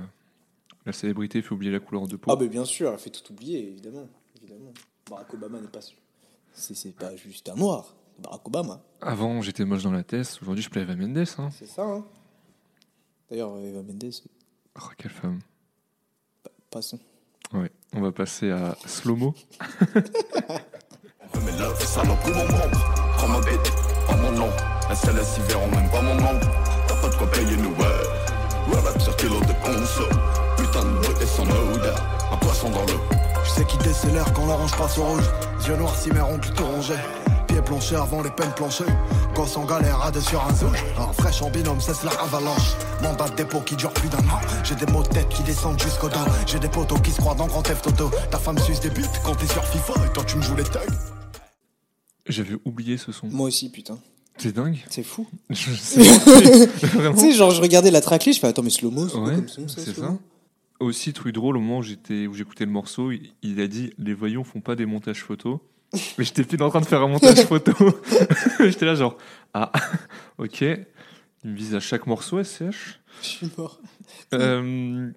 la 0.84 0.92
célébrité 0.92 1.42
fait 1.42 1.52
oublier 1.52 1.72
la 1.72 1.80
couleur 1.80 2.06
de 2.06 2.16
peau. 2.16 2.30
Ah, 2.30 2.36
bah 2.36 2.46
bien 2.46 2.64
sûr, 2.64 2.92
elle 2.92 2.98
fait 2.98 3.10
tout 3.10 3.32
oublier, 3.32 3.68
évidemment. 3.70 4.06
évidemment. 4.36 4.72
Barack 5.10 5.34
Obama 5.34 5.60
n'est 5.60 5.68
pas. 5.68 5.80
C'est 6.52 6.74
c'est 6.74 6.94
pas 6.94 7.14
juste 7.16 7.48
un 7.48 7.56
noir, 7.56 7.94
Barack 8.18 8.46
Obama. 8.46 8.82
Avant, 9.00 9.42
j'étais 9.42 9.64
moche 9.64 9.82
dans 9.82 9.90
la 9.90 10.04
tête. 10.04 10.38
Aujourd'hui, 10.40 10.62
je 10.62 10.70
plais 10.70 10.82
Eva 10.82 10.94
Mendes. 10.94 11.26
Hein. 11.38 11.50
C'est 11.52 11.66
ça, 11.66 11.82
hein. 11.82 12.04
D'ailleurs, 13.30 13.58
Eva 13.58 13.82
Mendes, 13.82 14.12
Oh, 14.78 14.88
quelle 14.96 15.10
femme. 15.10 15.40
passons. 16.70 16.98
Ouais. 17.52 17.70
On 17.94 18.00
va 18.00 18.12
passer 18.12 18.50
à 18.50 18.76
Slow-Mo. 18.86 19.34
Mes 21.44 21.52
love, 21.58 21.84
salope 21.84 22.18
ou 22.26 22.30
mon 22.30 22.44
membre 22.44 22.94
Prends 23.16 23.28
ma 23.28 23.40
bête, 23.40 23.70
pas 24.06 24.16
mon 24.16 24.32
nom 24.32 24.48
La 24.88 24.94
CLS, 24.96 25.36
ils 25.38 25.42
verront 25.44 25.68
même 25.70 25.88
pas 25.90 26.00
mon 26.02 26.14
nom 26.14 26.40
T'as 26.88 27.00
pas 27.00 27.08
de 27.08 27.14
quoi 27.14 27.30
payer 27.30 27.56
nous, 27.56 27.70
ouais 27.70 28.72
Ouais, 28.72 28.80
rap 28.80 29.00
sur 29.00 29.14
kilo 29.16 29.38
de 29.40 29.52
console 29.62 30.08
Putain 30.56 30.82
de 30.84 31.06
beauté 31.06 31.26
sans 31.26 31.44
odeur 31.44 31.98
Un 32.32 32.36
poisson 32.38 32.70
dans 32.70 32.82
l'eau 32.86 33.00
Je 33.44 33.50
sais 33.50 33.64
qui 33.66 33.76
décélère 33.78 34.32
quand 34.32 34.46
l'orange 34.46 34.76
passe 34.76 34.98
au 34.98 35.04
rouge. 35.04 35.26
Yeux 35.68 35.76
noirs 35.76 35.94
cimérons 35.96 36.38
plutôt 36.38 36.64
rongés. 36.64 36.94
Pieds 37.56 37.64
planchés 37.64 37.96
avant 37.96 38.22
les 38.22 38.30
peines 38.30 38.52
planchées. 38.54 38.84
Gosse 39.34 39.56
en 39.56 39.64
galère 39.64 40.02
à 40.02 40.10
deux 40.10 40.20
sur 40.20 40.44
un 40.44 40.54
zoo. 40.54 40.66
Un 40.98 41.10
fraîche 41.14 41.40
en 41.40 41.48
binôme, 41.48 41.80
cesse 41.80 42.04
la 42.04 42.10
avalanche. 42.10 42.74
Mandat 43.02 43.30
de 43.30 43.36
dépôt 43.36 43.60
qui 43.60 43.76
dure 43.76 43.94
plus 43.94 44.10
d'un 44.10 44.18
an. 44.18 44.40
J'ai 44.62 44.74
des 44.74 44.84
mots 44.92 45.02
de 45.02 45.08
tête 45.08 45.30
qui 45.30 45.42
descendent 45.42 45.80
jusqu'au 45.80 46.10
dos. 46.10 46.16
J'ai 46.46 46.58
des 46.58 46.68
potos 46.68 47.00
qui 47.00 47.12
se 47.12 47.16
croient 47.18 47.34
dans 47.34 47.46
Grand 47.46 47.62
Theft 47.62 47.86
Auto. 47.86 48.10
Ta 48.30 48.38
femme 48.38 48.58
suce 48.58 48.80
des 48.80 48.90
buts 48.90 49.04
quand 49.24 49.36
t'es 49.36 49.46
sur 49.46 49.64
FIFA 49.64 49.94
et 50.04 50.12
toi 50.12 50.22
tu 50.24 50.36
me 50.36 50.42
joues 50.42 50.54
les 50.54 50.64
thugs. 50.64 50.82
J'avais 52.28 52.56
oublié 52.66 52.98
ce 52.98 53.10
son. 53.10 53.28
Moi 53.28 53.46
aussi, 53.46 53.70
putain. 53.70 53.98
C'est 54.36 54.54
dingue. 54.54 54.84
C'est 54.90 55.02
fou. 55.02 55.26
Tu 55.48 55.56
sais, 55.56 57.32
genre, 57.32 57.52
je 57.52 57.62
regardais 57.62 57.90
la 57.90 58.02
tracklist, 58.02 58.36
je 58.36 58.40
fais 58.42 58.48
attends, 58.48 58.62
mais 58.62 58.68
slow-mo, 58.68 59.06
quoi 59.06 59.20
Ouais, 59.22 59.34
comme 59.36 59.48
son, 59.48 59.66
ça, 59.66 59.80
c'est 59.82 59.94
slow-mo 59.94 60.08
ça. 60.08 60.18
Aussi, 60.80 61.14
truc 61.14 61.34
drôle, 61.34 61.56
au 61.56 61.60
moment 61.60 61.78
où 61.78 61.82
j'étais, 61.82 62.26
où 62.26 62.34
j'écoutais 62.34 62.66
le 62.66 62.70
morceau, 62.70 63.12
il, 63.12 63.32
il 63.42 63.60
a 63.60 63.66
dit 63.66 63.94
les 63.96 64.12
voyons 64.12 64.44
font 64.44 64.60
pas 64.60 64.74
des 64.74 64.84
montages 64.84 65.22
photos. 65.22 65.58
Mais 65.92 66.24
j'étais 66.24 66.44
plus 66.44 66.60
en 66.62 66.68
train 66.70 66.80
de 66.80 66.86
faire 66.86 67.00
un 67.02 67.08
montage 67.08 67.44
photo. 67.46 67.72
j'étais 68.60 68.84
là, 68.86 68.94
genre, 68.94 69.16
ah, 69.54 69.70
ok. 70.38 70.60
Il 70.62 71.50
me 71.50 71.56
vise 71.56 71.74
à 71.74 71.80
chaque 71.80 72.06
morceau, 72.06 72.42
SCH. 72.42 72.98
Je 73.22 73.26
suis 73.26 73.48
mort. 73.56 73.80
Euh, 74.34 75.10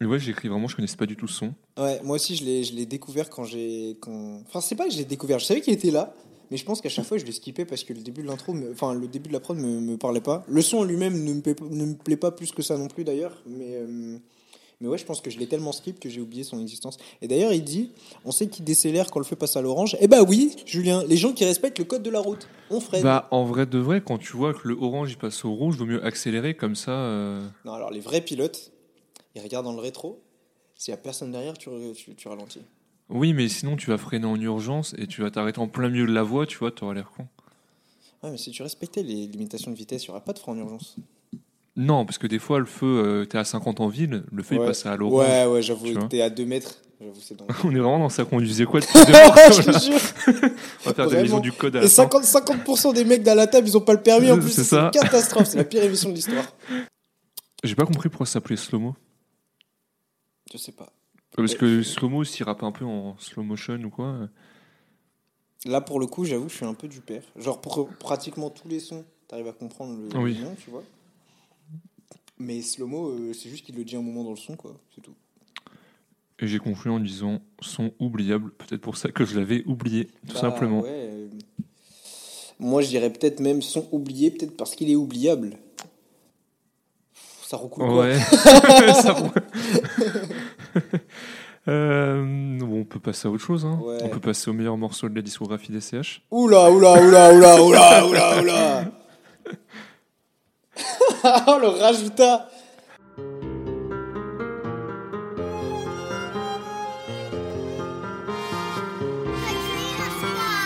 mais 0.00 0.06
ouais, 0.06 0.18
j'écris 0.18 0.48
vraiment, 0.48 0.66
je 0.68 0.76
connaissais 0.76 0.96
pas 0.96 1.06
du 1.06 1.16
tout 1.16 1.28
ce 1.28 1.34
son. 1.38 1.54
Ouais, 1.78 2.00
moi 2.02 2.16
aussi, 2.16 2.36
je 2.36 2.44
l'ai, 2.44 2.64
je 2.64 2.74
l'ai 2.74 2.86
découvert 2.86 3.28
quand 3.30 3.44
j'ai. 3.44 3.96
Quand... 4.00 4.40
Enfin, 4.46 4.60
c'est 4.60 4.74
pas 4.76 4.86
que 4.86 4.92
je 4.92 4.98
l'ai 4.98 5.04
découvert, 5.04 5.38
je 5.38 5.44
savais 5.44 5.60
qu'il 5.60 5.72
était 5.74 5.90
là, 5.90 6.14
mais 6.50 6.56
je 6.56 6.64
pense 6.64 6.80
qu'à 6.80 6.88
chaque 6.88 7.04
fois, 7.04 7.18
je 7.18 7.24
l'ai 7.24 7.32
skippé 7.32 7.64
parce 7.64 7.84
que 7.84 7.92
le 7.92 8.00
début 8.00 8.22
de 8.22 8.26
l'intro, 8.28 8.52
me- 8.54 8.72
enfin, 8.72 8.94
le 8.94 9.06
début 9.08 9.28
de 9.28 9.32
la 9.34 9.40
prod 9.40 9.56
me, 9.58 9.80
me 9.80 9.96
parlait 9.98 10.20
pas. 10.20 10.44
Le 10.48 10.62
son 10.62 10.84
lui-même 10.84 11.22
ne 11.22 11.34
me, 11.34 11.40
plaît, 11.42 11.56
ne 11.70 11.84
me 11.86 11.94
plaît 11.94 12.16
pas 12.16 12.30
plus 12.30 12.50
que 12.52 12.62
ça 12.62 12.76
non 12.78 12.88
plus 12.88 13.04
d'ailleurs, 13.04 13.42
mais. 13.46 13.76
euh, 13.76 14.18
Mais 14.80 14.88
ouais, 14.88 14.98
je 14.98 15.06
pense 15.06 15.22
que 15.22 15.30
je 15.30 15.38
l'ai 15.38 15.46
tellement 15.46 15.72
skip 15.72 15.98
que 15.98 16.10
j'ai 16.10 16.20
oublié 16.20 16.44
son 16.44 16.60
existence. 16.60 16.98
Et 17.22 17.28
d'ailleurs, 17.28 17.52
il 17.54 17.64
dit 17.64 17.92
on 18.26 18.30
sait 18.30 18.46
qui 18.48 18.60
décélère 18.62 19.10
quand 19.10 19.18
le 19.20 19.24
feu 19.24 19.34
passe 19.36 19.56
à 19.56 19.62
l'orange. 19.62 19.96
Eh 20.00 20.06
bah 20.08 20.22
oui, 20.22 20.54
Julien, 20.66 21.02
les 21.04 21.16
gens 21.16 21.32
qui 21.32 21.44
respectent 21.46 21.78
le 21.78 21.86
code 21.86 22.02
de 22.02 22.10
la 22.10 22.20
route, 22.20 22.46
on 22.70 22.80
freine. 22.80 23.02
Bah, 23.02 23.26
en 23.30 23.44
vrai 23.44 23.64
de 23.64 23.78
vrai, 23.78 24.02
quand 24.04 24.18
tu 24.18 24.36
vois 24.36 24.52
que 24.52 24.68
le 24.68 24.74
orange 24.78 25.12
il 25.12 25.16
passe 25.16 25.44
au 25.46 25.52
rouge, 25.54 25.76
vaut 25.76 25.86
mieux 25.86 26.04
accélérer 26.04 26.54
comme 26.54 26.74
ça. 26.74 26.90
euh, 26.92 27.46
Non, 27.64 27.72
alors 27.72 27.90
les 27.90 28.00
vrais 28.00 28.20
pilotes, 28.20 28.70
ils 29.34 29.40
regardent 29.42 29.64
dans 29.66 29.72
le 29.72 29.80
rétro. 29.80 30.22
S'il 30.74 30.92
y 30.92 30.94
a 30.94 30.98
personne 30.98 31.32
derrière, 31.32 31.56
tu, 31.56 31.70
tu, 31.94 32.14
tu 32.14 32.28
ralentis. 32.28 32.60
Oui, 33.08 33.32
mais 33.32 33.48
sinon 33.48 33.76
tu 33.76 33.88
vas 33.88 33.96
freiner 33.96 34.26
en 34.26 34.38
urgence 34.38 34.94
et 34.98 35.06
tu 35.06 35.22
vas 35.22 35.30
t'arrêter 35.30 35.58
en 35.60 35.68
plein 35.68 35.88
milieu 35.88 36.06
de 36.06 36.12
la 36.12 36.22
voie, 36.22 36.44
tu 36.44 36.58
vois, 36.58 36.70
t'auras 36.70 36.92
l'air 36.92 37.10
con. 37.16 37.26
Ouais, 38.22 38.30
mais 38.30 38.36
si 38.36 38.50
tu 38.50 38.62
respectais 38.62 39.02
les 39.02 39.26
limitations 39.26 39.70
de 39.70 39.76
vitesse, 39.76 40.04
il 40.04 40.08
n'y 40.08 40.16
aurait 40.16 40.24
pas 40.24 40.32
de 40.34 40.38
frein 40.38 40.52
en 40.52 40.58
urgence. 40.58 40.96
Non, 41.76 42.06
parce 42.06 42.16
que 42.18 42.26
des 42.26 42.38
fois, 42.38 42.58
le 42.58 42.64
feu, 42.64 42.86
euh, 42.86 43.24
t'es 43.26 43.36
à 43.38 43.44
50 43.44 43.80
en 43.80 43.88
ville, 43.88 44.24
le 44.32 44.42
feu 44.42 44.56
ouais. 44.56 44.62
il 44.62 44.66
passe 44.66 44.86
à 44.86 44.96
l'orange. 44.96 45.18
Ouais, 45.26 45.44
ouais, 45.46 45.62
j'avoue, 45.62 45.86
tu 45.86 45.92
vois. 45.94 46.08
t'es 46.08 46.22
à 46.22 46.30
2 46.30 46.44
mètres. 46.46 46.76
J'avoue, 47.00 47.20
c'est 47.20 47.34
donc. 47.38 47.50
On 47.64 47.70
est 47.70 47.78
vraiment 47.78 47.98
dans 47.98 48.08
ça 48.08 48.24
conduisait 48.24 48.64
quoi 48.64 48.80
depuis 48.80 48.94
deux 49.06 49.12
je 49.12 49.62
te 49.62 49.78
jure. 49.84 50.00
On 50.86 50.88
va 50.88 50.94
faire 50.94 50.94
des 50.94 51.02
Vraiment. 51.02 51.22
visions 51.22 51.40
du 51.40 51.52
code 51.52 51.76
à 51.76 51.80
Et 51.80 51.82
la 51.82 51.88
fin. 51.90 52.04
50%, 52.06 52.22
50 52.24 52.94
des 52.94 53.04
mecs 53.04 53.22
dans 53.22 53.34
la 53.34 53.46
table, 53.46 53.68
ils 53.68 53.76
ont 53.76 53.82
pas 53.82 53.92
le 53.92 54.00
permis 54.02 54.30
en 54.30 54.38
plus. 54.38 54.48
C'est 54.48 54.62
C'est 54.64 54.76
ça. 54.76 54.84
une 54.86 54.90
catastrophe. 54.92 55.46
C'est 55.48 55.58
la 55.58 55.64
pire 55.64 55.82
émission 55.82 56.08
de 56.08 56.14
l'histoire. 56.14 56.44
J'ai 57.62 57.74
pas 57.74 57.84
compris 57.84 58.08
pourquoi 58.08 58.26
ça 58.26 58.34
s'appelait 58.34 58.56
slow-mo. 58.56 58.94
Je 60.52 60.56
sais 60.58 60.72
pas. 60.72 60.88
Parce 61.36 61.54
que 61.54 61.82
slow-mo, 61.82 62.24
s'il 62.24 62.44
rappe 62.46 62.62
un 62.62 62.72
peu 62.72 62.86
en 62.86 63.16
slow 63.18 63.42
motion 63.42 63.74
ou 63.84 63.90
quoi. 63.90 64.06
euh, 64.06 64.26
Là, 65.66 65.80
pour 65.82 66.00
le 66.00 66.06
coup, 66.06 66.24
j'avoue, 66.24 66.48
je 66.48 66.54
suis 66.54 66.64
un 66.64 66.72
peu 66.74 66.88
du 66.88 67.00
père. 67.00 67.22
Genre, 67.36 67.60
pour 67.60 67.88
pratiquement 67.98 68.48
tous 68.48 68.68
les 68.68 68.80
sons, 68.80 69.04
t'arrives 69.28 69.48
à 69.48 69.52
comprendre 69.52 69.98
le, 70.14 70.18
Oui. 70.18 70.38
nom, 70.40 70.54
tu 70.62 70.70
vois. 70.70 70.82
Mais 72.38 72.60
slow-mo, 72.62 73.10
euh, 73.10 73.32
c'est 73.32 73.48
juste 73.48 73.64
qu'il 73.64 73.76
le 73.76 73.84
dit 73.84 73.96
un 73.96 74.02
moment 74.02 74.24
dans 74.24 74.30
le 74.30 74.36
son, 74.36 74.56
quoi. 74.56 74.72
C'est 74.94 75.00
tout. 75.00 75.14
Et 76.38 76.46
j'ai 76.46 76.58
conclu 76.58 76.90
en 76.90 77.00
disant 77.00 77.40
son 77.60 77.92
oubliable. 77.98 78.50
Peut-être 78.52 78.82
pour 78.82 78.96
ça 78.98 79.10
que 79.10 79.24
je 79.24 79.38
l'avais 79.38 79.62
oublié, 79.64 80.04
tout 80.28 80.34
Bah, 80.34 80.40
simplement. 80.40 80.80
ouais, 80.82 80.90
euh, 80.92 81.28
Moi, 82.60 82.82
je 82.82 82.88
dirais 82.88 83.10
peut-être 83.10 83.40
même 83.40 83.62
son 83.62 83.88
oublié, 83.90 84.30
peut-être 84.30 84.54
parce 84.56 84.74
qu'il 84.74 84.90
est 84.90 84.96
oubliable. 84.96 85.56
Ça 87.42 87.56
recoule 87.56 87.84
Ouais. 87.90 88.18
Ça. 89.02 89.16
Euh, 91.68 92.60
on 92.62 92.84
peut 92.84 93.00
passer 93.00 93.26
à 93.26 93.30
autre 93.32 93.42
chose. 93.42 93.64
hein. 93.64 93.80
Ouais. 93.82 93.98
On 94.04 94.08
peut 94.08 94.20
passer 94.20 94.48
au 94.48 94.52
meilleur 94.52 94.76
morceau 94.76 95.08
de 95.08 95.16
la 95.16 95.20
discographie 95.22 95.72
des 95.72 95.80
CH. 95.80 96.22
Oula, 96.30 96.70
oula, 96.70 96.92
oula, 97.02 97.34
oula, 97.34 97.60
oula, 97.64 98.06
oula, 98.06 98.40
oula. 98.40 98.92
oh, 101.46 101.58
le 101.60 101.68
rajouta. 101.68 102.48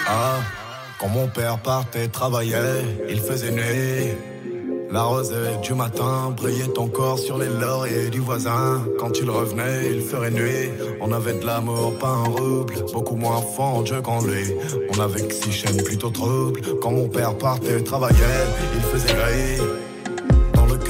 Ah, 0.07 0.41
quand 0.99 1.09
mon 1.09 1.29
père 1.29 1.59
partait 1.59 2.09
travailler, 2.09 2.57
il 3.09 3.21
faisait 3.21 3.53
nuit. 3.53 4.17
La 4.93 5.05
rosée 5.05 5.57
du 5.63 5.73
matin 5.75 6.35
brillait 6.37 6.77
encore 6.77 7.17
sur 7.17 7.39
les 7.39 7.47
lauriers 7.47 8.11
du 8.11 8.19
voisin. 8.19 8.83
Quand 8.99 9.17
il 9.21 9.31
revenait, 9.31 9.95
il 9.95 10.01
ferait 10.01 10.33
nuit. 10.33 10.71
On 11.01 11.13
avait 11.13 11.35
de 11.35 11.47
l'amour, 11.47 11.97
pas 11.97 12.09
un 12.09 12.25
rouble. 12.25 12.75
Beaucoup 12.93 13.15
moins 13.15 13.41
fendu 13.41 13.93
qu'en 14.03 14.21
lui. 14.21 14.53
On 14.93 15.01
avait 15.01 15.31
six 15.31 15.53
chaînes 15.53 15.83
plutôt 15.85 16.11
troubles. 16.11 16.61
Quand 16.83 16.91
mon 16.91 17.09
père 17.09 17.39
partait 17.39 17.81
travailler, 17.83 18.19
il 18.75 18.81
faisait 18.81 19.15
gris. 19.15 19.90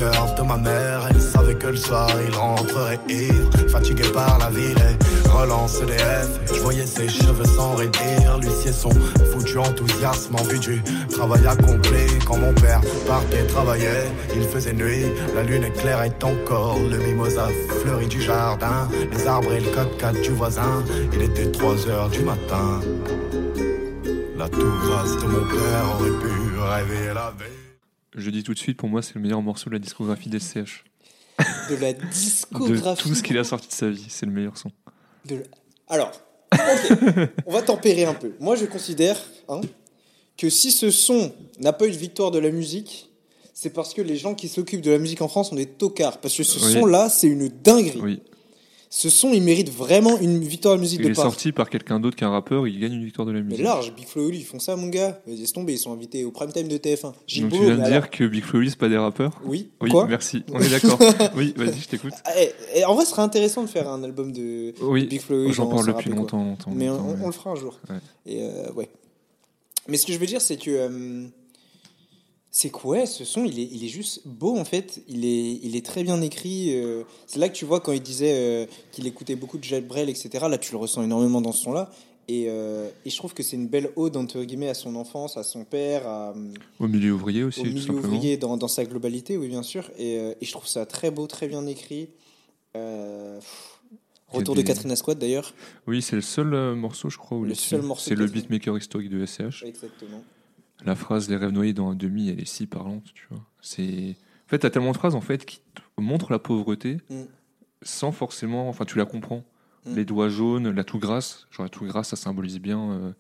De 0.01 0.43
ma 0.43 0.57
mère. 0.57 1.09
Elle 1.11 1.21
savait 1.21 1.57
que 1.57 1.67
le 1.67 1.77
soir 1.77 2.09
il 2.27 2.35
rentrerait 2.35 2.99
ivre, 3.11 3.51
fatigué 3.69 4.05
par 4.15 4.39
la 4.39 4.49
ville 4.49 4.79
et 4.79 5.29
relance 5.29 5.79
EDF. 5.83 6.41
Je 6.47 6.61
voyais 6.61 6.87
ses 6.87 7.07
cheveux 7.07 7.45
s'enraidir, 7.45 8.39
l'huissier 8.41 8.73
son 8.73 8.89
foutu 9.31 9.59
enthousiasme 9.59 10.37
en 10.37 10.43
vue 10.45 10.59
du 10.59 10.83
travail 11.11 11.47
accompli. 11.47 12.19
Quand 12.27 12.39
mon 12.39 12.55
père 12.55 12.81
partait 13.07 13.45
travailler, 13.49 14.09
il 14.35 14.45
faisait 14.45 14.73
nuit, 14.73 15.05
la 15.35 15.43
lune 15.43 15.65
éclairait 15.65 16.17
encore 16.23 16.79
le 16.79 16.97
mimosa 16.97 17.49
fleuri 17.83 18.07
du 18.07 18.23
jardin, 18.23 18.89
les 19.13 19.27
arbres 19.27 19.53
et 19.53 19.61
le 19.61 19.69
4x4 19.69 20.23
du 20.23 20.31
voisin. 20.31 20.83
Il 21.13 21.21
était 21.21 21.53
3 21.53 21.89
heures 21.89 22.09
du 22.09 22.21
matin. 22.21 22.81
La 24.39 24.45
rase 24.45 25.17
de 25.19 25.27
mon 25.27 25.45
père 25.45 25.85
aurait 25.95 26.09
pu 26.09 26.59
rêver 26.59 27.13
la 27.15 27.35
veille. 27.39 27.70
Je 28.17 28.31
dis 28.31 28.43
tout 28.43 28.55
de 28.55 28.59
suite, 28.59 28.77
pour 28.77 28.89
moi, 28.89 29.03
c'est 29.03 29.15
le 29.15 29.21
meilleur 29.21 29.41
morceau 29.43 29.71
de 29.71 29.75
la 29.75 29.79
discographie 29.79 30.29
des 30.29 30.41
CH. 30.41 30.85
De 31.71 31.77
la 31.77 31.93
De 31.93 32.05
discographie. 32.07 33.03
tout 33.03 33.15
ce 33.15 33.23
qu'il 33.23 33.39
a 33.39 33.45
sorti 33.45 33.69
de 33.69 33.73
sa 33.73 33.89
vie, 33.89 34.07
c'est 34.09 34.27
le 34.27 34.33
meilleur 34.33 34.57
son. 34.57 34.71
de 35.27 35.37
la- 35.37 35.43
Alors, 35.89 36.11
on 37.47 37.53
va 37.53 37.63
tempérer 37.63 38.05
un 38.05 38.15
peu. 38.15 38.33
Moi, 38.41 38.57
je 38.57 38.65
considère 38.67 39.17
hein, 39.49 39.61
que 40.37 40.51
si 40.51 40.71
ce 40.73 40.91
son 40.91 41.33
n'a 41.61 41.73
pas 41.73 41.87
eu 41.87 41.91
de 41.93 41.97
victoire 41.97 42.31
de 42.31 42.39
la 42.41 42.51
musique, 42.51 43.11
c'est 43.55 43.71
parce 43.71 43.95
que 43.95 44.03
les 44.03 44.17
gens 44.17 44.35
qui 44.35 44.49
s'occupent 44.49 44.81
de 44.81 44.91
la 44.91 44.99
musique 44.99 45.23
en 45.23 45.29
France 45.29 45.51
sont 45.51 45.57
des 45.57 45.67
tocards. 45.67 46.19
Parce 46.21 46.37
que 46.37 46.43
ce 46.43 46.59
Oui. 46.65 46.73
son-là, 46.73 47.09
c'est 47.09 47.29
une 47.29 47.49
dinguerie. 47.49 48.01
Oui. 48.03 48.23
Ce 48.93 49.09
son, 49.09 49.33
il 49.33 49.43
mérite 49.45 49.71
vraiment 49.71 50.19
une 50.19 50.41
victoire 50.41 50.75
de 50.75 50.79
la 50.79 50.83
musique 50.83 50.99
Il 50.99 51.07
de 51.07 51.11
est 51.13 51.15
part. 51.15 51.27
sorti 51.27 51.53
par 51.53 51.71
quelqu'un 51.71 52.01
d'autre 52.01 52.17
qu'un 52.17 52.29
rappeur, 52.31 52.67
il 52.67 52.81
gagne 52.81 52.95
une 52.95 53.05
victoire 53.05 53.25
de 53.25 53.31
la 53.31 53.39
Mais 53.41 53.51
musique. 53.51 53.63
large, 53.65 53.95
Big 53.95 54.05
Flo 54.09 54.25
et 54.25 54.27
Oli, 54.27 54.39
ils 54.39 54.45
font 54.45 54.59
ça, 54.59 54.75
mon 54.75 54.89
gars. 54.89 55.23
Vas-y, 55.29 55.37
Laisse 55.37 55.53
tomber, 55.53 55.75
ils 55.75 55.79
sont 55.79 55.93
invités 55.93 56.25
au 56.25 56.33
prime 56.33 56.51
time 56.53 56.67
de 56.67 56.77
TF1. 56.77 57.03
Donc 57.03 57.15
tu 57.27 57.39
viens 57.39 57.49
de 57.49 57.67
mais 57.69 57.77
dire 57.77 57.85
alors- 57.87 58.11
que 58.11 58.25
Big 58.27 58.43
Flo 58.43 58.59
et 58.59 58.63
Oli, 58.63 58.71
c'est 58.71 58.79
pas 58.79 58.89
des 58.89 58.97
rappeurs? 58.97 59.41
Oui, 59.45 59.71
Oui, 59.81 59.91
quoi? 59.91 60.09
merci. 60.09 60.43
On 60.53 60.59
est 60.59 60.69
d'accord. 60.71 60.99
oui, 61.37 61.55
vas-y, 61.57 61.79
je 61.81 61.89
t'écoute. 61.89 62.15
Eh, 62.37 62.49
eh, 62.75 62.85
En 62.85 62.97
vrai, 62.97 63.05
ce 63.05 63.13
serait 63.13 63.23
intéressant 63.23 63.63
de 63.63 63.69
faire 63.69 63.89
un 63.89 64.03
album 64.03 64.33
de 64.33 64.75
Oui, 64.83 65.07
Big 65.07 65.21
Flo 65.21 65.37
et 65.37 65.45
Oli 65.45 65.53
j'en 65.55 65.69
parle 65.69 65.87
depuis 65.87 66.11
longtemps, 66.11 66.43
longtemps. 66.43 66.73
Mais 66.75 66.89
on, 66.89 66.95
longtemps, 66.95 67.07
on 67.11 67.21
ouais. 67.21 67.27
le 67.27 67.33
fera 67.33 67.51
un 67.51 67.55
jour. 67.55 67.79
Ouais. 67.89 67.97
Et 68.27 68.43
euh, 68.43 68.73
ouais. 68.73 68.91
Mais 69.87 69.99
ce 69.99 70.05
que 70.07 70.13
je 70.13 70.19
veux 70.19 70.27
dire, 70.27 70.41
c'est 70.41 70.57
que 70.57 70.69
euh, 70.71 71.27
c'est 72.53 72.71
que 72.71 72.85
ouais, 72.87 73.07
ce 73.07 73.25
son, 73.25 73.45
il 73.45 73.59
est, 73.61 73.69
il 73.71 73.85
est 73.85 73.89
juste 73.89 74.23
beau 74.27 74.59
en 74.59 74.65
fait. 74.65 75.03
Il 75.09 75.25
est, 75.25 75.61
il 75.63 75.77
est 75.77 75.85
très 75.87 76.03
bien 76.03 76.21
écrit. 76.21 76.75
euh, 76.75 77.05
c'est 77.27 77.39
là 77.39 77.49
que 77.49 77.55
tu 77.55 77.65
vois 77.65 77.81
quand 77.81 77.93
il 77.93 78.03
disait 78.03 78.35
euh, 78.37 78.67
qu'il 78.91 79.07
écoutait 79.07 79.37
beaucoup 79.37 79.57
de 79.59 79.63
Jacques 79.65 79.87
Brel, 79.87 80.09
etc. 80.09 80.47
Là, 80.49 80.59
tu 80.59 80.73
le 80.73 80.79
ressens 80.79 81.03
énormément 81.03 81.41
dans 81.41 81.53
ce 81.53 81.63
son-là. 81.63 81.91
Et, 82.27 82.47
euh, 82.49 82.89
et 83.05 83.11
je 83.11 83.17
trouve 83.17 83.35
que 83.35 83.43
c'est 83.43 83.57
une 83.57 83.67
belle 83.69 83.91
ode 83.97 84.17
entre 84.17 84.43
guillemets 84.43 84.69
à 84.69 84.75
son 84.75 84.95
enfance, 84.97 85.37
à 85.37 85.43
son 85.43 85.65
père, 85.65 86.07
à, 86.07 86.35
Au 86.79 86.87
milieu 86.89 87.13
ouvrier 87.13 87.43
aussi, 87.45 87.61
au 87.61 87.63
tout 87.65 87.69
milieu 87.71 87.81
simplement. 87.83 88.09
ouvrier 88.09 88.37
dans, 88.37 88.57
dans 88.57 88.69
sa 88.69 88.85
globalité, 88.85 89.37
oui 89.37 89.49
bien 89.49 89.63
sûr. 89.65 89.91
Et, 89.99 90.15
et 90.15 90.37
je 90.45 90.51
trouve 90.53 90.67
ça 90.69 90.87
très 90.87 91.11
beau, 91.11 91.27
très 91.27 91.49
bien 91.49 91.67
écrit. 91.67 92.09
Pff, 92.73 93.81
Retour 94.29 94.55
de 94.55 94.63
Catherine 94.63 94.95
Squad 94.95 95.19
d'ailleurs. 95.19 95.55
Oui, 95.89 96.03
c'est 96.03 96.15
le 96.15 96.23
seul 96.23 96.75
morceau, 96.77 97.11
je 97.11 97.19
crois. 97.19 97.37
Où 97.37 97.45
Le 97.45 97.55
seul 97.55 97.83
morceau 97.83 98.09
C'est 98.11 98.15
le 98.15 98.27
beatmaker 98.27 98.77
historique 98.79 99.11
de 99.11 99.27
SCH. 99.27 99.65
Exactement. 99.65 100.23
La 100.85 100.95
phrase 100.95 101.29
Les 101.29 101.37
rêves 101.37 101.51
noyés 101.51 101.73
dans 101.73 101.91
un 101.91 101.95
demi, 101.95 102.29
elle 102.31 102.41
est 102.41 102.45
si 102.49 102.67
parlante, 102.67 103.05
tu 103.15 103.27
vois. 103.31 103.45
C'est. 103.61 104.17
En 104.47 104.49
fait, 104.49 104.59
t'as 104.61 104.71
tellement 104.71 104.93
de 104.93 104.97
phrases 104.97 105.15
en 105.15 105.21
fait 105.21 105.45
qui 105.45 105.61
te 105.75 105.83
montrent 106.01 106.33
la 106.33 106.39
pauvreté 106.39 106.99
Mm. 107.11 107.23
sans 107.83 108.13
forcément. 108.13 108.69
Enfin, 108.69 108.85
tu 108.85 108.99
la 108.99 109.05
comprends. 109.05 109.45
Mm. 109.87 109.95
Les 109.95 110.05
doigts 110.05 110.29
jaunes, 110.29 110.71
la 110.71 110.85
toux 110.85 110.99
grasse. 110.99 111.47
Genre, 111.51 111.65
la 111.65 111.71
toux 111.71 111.85
grasse, 111.87 112.09
ça 112.09 112.17
symbolise 112.17 112.59
bien 112.61 112.93
euh, 112.93 113.13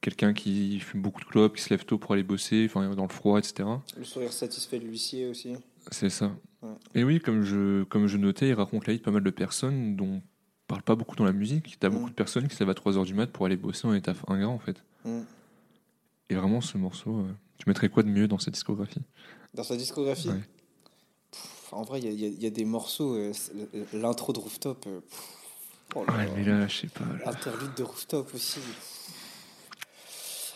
quelqu'un 0.00 0.32
qui 0.32 0.80
fume 0.80 1.02
beaucoup 1.02 1.20
de 1.20 1.26
clopes, 1.26 1.56
qui 1.56 1.62
se 1.62 1.70
lève 1.70 1.84
tôt 1.84 1.98
pour 1.98 2.12
aller 2.12 2.22
bosser, 2.22 2.66
enfin, 2.68 2.94
dans 2.94 3.02
le 3.04 3.08
froid, 3.08 3.38
etc. 3.38 3.68
Le 3.96 4.04
sourire 4.04 4.32
satisfait 4.32 4.78
de 4.78 4.84
l'huissier 4.84 5.26
aussi. 5.28 5.54
C'est 5.90 6.10
ça. 6.10 6.32
Ouais. 6.62 6.70
Et 6.94 7.04
oui, 7.04 7.20
comme 7.20 7.42
je, 7.42 7.84
comme 7.84 8.06
je 8.06 8.16
notais, 8.16 8.48
il 8.48 8.54
raconte 8.54 8.86
la 8.86 8.92
vie 8.94 8.98
de 9.00 9.04
pas 9.04 9.10
mal 9.10 9.22
de 9.22 9.30
personnes 9.30 9.96
dont 9.96 10.06
on 10.16 10.22
parle 10.66 10.82
pas 10.82 10.94
beaucoup 10.94 11.14
dans 11.16 11.24
la 11.24 11.32
musique. 11.32 11.76
T'as 11.78 11.88
Mm. 11.90 11.92
beaucoup 11.92 12.10
de 12.10 12.14
personnes 12.14 12.48
qui 12.48 12.54
se 12.56 12.60
lèvent 12.60 12.70
à 12.70 12.74
3h 12.74 13.04
du 13.04 13.14
mat 13.14 13.26
pour 13.30 13.44
aller 13.46 13.56
bosser 13.56 13.86
en 13.86 13.92
état 13.94 14.14
ingrat, 14.28 14.48
en 14.48 14.58
fait. 14.58 14.82
Et 16.34 16.36
vraiment, 16.36 16.60
ce 16.60 16.76
morceau, 16.76 17.18
euh, 17.20 17.32
tu 17.58 17.68
mettrais 17.68 17.88
quoi 17.88 18.02
de 18.02 18.08
mieux 18.08 18.26
dans 18.26 18.38
cette 18.40 18.54
discographie? 18.54 19.00
Dans 19.54 19.62
sa 19.62 19.76
discographie? 19.76 20.30
Ouais. 20.30 20.40
Pff, 21.30 21.72
En 21.72 21.82
vrai, 21.82 22.00
il 22.00 22.06
y 22.20 22.24
a- 22.24 22.28
y, 22.28 22.46
y 22.46 22.50
des 22.50 22.64
morceaux. 22.64 23.14
euh, 23.14 23.32
L'intro 23.92 24.32
de 24.32 24.40
Rooftop. 24.40 24.84
euh, 24.88 25.00
pff, 25.00 25.20
oh 25.94 26.04
là 26.04 26.12
Ouais, 26.16 26.26
là. 26.26 26.32
mais 26.34 26.44
là, 26.44 26.66
je 26.66 26.76
sais 26.78 26.86
pas. 26.88 27.04
là. 27.04 27.30
Interlude 27.30 27.72
de 27.76 27.84
Rooftop 27.84 28.34
aussi. 28.34 28.58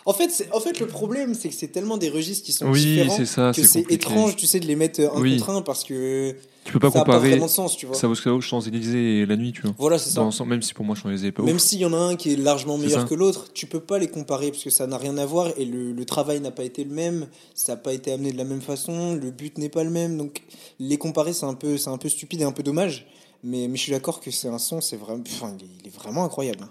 En 0.09 0.14
fait, 0.14 0.48
en 0.54 0.61
fait, 0.61 0.80
le 0.80 0.86
problème, 0.86 1.34
c'est 1.34 1.50
que 1.50 1.54
c'est 1.54 1.68
tellement 1.68 1.98
des 1.98 2.09
registres 2.09 2.42
qui 2.46 2.52
sont 2.52 2.70
Oui, 2.70 2.80
différents 2.80 3.14
c'est 3.14 3.26
ça, 3.26 3.52
que 3.54 3.62
c'est 3.62 3.92
étrange, 3.92 4.36
tu 4.36 4.46
sais, 4.46 4.59
de 4.59 4.64
les 4.64 4.74
mettre 4.74 5.00
un 5.02 5.20
Oui. 5.20 5.36
contre 5.36 5.50
un 5.50 5.61
parce 5.61 5.84
que 5.84 6.34
Tu 6.64 6.72
peux 6.72 6.78
pas 6.78 6.90
ça 6.90 7.00
n'a 7.00 7.04
pas 7.04 7.12
comparer 7.12 7.28
vraiment 7.32 7.44
de 7.44 7.50
sens, 7.50 7.76
tu 7.76 7.84
vois. 7.84 7.94
Savoie 7.94 8.40
Champs-Élysées 8.40 9.18
et 9.18 9.26
la 9.26 9.36
nuit, 9.36 9.52
tu 9.52 9.61
vois. 9.61 9.74
Voilà, 9.76 9.98
c'est 9.98 10.09
ça. 10.09 10.26
même 10.46 10.62
si 10.62 10.72
pour 10.72 10.86
moi 10.86 10.96
Champs-Élysées 10.96 11.26
est 11.26 11.32
pas 11.32 11.42
Même 11.42 11.59
s'il 11.59 11.80
y 11.80 11.84
en 11.84 11.92
a 11.92 11.98
un 11.98 12.16
qui 12.16 12.32
est 12.32 12.36
largement 12.36 12.78
meilleur 12.78 13.04
que 13.04 13.14
l'autre, 13.14 13.52
tu 13.52 13.66
peux 13.66 13.80
pas 13.80 13.98
les 13.98 14.09
comparer 14.09 14.50
parce 14.50 14.64
que 14.64 14.70
ça 14.70 14.86
n'a 14.86 14.96
rien 14.96 15.18
à 15.18 15.26
voir 15.26 15.52
et 15.59 15.66
le, 15.66 15.92
le 15.92 16.04
travail 16.06 16.40
n'a 16.40 16.52
pas 16.52 16.64
été 16.64 16.84
le 16.84 16.90
même, 16.94 17.26
ça 17.54 17.72
n'a 17.72 17.76
pas 17.76 17.92
été 17.92 18.11
amené 18.11 18.32
de 18.32 18.38
la 18.38 18.44
même 18.44 18.62
façon, 18.62 19.14
le 19.14 19.30
but 19.30 19.59
n'est 19.59 19.68
pas 19.68 19.84
le 19.84 19.90
même. 19.90 20.16
Donc 20.16 20.40
les 20.80 20.96
comparer, 20.96 21.34
c'est 21.34 21.44
un 21.44 21.52
peu, 21.52 21.76
c'est 21.76 21.90
un 21.90 21.98
peu 21.98 22.09
stupide 22.09 22.40
et 22.40 22.44
un 22.44 22.52
peu 22.52 22.62
dommage. 22.62 23.06
Mais, 23.44 23.68
mais 23.68 23.76
je 23.76 23.82
suis 23.82 23.92
d'accord 23.92 24.20
que 24.22 24.30
c'est 24.30 24.48
un 24.48 24.59
son, 24.59 24.80
c'est 24.80 24.96
vraiment, 24.96 25.22
enfin, 25.26 25.54
il 25.61 25.86
est 25.86 25.94
vraiment 25.94 26.24
incroyable. 26.24 26.66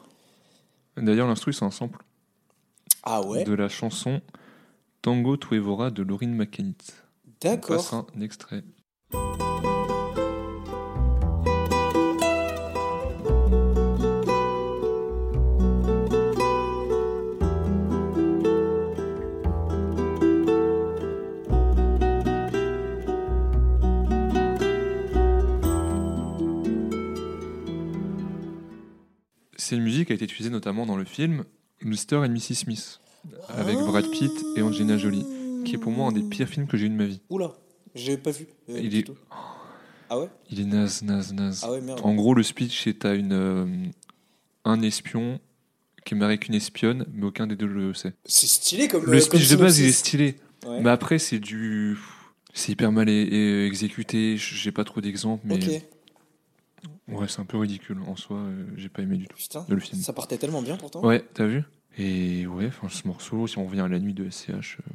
D'ailleurs, 1.00 1.28
l'instru, 1.28 1.54
c'est 1.54 1.64
un 1.66 1.70
sample 1.70 2.00
Ah 3.10 3.22
ouais, 3.22 3.46
de 3.46 3.54
la 3.54 3.70
chanson 3.70 4.20
Tango 5.02 5.38
Tuevora 5.38 5.92
de 5.92 6.04
Laurine 6.04 6.36
McKennitt. 6.36 7.06
On 7.26 7.32
d'accord. 7.40 7.78
passe 7.78 7.94
un 7.94 8.06
extrait. 8.20 8.66
Cette 29.56 29.80
musique 29.80 30.12
a 30.12 30.14
été 30.14 30.26
utilisée 30.26 30.50
notamment 30.50 30.86
dans 30.86 30.98
le 30.98 31.06
film 31.06 31.46
Mr. 31.84 32.16
and 32.18 32.30
Mrs. 32.30 32.56
Smith 32.56 33.00
avec 33.50 33.78
Brad 33.78 34.10
Pitt 34.12 34.32
et 34.56 34.62
Angelina 34.62 34.98
Jolie, 34.98 35.26
qui 35.66 35.76
est 35.76 35.78
pour 35.78 35.92
moi 35.92 36.08
un 36.08 36.12
des 36.12 36.22
pires 36.24 36.48
films 36.48 36.68
que 36.68 36.78
j'ai 36.78 36.86
eu 36.86 36.90
de 36.90 36.96
ma 36.96 37.06
vie. 37.06 37.20
Oula, 37.30 37.54
j'ai 37.96 38.18
pas 38.18 38.32
vu. 38.32 38.48
euh, 38.70 38.80
Il 38.82 38.96
est-. 38.96 39.06
Ah 40.10 40.20
ouais? 40.20 40.30
Il 40.50 40.62
est 40.62 40.66
naze, 40.66 41.02
naze, 41.04 41.34
naze. 41.34 41.62
Ah 41.64 41.72
ouais, 41.72 41.82
merde. 41.82 42.00
En 42.04 42.16
gros, 42.16 42.34
le 42.34 42.44
speech, 42.44 42.84
c'est 42.86 43.00
t'as 43.00 43.16
une 43.16 43.34
euh, 43.34 43.66
un 44.64 44.82
espion 44.82 45.40
qui 46.06 46.14
est 46.14 46.18
marié 46.18 46.34
avec 46.36 46.48
une 46.48 46.56
espionne, 46.56 47.06
mais 47.14 47.26
aucun 47.26 47.48
des 47.48 47.56
deux 47.58 47.66
le 47.68 47.94
sait. 47.94 48.14
C'est 48.26 48.48
stylé 48.48 48.88
comme 48.88 49.06
Le 49.06 49.18
euh, 49.18 49.20
speech 49.20 49.48
comme 49.50 49.58
de 49.58 49.64
base, 49.64 49.80
il 49.80 49.86
est 49.88 49.92
stylé, 49.92 50.36
Ouais. 50.66 50.82
mais 50.82 50.90
après, 50.90 51.20
c'est 51.20 51.40
du, 51.40 51.98
c'est 52.54 52.72
hyper 52.72 52.92
mal 52.92 53.08
exécuté. 53.10 54.36
J'ai 54.38 54.72
pas 54.72 54.84
trop 54.86 55.02
d'exemples, 55.02 55.44
mais 55.46 55.56
Ok, 55.56 55.82
ouais, 57.10 57.28
c'est 57.28 57.40
un 57.40 57.46
peu 57.46 57.58
ridicule 57.58 57.98
en 58.08 58.16
soi. 58.16 58.38
euh, 58.38 58.66
J'ai 58.76 58.90
pas 58.90 59.02
aimé 59.02 59.18
du 59.18 59.28
tout 59.28 59.38
putain, 59.38 59.66
le 59.70 59.80
film. 59.80 60.02
ça 60.02 60.14
partait 60.14 60.38
tellement 60.38 60.62
bien 60.62 60.78
pourtant. 60.78 61.04
Ouais, 61.06 61.24
t'as 61.34 61.46
vu? 61.46 61.64
Et 61.98 62.46
ouais, 62.48 62.68
enfin, 62.68 62.90
ce 62.90 63.08
morceau, 63.08 63.48
si 63.48 63.58
on 63.58 63.66
revient 63.66 63.82
à 63.82 63.88
la 63.88 64.00
nuit 64.00 64.14
de 64.14 64.30
SCH. 64.30 64.78
euh, 64.80 64.94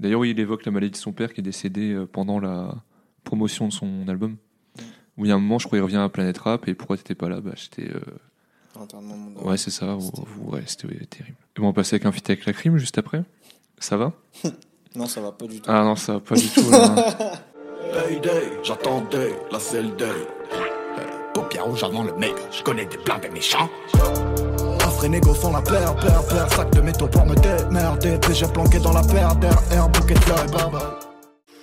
D'ailleurs, 0.00 0.20
oui, 0.20 0.30
il 0.30 0.40
évoque 0.40 0.64
la 0.64 0.72
maladie 0.72 0.90
de 0.92 0.96
son 0.96 1.12
père 1.12 1.32
qui 1.32 1.40
est 1.40 1.44
décédé 1.44 1.92
euh, 1.92 2.06
pendant 2.06 2.38
la 2.40 2.74
promotion 3.24 3.68
de 3.68 3.72
son 3.72 4.06
album. 4.08 4.36
Où 5.16 5.24
il 5.24 5.28
y 5.28 5.32
a 5.32 5.34
un 5.34 5.38
moment, 5.38 5.58
je 5.58 5.66
crois, 5.66 5.78
il 5.78 5.82
revient 5.82 5.96
à 5.98 6.08
Planète 6.08 6.38
Rap 6.38 6.66
et 6.68 6.74
pourquoi 6.74 6.96
t'étais 6.96 7.14
pas 7.14 7.28
là? 7.28 7.40
Bah, 7.40 7.52
j'étais. 7.54 7.88
euh, 7.90 8.00
Ouais, 9.44 9.58
c'est 9.58 9.70
ça. 9.70 9.96
C'était- 10.00 10.22
Ouais, 10.40 10.62
c'était 10.66 10.86
ouais, 10.86 11.04
terrible. 11.06 11.36
Et 11.56 11.60
bon, 11.60 11.66
on 11.66 11.70
va 11.70 11.74
passer 11.74 11.94
avec 11.96 12.06
un 12.06 12.12
feat 12.12 12.28
avec 12.30 12.46
la 12.46 12.52
crime 12.52 12.78
juste 12.78 12.98
après. 12.98 13.22
Ça 13.78 13.96
va? 13.96 14.12
Non, 14.94 15.06
ça 15.06 15.22
va 15.22 15.32
pas 15.32 15.46
du 15.46 15.58
tout. 15.58 15.70
Ah 15.70 15.84
non, 15.84 15.96
ça 15.96 16.14
va 16.14 16.20
pas 16.20 16.34
du 16.36 16.48
tout. 16.48 16.70
là. 16.70 17.42
J'attendais 18.62 19.32
la 19.50 19.58
selle 19.58 19.96
day. 19.96 20.71
Paupières 21.34 21.64
rouges 21.64 21.84
avant 21.84 22.02
le 22.02 22.12
mec, 22.14 22.34
je 22.50 22.62
connais 22.62 22.84
des 22.84 22.98
plans 22.98 23.18
des 23.18 23.30
méchants. 23.30 23.68
Coffre 24.80 25.04
et 25.04 25.08
négo 25.08 25.32
font 25.34 25.52
la 25.52 25.62
paire, 25.62 25.94
paire, 25.96 26.22
paire. 26.26 26.52
Sac 26.52 26.70
de 26.72 26.80
métaux 26.80 27.06
pour 27.06 27.24
me 27.24 27.34
démerder. 27.34 28.18
Déjà 28.18 28.48
planqué 28.48 28.78
dans 28.78 28.92
la 28.92 29.02
paire 29.02 29.34
d'air, 29.36 29.56
air, 29.72 29.88
bouquet 29.88 30.14
de 30.14 30.20
fleurs 30.20 30.44
et 30.44 30.50
barbe. 30.50 30.78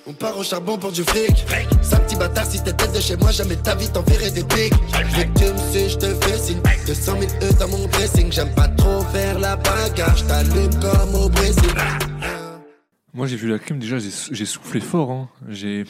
On 0.08 0.14
part 0.14 0.36
au 0.40 0.44
charbon 0.44 0.78
pour 0.78 0.92
du 0.92 1.04
fric. 1.04 1.46
Sale 1.84 2.04
petit 2.06 2.16
bâtard, 2.16 2.46
si 2.46 2.64
t'étais 2.64 2.88
de 2.88 3.00
chez 3.00 3.16
moi, 3.18 3.32
jamais 3.32 3.58
ta 3.58 3.76
vie 3.76 3.90
t'enverrait 3.90 4.32
des 4.32 4.44
pics. 4.44 4.74
Dès 5.16 5.28
que 5.28 5.40
tu 5.40 5.54
me 5.54 5.72
suis, 5.72 5.90
je 5.90 5.98
te 5.98 6.06
fais 6.26 6.38
signe. 6.40 6.62
200 6.88 7.12
000 7.20 7.32
E 7.44 7.54
dans 7.60 7.68
mon 7.68 7.86
dressing. 7.88 8.32
J'aime 8.32 8.54
pas 8.56 8.68
trop 8.70 9.02
faire 9.14 9.38
la 9.38 9.56
bagarre, 9.56 10.18
je 10.18 10.24
t'allume 10.24 10.74
comme 10.82 11.16
au 11.16 11.30
Brésil. 11.30 11.70
Moi, 13.14 13.28
j'ai 13.28 13.36
vu 13.36 13.48
la 13.50 13.60
crime, 13.60 13.78
déjà, 13.78 14.00
j'ai 14.00 14.10
j'ai 14.32 14.46
soufflé 14.46 14.80
fort. 14.80 15.12
Hein. 15.12 15.30
J'ai. 15.50 15.84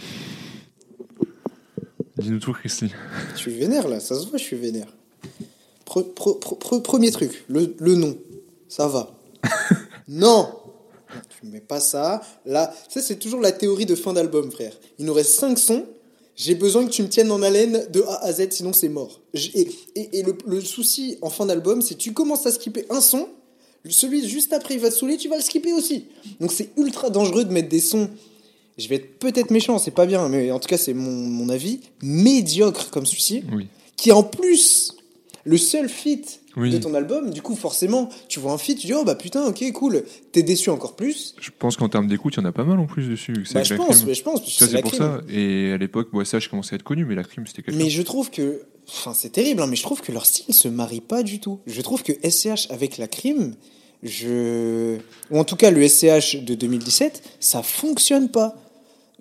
Dis-nous 2.20 2.40
tout, 2.40 2.54
Christy. 2.54 2.92
Je 3.34 3.38
suis 3.38 3.54
vénère 3.54 3.88
là, 3.88 4.00
ça 4.00 4.20
se 4.20 4.28
voit, 4.28 4.38
je 4.38 4.44
suis 4.44 4.58
vénère. 4.58 4.94
Pre- 5.86 6.14
pre- 6.14 6.40
pre- 6.40 6.60
pre- 6.60 6.82
premier 6.82 7.12
truc, 7.12 7.44
le, 7.48 7.76
le 7.80 7.96
nom, 7.96 8.18
ça 8.68 8.88
va. 8.88 9.16
non 10.08 10.48
mets 11.44 11.60
pas 11.60 11.80
ça. 11.80 12.22
Là, 12.46 12.74
ça, 12.90 13.02
c'est 13.02 13.18
toujours 13.18 13.42
la 13.42 13.52
théorie 13.52 13.86
de 13.86 13.96
fin 13.96 14.14
d'album, 14.14 14.52
frère. 14.52 14.74
Il 14.98 15.06
nous 15.06 15.14
reste 15.14 15.40
5 15.40 15.58
sons. 15.58 15.86
J'ai 16.36 16.56
besoin 16.56 16.86
que 16.86 16.92
tu 16.92 17.04
me 17.04 17.10
tiennes 17.10 17.32
en 17.32 17.42
haleine 17.42 17.86
de 17.92 18.02
A 18.04 18.24
à 18.24 18.32
Z, 18.32 18.48
sinon 18.52 18.72
c'est 18.72 18.88
mort. 18.88 19.20
Et, 19.34 19.68
et, 19.96 20.20
et 20.20 20.24
le, 20.24 20.38
le 20.48 20.62
souci 20.62 21.18
en 21.22 21.30
fin 21.30 21.46
d'album, 21.46 21.82
c'est 21.82 21.96
que 21.96 22.00
tu 22.00 22.14
commences 22.14 22.46
à 22.46 22.52
skipper 22.52 22.86
un 22.90 23.02
son, 23.02 23.28
celui 23.90 24.26
juste 24.28 24.54
après 24.54 24.76
il 24.76 24.80
va 24.80 24.90
te 24.90 24.96
saouler, 24.96 25.18
tu 25.18 25.28
vas 25.28 25.36
le 25.36 25.42
skipper 25.44 25.74
aussi. 25.74 26.06
Donc 26.40 26.54
c'est 26.54 26.70
ultra 26.78 27.10
dangereux 27.10 27.44
de 27.44 27.52
mettre 27.52 27.68
des 27.68 27.82
sons. 27.82 28.10
Je 28.80 28.88
vais 28.88 28.96
être 28.96 29.20
peut-être 29.20 29.52
méchant, 29.52 29.78
c'est 29.78 29.92
pas 29.92 30.06
bien, 30.06 30.28
mais 30.30 30.52
en 30.52 30.60
tout 30.60 30.68
cas 30.68 30.78
c'est 30.78 30.94
mon, 30.94 31.12
mon 31.12 31.50
avis, 31.50 31.82
médiocre 32.02 32.90
comme 32.90 33.06
celui-ci, 33.06 33.44
Oui. 33.54 33.68
qui 33.98 34.10
est 34.10 34.14
en 34.14 34.24
plus 34.24 34.94
le 35.46 35.58
seul 35.58 35.90
feat 35.90 36.42
Oui. 36.58 36.70
de 36.72 36.78
ton 36.78 36.94
album. 36.94 37.32
Du 37.32 37.42
coup, 37.42 37.56
forcément, 37.56 38.10
tu 38.28 38.40
vois 38.40 38.52
un 38.52 38.58
feat, 38.58 38.78
tu 38.78 38.88
dis 38.88 38.94
oh 38.94 39.04
bah 39.04 39.16
putain, 39.16 39.46
ok, 39.48 39.72
cool. 39.74 40.04
T'es 40.32 40.44
déçu 40.44 40.70
encore 40.70 40.96
plus. 40.96 41.34
Je 41.40 41.50
pense 41.58 41.78
qu'en 41.78 41.90
termes 41.90 42.08
d'écoute, 42.08 42.34
il 42.36 42.40
y 42.42 42.44
en 42.44 42.46
a 42.46 42.52
pas 42.52 42.64
mal 42.66 42.78
en 42.80 42.86
plus 42.86 43.08
dessus. 43.10 43.34
Bah 43.54 43.64
je 43.64 43.74
pense, 43.76 44.06
mais 44.06 44.14
je 44.14 44.24
pense, 44.24 44.44
Tu 44.44 44.64
vois, 44.64 44.68
c'est 44.74 44.82
pour 44.82 44.92
crime. 44.92 45.02
ça. 45.04 45.22
Et 45.34 45.72
à 45.72 45.78
l'époque, 45.78 46.10
bon, 46.12 46.24
ça, 46.26 46.40
je 46.40 46.50
commençais 46.50 46.74
à 46.74 46.76
être 46.76 46.84
connu, 46.84 47.06
mais 47.06 47.16
la 47.16 47.24
crime, 47.24 47.46
c'était 47.48 47.62
quelque 47.64 47.78
Mais 47.78 47.90
je 47.90 48.02
trouve 48.02 48.30
que. 48.30 48.62
Enfin, 48.88 49.14
c'est 49.14 49.30
terrible, 49.30 49.62
hein, 49.62 49.68
mais 49.68 49.76
je 49.76 49.84
trouve 49.84 50.02
que 50.02 50.12
leur 50.12 50.26
style 50.26 50.54
se 50.54 50.68
marie 50.68 51.02
pas 51.02 51.24
du 51.24 51.40
tout. 51.40 51.60
Je 51.68 51.82
trouve 51.82 52.04
que 52.04 52.12
SCH 52.28 52.70
avec 52.70 52.98
la 52.98 53.08
crime, 53.08 53.56
je. 54.04 54.98
Ou 55.32 55.40
en 55.40 55.44
tout 55.44 55.56
cas, 55.56 55.72
le 55.72 55.88
SCH 55.88 56.38
de 56.44 56.56
2017, 56.56 57.22
ça 57.40 57.62
fonctionne 57.64 58.30
pas. 58.30 58.56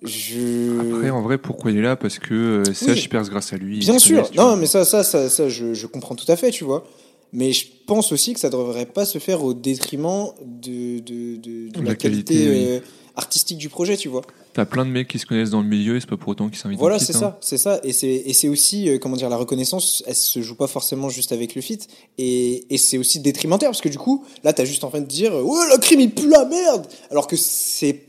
Je. 0.03 0.94
Après, 0.94 1.11
en 1.11 1.22
vrai, 1.22 1.38
pourquoi 1.38 1.70
il 1.70 1.78
est 1.78 1.82
là 1.82 1.96
Parce 1.96 2.18
que 2.18 2.34
euh, 2.68 2.72
CH 2.72 3.03
Oui. 3.03 3.09
perce 3.09 3.30
grâce 3.30 3.53
à 3.53 3.57
lui. 3.57 3.78
Bien 3.78 3.99
sûr, 3.99 4.30
connaît, 4.30 4.36
non, 4.42 4.57
mais 4.57 4.66
ça, 4.66 4.84
ça, 4.84 5.03
ça, 5.03 5.28
ça 5.28 5.49
je, 5.49 5.74
je 5.74 5.86
comprends 5.86 6.14
tout 6.14 6.30
à 6.30 6.36
fait, 6.36 6.51
tu 6.51 6.64
vois. 6.64 6.86
Mais 7.32 7.53
je 7.53 7.66
pense 7.86 8.12
aussi 8.12 8.32
que 8.32 8.40
ça 8.40 8.49
devrait 8.49 8.86
pas 8.86 9.05
se 9.05 9.18
faire 9.18 9.42
au 9.44 9.53
détriment 9.55 10.28
de, 10.46 10.99
de, 11.01 11.36
de, 11.36 11.68
de 11.68 11.78
la, 11.80 11.90
La 11.90 11.94
qualité, 11.94 12.34
qualité, 12.34 12.51
oui. 12.51 12.64
euh, 12.68 12.80
artistique 13.16 13.59
du 13.59 13.68
projet, 13.68 13.96
tu 13.99 14.09
vois. 14.09 14.22
T'as 14.55 14.64
plein 14.64 14.86
de 14.86 14.90
mecs 14.90 15.09
qui 15.09 15.18
se 15.18 15.26
connaissent 15.26 15.51
dans 15.51 15.61
le 15.61 15.68
milieu 15.68 15.96
et 15.96 16.01
c'est 16.01 16.09
pas 16.09 16.16
pour 16.16 16.30
autant 16.30 16.49
qu'ils 16.49 16.59
s'invitent 16.59 16.78
Voilà, 16.78 16.99
c'est 16.99 17.14
hein. 17.16 17.18
ça, 17.18 17.38
c'est 17.42 17.59
ça. 17.59 17.80
Et 17.84 17.92
c'est, 17.92 18.49
aussi, 18.49 18.88
euh, 18.88 18.99
comment 18.99 19.16
dire, 19.16 19.28
la 19.28 19.36
reconnaissance, 19.36 20.03
elle 20.07 20.14
se 20.14 20.40
joue 20.40 20.55
pas 20.55 20.68
forcément 20.68 21.11
juste 21.11 21.32
avec 21.32 21.55
le 21.55 21.61
feat. 21.61 21.86
Et, 22.16 22.64
et 22.72 22.78
c'est 22.78 22.96
aussi 22.99 23.20
détrimentaire, 23.20 23.68
parce 23.70 23.82
que 23.82 23.88
du 23.90 23.99
coup, 23.99 24.24
là, 24.42 24.53
t'as 24.55 24.64
juste 24.64 24.84
en 24.84 24.88
train 24.88 25.01
de 25.03 25.07
dire, 25.07 25.34
ouais, 25.34 25.68
la 25.68 25.76
crime, 25.78 26.01
il 26.01 26.11
pue 26.14 26.30
la 26.30 26.44
merde 26.46 26.86
Alors 27.11 27.26
que 27.26 27.36
c'est. 27.36 28.05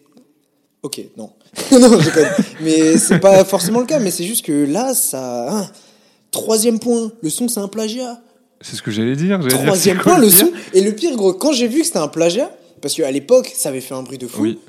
Ok, 0.81 1.01
non. 1.17 1.29
non, 1.71 1.99
je. 1.99 2.09
Mais 2.63 2.97
c'est 2.97 3.19
pas 3.19 3.43
forcément 3.43 3.79
le 3.79 3.85
cas, 3.85 3.99
mais 3.99 4.11
c'est 4.11 4.23
juste 4.23 4.45
que 4.45 4.65
là, 4.65 4.93
ça. 4.93 5.49
hein. 5.57 5.67
Troisième 6.31 6.79
point, 6.79 7.11
le 7.21 7.29
son, 7.29 7.47
c'est 7.47 7.59
un 7.59 7.67
plagiat. 7.67 8.21
C'est 8.61 8.75
ce 8.75 8.81
que 8.81 8.91
j'allais 8.91 9.15
dire. 9.15 9.39
Troisième 9.49 9.97
point, 9.99 10.19
le 10.19 10.29
son. 10.29 10.51
Et 10.73 10.81
le 10.81 10.93
pire, 10.93 11.15
gros, 11.15 11.33
quand 11.33 11.51
j'ai 11.53 11.67
vu 11.67 11.79
que 11.79 11.85
c'était 11.85 11.97
un 11.99 12.07
plagiat, 12.07 12.51
parce 12.81 12.93
qu'à 12.93 13.09
l'époque, 13.11 13.51
ça 13.55 13.69
avait 13.69 13.81
fait 13.81 13.95
un 13.95 14.03
bruit 14.03 14.17
de 14.17 14.27
fou. 14.27 14.41
Oui. 14.43 14.59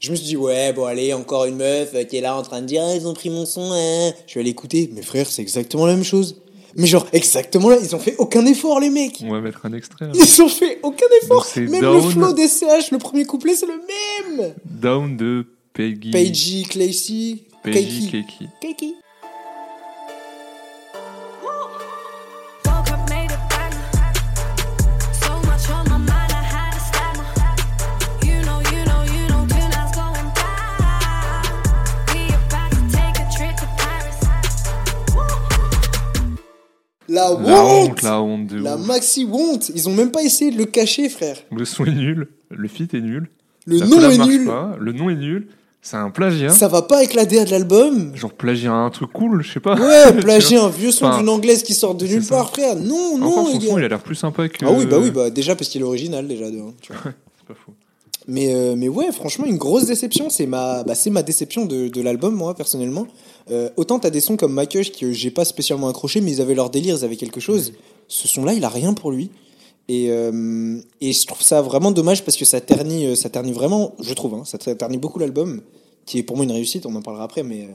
Je 0.00 0.10
me 0.10 0.16
suis 0.16 0.26
dit, 0.26 0.36
ouais, 0.36 0.72
bon, 0.72 0.84
allez, 0.86 1.12
encore 1.12 1.44
une 1.44 1.56
meuf 1.56 1.90
euh, 1.94 2.02
qui 2.04 2.16
est 2.16 2.20
là 2.20 2.34
en 2.34 2.42
train 2.42 2.60
de 2.60 2.66
dire, 2.66 2.82
ah, 2.84 2.94
ils 2.96 3.06
ont 3.06 3.14
pris 3.14 3.30
mon 3.30 3.46
son, 3.46 3.70
hein. 3.72 4.12
Je 4.26 4.34
vais 4.34 4.40
aller 4.40 4.50
écouter. 4.50 4.90
Mais 4.94 5.02
frère, 5.02 5.26
c'est 5.30 5.42
exactement 5.42 5.86
la 5.86 5.94
même 5.94 6.02
chose. 6.02 6.40
Mais 6.74 6.86
genre, 6.86 7.06
exactement 7.12 7.68
là, 7.68 7.76
ils 7.80 7.94
ont 7.94 7.98
fait 8.00 8.16
aucun 8.18 8.44
effort, 8.46 8.80
les 8.80 8.88
mecs. 8.90 9.22
On 9.24 9.30
va 9.30 9.40
mettre 9.40 9.64
un 9.66 9.72
extrait. 9.74 10.06
là. 10.06 10.12
Ils 10.14 10.42
ont 10.42 10.48
fait 10.48 10.78
aucun 10.82 11.06
effort. 11.22 11.46
Même 11.56 11.80
down. 11.82 11.94
le 12.02 12.10
flow 12.10 12.32
des 12.32 12.48
CH, 12.48 12.90
le 12.90 12.98
premier 12.98 13.24
couplet, 13.26 13.54
c'est 13.54 13.66
le 13.66 13.74
même. 14.38 14.54
Down 14.64 15.16
de 15.16 15.46
Peggy. 15.74 16.10
Pagey, 16.10 16.62
Claycy, 16.64 17.44
Peggy 17.62 18.10
Keiki. 18.10 18.48
Keiki. 18.60 18.94
La 37.08 37.22
La 37.24 37.30
honte. 37.32 37.90
honte, 37.90 38.02
la 38.02 38.20
honte 38.22 38.46
de 38.46 38.58
La 38.62 38.76
ouf. 38.76 38.86
maxi 38.86 39.26
honte. 39.30 39.70
Ils 39.74 39.88
ont 39.88 39.94
même 39.94 40.10
pas 40.12 40.22
essayé 40.22 40.50
de 40.50 40.56
le 40.58 40.64
cacher, 40.66 41.08
frère. 41.08 41.36
Le 41.54 41.64
son 41.64 41.84
est 41.84 41.94
nul, 41.94 42.28
le 42.50 42.68
feat 42.68 42.94
est 42.94 43.00
nul. 43.00 43.28
Le 43.66 43.78
la 43.78 43.86
nom 43.86 43.96
collab 43.96 44.12
est 44.12 44.18
marche 44.18 44.30
nul. 44.30 44.46
pas, 44.46 44.76
le 44.80 44.92
nom 44.92 45.10
est 45.10 45.16
nul. 45.16 45.48
C'est 45.84 45.96
un 45.96 46.10
plagiat. 46.10 46.50
Ça 46.50 46.68
va 46.68 46.82
pas 46.82 46.98
avec 46.98 47.12
la 47.12 47.26
DA 47.26 47.44
de 47.44 47.50
l'album. 47.50 48.14
Genre 48.14 48.32
plagiat 48.32 48.72
un 48.72 48.88
truc 48.90 49.12
cool, 49.12 49.42
je 49.42 49.52
sais 49.54 49.60
pas. 49.60 49.74
Ouais, 49.74 50.12
plagier 50.20 50.56
un 50.56 50.68
vieux 50.68 50.92
son 50.92 51.06
Enfin, 51.06 51.18
d'une 51.18 51.28
anglaise 51.28 51.64
qui 51.64 51.74
sort 51.74 51.96
de 51.96 52.06
nulle 52.06 52.24
part, 52.24 52.50
frère. 52.50 52.76
Non, 52.76 53.18
non, 53.18 53.26
Encore 53.26 53.48
son 53.50 53.58
gars. 53.58 53.66
son, 53.66 53.78
il 53.78 53.84
a 53.84 53.88
l'air 53.88 54.00
plus 54.00 54.14
sympa 54.14 54.48
que. 54.48 54.64
Ah 54.64 54.70
oui, 54.70 54.86
bah 54.86 54.98
oui, 55.00 55.10
bah 55.10 55.30
déjà 55.30 55.56
parce 55.56 55.68
qu'il 55.68 55.80
est 55.80 55.84
original 55.84 56.28
déjà 56.28 56.50
de 56.52 56.58
tu 56.80 56.92
vois. 56.92 57.02
C'est 57.36 57.46
pas 57.48 57.54
faux. 57.54 57.72
Mais, 58.28 58.54
euh, 58.54 58.76
mais 58.76 58.88
ouais, 58.88 59.10
franchement, 59.10 59.44
une 59.46 59.56
grosse 59.56 59.86
déception. 59.86 60.30
C'est 60.30 60.46
ma, 60.46 60.84
bah, 60.84 60.94
c'est 60.94 61.10
ma 61.10 61.24
déception 61.24 61.66
de, 61.66 61.88
de 61.88 62.00
l'album, 62.00 62.32
moi, 62.32 62.54
personnellement. 62.54 63.08
Euh, 63.50 63.68
autant 63.76 63.98
t'as 63.98 64.10
des 64.10 64.20
sons 64.20 64.36
comme 64.36 64.52
Macush 64.52 64.92
que 64.92 65.10
j'ai 65.10 65.32
pas 65.32 65.44
spécialement 65.44 65.88
accroché, 65.88 66.20
mais 66.20 66.30
ils 66.30 66.40
avaient 66.40 66.54
leur 66.54 66.70
délire, 66.70 66.96
ils 66.96 67.04
avaient 67.04 67.16
quelque 67.16 67.40
chose. 67.40 67.72
Ce 68.06 68.28
son-là, 68.28 68.52
il 68.52 68.62
a 68.64 68.68
rien 68.68 68.94
pour 68.94 69.10
lui. 69.10 69.30
Et, 69.88 70.10
euh, 70.10 70.80
et 71.00 71.12
je 71.12 71.26
trouve 71.26 71.42
ça 71.42 71.60
vraiment 71.60 71.90
dommage 71.90 72.24
parce 72.24 72.36
que 72.36 72.44
ça 72.44 72.60
ternit, 72.60 73.06
euh, 73.06 73.14
ça 73.16 73.28
ternit 73.30 73.52
vraiment, 73.52 73.94
je 74.00 74.14
trouve, 74.14 74.34
hein, 74.34 74.44
ça 74.44 74.56
ternit 74.58 74.96
beaucoup 74.98 75.18
l'album, 75.18 75.60
qui 76.06 76.18
est 76.18 76.22
pour 76.22 76.36
moi 76.36 76.44
une 76.44 76.52
réussite, 76.52 76.86
on 76.86 76.94
en 76.94 77.02
parlera 77.02 77.24
après, 77.24 77.42
mais, 77.42 77.64
euh, 77.64 77.72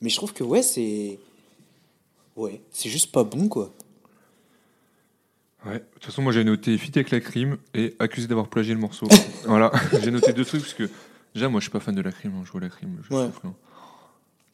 mais 0.00 0.08
je 0.10 0.16
trouve 0.16 0.32
que 0.32 0.42
ouais, 0.44 0.62
c'est. 0.62 1.18
Ouais, 2.36 2.60
c'est 2.72 2.88
juste 2.90 3.12
pas 3.12 3.22
bon, 3.22 3.48
quoi. 3.48 3.72
Ouais. 5.64 5.74
De 5.78 5.84
toute 5.94 6.04
façon, 6.06 6.20
moi 6.22 6.32
j'ai 6.32 6.44
noté 6.44 6.76
feat 6.76 6.96
avec 6.96 7.10
la 7.10 7.20
crime 7.20 7.56
et 7.72 7.94
accusé 7.98 8.26
d'avoir 8.26 8.48
plagié 8.48 8.74
le 8.74 8.80
morceau. 8.80 9.06
voilà, 9.46 9.72
j'ai 10.02 10.10
noté 10.10 10.32
deux 10.32 10.44
trucs 10.44 10.60
parce 10.60 10.74
que 10.74 10.90
déjà, 11.34 11.48
moi 11.48 11.60
je 11.60 11.64
suis 11.64 11.70
pas 11.72 11.80
fan 11.80 11.94
de 11.94 12.02
la 12.02 12.12
crime. 12.12 12.32
hein. 12.36 12.42
Je 12.44 12.52
vois 12.52 12.60
la 12.60 12.68
crime, 12.68 12.98
je 13.08 13.14
Ouais. 13.14 13.26
souffle, 13.26 13.46
hein. 13.46 13.54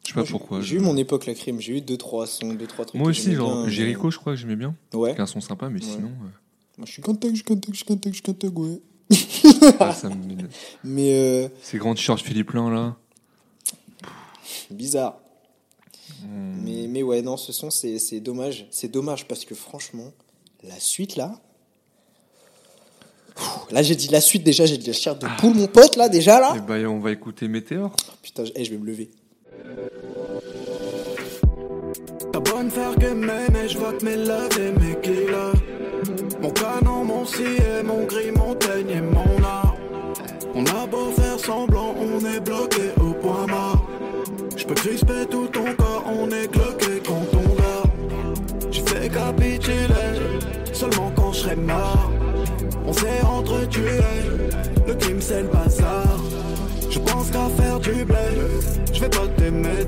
Je 0.05 0.09
sais 0.09 0.15
pas 0.15 0.21
Moi, 0.21 0.29
pourquoi. 0.31 0.61
J'ai 0.61 0.77
eu 0.77 0.81
mon 0.81 0.97
époque, 0.97 1.27
la 1.27 1.35
crime, 1.35 1.61
j'ai 1.61 1.79
eu 1.79 1.81
deux, 1.81 1.97
trois 1.97 2.27
sons, 2.27 2.55
deux, 2.55 2.67
trois 2.67 2.85
trucs. 2.87 2.99
Moi 3.01 3.11
aussi, 3.11 3.35
genre 3.35 3.69
Jericho, 3.69 4.11
je 4.11 4.19
crois 4.19 4.33
que 4.35 4.39
j'aimais 4.39 4.57
bien. 4.57 4.75
Ouais. 4.95 5.11
Avec 5.11 5.21
un 5.21 5.27
son 5.27 5.41
sympa, 5.41 5.69
mais 5.69 5.81
Ouais. 5.81 5.87
sinon. 5.87 6.09
euh, 6.09 6.29
Moi, 6.81 6.87
je 6.87 6.93
suis 6.93 7.03
Kentucky, 7.03 7.29
je 7.33 7.37
suis 7.37 7.45
Kentucky, 7.45 7.73
je 7.73 7.77
suis 7.77 7.85
Kentucky, 7.85 8.11
je 8.11 8.15
suis 8.15 8.23
Kentucky, 8.23 8.59
ouais. 9.69 9.77
ah, 9.81 9.93
ça 9.93 10.09
me- 10.09 10.15
Mais 10.85 11.13
euh, 11.13 11.49
Ces 11.63 11.77
grands 11.77 11.93
t-shirts 11.95 12.23
Philippe 12.23 12.53
Lin 12.53 12.71
là. 12.71 12.97
bizarre. 14.71 15.19
Hmm. 16.23 16.63
Mais, 16.65 16.87
mais 16.89 17.03
ouais, 17.03 17.21
non, 17.21 17.37
ce 17.37 17.53
son, 17.53 17.69
c'est 17.69 17.99
c'est 17.99 18.21
dommage. 18.21 18.67
C'est 18.71 18.89
dommage 18.89 19.29
parce 19.29 19.45
que 19.45 19.55
franchement, 19.55 20.11
la 20.65 20.81
suite 20.81 21.17
là. 21.17 21.39
Pfff, 23.37 23.71
Là, 23.73 23.83
j'ai 23.83 23.95
dit 23.95 24.09
la 24.09 24.23
suite 24.23 24.43
déjà, 24.43 24.65
j'ai 24.65 24.79
dit 24.79 24.87
la 24.87 24.95
chair 24.95 25.19
de 25.19 25.27
poule, 25.39 25.53
mon 25.57 25.67
pote, 25.67 25.97
là, 25.97 26.09
déjà 26.09 26.41
là. 26.41 26.55
Et 26.57 26.61
bah, 26.61 26.77
on 26.89 26.99
va 26.99 27.13
écouter 27.13 27.47
Météor. 27.47 27.95
Putain, 28.23 28.47
je, 28.47 28.53
eh, 28.55 28.65
je 28.65 28.71
vais 28.71 28.79
me 28.79 28.87
lever. 28.87 29.11
T'as 32.33 32.41
bonne 32.41 32.71
faire 32.71 32.95
que 32.97 33.13
mais 33.13 33.69
je 33.69 33.77
vois 33.77 33.93
que 33.93 34.03
mes 34.07 34.17
love 34.17 34.59
et 34.59 34.73
mes 34.73 34.99
kilos. 35.03 35.60
Mon 36.41 36.51
canon, 36.51 37.05
mon 37.05 37.25
et 37.25 37.83
mon 37.83 38.05
gris, 38.05 38.31
mon 38.35 38.55
teigne 38.55 38.91
et 38.91 39.01
mon 39.01 39.45
art. 39.45 39.77
On 40.55 40.65
a 40.65 40.87
beau 40.87 41.11
faire 41.13 41.39
semblant, 41.39 41.95
on 41.99 42.19
est 42.25 42.41
bloqué 42.41 42.93
au 43.01 43.13
point 43.13 43.47
mort. 43.47 43.87
J'peux 44.57 44.75
crisper 44.75 45.27
tout 45.31 45.47
ton 45.49 45.73
corps, 45.75 46.05
on 46.07 46.27
est 46.31 46.49
bloqué 46.49 47.03
quand 47.07 47.27
on 47.35 47.55
dort. 47.55 47.91
J'ai 48.71 48.83
fait 48.83 49.09
capituler, 49.09 50.17
seulement 50.73 51.13
quand 51.15 51.33
je 51.33 51.41
serai 51.41 51.57
mort. 51.57 52.11
On 52.87 52.93
s'est 52.93 53.23
entretués, 53.23 54.01
le 54.87 54.95
crime 54.95 55.21
c'est 55.21 55.43
le 55.43 55.49
bazar. 55.49 56.19
Je 56.89 56.99
pense 56.99 57.31
qu'à 57.31 57.49
faire 57.63 57.79
du 57.81 58.05
blé, 58.05 58.17
je 58.93 59.01
vais 59.01 59.11
pas 59.11 59.29
t'aimer. 59.37 59.87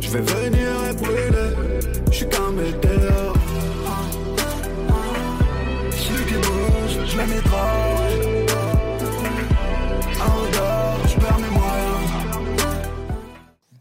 Je 0.00 0.10
vais 0.10 0.20
venir 0.20 0.68
et 0.90 0.94
brûler, 0.94 1.90
je 2.10 2.16
suis 2.16 2.28
qu'un 2.28 2.52
météore. 2.52 3.39
Je 7.10 7.16
le 7.16 7.26
mitraille. 7.26 8.46
Un 10.20 10.26
regard, 10.26 11.08
je 11.08 11.18
perds 11.18 11.38
mes 11.38 11.50
moyens. 11.50 11.96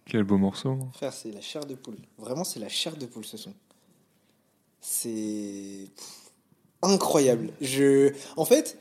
Quel 0.06 0.24
beau 0.24 0.38
morceau. 0.38 0.70
hein. 0.70 0.90
Frère, 0.94 1.14
c'est 1.14 1.32
la 1.32 1.42
chair 1.42 1.66
de 1.66 1.76
poule. 1.76 1.98
Vraiment, 2.18 2.44
c'est 2.44 2.60
la 2.60 2.70
chair 2.70 2.96
de 2.96 3.06
poule 3.06 3.26
ce 3.26 3.38
son. 3.38 3.54
C'est 4.82 5.88
incroyable. 6.82 7.50
Je, 7.62 8.14
en 8.38 8.46
fait, 8.46 8.78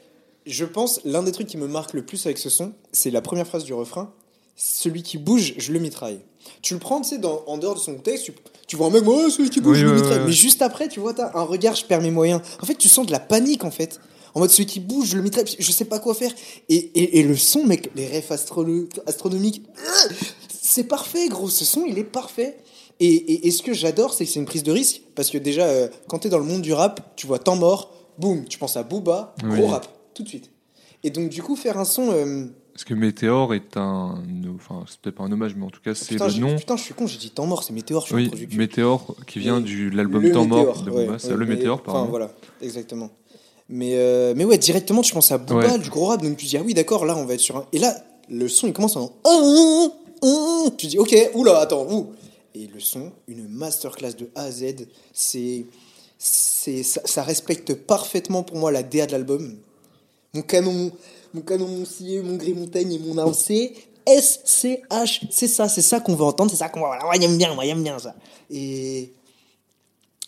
je 0.47 0.65
pense 0.65 1.01
l'un 1.05 1.23
des 1.23 1.33
trucs 1.33 1.49
qui 1.49 1.57
me 1.59 1.67
marque 1.67 1.93
le 1.93 2.05
plus 2.05 2.25
avec 2.27 2.39
ce 2.39 2.49
son, 2.49 2.73
c'est 2.93 3.11
la 3.11 3.21
première 3.21 3.47
phrase 3.47 3.65
du 3.65 3.75
refrain. 3.75 4.13
Celui 4.57 5.03
qui 5.03 5.19
bouge, 5.19 5.55
je 5.59 5.73
le 5.73 5.79
mitraille. 5.79 6.21
Tu 6.63 6.75
le 6.75 6.81
prends, 6.81 7.01
tu 7.01 7.11
sais, 7.11 7.19
dans- 7.19 7.45
en 7.47 7.59
dehors 7.59 7.75
de 7.75 7.81
son 7.81 7.95
contexte, 7.97 8.25
tu, 8.25 8.33
tu 8.67 8.77
vois 8.77 8.87
un 8.89 8.91
mec, 8.91 9.07
ouais, 9.07 9.31
celui 9.31 9.51
qui 9.51 9.61
bouge, 9.61 9.77
Oui, 9.77 9.81
je 9.83 9.87
le 9.87 9.95
mitraille. 9.95 10.13
ouais, 10.15 10.19
ouais. 10.21 10.27
Mais 10.27 10.33
juste 10.33 10.63
après, 10.63 10.89
tu 10.89 10.99
vois, 10.99 11.15
t'as 11.15 11.37
un 11.39 11.43
regard, 11.43 11.75
je 11.77 11.85
perds 11.85 12.01
mes 12.01 12.11
moyens. 12.11 12.41
En 12.63 12.67
fait, 12.67 12.75
tu 12.75 12.89
sens 12.89 13.07
de 13.07 13.13
la 13.13 13.21
panique, 13.21 13.63
en 13.65 13.71
fait. 13.71 14.01
En 14.35 14.41
mode 14.41 14.51
celui 14.51 14.67
qui 14.67 14.81
bouge, 14.81 15.09
je 15.09 15.17
le 15.17 15.23
mitraille, 15.23 15.45
je 15.59 15.73
sais 15.73 15.85
pas 15.87 15.99
quoi 15.99 16.15
faire. 16.15 16.33
Et, 16.69 16.77
et, 16.77 17.19
et 17.19 17.23
le 17.23 17.37
son, 17.37 17.65
mec, 17.65 17.91
les 17.95 18.07
refs 18.07 18.31
astronomiques, 19.07 19.63
c'est 20.49 20.85
parfait, 20.85 21.29
gros. 21.29 21.49
Ce 21.49 21.65
son, 21.65 21.85
il 21.87 21.99
est 21.99 22.05
parfait. 22.05 22.59
Et, 23.01 23.07
et, 23.07 23.47
et 23.47 23.51
ce 23.51 23.63
que 23.63 23.73
j'adore, 23.73 24.13
c'est 24.13 24.25
que 24.25 24.31
c'est 24.31 24.41
une 24.41 24.45
prise 24.47 24.63
de 24.65 24.73
risque. 24.73 25.03
Parce 25.15 25.31
que 25.31 25.39
déjà, 25.39 25.65
euh, 25.65 25.89
quand 26.09 26.21
t'es 26.21 26.29
dans 26.29 26.39
le 26.39 26.45
monde 26.45 26.63
du 26.63 26.73
rap, 26.73 27.15
tu 27.17 27.27
vois 27.27 27.39
temps 27.39 27.57
mort, 27.57 27.95
boum, 28.19 28.45
tu 28.47 28.59
penses 28.59 28.77
à 28.77 28.83
Booba, 28.83 29.35
gros 29.45 29.53
Oui. 29.65 29.67
rap, 29.71 29.87
tout 30.15 30.23
de 30.25 30.29
suite. 30.29 30.51
Et 31.05 31.11
donc, 31.11 31.29
du 31.29 31.43
coup, 31.43 31.55
faire 31.55 31.79
un 31.79 31.85
son. 31.85 32.11
euh, 32.11 32.47
Parce 32.73 32.83
que 32.85 32.95
Météor 32.95 33.55
est 33.55 33.77
un. 33.77 34.21
Enfin, 34.57 34.85
c'est 34.89 34.99
peut-être 35.01 35.15
pas 35.17 35.23
un 35.25 35.31
hommage, 35.31 35.55
mais 35.57 35.65
en 35.65 35.71
tout 35.71 35.81
cas, 35.81 35.95
c'est 35.95 36.19
le 36.19 36.41
nom. 36.41 36.57
putain, 36.57 36.77
je 36.77 36.83
suis 36.83 36.95
con, 36.95 37.07
j'ai 37.07 37.19
dit 37.19 37.31
temps 37.31 37.47
mort, 37.47 37.63
c'est 37.63 37.73
Météor, 37.73 38.03
je 38.03 38.07
suis 38.17 38.31
Oui. 38.31 38.49
Météor, 38.57 39.15
qui 39.29 39.39
vient 39.39 39.61
Et 39.61 39.63
du 39.63 39.91
l'album 39.91 40.29
Temps 40.33 40.45
mort 40.47 40.83
de 40.83 40.91
ouais, 40.91 41.05
Booba. 41.07 41.19
C'est 41.21 41.29
ouais, 41.29 41.37
le 41.37 41.47
Météor, 41.47 41.77
Enfin, 41.85 41.93
pardon. 41.93 42.11
voilà, 42.11 42.33
exactement. 42.61 43.11
Mais, 43.69 43.93
euh, 43.95 44.33
mais 44.37 44.45
ouais, 44.45 44.57
directement, 44.59 45.03
tu 45.03 45.13
penses 45.13 45.31
à 45.31 45.39
Booba, 45.39 45.73
Ouais. 45.73 45.79
du 45.79 45.91
gros 45.91 46.07
rap, 46.07 46.23
donc 46.23 46.37
tu 46.39 46.47
dis, 46.47 46.57
ah 46.57 46.63
oui, 46.65 46.73
d'accord, 46.75 47.05
là, 47.05 47.17
on 47.17 47.25
va 47.27 47.35
être 47.35 47.41
sur 47.41 47.57
un. 47.57 47.67
Et 47.73 47.79
là, 47.79 47.97
le 48.31 48.49
son, 48.49 48.67
il 48.67 48.73
commence 48.73 48.97
en. 48.97 49.13
Tu 50.77 50.87
dis, 50.87 50.99
ok, 50.99 51.15
oula, 51.35 51.59
attends, 51.61 51.87
ouh. 51.91 52.13
Et 52.55 52.67
le 52.67 52.81
son, 52.81 53.13
une 53.29 53.47
masterclass 53.49 54.15
de 54.15 54.31
A 54.35 54.45
à 54.45 54.51
Z, 54.51 54.87
c'est. 55.13 55.67
ça, 56.19 57.01
ça 57.05 57.23
respecte 57.23 57.75
parfaitement 57.75 58.43
pour 58.43 58.57
moi 58.57 58.73
la 58.73 58.83
DA 58.83 59.07
de 59.07 59.13
l'album. 59.13 59.57
Mon 60.35 60.43
canon, 60.43 60.91
mon 61.35 61.41
canon, 61.43 61.69
mon 61.69 61.85
scié, 61.85 62.21
mon 62.23 62.37
gris 62.37 62.55
montagne 62.55 62.93
et 62.95 62.99
mon 62.99 63.17
AOC. 63.19 63.73
S, 64.07 64.41
C, 64.45 64.83
H, 64.91 65.21
c'est 65.31 65.47
ça, 65.47 65.69
c'est 65.69 65.83
ça 65.83 66.01
qu'on 66.01 66.15
veut 66.15 66.25
entendre, 66.25 66.51
c'est 66.51 66.57
ça 66.57 66.69
qu'on 66.71 66.81
va. 66.81 66.87
Voilà, 66.89 67.05
moi, 67.05 67.15
j'aime 67.21 67.37
bien, 67.37 67.55
moi, 67.55 67.65
j'aime 67.65 67.83
bien 67.83 67.99
ça. 67.99 68.15
Et 68.51 69.13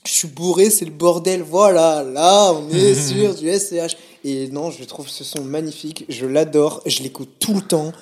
je 0.07 0.13
suis 0.13 0.29
bourré, 0.29 0.71
c'est 0.71 0.85
le 0.85 0.91
bordel. 0.91 1.43
Voilà, 1.43 2.03
là, 2.03 2.53
on 2.53 2.69
est 2.71 2.95
sur 3.09 3.35
du 3.35 3.51
SCH. 3.51 3.97
Et 4.25 4.49
non, 4.49 4.71
je 4.71 4.85
trouve 4.85 5.09
ce 5.09 5.25
son 5.25 5.43
magnifique. 5.45 6.05
Je 6.09 6.27
l'adore. 6.27 6.83
Je 6.87 7.03
l'écoute 7.03 7.31
tout 7.39 7.55
le 7.55 7.63
temps. 7.63 7.93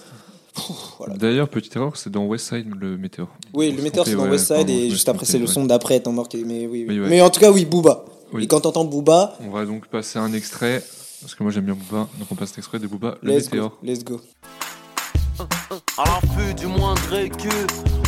Voilà. 0.99 1.15
D'ailleurs, 1.17 1.49
petite 1.49 1.77
erreur, 1.77 1.97
c'est 1.97 2.11
dans 2.11 2.25
West 2.27 2.49
Side 2.49 2.67
le 2.81 2.97
Météor. 2.99 3.29
Oui, 3.55 3.71
le 3.71 3.81
metteur, 3.81 4.05
c'est 4.07 4.17
dans 4.17 4.25
ouais, 4.25 4.31
West 4.31 4.47
Side. 4.47 4.57
pardon, 4.57 4.73
je 4.73 4.79
Et 4.79 4.91
juste 4.91 5.09
après, 5.09 5.25
c'est 5.25 5.39
le 5.39 5.47
son 5.47 5.65
d'après, 5.65 6.01
tant 6.01 6.11
mort. 6.13 6.29
Mais, 6.35 6.67
oui, 6.67 6.67
oui. 6.67 6.87
Oui, 6.89 7.01
ouais. 7.01 7.09
mais 7.09 7.21
en 7.21 7.31
tout 7.31 7.39
cas, 7.41 7.51
oui, 7.53 7.65
Booba. 7.65 8.05
Oui. 8.33 8.45
Et 8.45 8.47
quand 8.47 8.61
t'entends 8.61 8.85
Booba, 8.85 9.39
On 9.41 9.51
va 9.51 9.65
donc 9.65 9.87
passer 9.87 10.19
un 10.19 10.33
extrait, 10.33 10.85
parce 11.21 11.35
que 11.35 11.43
moi 11.43 11.51
j'aime 11.51 11.65
bien 11.65 11.75
Booba, 11.75 12.09
donc 12.19 12.29
on 12.31 12.35
passe 12.35 12.53
un 12.53 12.59
extrait 12.59 12.79
de 12.79 12.87
Booba, 12.87 13.17
le 13.23 13.33
let's 13.33 13.45
Météor. 13.45 13.71
go. 13.71 13.77
Let's 13.83 14.05
go. 14.05 14.21
À 15.97 16.05
l'affût 16.05 16.55
du 16.55 16.67
moindre 16.67 17.15
écu 17.15 17.49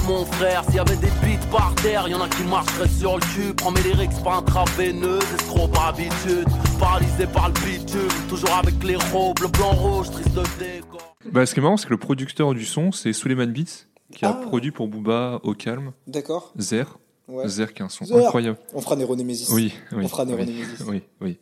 Mon 0.06 0.24
frère, 0.24 0.64
s'il 0.64 0.74
y 0.76 0.78
avait 0.78 0.96
des 0.96 1.10
bites 1.24 1.46
par 1.50 1.74
terre 1.76 2.08
Y'en 2.08 2.20
a 2.20 2.28
qui 2.28 2.42
marcheraient 2.44 2.88
sur 2.88 3.16
le 3.16 3.20
cul 3.20 3.54
Prends 3.54 3.70
mes 3.70 3.82
lyrics 3.82 4.10
pas 4.24 4.36
intraveineuses 4.36 5.22
Escroc 5.38 5.68
par 5.68 5.88
habitude 5.88 6.46
Paralysé 6.78 7.26
par 7.26 7.48
le 7.48 7.54
bitume 7.54 8.08
Toujours 8.28 8.52
avec 8.54 8.82
les 8.82 8.96
robes, 8.96 9.38
le 9.40 9.48
blanc 9.48 9.72
rouge 9.72 10.10
Triste 10.10 10.32
de 10.34 10.42
décor 10.58 11.16
Bah, 11.30 11.46
ce 11.46 11.54
qui 11.54 11.60
est 11.60 11.62
marrant, 11.62 11.76
c'est 11.76 11.86
que 11.86 11.92
le 11.92 11.98
producteur 11.98 12.52
du 12.54 12.64
son, 12.64 12.90
c'est 12.92 13.12
Suleiman 13.12 13.46
Beats, 13.52 13.86
qui 14.14 14.24
a 14.24 14.30
Ah. 14.30 14.46
produit 14.46 14.72
pour 14.72 14.88
Booba 14.88 15.38
au 15.44 15.54
calme, 15.54 15.92
D'accord. 16.08 16.52
Zer. 16.58 16.98
Ouais. 17.28 17.46
Zer 17.46 17.72
qui 17.72 17.82
a 17.82 17.84
un 17.84 17.88
son 17.88 18.06
Zer. 18.06 18.16
incroyable. 18.24 18.58
On 18.74 18.80
fera 18.80 18.96
Néronémésis. 18.96 19.50
Oui, 19.52 19.72
oui. 19.92 20.04
On 20.04 20.08
fera 20.08 20.24
oui, 20.24 20.30
Néronémésis. 20.30 20.84
oui, 20.88 21.02
oui. 21.20 21.38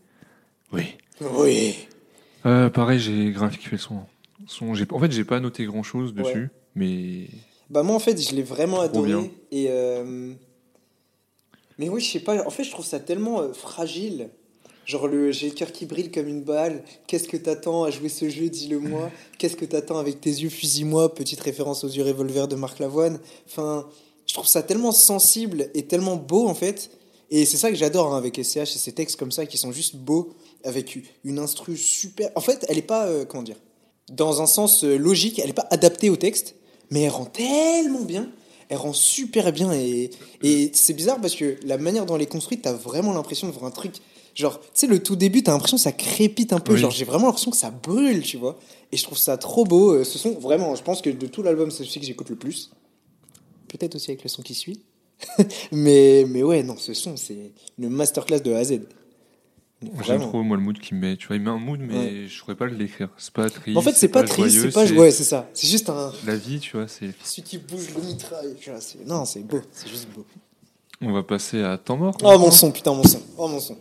Oui. 0.73 0.97
Oui. 1.23 1.89
Euh, 2.45 2.69
pareil, 2.69 2.99
j'ai 3.01 3.31
grave 3.33 3.57
kiffé 3.57 3.73
le 3.77 3.79
son. 3.79 4.01
Son 4.49 4.71
en 4.73 4.99
fait, 4.99 5.13
j'ai 5.13 5.25
pas 5.25 5.39
noté 5.41 5.65
grand 5.67 5.83
chose 5.83 6.13
dessus, 6.15 6.33
Ouais. 6.45 6.51
mais 6.75 7.27
Bah 7.71 7.83
moi 7.83 7.95
en 7.95 7.99
fait 8.01 8.21
je 8.21 8.35
l'ai 8.35 8.43
vraiment 8.43 8.77
bien. 8.79 8.85
adoré 8.87 9.31
et 9.53 9.67
euh, 9.69 10.33
mais 11.79 11.89
oui 11.89 12.01
je 12.01 12.11
sais 12.11 12.21
pas 12.21 12.45
en 12.45 12.51
fait 12.51 12.65
je 12.65 12.71
trouve 12.71 12.85
ça 12.87 12.99
tellement 13.01 13.41
euh, 13.41 13.53
fragile. 13.53 14.31
Genre 14.87 15.07
le 15.07 15.33
j'ai 15.33 15.49
le 15.51 15.55
cœur 15.55 15.71
qui 15.71 15.85
brille 15.85 16.11
comme 16.11 16.29
une 16.29 16.43
balle. 16.43 16.83
Qu'est-ce 17.07 17.29
que 17.29 17.37
t'attends 17.37 17.85
à 17.85 17.91
jouer 17.91 18.09
ce 18.09 18.29
jeu 18.31 18.49
dis-le 18.49 18.79
moi 18.79 19.11
qu'est-ce 19.39 19.57
que 19.57 19.67
t'attends 19.67 19.99
avec 19.99 20.21
tes 20.21 20.31
yeux 20.31 20.49
fusille-moi 20.49 21.15
petite 21.15 21.41
référence 21.41 21.85
aux 21.85 21.89
yeux 21.89 22.03
revolver 22.05 22.49
de 22.49 22.57
Marc 22.57 22.79
Lavoine. 22.79 23.21
Enfin 23.47 23.87
je 24.27 24.35
trouve 24.35 24.47
ça 24.47 24.63
tellement 24.63 24.93
sensible 24.93 25.69
et 25.75 25.85
tellement 25.87 26.17
beau 26.17 26.49
en 26.49 26.55
fait. 26.55 26.91
Et 27.31 27.45
c'est 27.45 27.59
ça 27.59 27.69
que 27.71 27.77
j'adore 27.77 28.15
hein, 28.15 28.17
avec 28.17 28.43
SCH 28.43 28.57
et 28.63 28.65
ces 28.79 28.93
textes 28.93 29.17
comme 29.19 29.31
ça 29.33 29.45
qui 29.45 29.59
sont 29.59 29.73
juste 29.73 29.97
beaux 29.97 30.31
avec 30.65 30.99
une 31.25 31.39
instru 31.39 31.77
super 31.77 32.31
en 32.35 32.41
fait 32.41 32.65
elle 32.71 32.79
est 32.79 32.83
pas 32.83 33.07
euh, 33.07 33.27
comment 33.27 33.43
dire 33.43 33.57
dans 34.11 34.43
un 34.43 34.47
sens 34.47 34.85
euh, 34.85 34.97
logique, 34.97 35.39
elle 35.39 35.47
n'est 35.49 35.53
pas 35.53 35.67
adaptée 35.71 36.11
au 36.11 36.17
texte, 36.17 36.55
mais 36.91 37.03
elle 37.03 37.11
rend 37.11 37.27
tellement 37.27 38.03
bien, 38.03 38.31
elle 38.69 38.79
rend 38.79 38.93
super 38.93 39.53
bien 39.53 39.73
et, 39.73 40.11
et 40.43 40.71
c'est 40.75 40.95
bizarre 40.95 41.21
parce 41.21 41.35
que 41.35 41.57
la 41.65 41.79
manière 41.79 42.07
dont 42.07 42.17
elle 42.17 42.23
est 42.23 42.27
construite, 42.27 42.63
t'as 42.63 42.73
vraiment 42.73 43.13
l'impression 43.13 43.47
de 43.47 43.53
voir 43.53 43.65
un 43.65 43.71
truc. 43.71 43.95
Genre, 44.35 44.61
tu 44.61 44.67
sais, 44.75 44.87
le 44.87 45.03
tout 45.03 45.17
début, 45.17 45.43
t'as 45.43 45.51
l'impression 45.53 45.79
que 45.79 45.83
ça 45.83 45.91
crépite 45.91 46.53
un 46.53 46.61
peu. 46.61 46.75
Oui. 46.75 46.79
Genre, 46.79 46.93
j'ai 46.93 47.05
vraiment 47.05 47.27
l'impression 47.27 47.51
que 47.51 47.57
ça 47.57 47.71
brûle, 47.71 48.23
tu 48.23 48.37
vois. 48.37 48.57
Et 48.93 48.97
je 48.97 49.03
trouve 49.03 49.19
ça 49.19 49.37
trop 49.37 49.65
beau. 49.65 49.93
euh, 49.95 50.05
Ce 50.05 50.17
son, 50.17 50.33
vraiment, 50.39 50.77
je 50.77 50.83
pense 50.85 51.03
que 51.03 51.11
de 51.11 51.27
tout 51.27 51.43
l'album, 51.43 51.73
c'est 51.73 51.83
celui 51.85 51.99
que 52.01 52.07
j'écoute 52.07 52.31
le 52.31 52.37
plus. 52.37 52.71
Peut-être 53.67 53.97
aussi 53.97 54.13
avec 54.13 54.23
le 54.23 54.29
son 54.29 54.43
qui 54.43 54.55
suit. 54.55 54.81
mais, 55.73 56.25
mais 56.29 56.45
ouais, 56.45 56.63
non, 56.63 56.77
ce 56.77 56.95
son, 56.95 57.17
c'est 57.17 57.53
une 57.79 57.89
masterclass 57.89 58.39
de 58.41 58.53
A 58.53 58.59
à 58.59 58.65
Z. 58.65 58.81
j'aime 60.05 60.21
trop 60.21 60.43
moi 60.43 60.57
le 60.57 60.63
mood 60.63 60.79
qu'il 60.79 60.97
met. 60.97 61.17
Tu 61.17 61.27
vois, 61.29 61.37
il 61.37 61.43
met 61.43 61.51
un 61.51 61.59
mood, 61.59 61.81
mais 61.81 61.97
Ouais. 61.97 62.25
je 62.29 62.41
pourrais 62.41 62.57
pas 62.57 62.67
le 62.67 62.77
décrire. 62.77 63.09
C'est 63.17 63.33
pas 63.33 63.49
triste. 63.49 63.77
En 63.77 63.81
fait, 63.83 63.93
c'est 63.93 64.09
pas, 64.09 64.23
triste, 64.23 64.57
joyeux, 64.57 64.71
c'est 64.71 64.95
pas. 64.95 65.01
Ouais, 65.01 65.11
c'est 65.11 65.25
ça. 65.25 65.49
C'est 65.55 65.69
juste 65.69 65.89
un. 65.89 66.13
La 66.27 66.37
vie, 66.37 66.61
tu 66.61 66.77
vois, 66.77 66.89
c'est. 66.89 67.11
Celui 67.25 67.43
qui 67.43 67.59
bouge 67.59 67.89
le 67.97 68.03
mitraille. 68.03 68.55
tu 68.61 68.71
vois, 68.71 68.81
c'est- 68.81 69.05
Non, 69.07 69.25
c'est 69.25 69.41
beau, 69.41 69.61
c'est 69.73 69.89
juste 69.89 70.09
beau. 70.15 70.25
On 71.01 71.13
va 71.13 71.23
passer 71.23 71.63
à 71.63 71.79
temps 71.79 71.97
mort. 71.97 72.17
Oh 72.25 72.39
mon 72.39 72.51
son, 72.51 72.73
putain, 72.73 72.93
mon 72.93 73.05
son. 73.05 73.21
Oh 73.37 73.47
mon 73.47 73.61
son. 73.61 73.77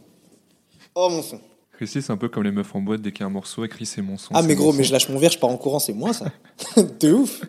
Oh 0.94 1.10
mon 1.10 1.24
son. 1.24 1.40
Christy, 1.74 2.02
c'est 2.02 2.12
un 2.12 2.18
peu 2.18 2.30
comme 2.30 2.44
les 2.44 2.52
meufs 2.52 2.76
en 2.76 2.82
boîte, 2.82 3.02
dès 3.02 3.12
qu'il 3.12 3.22
y 3.22 3.24
a 3.24 3.28
un 3.28 3.32
morceau 3.32 3.64
écrit 3.64 3.86
c'est 3.86 4.02
mon 4.02 4.18
son. 4.18 4.34
Ah, 4.34 4.42
mais 4.42 4.56
gros, 4.56 4.74
mais 4.74 4.84
je 4.84 4.92
lâche 4.92 5.10
mon 5.10 5.20
verre, 5.20 5.32
je 5.32 5.38
pars 5.38 5.50
en 5.50 5.58
courant, 5.58 5.80
c'est 5.80 5.94
moi 5.94 6.12
ça. 6.14 6.26
De 7.00 7.14
ouf. 7.14 7.42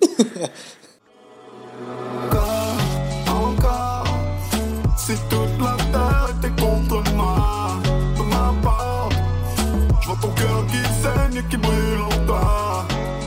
saigne 11.38 11.44
et 11.44 11.50
qui 11.50 11.56
brûle 11.56 12.00
en 12.00 12.26
toi. 12.26 12.86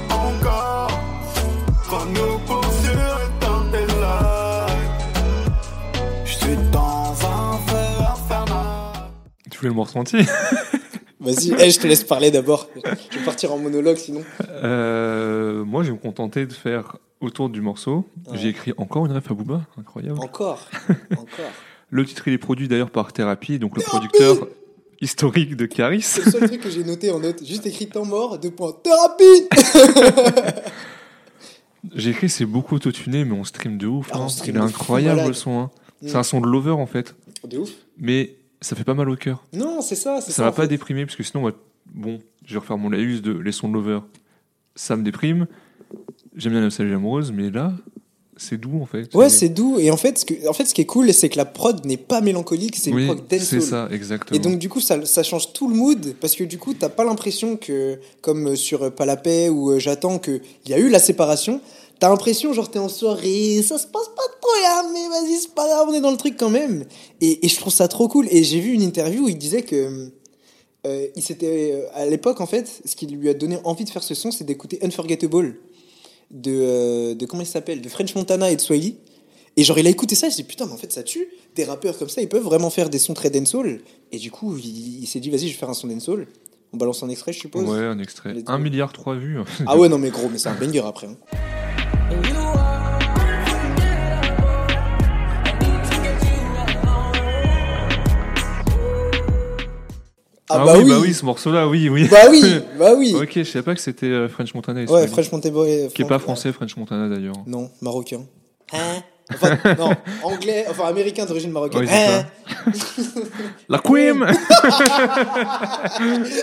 Encore, 0.10 0.92
tes 3.72 3.86
lights. 3.86 4.72
Je 6.26 6.32
suis 6.34 6.56
dans 6.72 7.12
un 7.12 7.58
feu 7.68 8.04
infernal. 8.12 9.10
Tu 9.50 9.58
voulais 9.58 9.70
le 9.70 9.76
morceau 9.76 10.00
entier 10.00 10.22
Vas-y, 11.20 11.54
eh, 11.60 11.70
je 11.70 11.80
te 11.80 11.86
laisse 11.86 12.04
parler 12.04 12.32
d'abord. 12.32 12.68
Je 13.12 13.20
vais 13.20 13.26
partir 13.26 13.54
en 13.54 13.60
monologue 13.60 13.98
sinon. 13.98 14.24
Euh, 14.64 15.64
Moi, 15.64 15.84
je 15.84 15.90
vais 15.90 15.94
me 15.94 16.00
contenter 16.00 16.48
de 16.48 16.54
faire 16.54 16.98
autour 17.20 17.50
du 17.50 17.62
morceau. 17.62 18.10
Ouais. 18.28 18.40
J'ai 18.40 18.48
écrit 18.48 18.74
encore 18.78 19.06
une 19.06 19.12
ref 19.12 19.30
à 19.30 19.34
Booba, 19.36 19.62
incroyable. 19.78 20.18
Encore. 20.20 20.68
Encore. 21.12 21.52
Le 21.92 22.06
titre, 22.06 22.28
il 22.28 22.34
est 22.34 22.40
produit 22.40 22.68
d'ailleurs 22.68 22.90
par 22.90 23.14
Thérapie, 23.14 23.60
donc 23.60 23.78
le 23.78 23.84
producteur 23.84 24.48
historique 25.02 25.56
de 25.56 25.66
Caris. 25.66 26.02
C'est 26.02 26.26
le 26.26 26.32
seul 26.32 26.48
truc 26.48 26.62
que 26.62 26.70
j'ai 26.70 26.84
noté 26.84 27.12
en 27.12 27.20
note. 27.20 27.44
Juste 27.46 27.66
écrit 27.66 27.88
temps 27.88 28.06
mort, 28.06 28.38
deux 28.40 28.52
points. 28.52 28.74
Thérapie 28.84 29.48
J'ai 31.96 32.12
écrit 32.12 32.30
c'est 32.30 32.46
beaucoup 32.46 32.76
autotuné, 32.76 33.26
mais 33.26 33.32
on 33.34 33.44
stream 33.44 33.78
de 33.78 33.88
ouf. 33.88 34.10
Ah, 34.14 34.20
hein. 34.20 34.30
stream 34.30 34.56
Il 34.56 34.60
est 34.60 34.64
incroyable 34.64 35.28
le 35.28 35.34
son. 35.34 35.60
hein. 35.60 35.72
Mm. 36.02 36.08
C'est 36.08 36.16
un 36.16 36.24
son 36.24 36.40
de 36.42 36.48
lover 36.48 36.72
en 36.72 36.86
fait, 36.86 37.16
De 37.48 37.58
ouf. 37.58 37.70
mais 37.98 38.36
ça 38.62 38.76
fait 38.76 38.84
pas 38.84 38.94
mal 38.94 39.10
au 39.10 39.16
cœur. 39.16 39.44
Non, 39.54 39.82
c'est 39.82 39.96
ça. 39.96 40.22
Ça 40.22 40.44
va 40.44 40.52
pas 40.52 40.64
fait. 40.64 40.68
déprimer, 40.68 41.06
parce 41.06 41.16
que 41.16 41.24
sinon, 41.24 41.52
bon, 41.94 42.20
je 42.46 42.54
vais 42.54 42.60
refaire 42.60 42.78
mon 42.78 42.90
laïus 42.90 43.22
de 43.24 43.34
les 43.34 43.52
sons 43.52 43.68
de 43.68 43.74
lover. 43.74 44.00
Ça 44.76 44.96
me 44.96 45.04
déprime. 45.04 45.48
J'aime 46.36 46.52
bien 46.54 46.62
la 46.62 46.68
nostalgie 46.68 46.94
amoureuse, 46.94 47.32
mais 47.32 47.50
là, 47.50 47.74
c'est 48.42 48.58
doux 48.58 48.82
en 48.82 48.86
fait. 48.86 49.14
Ouais, 49.14 49.30
c'est 49.30 49.50
doux. 49.50 49.78
Et 49.80 49.92
en 49.92 49.98
fait, 49.98 50.18
ce, 50.18 50.26
que, 50.26 50.48
en 50.48 50.54
fait, 50.54 50.66
ce 50.66 50.74
qui 50.74 50.82
est 50.82 50.86
cool, 50.86 51.14
c'est 51.14 51.30
que 51.30 51.38
la 51.38 51.46
prod 51.46 51.86
n'est 51.86 51.98
pas 51.98 52.22
mélancolique, 52.22 52.76
c'est 52.76 52.92
oui, 52.92 53.04
une 53.04 53.08
prod 53.16 53.24
c'est 53.30 53.38
dancehall. 53.38 53.62
ça, 53.62 53.88
exactement. 53.92 54.38
Et 54.38 54.42
donc 54.42 54.58
du 54.58 54.68
coup 54.68 54.80
ça, 54.80 55.06
ça 55.06 55.24
change 55.24 55.54
tout 55.54 55.68
le 55.68 55.76
mood 55.76 56.16
parce 56.20 56.36
que 56.36 56.44
du 56.44 56.58
coup 56.58 56.74
t'as 56.74 56.90
pas 56.90 57.04
l'impression 57.04 57.56
que 57.56 58.00
comme 58.22 58.56
sur 58.56 58.84
euh, 58.84 58.90
Pas 58.90 59.06
la 59.06 59.18
paix 59.18 59.50
ou 59.50 59.72
euh, 59.72 59.80
J'attends 59.80 60.18
que 60.20 60.42
il 60.66 60.72
y 60.72 60.74
a 60.74 60.80
eu 60.80 60.90
la 60.90 61.00
séparation 61.00 61.62
t'as 62.00 62.10
l'impression 62.10 62.52
genre 62.52 62.70
t'es 62.70 62.80
en 62.80 62.90
soirée 62.90 63.62
ça 63.62 63.78
se 63.78 63.86
passe 63.86 64.10
pas 64.16 64.24
trop 64.42 64.62
là 64.64 64.84
mais 64.92 65.08
vas-y 65.08 65.38
c'est 65.40 65.54
pas 65.54 65.68
grave 65.68 65.88
on 65.90 65.94
est 65.94 66.02
dans 66.02 66.10
le 66.12 66.18
truc 66.18 66.36
quand 66.38 66.50
même 66.50 66.84
et, 67.22 67.46
et 67.46 67.48
je 67.48 67.56
trouve 67.56 67.72
ça 67.72 67.88
trop 67.88 68.08
cool 68.08 68.28
et 68.32 68.44
j'ai 68.44 68.60
vu 68.60 68.72
une 68.72 68.82
interview 68.82 69.26
où 69.26 69.30
il 69.30 69.38
disait 69.38 69.62
que 69.62 70.10
euh, 70.88 71.08
il 71.16 71.22
s'était 71.22 71.74
euh, 71.76 71.86
à 71.94 72.08
l'époque 72.08 72.42
en 72.42 72.48
fait 72.48 72.82
ce 72.86 72.96
qui 72.96 73.06
lui 73.06 73.30
a 73.30 73.36
donné 73.36 73.60
envie 73.66 73.86
de 73.86 73.90
faire 73.92 74.02
ce 74.02 74.16
son 74.16 74.32
c'est 74.32 74.44
d'écouter 74.44 74.80
Unforgettable 74.82 75.58
de, 76.32 76.52
euh, 76.52 77.16
de 77.16 77.26
comment 77.26 77.44
il 77.44 77.48
s'appelle 77.48 77.82
de 77.82 77.90
French 77.90 78.16
Montana 78.16 78.52
et 78.52 78.56
de 78.56 78.62
Swahili 78.62 78.98
et 79.58 79.64
genre 79.64 79.78
il 79.78 79.86
a 79.86 79.90
écouté 79.90 80.16
ça, 80.16 80.28
il 80.28 80.32
s'est 80.32 80.44
dit 80.44 80.48
putain 80.48 80.66
mais 80.66 80.72
en 80.74 80.78
fait 80.78 80.92
ça 80.92 81.04
tue. 81.04 81.28
Des 81.56 81.66
rappeurs 81.66 81.98
comme 81.98 82.08
ça 82.10 82.22
ils 82.22 82.30
peuvent 82.30 82.44
vraiment 82.44 82.70
faire 82.70 82.90
des 82.90 83.00
sons 83.00 83.14
très 83.14 83.30
dancehall. 83.30 83.82
Et 84.14 84.18
du 84.18 84.32
coup 84.32 84.58
il, 84.58 85.04
il 85.04 85.08
s'est 85.08 85.20
dit 85.20 85.30
vas-y 85.30 85.42
je 85.48 85.54
vais 85.54 85.60
faire 85.60 85.70
un 85.70 85.74
son 85.74 85.88
dancehall. 85.88 86.28
On 86.74 86.78
balance 86.78 87.04
un 87.04 87.10
extrait 87.10 87.34
je 87.34 87.40
suppose. 87.40 87.68
Ouais, 87.70 87.80
un 87.86 88.00
extrait. 88.00 88.34
Let's 88.34 88.44
1 88.48 88.58
go. 88.58 88.64
milliard 88.64 88.94
3 88.94 89.16
vues. 89.16 89.40
Ah 89.66 89.78
ouais 89.78 89.90
non 89.90 89.98
mais 89.98 90.10
gros 90.10 90.30
mais 90.32 90.38
c'est 90.38 90.48
un 90.50 90.56
banger 90.56 90.84
après. 90.86 91.08
hein. 91.08 91.18
Ah, 100.54 100.66
bah, 100.66 100.74
oui. 100.78 100.90
bah 100.90 100.98
oui, 101.02 101.14
ce 101.14 101.26
morceau-là, 101.26 101.68
oui, 101.68 101.90
oui. 101.90 102.08
Bah 102.10 102.18
oui, 102.30 102.44
bah 102.80 102.94
oui. 102.98 103.16
ok, 103.16 103.32
je 103.36 103.44
savais 103.44 103.64
pas 103.64 103.76
que 103.76 103.82
c'était 103.82 104.06
euh, 104.08 104.28
French 104.30 104.54
Montana. 104.54 104.84
Ouais. 104.84 105.08
French 105.08 105.32
Montana. 105.32 105.56
ouais, 105.58 105.90
Qui 105.94 106.02
est 106.02 106.06
pas 106.06 106.20
français, 106.20 106.52
French 106.52 106.76
Montana 106.78 107.08
d'ailleurs. 107.14 107.36
Non, 107.48 107.70
marocain. 107.82 108.22
Hein 108.74 109.02
Enfin, 109.34 109.58
non, 109.80 109.92
anglais, 110.24 110.66
enfin 110.70 110.88
américain 110.88 111.26
d'origine 111.26 111.52
marocaine. 111.52 111.82
Oui, 111.82 111.88
Hein 111.90 112.26
La 113.70 113.80
Queen 113.80 114.26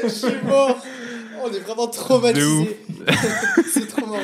Je 0.04 0.08
suis 0.08 0.34
mort. 0.46 0.76
On 1.44 1.52
est 1.52 1.60
vraiment 1.60 1.86
traumatisés. 1.86 2.78
c'est 3.72 3.86
trop 3.88 4.06
marrant. 4.06 4.18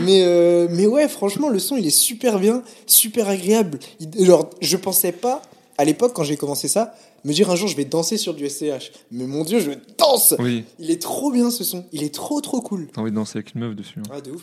Mais, 0.00 0.22
euh, 0.24 0.66
mais 0.70 0.86
ouais, 0.86 1.06
franchement, 1.08 1.48
le 1.50 1.58
son, 1.58 1.76
il 1.76 1.86
est 1.86 1.90
super 1.90 2.38
bien, 2.38 2.62
super 2.86 3.28
agréable. 3.28 3.78
Il- 4.00 4.24
genre, 4.26 4.50
je 4.60 4.76
pensais 4.76 5.12
pas, 5.12 5.40
à 5.78 5.84
l'époque, 5.84 6.12
quand 6.14 6.24
j'ai 6.24 6.36
commencé 6.36 6.68
ça, 6.68 6.94
me 7.24 7.32
dire 7.32 7.50
un 7.50 7.56
jour, 7.56 7.68
je 7.68 7.76
vais 7.76 7.84
danser 7.84 8.16
sur 8.16 8.34
du 8.34 8.48
SCH. 8.48 8.90
Mais 9.12 9.26
mon 9.26 9.44
dieu, 9.44 9.60
je 9.60 9.70
danse 9.96 10.34
Oui, 10.38 10.64
Il 10.78 10.90
est 10.90 11.00
trop 11.00 11.30
bien 11.30 11.50
ce 11.50 11.64
son. 11.64 11.84
Il 11.92 12.02
est 12.02 12.12
trop, 12.14 12.40
trop 12.40 12.60
cool. 12.60 12.88
t'as 12.92 13.00
envie 13.00 13.10
de 13.12 13.16
danser 13.16 13.38
avec 13.38 13.54
une 13.54 13.60
meuf 13.62 13.74
dessus. 13.76 14.00
hein. 14.00 14.10
Ah, 14.12 14.20
de 14.20 14.32
ouf. 14.32 14.42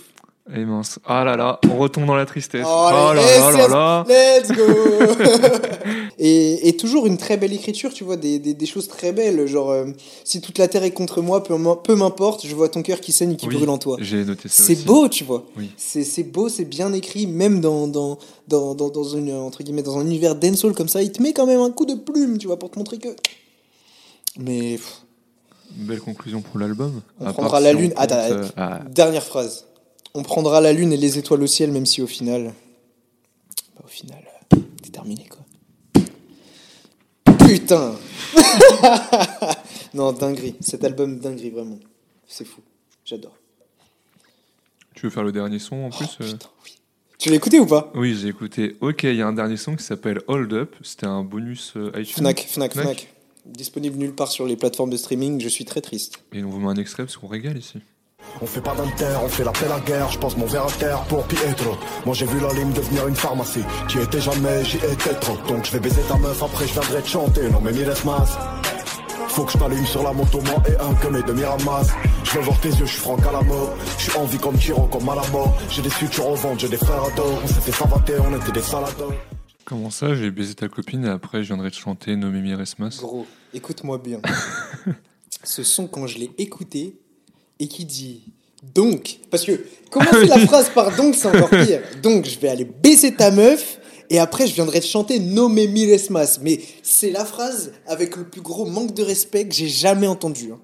Eh 0.53 0.63
mince. 0.63 0.99
Ah 1.05 1.23
là 1.23 1.35
là, 1.35 1.59
on 1.71 1.77
retombe 1.77 2.05
dans 2.05 2.13
la 2.15 2.27
tristesse. 2.27 2.67
Oh, 2.69 2.87
allez, 2.91 3.19
là 3.19 3.51
là 3.51 3.67
là 3.67 3.67
là. 3.67 4.05
Let's 4.39 4.51
go 4.51 4.63
et, 6.19 6.67
et 6.69 6.77
toujours 6.77 7.07
une 7.07 7.17
très 7.17 7.35
belle 7.37 7.51
écriture, 7.51 7.91
tu 7.91 8.03
vois, 8.03 8.15
des, 8.15 8.37
des, 8.37 8.53
des 8.53 8.65
choses 8.67 8.87
très 8.87 9.11
belles. 9.11 9.47
Genre, 9.47 9.71
euh, 9.71 9.85
si 10.23 10.41
toute 10.41 10.59
la 10.59 10.67
terre 10.67 10.83
est 10.83 10.91
contre 10.91 11.21
moi, 11.23 11.43
peu, 11.43 11.57
m'im- 11.57 11.75
peu 11.83 11.95
m'importe, 11.95 12.45
je 12.45 12.53
vois 12.55 12.69
ton 12.69 12.83
cœur 12.83 13.01
qui 13.01 13.11
saigne 13.11 13.31
et 13.31 13.35
qui 13.37 13.47
Oui, 13.47 13.55
brûle 13.55 13.69
en 13.71 13.79
toi. 13.79 13.97
J'ai 13.99 14.23
noté 14.23 14.47
ça 14.47 14.61
C'est 14.63 14.85
beau, 14.85 15.09
tu 15.09 15.23
vois. 15.23 15.45
Oui. 15.57 15.71
C'est 15.77 16.23
beau, 16.23 16.47
c'est 16.47 16.65
bien 16.65 16.93
écrit, 16.93 17.25
même 17.25 17.59
dans, 17.59 17.87
dans, 17.87 18.19
dans, 18.47 18.75
dans, 18.75 18.89
dans 18.89 19.03
une, 19.03 19.33
entre 19.33 19.63
guillemets, 19.63 19.81
dans 19.83 19.97
un 19.97 20.05
univers 20.05 20.35
dancehall 20.35 20.73
comme 20.75 20.89
ça, 20.89 21.01
il 21.01 21.11
te 21.11 21.23
met 21.23 21.33
quand 21.33 21.47
même 21.47 21.61
un 21.61 21.71
coup 21.71 21.87
de 21.87 21.95
plume, 21.95 22.37
tu 22.37 22.45
vois, 22.45 22.59
pour 22.59 22.69
te 22.69 22.77
montrer 22.77 22.99
que. 22.99 23.09
Mais 24.37 24.77
Une 25.75 25.85
belle 25.87 26.01
conclusion 26.01 26.41
pour 26.41 26.59
l'album. 26.59 27.01
On 27.19 27.25
À 27.25 27.33
prendra 27.33 27.59
la 27.59 27.71
si 27.71 27.77
lune. 27.77 27.89
compte, 27.93 27.99
Attends, 28.03 28.15
euh, 28.31 28.43
ah, 28.57 28.79
dernière 28.91 29.23
phrase. 29.23 29.65
On 30.17 30.23
prendra 30.23 30.61
la 30.61 30.71
lune 30.71 30.93
et 30.93 30.97
les 30.97 31.17
étoiles 31.17 31.43
au 31.43 31.47
ciel, 31.47 31.73
même 31.73 31.85
si 31.85 32.01
au 32.01 32.07
final. 32.07 32.53
Bah, 33.75 33.81
au 33.83 33.87
final, 33.87 34.23
c'est 34.81 34.91
terminé 34.91 35.27
quoi. 35.27 35.41
Putain 37.37 37.95
Non, 39.93 40.13
dinguerie. 40.13 40.55
Cet 40.61 40.85
album, 40.85 41.19
dinguerie, 41.19 41.49
vraiment. 41.49 41.79
C'est 42.25 42.45
fou. 42.45 42.61
J'adore. 43.03 43.35
tu 44.95 45.05
veux 45.05 45.09
faire 45.09 45.25
le 45.25 45.33
dernier 45.33 45.59
son 45.59 45.75
en 45.75 45.89
plus 45.89 46.05
Oh, 46.05 46.23
euh 46.23 46.31
putain, 46.31 46.49
oui. 46.63 46.79
Tu 47.19 47.29
l'as 47.29 47.35
écouté 47.35 47.59
ou 47.59 47.65
pas? 47.65 47.91
Oui, 47.93 48.15
j'ai 48.15 48.29
écouté. 48.29 48.77
Ok, 48.79 49.03
il 49.03 49.17
y 49.17 49.21
a 49.21 49.27
un 49.27 49.33
dernier 49.33 49.57
son 49.57 49.75
qui 49.75 49.83
s'appelle 49.83 50.21
Hold 50.27 50.53
Up. 50.53 50.75
C'était 50.81 51.07
un 51.07 51.23
bonus 51.23 51.73
euh, 51.75 51.91
iTunes. 51.93 52.15
Fnac, 52.15 52.39
Fnac, 52.47 52.71
Fnac. 52.71 52.85
Fnac. 52.85 53.13
Disponible 53.45 53.97
nulle 53.97 54.15
part 54.15 54.31
sur 54.31 54.45
les 54.45 54.55
plateformes 54.55 54.91
de 54.91 54.97
streaming. 54.97 55.41
Je 55.41 55.49
suis 55.49 55.65
très 55.65 55.81
triste. 55.81 56.19
Et 56.31 56.41
on 56.41 56.49
vous 56.49 56.61
met 56.61 56.67
un 56.67 56.77
extrait 56.77 57.03
parce 57.03 57.17
qu'on 57.17 57.27
régale 57.27 57.57
ici. 57.57 57.79
On 58.41 58.45
fait 58.45 58.61
pas 58.61 58.75
d'inter, 58.75 59.17
on 59.23 59.29
fait 59.29 59.43
l'appel 59.43 59.71
à 59.71 59.79
guerre, 59.79 60.11
je 60.11 60.19
pose 60.19 60.35
mon 60.35 60.45
verre 60.45 60.65
à 60.65 60.71
terre 60.71 61.01
pour 61.03 61.25
Pietro. 61.25 61.77
Moi 62.05 62.13
j'ai 62.13 62.25
vu 62.25 62.39
la 62.39 62.51
lime 62.53 62.73
devenir 62.73 63.07
une 63.07 63.15
pharmacie, 63.15 63.63
qui 63.87 63.99
était 63.99 64.19
jamais, 64.19 64.63
j'y 64.65 64.77
étais 64.77 65.13
trop. 65.21 65.37
Donc 65.47 65.65
je 65.65 65.71
vais 65.71 65.79
baiser 65.79 66.01
ta 66.01 66.17
meuf, 66.17 66.43
après 66.43 66.67
je 66.67 66.73
viendrai 66.73 67.01
te 67.01 67.07
chanter, 67.07 67.49
non 67.49 67.61
mais 67.61 67.71
Miles 67.71 67.93
Mas. 68.03 68.37
Faut 69.29 69.43
que 69.43 69.51
je 69.51 69.57
t'allume 69.57 69.85
sur 69.85 70.03
la 70.03 70.13
moto, 70.13 70.39
moi 70.41 70.63
et 70.69 70.75
un 70.81 70.93
que 70.95 71.07
mes 71.07 71.21
demi 71.23 71.43
ramassent. 71.43 71.91
Je 72.23 72.31
veux 72.31 72.41
voir 72.41 72.59
tes 72.61 72.69
yeux, 72.69 72.85
je 72.85 72.91
suis 72.91 73.01
franc 73.01 73.17
à 73.17 73.31
la 73.31 73.41
mort. 73.41 73.75
Je 73.97 74.09
suis 74.09 74.17
en 74.17 74.25
vie 74.25 74.37
comme 74.37 74.57
Tiro, 74.57 74.87
comme 74.87 75.07
à 75.09 75.15
la 75.15 75.27
mort. 75.29 75.57
J'ai 75.69 75.81
des 75.81 75.89
futurs 75.89 76.27
au 76.27 76.35
ventre, 76.35 76.59
j'ai 76.59 76.69
des 76.69 76.77
frères 76.77 77.03
à 77.03 77.11
dos. 77.11 77.39
On 77.43 77.47
s'était 77.47 77.71
savaté, 77.71 78.13
on 78.19 78.33
était 78.37 78.51
des 78.53 78.61
salados. 78.61 79.13
Comment 79.65 79.89
ça 79.89 80.15
J'ai 80.15 80.31
baisé 80.31 80.55
ta 80.55 80.69
copine 80.69 81.05
et 81.05 81.09
après 81.09 81.43
je 81.43 81.47
viendrai 81.47 81.71
te 81.71 81.75
chanter 81.75 82.15
No 82.15 82.29
Mimi 82.29 82.53
Resmas. 82.53 82.97
Gros, 83.01 83.25
écoute-moi 83.53 83.97
bien. 83.97 84.21
Ce 85.43 85.63
son, 85.63 85.87
quand 85.87 86.07
je 86.07 86.17
l'ai 86.17 86.31
écouté 86.37 86.97
et 87.59 87.67
qui 87.67 87.85
dit 87.85 88.23
donc, 88.73 89.19
parce 89.29 89.45
que 89.45 89.63
commencer 89.91 90.25
la 90.25 90.39
phrase 90.39 90.69
par 90.69 90.95
donc, 90.95 91.15
c'est 91.15 91.27
encore 91.27 91.49
pire. 91.49 91.81
Donc, 92.01 92.25
je 92.25 92.39
vais 92.39 92.49
aller 92.49 92.65
baiser 92.65 93.13
ta 93.13 93.29
meuf 93.29 93.79
et 94.09 94.19
après, 94.19 94.47
je 94.47 94.53
viendrai 94.53 94.79
te 94.79 94.85
chanter 94.85 95.19
No 95.19 95.49
me 95.49 95.65
mires 95.67 95.99
mas. 96.09 96.39
Mais 96.41 96.59
c'est 96.83 97.11
la 97.11 97.25
phrase 97.25 97.73
avec 97.87 98.15
le 98.15 98.23
plus 98.23 98.41
gros 98.41 98.65
manque 98.65 98.93
de 98.93 99.03
respect 99.03 99.47
que 99.47 99.53
j'ai 99.53 99.67
jamais 99.67 100.07
entendu. 100.07 100.51
hein. 100.51 100.59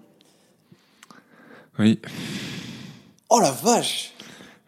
Oui. 1.80 2.00
Oh 3.30 3.40
la 3.40 3.52
vache! 3.52 4.14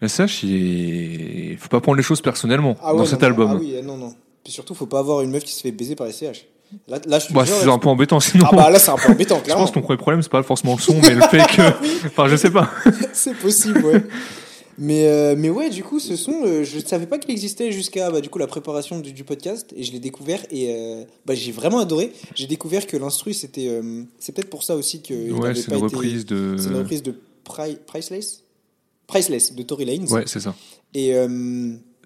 Mais 0.02 0.08
sache, 0.08 0.44
il 0.44 1.54
est... 1.54 1.58
faut 1.58 1.70
pas 1.70 1.82
prendre 1.82 1.98
les 1.98 2.04
choses 2.04 2.22
personnellement 2.22 2.76
Ah 2.82 2.92
ouais, 2.92 2.98
dans 2.98 3.04
non, 3.04 3.10
cet 3.10 3.22
non, 3.22 3.28
album. 3.28 3.52
Ah 3.54 3.60
oui, 3.60 3.76
non, 3.84 3.98
non. 3.98 4.14
Puis 4.44 4.54
surtout, 4.54 4.74
faut 4.74 4.86
pas 4.86 5.00
avoir 5.00 5.22
une 5.22 5.32
meuf 5.32 5.44
qui 5.44 5.54
se 5.54 5.62
fait 5.62 5.72
baiser 5.72 5.96
par 5.96 6.08
les 6.08 6.14
CH. 6.14 6.46
Là, 6.88 7.00
là 7.08 7.20
je 7.20 7.34
Bah, 7.34 7.46
c'est 7.46 7.70
un 7.70 7.78
peu 7.80 7.90
embêtant 7.90 8.20
sinon. 8.20 8.46
Ah 8.52 8.56
bah 8.56 8.70
là, 8.70 8.80
c'est 8.80 8.92
un 8.92 8.96
peu 8.98 9.12
embêtant, 9.12 9.38
je 9.40 9.44
clairement. 9.44 9.62
pense 9.64 9.72
que 9.72 9.76
ton 9.76 9.82
premier 9.82 9.98
problème, 9.98 10.22
c'est 10.22 10.32
pas 10.32 10.44
forcément 10.44 10.76
le 10.76 10.82
son, 10.82 11.00
mais 11.02 11.16
le 11.16 11.22
fait 11.22 11.46
que. 11.56 11.62
Enfin, 12.08 12.28
je 12.28 12.36
sais 12.36 12.52
pas. 12.52 12.70
c'est 13.14 13.36
possible, 13.36 13.84
ouais. 13.86 14.04
Mais, 14.80 15.08
euh, 15.08 15.36
mais 15.38 15.50
ouais, 15.50 15.70
du 15.70 15.84
coup, 15.84 16.00
ce 16.00 16.16
son, 16.16 16.34
euh, 16.46 16.64
je 16.64 16.78
ne 16.80 16.84
savais 16.84 17.06
pas 17.06 17.20
qu'il 17.20 17.30
existait 17.32 17.72
jusqu'à 17.72 18.10
bah, 18.10 18.22
du 18.22 18.30
coup, 18.30 18.40
la 18.40 18.48
préparation 18.48 19.00
du, 19.00 19.14
du 19.14 19.24
podcast 19.24 19.72
et 19.76 19.84
je 19.84 19.92
l'ai 19.92 20.00
découvert 20.00 20.40
et 20.50 20.74
euh, 20.76 21.04
bah, 21.26 21.36
j'ai 21.36 21.52
vraiment 21.52 21.80
adoré. 21.80 22.12
J'ai 22.34 22.48
découvert 22.48 22.88
que 22.88 22.98
l'instru, 22.98 23.34
c'était. 23.34 23.70
c'est 24.20 24.32
peut-être 24.34 24.50
pour 24.50 24.64
ça 24.64 24.76
aussi 24.76 25.02
que. 25.02 25.32
Ouais, 25.32 25.54
c'est 25.54 25.68
une 25.68 25.74
été- 25.76 25.84
reprise 25.84 26.26
de. 26.26 26.56
C'est 26.58 26.70
une 26.70 26.78
reprise 26.78 27.04
de 27.04 27.14
Pri- 27.48 27.78
Priceless? 27.86 28.42
Priceless 29.06 29.54
de 29.54 29.62
Tory 29.64 29.86
Lanez. 29.86 30.10
Ouais, 30.12 30.24
c'est 30.26 30.40
ça. 30.40 30.56
Et. 30.96 31.14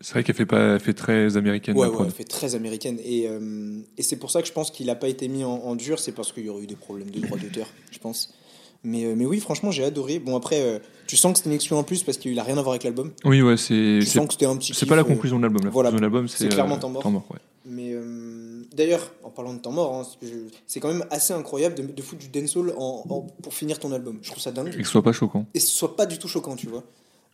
C'est 0.01 0.13
vrai 0.13 0.23
qu'elle 0.23 0.35
fait, 0.35 0.45
pas... 0.45 0.75
elle 0.75 0.79
fait 0.79 0.93
très 0.93 1.37
américaine 1.37 1.75
Ouais, 1.75 1.87
ouais, 1.87 2.05
elle 2.05 2.11
fait 2.11 2.23
très 2.23 2.53
américaine. 2.55 2.99
Et, 3.03 3.27
euh, 3.27 3.79
et 3.97 4.03
c'est 4.03 4.17
pour 4.17 4.29
ça 4.29 4.41
que 4.41 4.47
je 4.47 4.53
pense 4.53 4.69
qu'il 4.69 4.85
n'a 4.87 4.95
pas 4.95 5.07
été 5.07 5.27
mis 5.27 5.43
en, 5.43 5.49
en 5.55 5.75
dur, 5.75 5.97
c'est 5.99 6.11
parce 6.11 6.31
qu'il 6.31 6.45
y 6.45 6.49
aurait 6.49 6.63
eu 6.63 6.67
des 6.67 6.75
problèmes 6.75 7.09
de 7.09 7.19
droit 7.19 7.37
d'auteur, 7.37 7.67
je 7.91 7.97
pense. 7.99 8.33
Mais, 8.83 9.05
euh, 9.05 9.15
mais 9.17 9.25
oui, 9.25 9.39
franchement, 9.39 9.71
j'ai 9.71 9.83
adoré. 9.83 10.19
Bon, 10.19 10.35
après, 10.35 10.61
euh, 10.61 10.77
tu 11.07 11.17
sens 11.17 11.31
que 11.33 11.39
c'était 11.39 11.49
une 11.49 11.55
exclu 11.55 11.75
en 11.75 11.83
plus 11.83 12.03
parce 12.03 12.19
qu'il 12.19 12.37
a 12.37 12.43
rien 12.43 12.57
à 12.57 12.61
voir 12.61 12.73
avec 12.73 12.83
l'album. 12.83 13.11
Oui, 13.25 13.41
ouais, 13.41 13.57
c'est. 13.57 13.97
Tu 14.01 14.05
sens 14.05 14.27
que 14.27 14.33
c'était 14.33 14.45
un 14.45 14.55
petit. 14.55 14.73
c'est 14.75 14.85
pas 14.85 14.95
la 14.95 15.03
conclusion 15.03 15.37
de 15.37 15.43
l'album. 15.43 15.63
La 15.63 15.71
voilà. 15.71 15.89
conclusion 15.89 16.07
de 16.09 16.13
l'album, 16.13 16.27
c'est. 16.27 16.47
Clairement 16.49 16.77
Temps 16.77 16.89
mort. 16.89 17.01
Temps 17.01 17.11
mort, 17.11 17.25
ouais. 17.31 17.39
Mais 17.65 17.93
d'ailleurs, 18.73 19.11
en 19.23 19.29
parlant 19.31 19.53
de 19.55 19.59
temps 19.59 19.71
mort, 19.71 19.95
hein, 19.95 20.27
c'est 20.67 20.79
quand 20.79 20.87
même 20.89 21.05
assez 21.09 21.33
incroyable 21.33 21.75
de, 21.75 21.81
de 21.91 22.01
foutre 22.03 22.21
du 22.21 22.29
dancehall 22.29 22.73
en, 22.77 23.03
en- 23.09 23.21
pour 23.41 23.53
finir 23.53 23.79
ton 23.79 23.91
album. 23.91 24.19
Je 24.21 24.29
trouve 24.29 24.41
ça 24.43 24.51
dingue. 24.51 24.67
Et 24.67 24.77
que 24.77 24.83
ce 24.83 24.91
soit 24.91 25.03
pas 25.03 25.11
choquant. 25.11 25.47
Et 25.55 25.59
ce 25.59 25.67
soit 25.71 25.95
pas 25.95 26.05
du 26.05 26.19
tout 26.19 26.27
choquant, 26.27 26.55
tu 26.55 26.67
vois. 26.67 26.83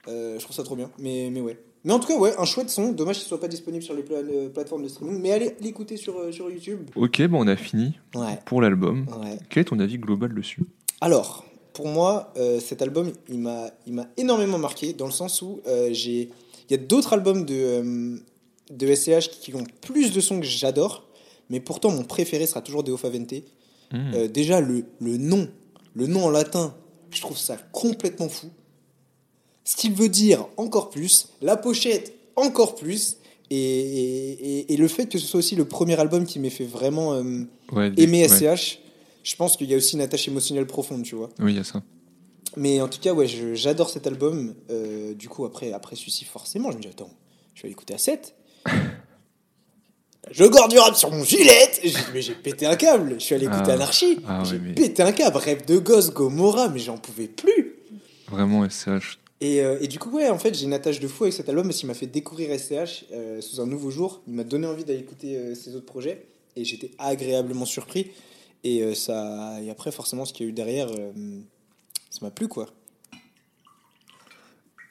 Je 0.07 0.39
trouve 0.39 0.55
ça 0.55 0.63
trop 0.63 0.77
bien. 0.77 0.89
Mais, 0.97 1.29
mais 1.29 1.41
ouais. 1.41 1.59
Mais 1.85 1.91
en 1.93 1.99
tout 1.99 2.07
cas, 2.07 2.17
ouais, 2.17 2.33
un 2.37 2.45
chouette 2.45 2.69
son. 2.69 2.91
Dommage 2.93 3.17
qu'il 3.19 3.27
soit 3.27 3.39
pas 3.39 3.47
disponible 3.49 3.83
sur 3.83 3.93
les 3.93 4.03
pla- 4.03 4.17
euh, 4.17 4.49
plateformes 4.49 4.83
de 4.83 4.87
streaming. 4.87 5.19
Mais 5.21 5.31
allez 5.31 5.55
l'écouter 5.61 5.97
sur, 5.97 6.17
euh, 6.17 6.31
sur 6.31 6.49
YouTube. 6.49 6.89
Ok, 6.95 7.21
bon, 7.27 7.43
on 7.43 7.47
a 7.47 7.55
fini 7.57 7.93
Ouais. 8.15 8.39
pour 8.45 8.61
l'album. 8.61 9.05
Ouais. 9.21 9.37
Quel 9.49 9.61
est 9.61 9.65
ton 9.65 9.79
avis 9.79 9.97
global 9.97 10.33
dessus? 10.33 10.61
Alors, 11.01 11.45
pour 11.73 11.87
moi, 11.87 12.31
euh, 12.37 12.59
cet 12.61 12.81
album, 12.81 13.11
il 13.29 13.39
m'a, 13.39 13.71
énormément 14.17 14.57
marqué 14.59 14.93
dans 14.93 15.05
le 15.07 15.11
sens 15.11 15.41
où 15.41 15.59
j'ai, 15.91 16.29
il 16.69 16.71
y 16.71 16.73
a 16.75 16.77
d'autres 16.77 17.11
albums 17.13 17.43
de, 17.45 18.17
de 18.71 18.95
SCH 18.95 19.29
qui 19.29 19.53
ont 19.55 19.63
plus 19.81 20.13
de 20.13 20.21
sons 20.21 20.39
que 20.39 20.45
j'adore, 20.45 21.03
mais 21.49 21.59
pourtant 21.59 21.91
mon 21.91 22.03
préféré 22.03 22.45
sera 22.47 22.61
toujours 22.61 22.83
Deo 22.83 22.95
Favente. 22.95 23.33
Hmm. 23.91 24.27
Déjà 24.27 24.61
le, 24.61 24.85
le 25.01 25.17
nom, 25.17 25.49
le 25.93 26.07
nom 26.07 26.25
en 26.25 26.29
latin, 26.29 26.73
je 27.11 27.19
trouve 27.21 27.37
ça 27.37 27.57
complètement 27.73 28.29
fou. 28.29 28.47
Ce 29.65 29.75
qu'il 29.75 29.93
veut 29.93 30.09
dire 30.09 30.47
encore 30.57 30.89
plus, 30.89 31.27
la 31.41 31.55
pochette 31.57 32.13
encore 32.35 32.75
plus, 32.75 33.17
et, 33.49 33.55
et, 33.57 34.31
et- 34.59 34.73
et 34.73 34.77
le 34.77 34.87
fait 34.87 35.07
que 35.07 35.17
ce 35.17 35.25
soit 35.27 35.37
aussi 35.39 35.55
le 35.55 35.65
premier 35.65 35.99
album 35.99 36.25
qui 36.25 36.39
m'ait 36.39 36.49
fait 36.49 36.65
vraiment 36.65 37.13
euh, 37.13 37.43
Ouais, 37.71 37.91
aimer 37.97 38.27
ouais. 38.27 38.27
SCH, 38.55 38.79
je 39.23 39.35
pense 39.35 39.55
qu'il 39.57 39.69
y 39.69 39.73
a 39.73 39.77
aussi 39.77 39.95
une 39.95 40.01
attache 40.01 40.27
émotionnelle 40.27 40.65
profonde, 40.67 41.03
tu 41.03 41.15
vois. 41.15 41.29
Oui, 41.39 41.53
il 41.53 41.57
y 41.57 41.59
a 41.59 41.63
ça. 41.63 41.81
Mais 42.57 42.81
en 42.81 42.87
tout 42.87 42.99
cas, 42.99 43.13
ouais, 43.13 43.27
j'adore 43.27 43.89
cet 43.89 44.05
album. 44.07 44.53
Euh, 44.69 45.13
du 45.13 45.27
coup, 45.29 45.45
après, 45.45 45.71
après 45.73 45.95
celui-ci, 45.95 46.25
forcément, 46.25 46.71
je 46.71 46.77
me 46.77 46.81
dis, 46.81 46.87
attends, 46.87 47.09
je 47.55 47.63
vais 47.63 47.69
l'écouter 47.69 47.93
à 47.93 47.97
7. 47.97 48.35
Je 50.31 50.45
gorde 50.45 50.71
du 50.71 50.77
rap 50.79 50.95
sur 50.95 51.11
mon 51.11 51.23
gilet 51.23 51.69
Mais 52.13 52.21
j'ai 52.21 52.33
pété 52.33 52.65
un 52.65 52.75
câble. 52.75 53.15
Je 53.19 53.23
suis 53.23 53.35
allé 53.35 53.45
écouter 53.45 53.63
Ah. 53.71 53.73
Anarchie. 53.73 54.19
Ah 54.27 54.43
j'ai 54.45 54.53
ouais, 54.55 54.61
mais- 54.63 54.73
pété 54.73 55.03
un 55.03 55.11
câble. 55.11 55.37
Rêve 55.37 55.65
de 55.65 55.77
gosse, 55.79 56.11
Gomorrah, 56.13 56.69
mais 56.69 56.79
j'en 56.79 56.97
pouvais 56.97 57.27
plus. 57.27 57.75
Vraiment, 58.29 58.63
SCH. 58.69 59.19
Et, 59.43 59.59
euh, 59.59 59.77
et 59.81 59.89
du 59.89 59.99
coup, 59.99 60.09
ouais, 60.11 60.29
en 60.29 60.39
fait, 60.39 60.55
j'ai 60.55 60.63
une 60.63 60.73
attache 60.73 61.01
de 61.01 61.07
fou 61.09 61.25
avec 61.25 61.33
cet 61.33 61.49
album 61.49 61.67
parce 61.67 61.77
qu'il 61.77 61.87
m'a 61.87 61.93
fait 61.93 62.07
découvrir 62.07 62.57
SCH 62.57 63.03
euh, 63.11 63.41
sous 63.41 63.59
un 63.59 63.67
nouveau 63.67 63.91
jour. 63.91 64.21
Il 64.25 64.35
m'a 64.35 64.45
donné 64.45 64.65
envie 64.65 64.85
d'aller 64.85 64.99
écouter 64.99 65.35
euh, 65.35 65.53
ses 65.53 65.75
autres 65.75 65.85
projets 65.85 66.25
et 66.55 66.63
j'étais 66.63 66.91
agréablement 66.97 67.65
surpris. 67.65 68.11
Et, 68.63 68.95
ça, 68.95 69.59
et 69.61 69.69
après, 69.69 69.91
forcément, 69.91 70.23
ce 70.23 70.31
qu'il 70.31 70.45
y 70.45 70.47
a 70.47 70.49
eu 70.49 70.53
derrière, 70.53 70.87
ça 72.09 72.19
m'a 72.21 72.31
plu, 72.31 72.47
quoi. 72.47 72.69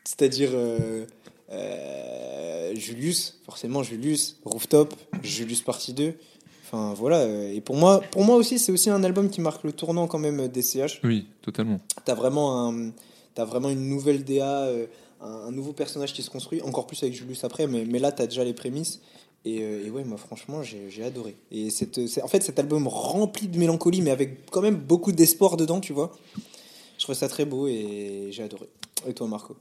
C'est-à-dire 0.05 0.51
Julius, 2.75 3.41
forcément 3.47 3.83
Julius, 3.83 4.37
Rooftop, 4.45 4.95
Julius 5.23 5.63
partie 5.63 5.95
2. 5.95 6.13
Enfin 6.67 6.93
voilà, 6.93 7.27
et 7.27 7.63
pour 7.63 7.77
moi, 7.77 8.03
pour 8.11 8.25
moi 8.25 8.37
aussi, 8.37 8.59
c'est 8.59 8.73
aussi 8.73 8.91
un 8.91 9.03
album 9.05 9.31
qui 9.31 9.41
marque 9.41 9.65
le 9.65 9.73
tournant 9.73 10.07
quand 10.07 10.19
même 10.19 10.49
des 10.49 10.61
CH 10.61 11.01
Oui, 11.03 11.27
totalement. 11.41 11.81
t'as 12.05 12.15
vraiment 12.15 12.69
un 12.69 12.93
t'as 13.35 13.45
vraiment 13.45 13.71
une 13.71 13.89
nouvelle 13.89 14.25
DA 14.25 14.63
euh, 14.63 14.87
un, 15.21 15.53
nouveau 15.53 15.73
personnage 15.73 16.13
qui 16.13 16.23
se 16.23 16.31
construit 16.31 16.63
encore 16.63 16.87
plus 16.87 17.03
avec 17.03 17.15
Julius 17.15 17.45
après 17.45 17.67
mais, 17.67 17.85
mais 17.85 17.99
là 17.99 18.13
t'as 18.13 18.27
déjà 18.27 18.45
les 18.45 18.55
prémices. 18.55 19.01
Et, 19.45 19.61
euh, 19.63 19.91
ouais 19.91 20.05
moi 20.05 20.19
franchement 20.19 20.63
j'ai 20.63 21.05
adoré. 21.05 21.37
Et 21.51 21.71
cette, 21.71 21.99
en 22.23 22.29
fait 22.29 22.43
cet 22.43 22.59
album 22.59 22.87
rempli 22.89 23.49
de 23.49 23.59
mélancolie 23.59 24.03
mais 24.03 24.11
avec 24.11 24.51
quand 24.51 24.63
même 24.63 24.77
beaucoup 24.77 25.13
d'espoir 25.13 25.57
dedans 25.57 25.81
tu 25.81 25.93
vois. 25.93 26.13
Je 26.99 27.05
trouvais 27.05 27.19
ça 27.19 27.29
très 27.29 27.45
beau 27.45 27.67
et 27.67 28.29
j'ai 28.31 28.43
adoré. 28.43 28.69
Et 29.09 29.15
toi 29.15 29.27
Marco? 29.27 29.57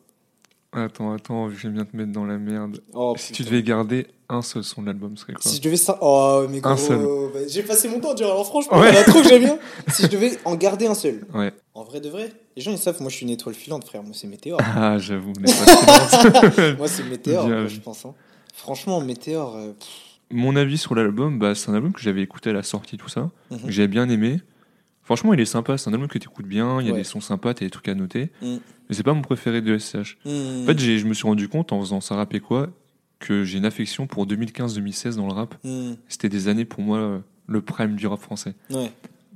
Attends, 0.74 1.12
attends, 1.14 1.50
j'aime 1.50 1.74
bien 1.74 1.84
te 1.84 1.96
mettre 1.98 2.14
dans 2.14 2.24
la 2.26 2.38
merde. 2.38 2.80
Oh, 2.94 3.14
si 3.18 3.34
tu 3.34 3.44
devais 3.44 3.62
garder 3.62 4.08
un 4.30 4.42
seul 4.42 4.64
son 4.64 4.82
de 4.84 4.88
l'album, 4.88 5.18
ce 5.18 5.24
serait 5.24 5.34
quoi 5.34 5.42
Si 5.44 5.58
je 5.58 5.62
devais 5.62 5.76
ça. 5.76 5.98
Oh, 6.02 6.46
mais 6.50 6.60
Un 6.66 6.76
gros. 6.76 6.78
seul. 6.78 7.00
bah, 7.34 7.40
J'ai 7.50 7.62
passé 7.64 7.90
mon 7.90 8.00
temps 8.00 8.12
à 8.12 8.14
dire 8.16 8.28
alors 8.28 8.46
franchement, 8.46 8.78
Ouais. 8.80 8.88
il 8.90 8.96
y 8.96 8.98
en 8.98 9.02
a 9.02 9.04
trop 9.04 9.22
que 9.22 9.28
j'aime 9.28 9.44
bien. 9.44 9.60
Si 9.90 10.04
je 10.04 10.08
devais 10.08 10.38
en 10.46 10.56
garder 10.56 10.88
un 10.88 10.94
seul. 10.96 11.26
Ouais. 11.34 11.52
En 11.74 11.84
vrai 11.84 12.00
de 12.00 12.08
vrai, 12.10 12.32
les 12.56 12.62
gens 12.62 12.72
ils 12.72 12.78
savent, 12.78 13.02
moi 13.02 13.10
je 13.10 13.18
suis 13.18 13.26
une 13.26 13.32
étoile 13.34 13.54
filante, 13.56 13.84
frère. 13.84 14.02
Moi 14.02 14.14
c'est 14.16 14.28
Météore. 14.28 14.62
Ah, 14.76 14.98
j'avoue, 14.98 15.34
moi 16.78 16.88
c'est 16.88 17.04
moi, 17.04 17.64
vu. 17.64 17.70
je 17.70 17.80
pense. 17.82 18.06
hein. 18.06 18.14
Franchement, 18.54 19.02
Météore. 19.02 19.56
euh, 19.58 19.74
Mon 20.30 20.56
avis 20.56 20.78
sur 20.78 20.96
l'album, 20.96 21.38
bah, 21.38 21.54
c'est 21.54 21.70
un 21.70 21.74
album 21.74 21.92
que 21.92 22.00
j'avais 22.02 22.22
écouté 22.22 22.52
à 22.52 22.54
la 22.54 22.64
sortie, 22.64 22.96
tout 22.98 23.10
ça, 23.10 23.30
que 23.50 23.70
j'avais 23.72 23.88
bien 23.90 24.08
aimé. 24.10 24.40
Franchement, 25.12 25.34
il 25.34 25.42
est 25.42 25.46
sympa, 25.46 25.78
c'est 25.78 25.90
un 25.90 25.94
album 25.94 26.08
que 26.08 26.18
tu 26.18 26.30
écoutes 26.30 26.46
bien, 26.48 26.80
il 26.80 26.88
y 26.88 26.90
a 26.90 26.94
Ouais. 26.94 27.00
des 27.00 27.04
sons 27.04 27.20
sympas, 27.20 27.54
t'as 27.54 27.66
des 27.66 27.70
trucs 27.70 27.90
à 27.90 27.96
noter. 27.96 28.32
Mm. 28.42 28.56
Mais 28.88 28.96
c'est 28.96 29.04
pas 29.04 29.14
mon 29.14 29.22
préféré 29.22 29.62
de 29.62 29.78
SCH. 29.78 30.18
hmm, 30.24 30.30
En 30.64 30.66
fait, 30.68 30.80
j'ai- 30.80 31.00
je 31.00 31.06
me 31.06 31.14
suis 31.14 31.28
rendu 31.28 31.50
compte 31.50 31.74
en 31.74 31.82
faisant 31.82 32.00
ça 32.00 32.16
rap 32.16 32.34
et 32.34 32.40
quoi, 32.40 32.70
que 33.20 33.44
j'ai 33.44 33.58
une 33.58 33.66
affection 33.66 34.08
pour 34.08 34.26
2015-2016 34.26 35.18
dans 35.18 35.28
le 35.28 35.34
rap. 35.34 35.56
hmm, 35.66 35.96
C'était 36.08 36.30
des 36.30 36.48
années 36.48 36.64
pour 36.64 36.82
moi 36.82 36.98
euh, 37.00 37.20
le 37.48 37.62
prime 37.62 37.98
du 37.98 38.08
rap 38.08 38.22
français. 38.22 38.54
ouais. 38.70 38.90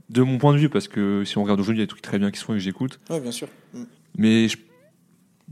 De 0.10 0.22
mon 0.22 0.38
point 0.38 0.54
de 0.54 0.60
vue, 0.60 0.70
parce 0.70 0.88
que 0.88 1.26
si 1.26 1.38
on 1.38 1.44
regarde 1.44 1.60
aujourd'hui, 1.60 1.80
il 1.80 1.82
y 1.82 1.84
a 1.84 1.88
des 1.88 1.90
trucs 1.90 2.02
très 2.04 2.20
bien 2.20 2.32
qui 2.32 2.40
se 2.40 2.46
font 2.46 2.54
et 2.54 2.58
que 2.58 2.64
j'écoute. 2.64 3.02
ouais, 3.10 3.20
bien 3.20 3.32
sûr. 3.32 3.50
Hmm. 3.74 3.84
Mais 4.18 4.48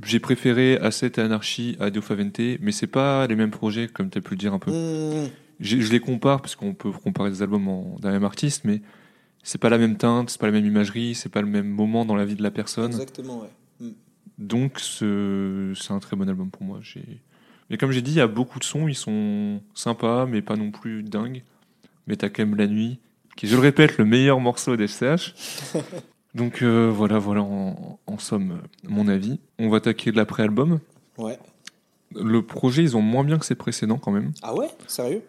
j'ai 0.06 0.20
préféré 0.22 0.78
Asset 0.78 1.12
et 1.18 1.20
Anarchy 1.20 1.76
à 1.82 1.90
Deo 1.90 2.02
Favente, 2.02 2.40
mais 2.62 2.72
c'est 2.72 2.88
pas 2.88 3.28
les 3.28 3.36
mêmes 3.36 3.52
projets, 3.52 3.90
comme 3.90 4.10
tu 4.10 4.20
as 4.20 4.22
pu 4.22 4.36
le 4.36 4.38
dire 4.38 4.54
un 4.54 4.60
peu. 4.60 4.72
Je 5.60 5.92
les 5.92 6.00
compare, 6.00 6.42
parce 6.42 6.56
qu'on 6.56 6.74
peut 6.74 6.92
comparer 6.92 7.30
des 7.30 7.42
albums 7.42 7.68
en- 7.68 7.98
d'un 8.00 8.12
même 8.12 8.24
artiste, 8.24 8.62
mais 8.64 8.82
c'est 9.44 9.60
pas 9.60 9.70
la 9.70 9.78
même 9.78 9.98
teinte, 9.98 10.30
c'est 10.30 10.40
pas 10.40 10.48
la 10.48 10.54
même 10.54 10.66
imagerie, 10.66 11.16
c'est 11.16 11.30
pas 11.30 11.42
le 11.42 11.48
même 11.48 11.68
moment 11.70 12.06
dans 12.06 12.16
la 12.16 12.26
vie 12.26 12.36
de 12.36 12.44
la 12.44 12.52
personne. 12.52 12.92
Exactement, 12.92 13.42
ouais. 13.42 13.50
Hmm. 13.80 13.92
Donc 14.40 14.80
ce- 14.80 15.74
c'est 15.76 15.92
un 15.94 16.00
très 16.00 16.16
bon 16.16 16.28
album 16.28 16.50
pour 16.50 16.64
moi. 16.64 16.80
J'ai- 16.82 17.20
Mais 17.70 17.78
comme 17.78 17.92
j'ai 17.92 18.02
dit, 18.02 18.12
il 18.12 18.18
y 18.18 18.22
a 18.22 18.28
beaucoup 18.28 18.60
de 18.60 18.64
sons, 18.64 18.88
ils 18.88 18.96
sont 18.96 19.62
sympas, 19.74 20.26
mais 20.26 20.42
pas 20.42 20.56
non 20.56 20.72
plus 20.72 21.04
dingues. 21.04 21.44
Mais 22.08 22.16
t'as 22.18 22.30
quand 22.30 22.44
même 22.46 22.56
La 22.56 22.68
Nuit, 22.68 23.00
qui 23.36 23.46
est, 23.46 23.50
je 23.50 23.56
le 23.56 23.62
répète, 23.62 23.98
le 23.98 24.06
meilleur 24.06 24.40
morceau 24.40 24.76
d'FCH. 24.76 25.34
Donc 26.36 26.62
euh, 26.64 26.90
voilà, 26.94 27.20
voilà 27.20 27.42
en, 27.44 28.00
en 28.08 28.18
somme 28.18 28.60
mon 28.88 29.08
avis. 29.08 29.40
On 29.60 29.70
va 29.70 29.78
attaquer 29.78 30.12
de 30.12 30.18
l'après-album. 30.18 30.80
Ouais. 31.18 31.38
Le 32.16 32.42
projet, 32.42 32.82
ils 32.84 32.98
ont 32.98 33.02
moins 33.02 33.24
bien 33.24 33.38
que 33.40 33.46
ses 33.46 33.56
précédents 33.56 33.98
quand 33.98 34.12
même. 34.12 34.32
Ah 34.42 34.54
ouais? 34.56 34.68
Sérieux? 34.88 35.22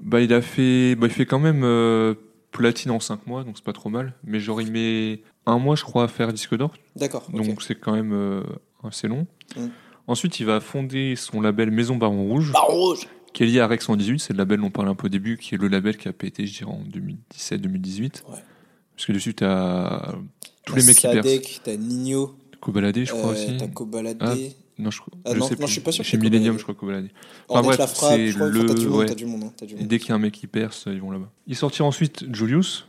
Bah 0.00 0.20
il 0.20 0.32
a 0.32 0.42
fait, 0.42 0.94
bah, 0.94 1.06
il 1.06 1.12
fait 1.12 1.24
quand 1.26 1.38
même 1.38 1.62
euh, 1.64 2.14
platine 2.52 2.90
en 2.90 3.00
5 3.00 3.26
mois, 3.26 3.44
donc 3.44 3.56
c'est 3.56 3.64
pas 3.64 3.72
trop 3.72 3.88
mal. 3.88 4.14
Mais 4.24 4.40
genre 4.40 4.60
il 4.60 4.72
met 4.72 5.22
un 5.46 5.58
mois, 5.58 5.76
je 5.76 5.84
crois, 5.84 6.04
à 6.04 6.08
faire 6.08 6.32
disque 6.32 6.56
d'or. 6.56 6.72
D'accord. 6.94 7.26
Donc 7.30 7.62
c'est 7.62 7.74
quand 7.74 7.92
même 7.92 8.12
euh, 8.12 8.42
assez 8.84 9.08
long. 9.08 9.26
Mm. 9.56 9.66
Ensuite, 10.08 10.38
il 10.38 10.46
va 10.46 10.60
fonder 10.60 11.16
son 11.16 11.40
label 11.40 11.70
Maison 11.70 11.96
Baron 11.96 12.28
Rouge, 12.28 12.52
Baron 12.52 12.74
Rouge 12.74 13.08
qui 13.36 13.42
est 13.42 13.46
lié 13.46 13.60
à 13.60 13.66
Rex 13.66 13.84
118. 13.84 14.18
C'est 14.18 14.32
le 14.32 14.38
label 14.38 14.60
dont 14.60 14.68
on 14.68 14.70
parlait 14.70 14.90
un 14.90 14.94
peu 14.94 15.06
au 15.06 15.10
début, 15.10 15.36
qui 15.36 15.54
est 15.54 15.58
le 15.58 15.68
label 15.68 15.98
qui 15.98 16.08
a 16.08 16.12
pété, 16.14 16.46
je 16.46 16.58
dirais, 16.58 16.70
en 16.70 16.82
2017-2018. 16.84 18.02
Ouais. 18.02 18.38
Parce 18.94 19.06
que 19.06 19.12
dessus, 19.12 19.34
t'as 19.34 20.14
tous 20.64 20.76
les 20.76 20.84
mecs 20.84 20.96
qui 20.96 21.02
percent. 21.02 21.28
Sadek, 21.28 21.60
t'as 21.62 21.76
Nino, 21.76 22.34
Kobalade, 22.60 23.04
je 23.04 23.12
crois 23.12 23.32
euh, 23.32 23.32
aussi. 23.32 23.56
t'as 23.58 23.68
Kobalade. 23.68 24.16
Ah, 24.20 24.34
Non, 24.78 24.90
je, 24.90 25.00
Ah, 25.24 25.32
je 25.32 25.38
non, 25.38 25.46
sais 25.46 25.54
non, 25.54 25.56
plus. 25.58 25.66
je 25.68 25.72
suis 25.72 25.80
pas 25.80 25.90
sûr 25.92 26.04
que 26.04 26.10
Chez 26.10 26.18
Millennium, 26.18 26.58
je 26.58 26.62
crois 26.62 26.74
Kobalade. 26.74 27.08
Ornette 27.48 27.64
bref, 27.66 27.78
la 27.78 27.86
frappe, 27.86 28.12
c'est 28.12 28.28
je 28.28 28.34
crois. 28.34 28.48
le- 28.48 28.58
Enfin, 28.60 28.66
t'as 28.68 28.74
du 28.74 28.86
monde, 28.86 28.98
ouais. 28.98 29.06
t'as 29.06 29.14
du 29.14 29.24
monde. 29.26 29.44
hein, 29.44 29.52
du 29.66 29.74
Et 29.74 29.76
monde. 29.78 29.86
dès 29.88 29.98
qu'il 29.98 30.08
y 30.10 30.12
a 30.12 30.14
un 30.16 30.18
mec 30.18 30.34
qui 30.34 30.46
perce, 30.46 30.84
ils 30.86 31.00
vont 31.00 31.10
là-bas. 31.10 31.30
Il 31.46 31.56
sortira 31.56 31.88
ensuite 31.88 32.26
Julius, 32.34 32.86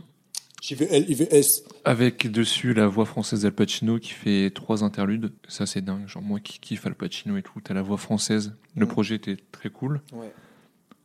JVL, 0.62 1.06
IVS. 1.10 1.64
avec 1.86 2.30
dessus 2.30 2.74
la 2.74 2.88
voix 2.88 3.06
française 3.06 3.44
d'Al 3.44 3.54
Pacino 3.54 4.00
qui 4.00 4.12
fait 4.12 4.52
trois 4.54 4.84
interludes. 4.84 5.32
Ça, 5.48 5.66
c'est 5.66 5.82
dingue. 5.82 6.08
Genre, 6.08 6.22
moi 6.24 6.40
qui 6.42 6.60
kiffe 6.60 6.86
Al 6.86 6.96
Pacino 6.96 7.38
et 7.38 7.42
tout, 7.44 7.62
t'as 7.64 7.74
la 7.74 7.82
voix 7.84 7.98
française. 7.98 8.54
Le 8.76 8.86
projet 8.86 9.16
était 9.16 9.38
très 9.54 9.70
cool. 9.70 10.02
Ouais. 10.12 10.32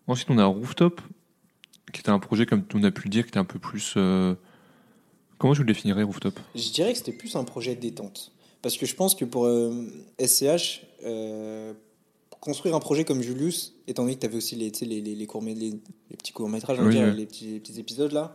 Ensuite, 0.09 0.31
on 0.31 0.39
a 0.39 0.45
Rooftop, 0.45 1.01
qui 1.93 2.01
était 2.01 2.11
un 2.11 2.19
projet, 2.19 2.45
comme 2.45 2.65
on 2.75 2.83
a 2.83 2.91
pu 2.91 3.05
le 3.05 3.11
dire, 3.11 3.23
qui 3.25 3.29
était 3.29 3.39
un 3.39 3.45
peu 3.45 3.59
plus. 3.61 3.95
euh, 3.97 4.35
Comment 5.39 5.55
je 5.55 5.61
le 5.63 5.67
définirais, 5.67 6.03
Rooftop? 6.03 6.39
Je 6.55 6.71
dirais 6.71 6.93
que 6.93 6.99
c'était 6.99 7.13
plus 7.13 7.37
un 7.37 7.45
projet 7.45 7.75
de 7.77 7.81
détente. 7.81 8.33
Parce 8.63 8.77
que 8.77 8.87
je 8.87 8.95
pense 8.95 9.15
que 9.15 9.25
pour 9.25 9.47
euh, 9.47 9.73
SCH, 10.25 10.83
euh, 11.05 11.73
construire 12.41 12.75
un 12.75 12.81
projet 12.81 13.05
comme 13.05 13.23
Julius, 13.23 13.75
étant 13.87 14.03
donné 14.03 14.15
que 14.15 14.21
tu 14.21 14.27
avais 14.27 14.37
aussi 14.37 14.57
les, 14.57 14.71
les, 14.81 15.01
les, 15.01 15.15
les, 15.15 15.27
courts, 15.27 15.43
les, 15.43 15.55
les 15.55 16.17
petits 16.17 16.33
courts-métrages, 16.33 16.79
Oui, 16.81 16.97
ouais. 16.97 17.13
les, 17.13 17.27
petits, 17.27 17.53
les 17.53 17.61
petits 17.61 17.79
épisodes 17.79 18.13
là, 18.13 18.35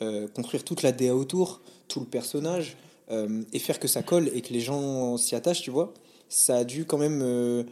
euh, 0.00 0.26
construire 0.28 0.64
toute 0.64 0.82
la 0.82 0.92
DA 0.92 1.14
autour, 1.14 1.60
tout 1.88 2.00
le 2.00 2.06
personnage, 2.06 2.76
euh, 3.10 3.42
et 3.52 3.58
faire 3.58 3.78
que 3.78 3.88
ça 3.88 4.02
colle 4.02 4.30
et 4.34 4.42
que 4.42 4.52
les 4.52 4.60
gens 4.60 5.16
s'y 5.16 5.34
attachent, 5.34 5.62
tu 5.62 5.70
vois, 5.70 5.92
ça 6.28 6.56
a 6.58 6.64
dû 6.64 6.84
quand 6.84 6.98
même, 6.98 7.20
euh, 7.22 7.64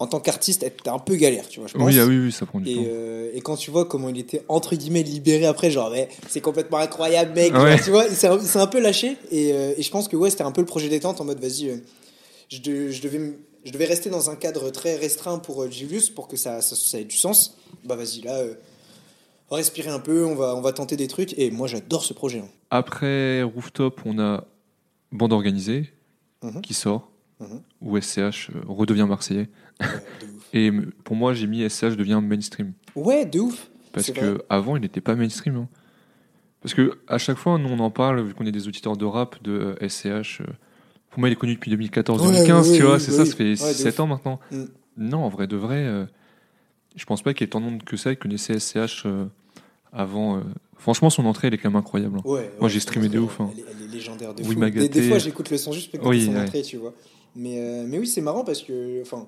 en 0.00 0.06
tant 0.06 0.18
qu'artiste, 0.18 0.62
être 0.64 0.88
un 0.88 0.98
peu 0.98 1.14
galère, 1.14 1.46
tu 1.48 1.60
vois, 1.60 1.68
je 1.68 1.74
pense. 1.74 1.86
Oui, 1.86 1.98
ah 2.00 2.06
oui, 2.06 2.18
oui, 2.18 2.32
ça 2.32 2.46
prend 2.46 2.58
du 2.58 2.68
Et, 2.70 2.74
temps. 2.74 2.82
euh, 2.86 3.30
et 3.34 3.40
quand 3.42 3.56
tu 3.56 3.70
vois 3.70 3.84
comment 3.84 4.08
il 4.08 4.18
était 4.18 4.42
entre 4.48 4.74
guillemets 4.74 5.02
libéré 5.04 5.44
après, 5.46 5.70
genre 5.70 5.94
c'est 6.28 6.40
complètement 6.40 6.78
incroyable 6.78 7.32
mec, 7.34 7.52
Ouais. 7.54 7.76
genre, 7.76 7.84
tu 7.84 7.90
vois, 7.90 8.06
il 8.06 8.16
s'est 8.16 8.58
un, 8.58 8.66
peu 8.66 8.80
lâché 8.80 9.16
et, 9.30 9.52
euh, 9.52 9.74
et 9.76 9.82
je 9.82 9.90
pense 9.90 10.08
que 10.08 10.16
ouais 10.16 10.30
c'était 10.30 10.42
un 10.42 10.52
peu 10.52 10.62
le 10.62 10.66
projet 10.66 10.88
détente 10.88 11.20
en 11.20 11.24
mode 11.24 11.38
vas-y, 11.38 11.68
euh, 11.68 11.76
je, 12.50 12.58
de- 12.60 12.88
je 12.90 13.02
devais 13.02 13.18
me- 13.18 13.34
je 13.64 13.72
devais 13.72 13.84
rester 13.84 14.08
dans 14.10 14.30
un 14.30 14.36
cadre 14.36 14.70
très 14.70 14.96
restreint 14.96 15.38
pour 15.38 15.70
Julius 15.70 16.08
pour 16.08 16.28
que 16.28 16.36
ça, 16.38 16.62
ça, 16.62 16.74
ça 16.74 16.98
ait 16.98 17.04
du 17.04 17.16
sens. 17.16 17.58
Bah 17.84 17.94
vas-y 17.94 18.22
là, 18.22 18.42
respirer 19.50 19.90
un 19.90 19.98
peu, 20.00 20.24
on 20.24 20.34
va 20.34 20.54
on 20.56 20.60
va 20.60 20.72
tenter 20.72 20.96
des 20.96 21.08
trucs 21.08 21.38
et 21.38 21.50
moi 21.50 21.66
j'adore 21.66 22.04
ce 22.04 22.14
projet. 22.14 22.38
hein. 22.38 22.48
Après 22.70 23.42
Rooftop, 23.42 24.00
on 24.06 24.18
a 24.18 24.46
Bande 25.12 25.32
Organisée, 25.32 25.90
Mhm. 26.42 26.62
qui 26.62 26.72
sort, 26.72 27.10
Mhm. 27.40 27.60
où 27.82 27.96
SCH 27.98 28.50
redevient 28.66 29.06
marseillais. 29.08 29.48
Et 30.52 30.70
pour 31.04 31.16
moi, 31.16 31.32
j'ai 31.34 31.46
mis 31.46 31.68
SCH 31.68 31.96
devient 31.96 32.20
mainstream. 32.22 32.72
Ouais, 32.96 33.24
de 33.24 33.40
ouf. 33.40 33.70
Parce 33.92 34.10
que 34.10 34.20
vrai. 34.20 34.44
avant, 34.48 34.76
il 34.76 34.82
n'était 34.82 35.00
pas 35.00 35.14
mainstream. 35.14 35.56
hein. 35.56 35.68
Parce 36.62 36.74
que 36.74 36.98
à 37.08 37.18
chaque 37.18 37.38
fois, 37.38 37.58
nous, 37.58 37.68
on 37.68 37.78
en 37.78 37.90
parle, 37.90 38.22
vu 38.22 38.34
qu'on 38.34 38.44
est 38.46 38.52
des 38.52 38.68
auditeurs 38.68 38.96
de 38.96 39.04
rap, 39.04 39.42
de 39.42 39.76
euh, 39.80 39.88
SCH. 39.88 40.40
euh, 40.42 40.44
pour 41.10 41.18
moi, 41.20 41.28
il 41.28 41.32
est 41.32 41.36
connu 41.36 41.54
depuis 41.54 41.70
2014-2015, 41.74 42.70
Ouais, 42.70 42.76
tu 42.76 42.82
vois, 42.82 42.94
oui, 42.94 43.00
c'est 43.00 43.10
oui, 43.10 43.16
ça, 43.16 43.24
ça 43.26 43.34
fait 43.36 43.44
Ouais, 43.44 43.50
de 43.50 43.54
7 43.56 43.94
ouf. 43.94 44.00
ans 44.00 44.06
maintenant. 44.06 44.40
Mm. 44.52 44.64
Non, 44.98 45.18
en 45.24 45.28
vrai, 45.28 45.46
de 45.46 45.56
vrai, 45.56 45.84
euh, 45.86 46.04
je 46.96 47.04
pense 47.04 47.22
pas 47.22 47.32
qu'il 47.32 47.44
y 47.44 47.46
ait 47.46 47.50
tant 47.50 47.60
de 47.60 47.64
monde 47.66 47.82
que 47.84 47.96
ça 47.96 48.14
qui 48.14 48.20
connaissait 48.20 48.58
SCH 48.58 49.04
euh, 49.06 49.24
avant. 49.92 50.36
euh. 50.36 50.40
Franchement, 50.76 51.10
son 51.10 51.24
entrée, 51.26 51.48
elle 51.48 51.54
est 51.54 51.58
quand 51.58 51.70
même 51.70 51.76
incroyable. 51.76 52.18
hein. 52.18 52.22
Ouais, 52.24 52.50
Moi, 52.58 52.64
ouais, 52.64 52.68
j'ai 52.68 52.80
streamé 52.80 53.08
de 53.08 53.18
ouf, 53.18 53.40
hein. 53.40 53.50
Elle, 53.52 53.60
est- 53.60 53.64
elle 53.78 53.84
est 53.88 53.92
légendaire 53.92 54.34
de 54.34 54.42
Oui, 54.42 54.54
fou. 54.54 54.60
Des, 54.70 54.88
des 54.88 55.08
fois, 55.08 55.18
j'écoute 55.18 55.50
le 55.50 55.56
son 55.58 55.72
juste 55.72 55.96
pour 55.96 56.06
Oui, 56.08 56.26
son 56.26 56.32
ouais. 56.34 56.42
entrée, 56.42 56.62
tu 56.62 56.76
vois. 56.76 56.94
Mais, 57.36 57.58
euh, 57.58 57.84
mais 57.86 57.98
oui, 57.98 58.06
c'est 58.06 58.20
marrant 58.20 58.44
parce 58.44 58.62
que. 58.62 59.00
Enfin, 59.02 59.26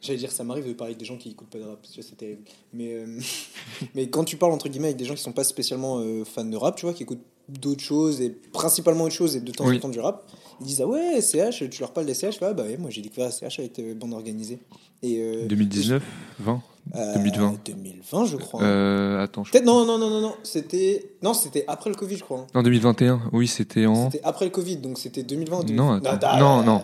j'allais 0.00 0.18
dire, 0.18 0.30
ça 0.32 0.44
m'arrive 0.44 0.66
de 0.66 0.72
parler 0.72 0.92
avec 0.92 0.98
des 0.98 1.04
gens 1.04 1.16
qui 1.16 1.30
écoutent 1.30 1.50
pas 1.50 1.58
de 1.58 1.64
rap, 1.64 1.78
terrible. 2.18 2.42
Mais, 2.72 2.94
euh, 2.94 3.06
mais 3.94 4.08
quand 4.08 4.24
tu 4.24 4.36
parles, 4.36 4.52
entre 4.52 4.68
guillemets, 4.68 4.88
avec 4.88 4.96
des 4.98 5.04
gens 5.04 5.14
qui 5.14 5.22
sont 5.22 5.32
pas 5.32 5.44
spécialement 5.44 5.98
euh, 6.00 6.24
fans 6.24 6.44
de 6.44 6.56
rap, 6.56 6.76
tu 6.76 6.86
vois, 6.86 6.94
qui 6.94 7.02
écoutent 7.02 7.24
d'autres 7.48 7.82
choses, 7.82 8.20
et 8.20 8.30
principalement 8.30 9.04
autre 9.04 9.14
chose, 9.14 9.34
et 9.36 9.40
de 9.40 9.50
temps 9.50 9.66
Oui. 9.66 9.76
en 9.76 9.80
temps 9.80 9.88
du 9.88 9.98
rap, 10.00 10.24
ils 10.60 10.66
disent 10.66 10.80
Ah 10.82 10.86
ouais, 10.86 11.20
SCH, 11.20 11.68
tu 11.70 11.80
leur 11.80 11.92
parles 11.92 12.06
des 12.06 12.14
SCH 12.14 12.38
Ah 12.42 12.52
bah 12.52 12.62
ouais, 12.62 12.76
moi 12.76 12.90
j'ai 12.90 13.02
découvert 13.02 13.32
SCH 13.32 13.58
avec 13.58 13.78
euh, 13.80 13.94
Bande 13.94 14.12
Organisée. 14.14 14.60
Et, 15.02 15.18
euh, 15.20 15.46
2019, 15.46 16.02
20, 16.40 16.62
euh, 16.94 17.14
2020. 17.14 17.54
2020, 17.64 18.24
je 18.26 18.36
crois. 18.36 18.62
Euh, 18.62 19.18
attends, 19.24 19.42
je... 19.44 19.50
Peut-être, 19.50 19.64
non, 19.64 19.84
non, 19.84 19.98
non, 19.98 20.10
non, 20.10 20.20
non, 20.20 20.34
c'était. 20.44 21.10
Non, 21.22 21.34
c'était 21.34 21.64
après 21.66 21.90
le 21.90 21.96
Covid, 21.96 22.16
je 22.18 22.22
crois. 22.22 22.40
hein. 22.40 22.46
non, 22.54 22.62
2021. 22.62 23.20
Oui, 23.32 23.48
c'était 23.48 23.86
en. 23.86 24.10
C'était 24.10 24.24
après 24.24 24.44
le 24.44 24.50
Covid, 24.52 24.76
donc 24.76 24.98
c'était 24.98 25.22
2020 25.24 25.56
ou 25.56 25.72
Non, 25.72 25.98
2020. 25.98 26.04
attends. 26.10 26.38
Non, 26.38 26.62
non. 26.62 26.82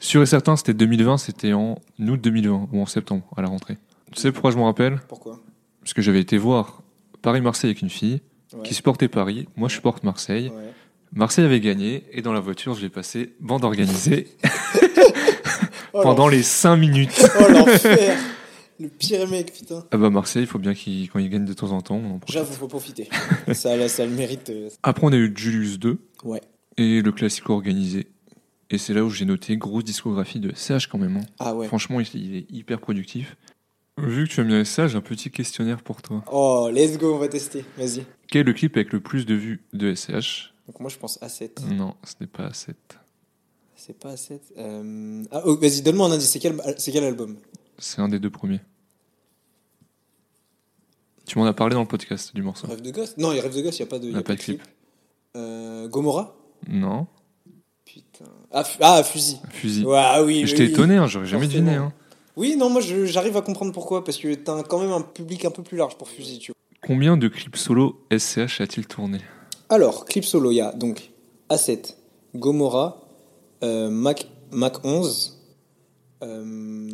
Sûr 0.00 0.22
et 0.22 0.26
certain, 0.26 0.56
c'était 0.56 0.74
2020, 0.74 1.18
c'était 1.18 1.52
en 1.52 1.78
août 2.00 2.20
2020 2.20 2.68
ou 2.72 2.80
en 2.80 2.86
septembre 2.86 3.24
à 3.36 3.42
la 3.42 3.48
rentrée. 3.48 3.76
Tu 4.12 4.20
sais 4.20 4.32
pourquoi 4.32 4.50
je 4.50 4.56
me 4.56 4.62
rappelle? 4.62 4.98
Pourquoi? 5.08 5.38
Parce 5.80 5.94
que 5.94 6.02
j'avais 6.02 6.20
été 6.20 6.36
voir 6.38 6.82
Paris-Marseille 7.22 7.70
avec 7.70 7.82
une 7.82 7.90
fille 7.90 8.20
Ouais. 8.52 8.62
qui 8.64 8.74
supportait 8.74 9.06
Paris. 9.06 9.46
Moi, 9.56 9.68
je 9.68 9.74
supporte 9.76 10.02
Marseille. 10.02 10.48
Ouais. 10.48 10.72
Marseille 11.12 11.44
avait 11.44 11.60
gagné 11.60 12.02
et 12.12 12.20
dans 12.20 12.32
la 12.32 12.40
voiture, 12.40 12.74
je 12.74 12.80
l'ai 12.80 12.88
passé 12.88 13.34
bande 13.38 13.64
organisée 13.64 14.26
Oh, 15.92 16.00
pendant 16.02 16.26
les 16.28 16.42
5 16.42 16.76
minutes. 16.76 17.24
Oh 17.40 17.48
l'enfer 17.52 18.16
Le 18.80 18.88
pire 18.88 19.28
mec, 19.28 19.52
putain. 19.52 19.84
Ah 19.90 19.96
bah 19.96 20.08
Marseille, 20.10 20.42
il 20.42 20.46
faut 20.48 20.58
bien 20.58 20.72
qu'il 20.74 21.08
quand 21.10 21.18
il 21.18 21.28
gagne 21.28 21.44
de 21.44 21.52
temps 21.52 21.70
en 21.72 21.80
temps. 21.80 21.96
on. 21.96 22.20
J'avoue, 22.28 22.52
faut 22.54 22.68
profiter. 22.68 23.08
ça, 23.52 23.76
là, 23.76 23.88
ça 23.88 24.04
le 24.06 24.12
mérite. 24.12 24.50
euh. 24.50 24.68
Après, 24.82 25.06
on 25.06 25.12
a 25.12 25.16
eu 25.16 25.32
Julius 25.36 25.78
2 25.78 25.98
Ouais. 26.24 26.40
et 26.76 27.02
le 27.02 27.12
classico 27.12 27.52
organisé. 27.52 28.06
Et 28.70 28.78
c'est 28.78 28.94
là 28.94 29.04
où 29.04 29.10
j'ai 29.10 29.24
noté 29.24 29.56
grosse 29.56 29.84
discographie 29.84 30.38
de 30.38 30.52
SCH 30.54 30.86
quand 30.88 30.98
même. 30.98 31.16
hein. 31.16 31.26
Ah 31.40 31.54
ouais. 31.54 31.66
Franchement, 31.66 31.98
il, 32.00 32.06
il 32.14 32.36
est 32.36 32.46
hyper 32.50 32.80
productif. 32.80 33.36
Vu 33.98 34.26
que 34.26 34.32
tu 34.32 34.40
as 34.40 34.44
mis 34.44 34.64
ça, 34.64 34.86
j'ai 34.86 34.96
un 34.96 35.00
petit 35.00 35.30
questionnaire 35.30 35.82
pour 35.82 36.00
toi. 36.02 36.22
Oh, 36.32 36.70
let's 36.72 36.96
go, 36.96 37.14
on 37.14 37.18
va 37.18 37.28
tester. 37.28 37.64
Vas-y. 37.76 38.04
Quel 38.28 38.42
est 38.42 38.44
le 38.44 38.52
clip 38.52 38.76
avec 38.76 38.92
le 38.92 39.00
plus 39.00 39.26
de 39.26 39.34
vues 39.34 39.62
de 39.72 39.94
SCH 39.94 40.54
Donc 40.68 40.78
moi, 40.80 40.88
je 40.88 40.96
pense 40.96 41.18
A7. 41.20 41.66
Non, 41.74 41.94
ce 42.04 42.14
n'est 42.20 42.26
pas 42.28 42.52
7. 42.52 42.76
C'est 43.74 43.98
pas 43.98 44.14
A7. 44.14 44.38
Euh... 44.56 45.24
Ah, 45.32 45.42
oh, 45.44 45.56
vas-y, 45.56 45.82
donne-moi 45.82 46.06
un 46.08 46.12
indice. 46.12 46.30
C'est 46.30 46.38
quel, 46.38 46.54
c'est 46.78 46.92
quel 46.92 47.04
album? 47.04 47.36
C'est 47.78 48.00
un 48.00 48.08
des 48.08 48.18
deux 48.20 48.30
premiers. 48.30 48.60
Tu 51.26 51.38
m'en 51.38 51.46
as 51.46 51.52
parlé 51.52 51.74
dans 51.74 51.80
le 51.82 51.88
podcast 51.88 52.34
du 52.34 52.42
morceau. 52.42 52.66
Rêve 52.68 52.82
de 52.82 52.90
gosse? 52.90 53.16
Non, 53.18 53.32
il 53.32 53.36
y 53.36 53.38
a 53.38 53.42
Rêve 53.42 53.54
de 53.56 53.62
gosse, 53.62 53.78
il 53.78 53.82
n'y 53.82 53.88
a 53.88 53.90
pas 53.90 53.98
de, 53.98 54.06
il 54.06 54.12
y 54.12 54.16
Ah, 54.16 54.18
a 54.18 54.22
pas 54.22 54.32
de 54.34 54.38
de 54.38 54.42
clip. 54.42 54.62
Euh, 55.36 55.88
Gomorrah? 55.88 56.36
Non. 56.68 57.06
Putain. 57.92 58.30
Ah, 58.52 58.64
fu- 58.64 58.78
ah, 58.80 59.02
fusil. 59.02 59.36
Fusil. 59.50 59.84
Ouais, 59.84 59.98
ah 59.98 60.22
oui. 60.22 60.42
J'étais 60.46 60.62
oui, 60.62 60.68
oui. 60.68 60.72
étonné, 60.74 60.96
hein, 60.96 61.06
j'aurais 61.06 61.26
jamais 61.26 61.46
deviné. 61.46 61.74
Hein. 61.74 61.92
Oui, 62.36 62.56
non, 62.56 62.70
moi 62.70 62.80
je- 62.80 63.04
j'arrive 63.06 63.36
à 63.36 63.42
comprendre 63.42 63.72
pourquoi. 63.72 64.04
Parce 64.04 64.16
que 64.18 64.32
t'as 64.34 64.52
un- 64.52 64.62
quand 64.62 64.78
même 64.80 64.92
un 64.92 65.00
public 65.02 65.44
un 65.44 65.50
peu 65.50 65.62
plus 65.62 65.76
large 65.76 65.96
pour 65.96 66.08
fusil, 66.08 66.38
tu 66.38 66.52
vois. 66.52 66.56
Combien 66.86 67.16
de 67.16 67.28
clips 67.28 67.56
solo 67.56 68.00
SCH 68.10 68.60
a-t-il 68.60 68.86
tourné? 68.86 69.20
Alors, 69.68 70.04
clip 70.04 70.24
solo, 70.24 70.50
il 70.50 70.56
y 70.56 70.60
a 70.60 70.72
donc 70.72 71.10
A7, 71.50 71.96
Gomorrah, 72.34 73.00
euh, 73.64 73.90
Mac, 73.90 74.26
Mac 74.52 74.84
11. 74.84 75.38
euh, 76.22 76.88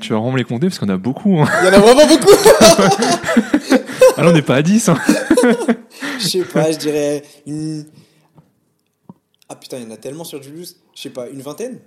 Tu 0.00 0.12
vas 0.12 0.18
vraiment 0.18 0.32
me 0.32 0.38
les 0.38 0.44
compter 0.44 0.66
parce 0.68 0.78
qu'il 0.78 0.88
y 0.88 0.90
en 0.90 0.94
a 0.94 0.98
beaucoup. 0.98 1.38
hein. 1.40 1.46
Il 1.62 1.66
y 1.66 1.68
en 1.68 1.72
a 1.72 1.78
vraiment 1.78 2.06
beaucoup 2.06 2.32
Ah 4.16 4.22
là, 4.24 4.30
on 4.30 4.32
n'est 4.32 4.42
pas 4.42 4.56
à 4.56 4.62
10. 4.62 4.88
hein. 4.88 4.98
Je 6.18 6.26
sais 6.26 6.42
pas, 6.44 6.70
je 6.72 6.78
dirais 6.78 7.22
une. 7.46 7.86
Ah 9.50 9.56
putain, 9.56 9.78
il 9.78 9.82
y 9.84 9.86
en 9.86 9.90
a 9.90 9.96
tellement 9.98 10.24
sur 10.24 10.42
Julius. 10.42 10.76
Je 10.94 11.02
sais 11.02 11.10
pas, 11.10 11.28
une 11.28 11.42
vingtaine 11.42 11.80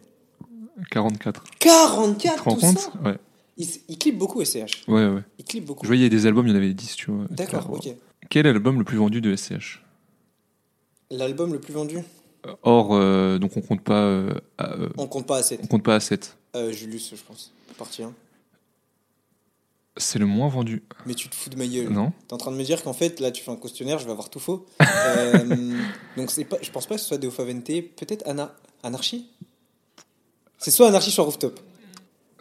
44. 0.92 1.44
44 1.60 2.20
Tu 2.20 2.44
te 2.44 2.50
rends 2.50 2.56
tout 2.56 2.62
compte 2.62 2.78
ça 2.80 2.92
Ouais, 3.04 3.18
il, 3.58 3.68
il 3.88 3.98
clip 3.98 4.18
beaucoup 4.18 4.44
SCH. 4.44 4.84
ouais, 4.88 5.08
ouais. 5.08 5.22
Il 5.40 5.46
clip 5.46 5.66
beaucoup. 5.66 5.84
Je 5.84 5.88
voyais 5.88 6.10
des 6.10 6.26
albums, 6.26 6.46
il 6.48 6.50
y 6.52 6.54
en 6.54 6.58
avait 6.58 6.74
10, 6.74 6.96
tu 6.96 7.10
vois. 7.12 7.26
D'accord, 7.30 7.70
ok. 7.72 7.90
Quel 8.30 8.46
est 8.46 8.54
l'album 8.54 8.78
le 8.80 8.84
plus 8.84 8.98
vendu 8.98 9.22
de 9.22 9.36
SCH 9.36 9.82
L'album 11.10 11.54
le 11.54 11.60
plus 11.60 11.74
vendu 11.74 12.00
Or, 12.64 12.90
euh, 12.94 13.38
donc 13.40 13.56
on 13.56 13.62
compte 13.62 13.82
pas, 13.82 14.02
euh, 14.04 14.34
à, 14.58 14.74
euh, 14.74 14.90
On 14.98 15.08
compte 15.08 15.26
pas 15.26 15.38
à 15.38 15.44
7. 15.44 15.62
on 15.64 15.68
compte 15.68 15.84
pas 15.84 15.96
à 15.96 16.00
7. 16.02 16.36
Euh, 16.56 16.72
Julius, 16.74 17.14
je 17.16 17.22
pense. 17.24 17.54
Partie 17.78 18.04
1. 18.04 18.12
C'est 19.98 20.18
le 20.18 20.26
moins 20.26 20.48
vendu. 20.48 20.82
Mais 21.06 21.14
tu 21.14 21.30
te 21.30 21.36
fous 21.36 21.50
de 21.52 21.56
ma 21.56 21.68
gueule. 21.68 21.90
Non 21.90 22.14
T'es 22.28 22.34
en 22.34 22.38
train 22.38 22.52
de 22.52 22.56
me 22.58 22.64
dire 22.64 22.82
qu'en 22.82 22.94
fait, 22.94 23.20
là, 23.20 23.32
tu 23.32 23.44
fais 23.44 23.52
un 23.52 23.56
questionnaire, 23.56 24.00
je 24.00 24.06
vais 24.06 24.12
avoir 24.12 24.30
tout 24.30 24.40
faux. 24.40 24.66
Euh, 25.06 25.78
donc, 26.18 26.32
c'est 26.32 26.46
pas, 26.46 26.58
je 26.62 26.72
pense 26.72 26.86
pas 26.88 26.96
que 26.96 27.02
ce 27.02 27.08
soit 27.08 27.18
Deo 27.18 27.30
Favente. 27.30 27.66
Peut-être 27.66 28.28
Ana, 28.28 28.56
Anarchie? 28.84 29.28
C'est 30.58 30.72
soit 30.72 30.88
Anarchie, 30.88 31.12
soit 31.12 31.26
Rooftop. 31.26 31.60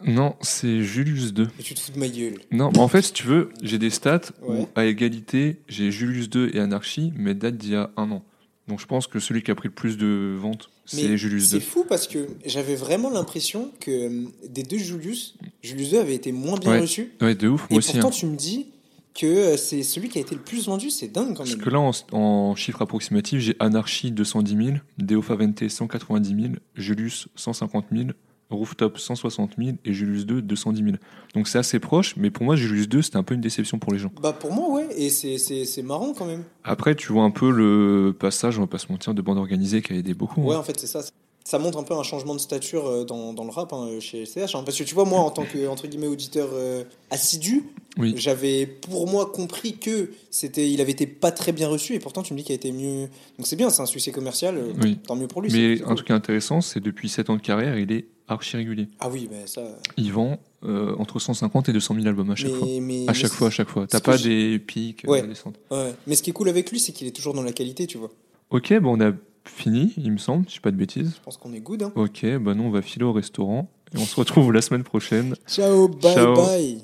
Non, 0.05 0.35
c'est 0.41 0.81
Julius 0.81 1.33
2. 1.33 1.47
Mais 1.57 1.63
tu 1.63 1.73
te 1.75 1.79
fous 1.79 1.91
de 1.91 1.99
ma 1.99 2.07
gueule. 2.07 2.39
Non, 2.51 2.71
mais 2.73 2.79
en 2.79 2.87
fait, 2.87 3.01
si 3.01 3.13
tu 3.13 3.27
veux, 3.27 3.49
j'ai 3.61 3.77
des 3.77 3.89
stats 3.89 4.21
Ouais. 4.41 4.61
où, 4.61 4.69
à 4.75 4.85
égalité, 4.85 5.59
j'ai 5.67 5.91
Julius 5.91 6.29
2 6.29 6.51
et 6.53 6.59
Anarchy, 6.59 7.13
mais 7.15 7.33
date 7.33 7.57
d'il 7.57 7.71
y 7.71 7.75
a 7.75 7.89
un 7.97 8.11
an. 8.11 8.23
Donc 8.67 8.79
je 8.79 8.85
pense 8.85 9.07
que 9.07 9.19
celui 9.19 9.43
qui 9.43 9.51
a 9.51 9.55
pris 9.55 9.67
le 9.67 9.73
plus 9.73 9.97
de 9.97 10.35
ventes, 10.39 10.69
c'est 10.85 11.17
Julius 11.17 11.49
C'est 11.49 11.57
2. 11.57 11.61
fou 11.61 11.85
parce 11.87 12.07
que 12.07 12.27
j'avais 12.45 12.75
vraiment 12.75 13.09
l'impression 13.09 13.71
que 13.81 13.91
euh, 13.91 14.23
des 14.47 14.63
deux 14.63 14.77
Julius, 14.77 15.35
Julius 15.61 15.91
2 15.91 15.99
avait 15.99 16.15
été 16.15 16.31
moins 16.31 16.57
bien 16.57 16.71
Ouais. 16.71 16.79
reçu. 16.79 17.11
Ouais, 17.21 17.35
de 17.35 17.49
ouf, 17.49 17.65
Et 17.69 17.73
moi 17.73 17.79
aussi. 17.79 17.91
pourtant, 17.91 18.07
hein. 18.07 18.11
tu 18.11 18.25
me 18.25 18.35
dis 18.37 18.67
que 19.13 19.25
euh, 19.25 19.57
c'est 19.57 19.83
celui 19.83 20.07
qui 20.09 20.17
a 20.17 20.21
été 20.21 20.33
le 20.33 20.41
plus 20.41 20.65
vendu. 20.65 20.89
C'est 20.89 21.09
dingue 21.09 21.29
quand 21.29 21.43
Parce 21.43 21.51
même. 21.51 21.59
que 21.61 21.69
là, 21.69 21.79
en, 21.79 21.91
en 22.13 22.55
chiffre 22.55 22.81
approximatif, 22.81 23.39
j'ai 23.41 23.55
Anarchy 23.59 24.11
210 24.11 24.55
000, 24.65 24.77
Deo 24.97 25.21
Favente 25.21 25.67
190 25.67 26.29
000, 26.41 26.53
Julius 26.75 27.27
150 27.35 27.85
000, 27.91 28.09
Rooftop 28.49 28.97
160 28.99 29.51
000 29.57 29.77
et 29.83 29.93
Julius 29.93 30.25
2 30.25 30.41
210 30.41 30.83
000. 30.83 30.95
Donc 31.33 31.47
c'est 31.47 31.57
assez 31.57 31.79
proche, 31.79 32.15
mais 32.17 32.29
pour 32.29 32.43
moi, 32.45 32.55
Julius 32.55 32.87
2, 32.87 33.01
c'était 33.01 33.17
un 33.17 33.23
peu 33.23 33.33
une 33.33 33.41
déception 33.41 33.79
pour 33.79 33.91
les 33.93 33.99
gens. 33.99 34.11
Bah, 34.21 34.33
pour 34.33 34.51
moi, 34.53 34.69
ouais. 34.69 34.87
Et 34.97 35.09
c'est- 35.09 35.81
marrant 35.83 36.13
quand 36.13 36.25
même. 36.25 36.43
Après, 36.63 36.95
tu 36.95 37.11
vois 37.11 37.23
un 37.23 37.31
peu 37.31 37.49
le 37.51 38.15
passage, 38.17 38.57
on 38.57 38.61
va 38.61 38.67
pas 38.67 38.77
se 38.77 38.91
mentir, 38.91 39.13
de 39.13 39.21
bande 39.21 39.37
organisée 39.39 39.81
qui 39.81 39.93
a 39.93 39.95
aidé 39.95 40.13
beaucoup. 40.13 40.41
Ouais, 40.43 40.55
hein. 40.55 40.59
en 40.59 40.63
fait, 40.63 40.79
c'est 40.79 40.87
ça. 40.87 41.01
Ça 41.45 41.59
montre 41.59 41.77
un 41.77 41.83
peu 41.83 41.93
un 41.93 42.03
changement 42.03 42.33
de 42.35 42.39
stature 42.39 42.87
euh, 42.87 43.03
dans, 43.03 43.33
dans 43.33 43.43
le 43.43 43.49
rap 43.49 43.73
hein, 43.73 43.89
chez 43.99 44.25
CH. 44.25 44.55
hein. 44.55 44.63
Parce 44.63 44.77
que 44.77 44.83
tu 44.85 44.95
vois, 44.95 45.03
moi, 45.03 45.19
en 45.19 45.29
tant 45.29 45.43
que 45.43 45.67
entre 45.67 45.87
guillemets 45.87 46.07
auditeur 46.07 46.47
euh, 46.53 46.85
assidu, 47.11 47.63
Oui. 47.97 48.13
j'avais 48.15 48.65
pour 48.65 49.09
moi 49.09 49.25
compris 49.25 49.73
que 49.75 50.11
c'était, 50.31 50.71
il 50.71 50.79
avait 50.79 50.93
été 50.93 51.05
pas 51.05 51.31
très 51.33 51.51
bien 51.51 51.67
reçu. 51.67 51.95
Et 51.95 51.99
pourtant, 51.99 52.23
tu 52.23 52.31
me 52.33 52.37
dis 52.37 52.45
qu'il 52.45 52.53
a 52.53 52.55
été 52.55 52.71
mieux. 52.71 53.07
Donc 53.37 53.45
c'est 53.45 53.57
bien, 53.57 53.69
c'est 53.69 53.81
un 53.81 53.85
succès 53.87 54.13
commercial. 54.13 54.55
euh, 54.57 54.71
Oui. 54.81 54.99
Tant 55.05 55.17
mieux 55.17 55.27
pour 55.27 55.41
lui. 55.41 55.51
Mais 55.51 55.81
un 55.81 55.87
cool. 55.87 55.95
truc 55.97 56.11
intéressant, 56.11 56.61
c'est 56.61 56.79
depuis 56.79 57.09
7 57.09 57.29
ans 57.29 57.35
de 57.35 57.41
carrière, 57.41 57.77
il 57.77 57.91
est 57.91 58.05
archi 58.27 58.57
régulier. 58.57 58.87
Ah 58.99 59.09
oui, 59.11 59.27
mais 59.31 59.45
ça. 59.47 59.61
Il 59.97 60.11
vend 60.11 60.39
euh, 60.63 60.95
entre 60.97 61.19
150 61.19 61.69
et 61.69 61.73
200 61.73 61.95
000 61.95 62.07
albums 62.07 62.31
à 62.31 62.35
chaque 62.35 62.51
mais, 62.51 62.57
fois. 62.57 62.67
mais- 62.81 63.09
À 63.09 63.13
chaque 63.13 63.31
fois, 63.33 63.47
à 63.47 63.51
chaque 63.51 63.69
fois. 63.69 63.85
T'as 63.87 63.99
pas 63.99 64.17
des 64.17 64.59
pics, 64.59 65.03
Ouais. 65.07 65.21
des 65.21 65.27
descentes. 65.27 65.59
Ouais. 65.71 65.93
Mais 66.07 66.15
ce 66.15 66.23
qui 66.23 66.29
est 66.29 66.33
cool 66.33 66.49
avec 66.49 66.71
lui, 66.71 66.79
c'est 66.79 66.91
qu'il 66.93 67.05
est 67.07 67.11
toujours 67.11 67.33
dans 67.33 67.43
la 67.43 67.51
qualité, 67.51 67.85
tu 67.87 67.97
vois. 67.97 68.11
Ok, 68.49 68.73
bon, 68.79 68.97
on 68.97 69.01
a 69.01 69.11
fini, 69.45 69.93
il 69.97 70.11
me 70.11 70.17
semble, 70.17 70.45
si 70.45 70.51
je 70.51 70.55
dis 70.57 70.61
pas 70.61 70.71
de 70.71 70.77
bêtises. 70.77 71.15
Je 71.17 71.21
pense 71.23 71.35
qu'on 71.37 71.51
est 71.53 71.59
good. 71.59 71.83
Hein. 71.83 71.91
Ok, 71.95 72.25
bah 72.37 72.53
nous 72.53 72.63
on 72.63 72.69
va 72.69 72.81
filer 72.81 73.03
au 73.03 73.11
restaurant 73.11 73.69
et 73.93 73.97
on 73.97 74.05
se 74.05 74.15
retrouve 74.15 74.53
la 74.53 74.61
semaine 74.61 74.83
prochaine. 74.83 75.35
Ciao, 75.47 75.89
bye 75.89 76.13
Ciao. 76.13 76.35
bye. 76.35 76.81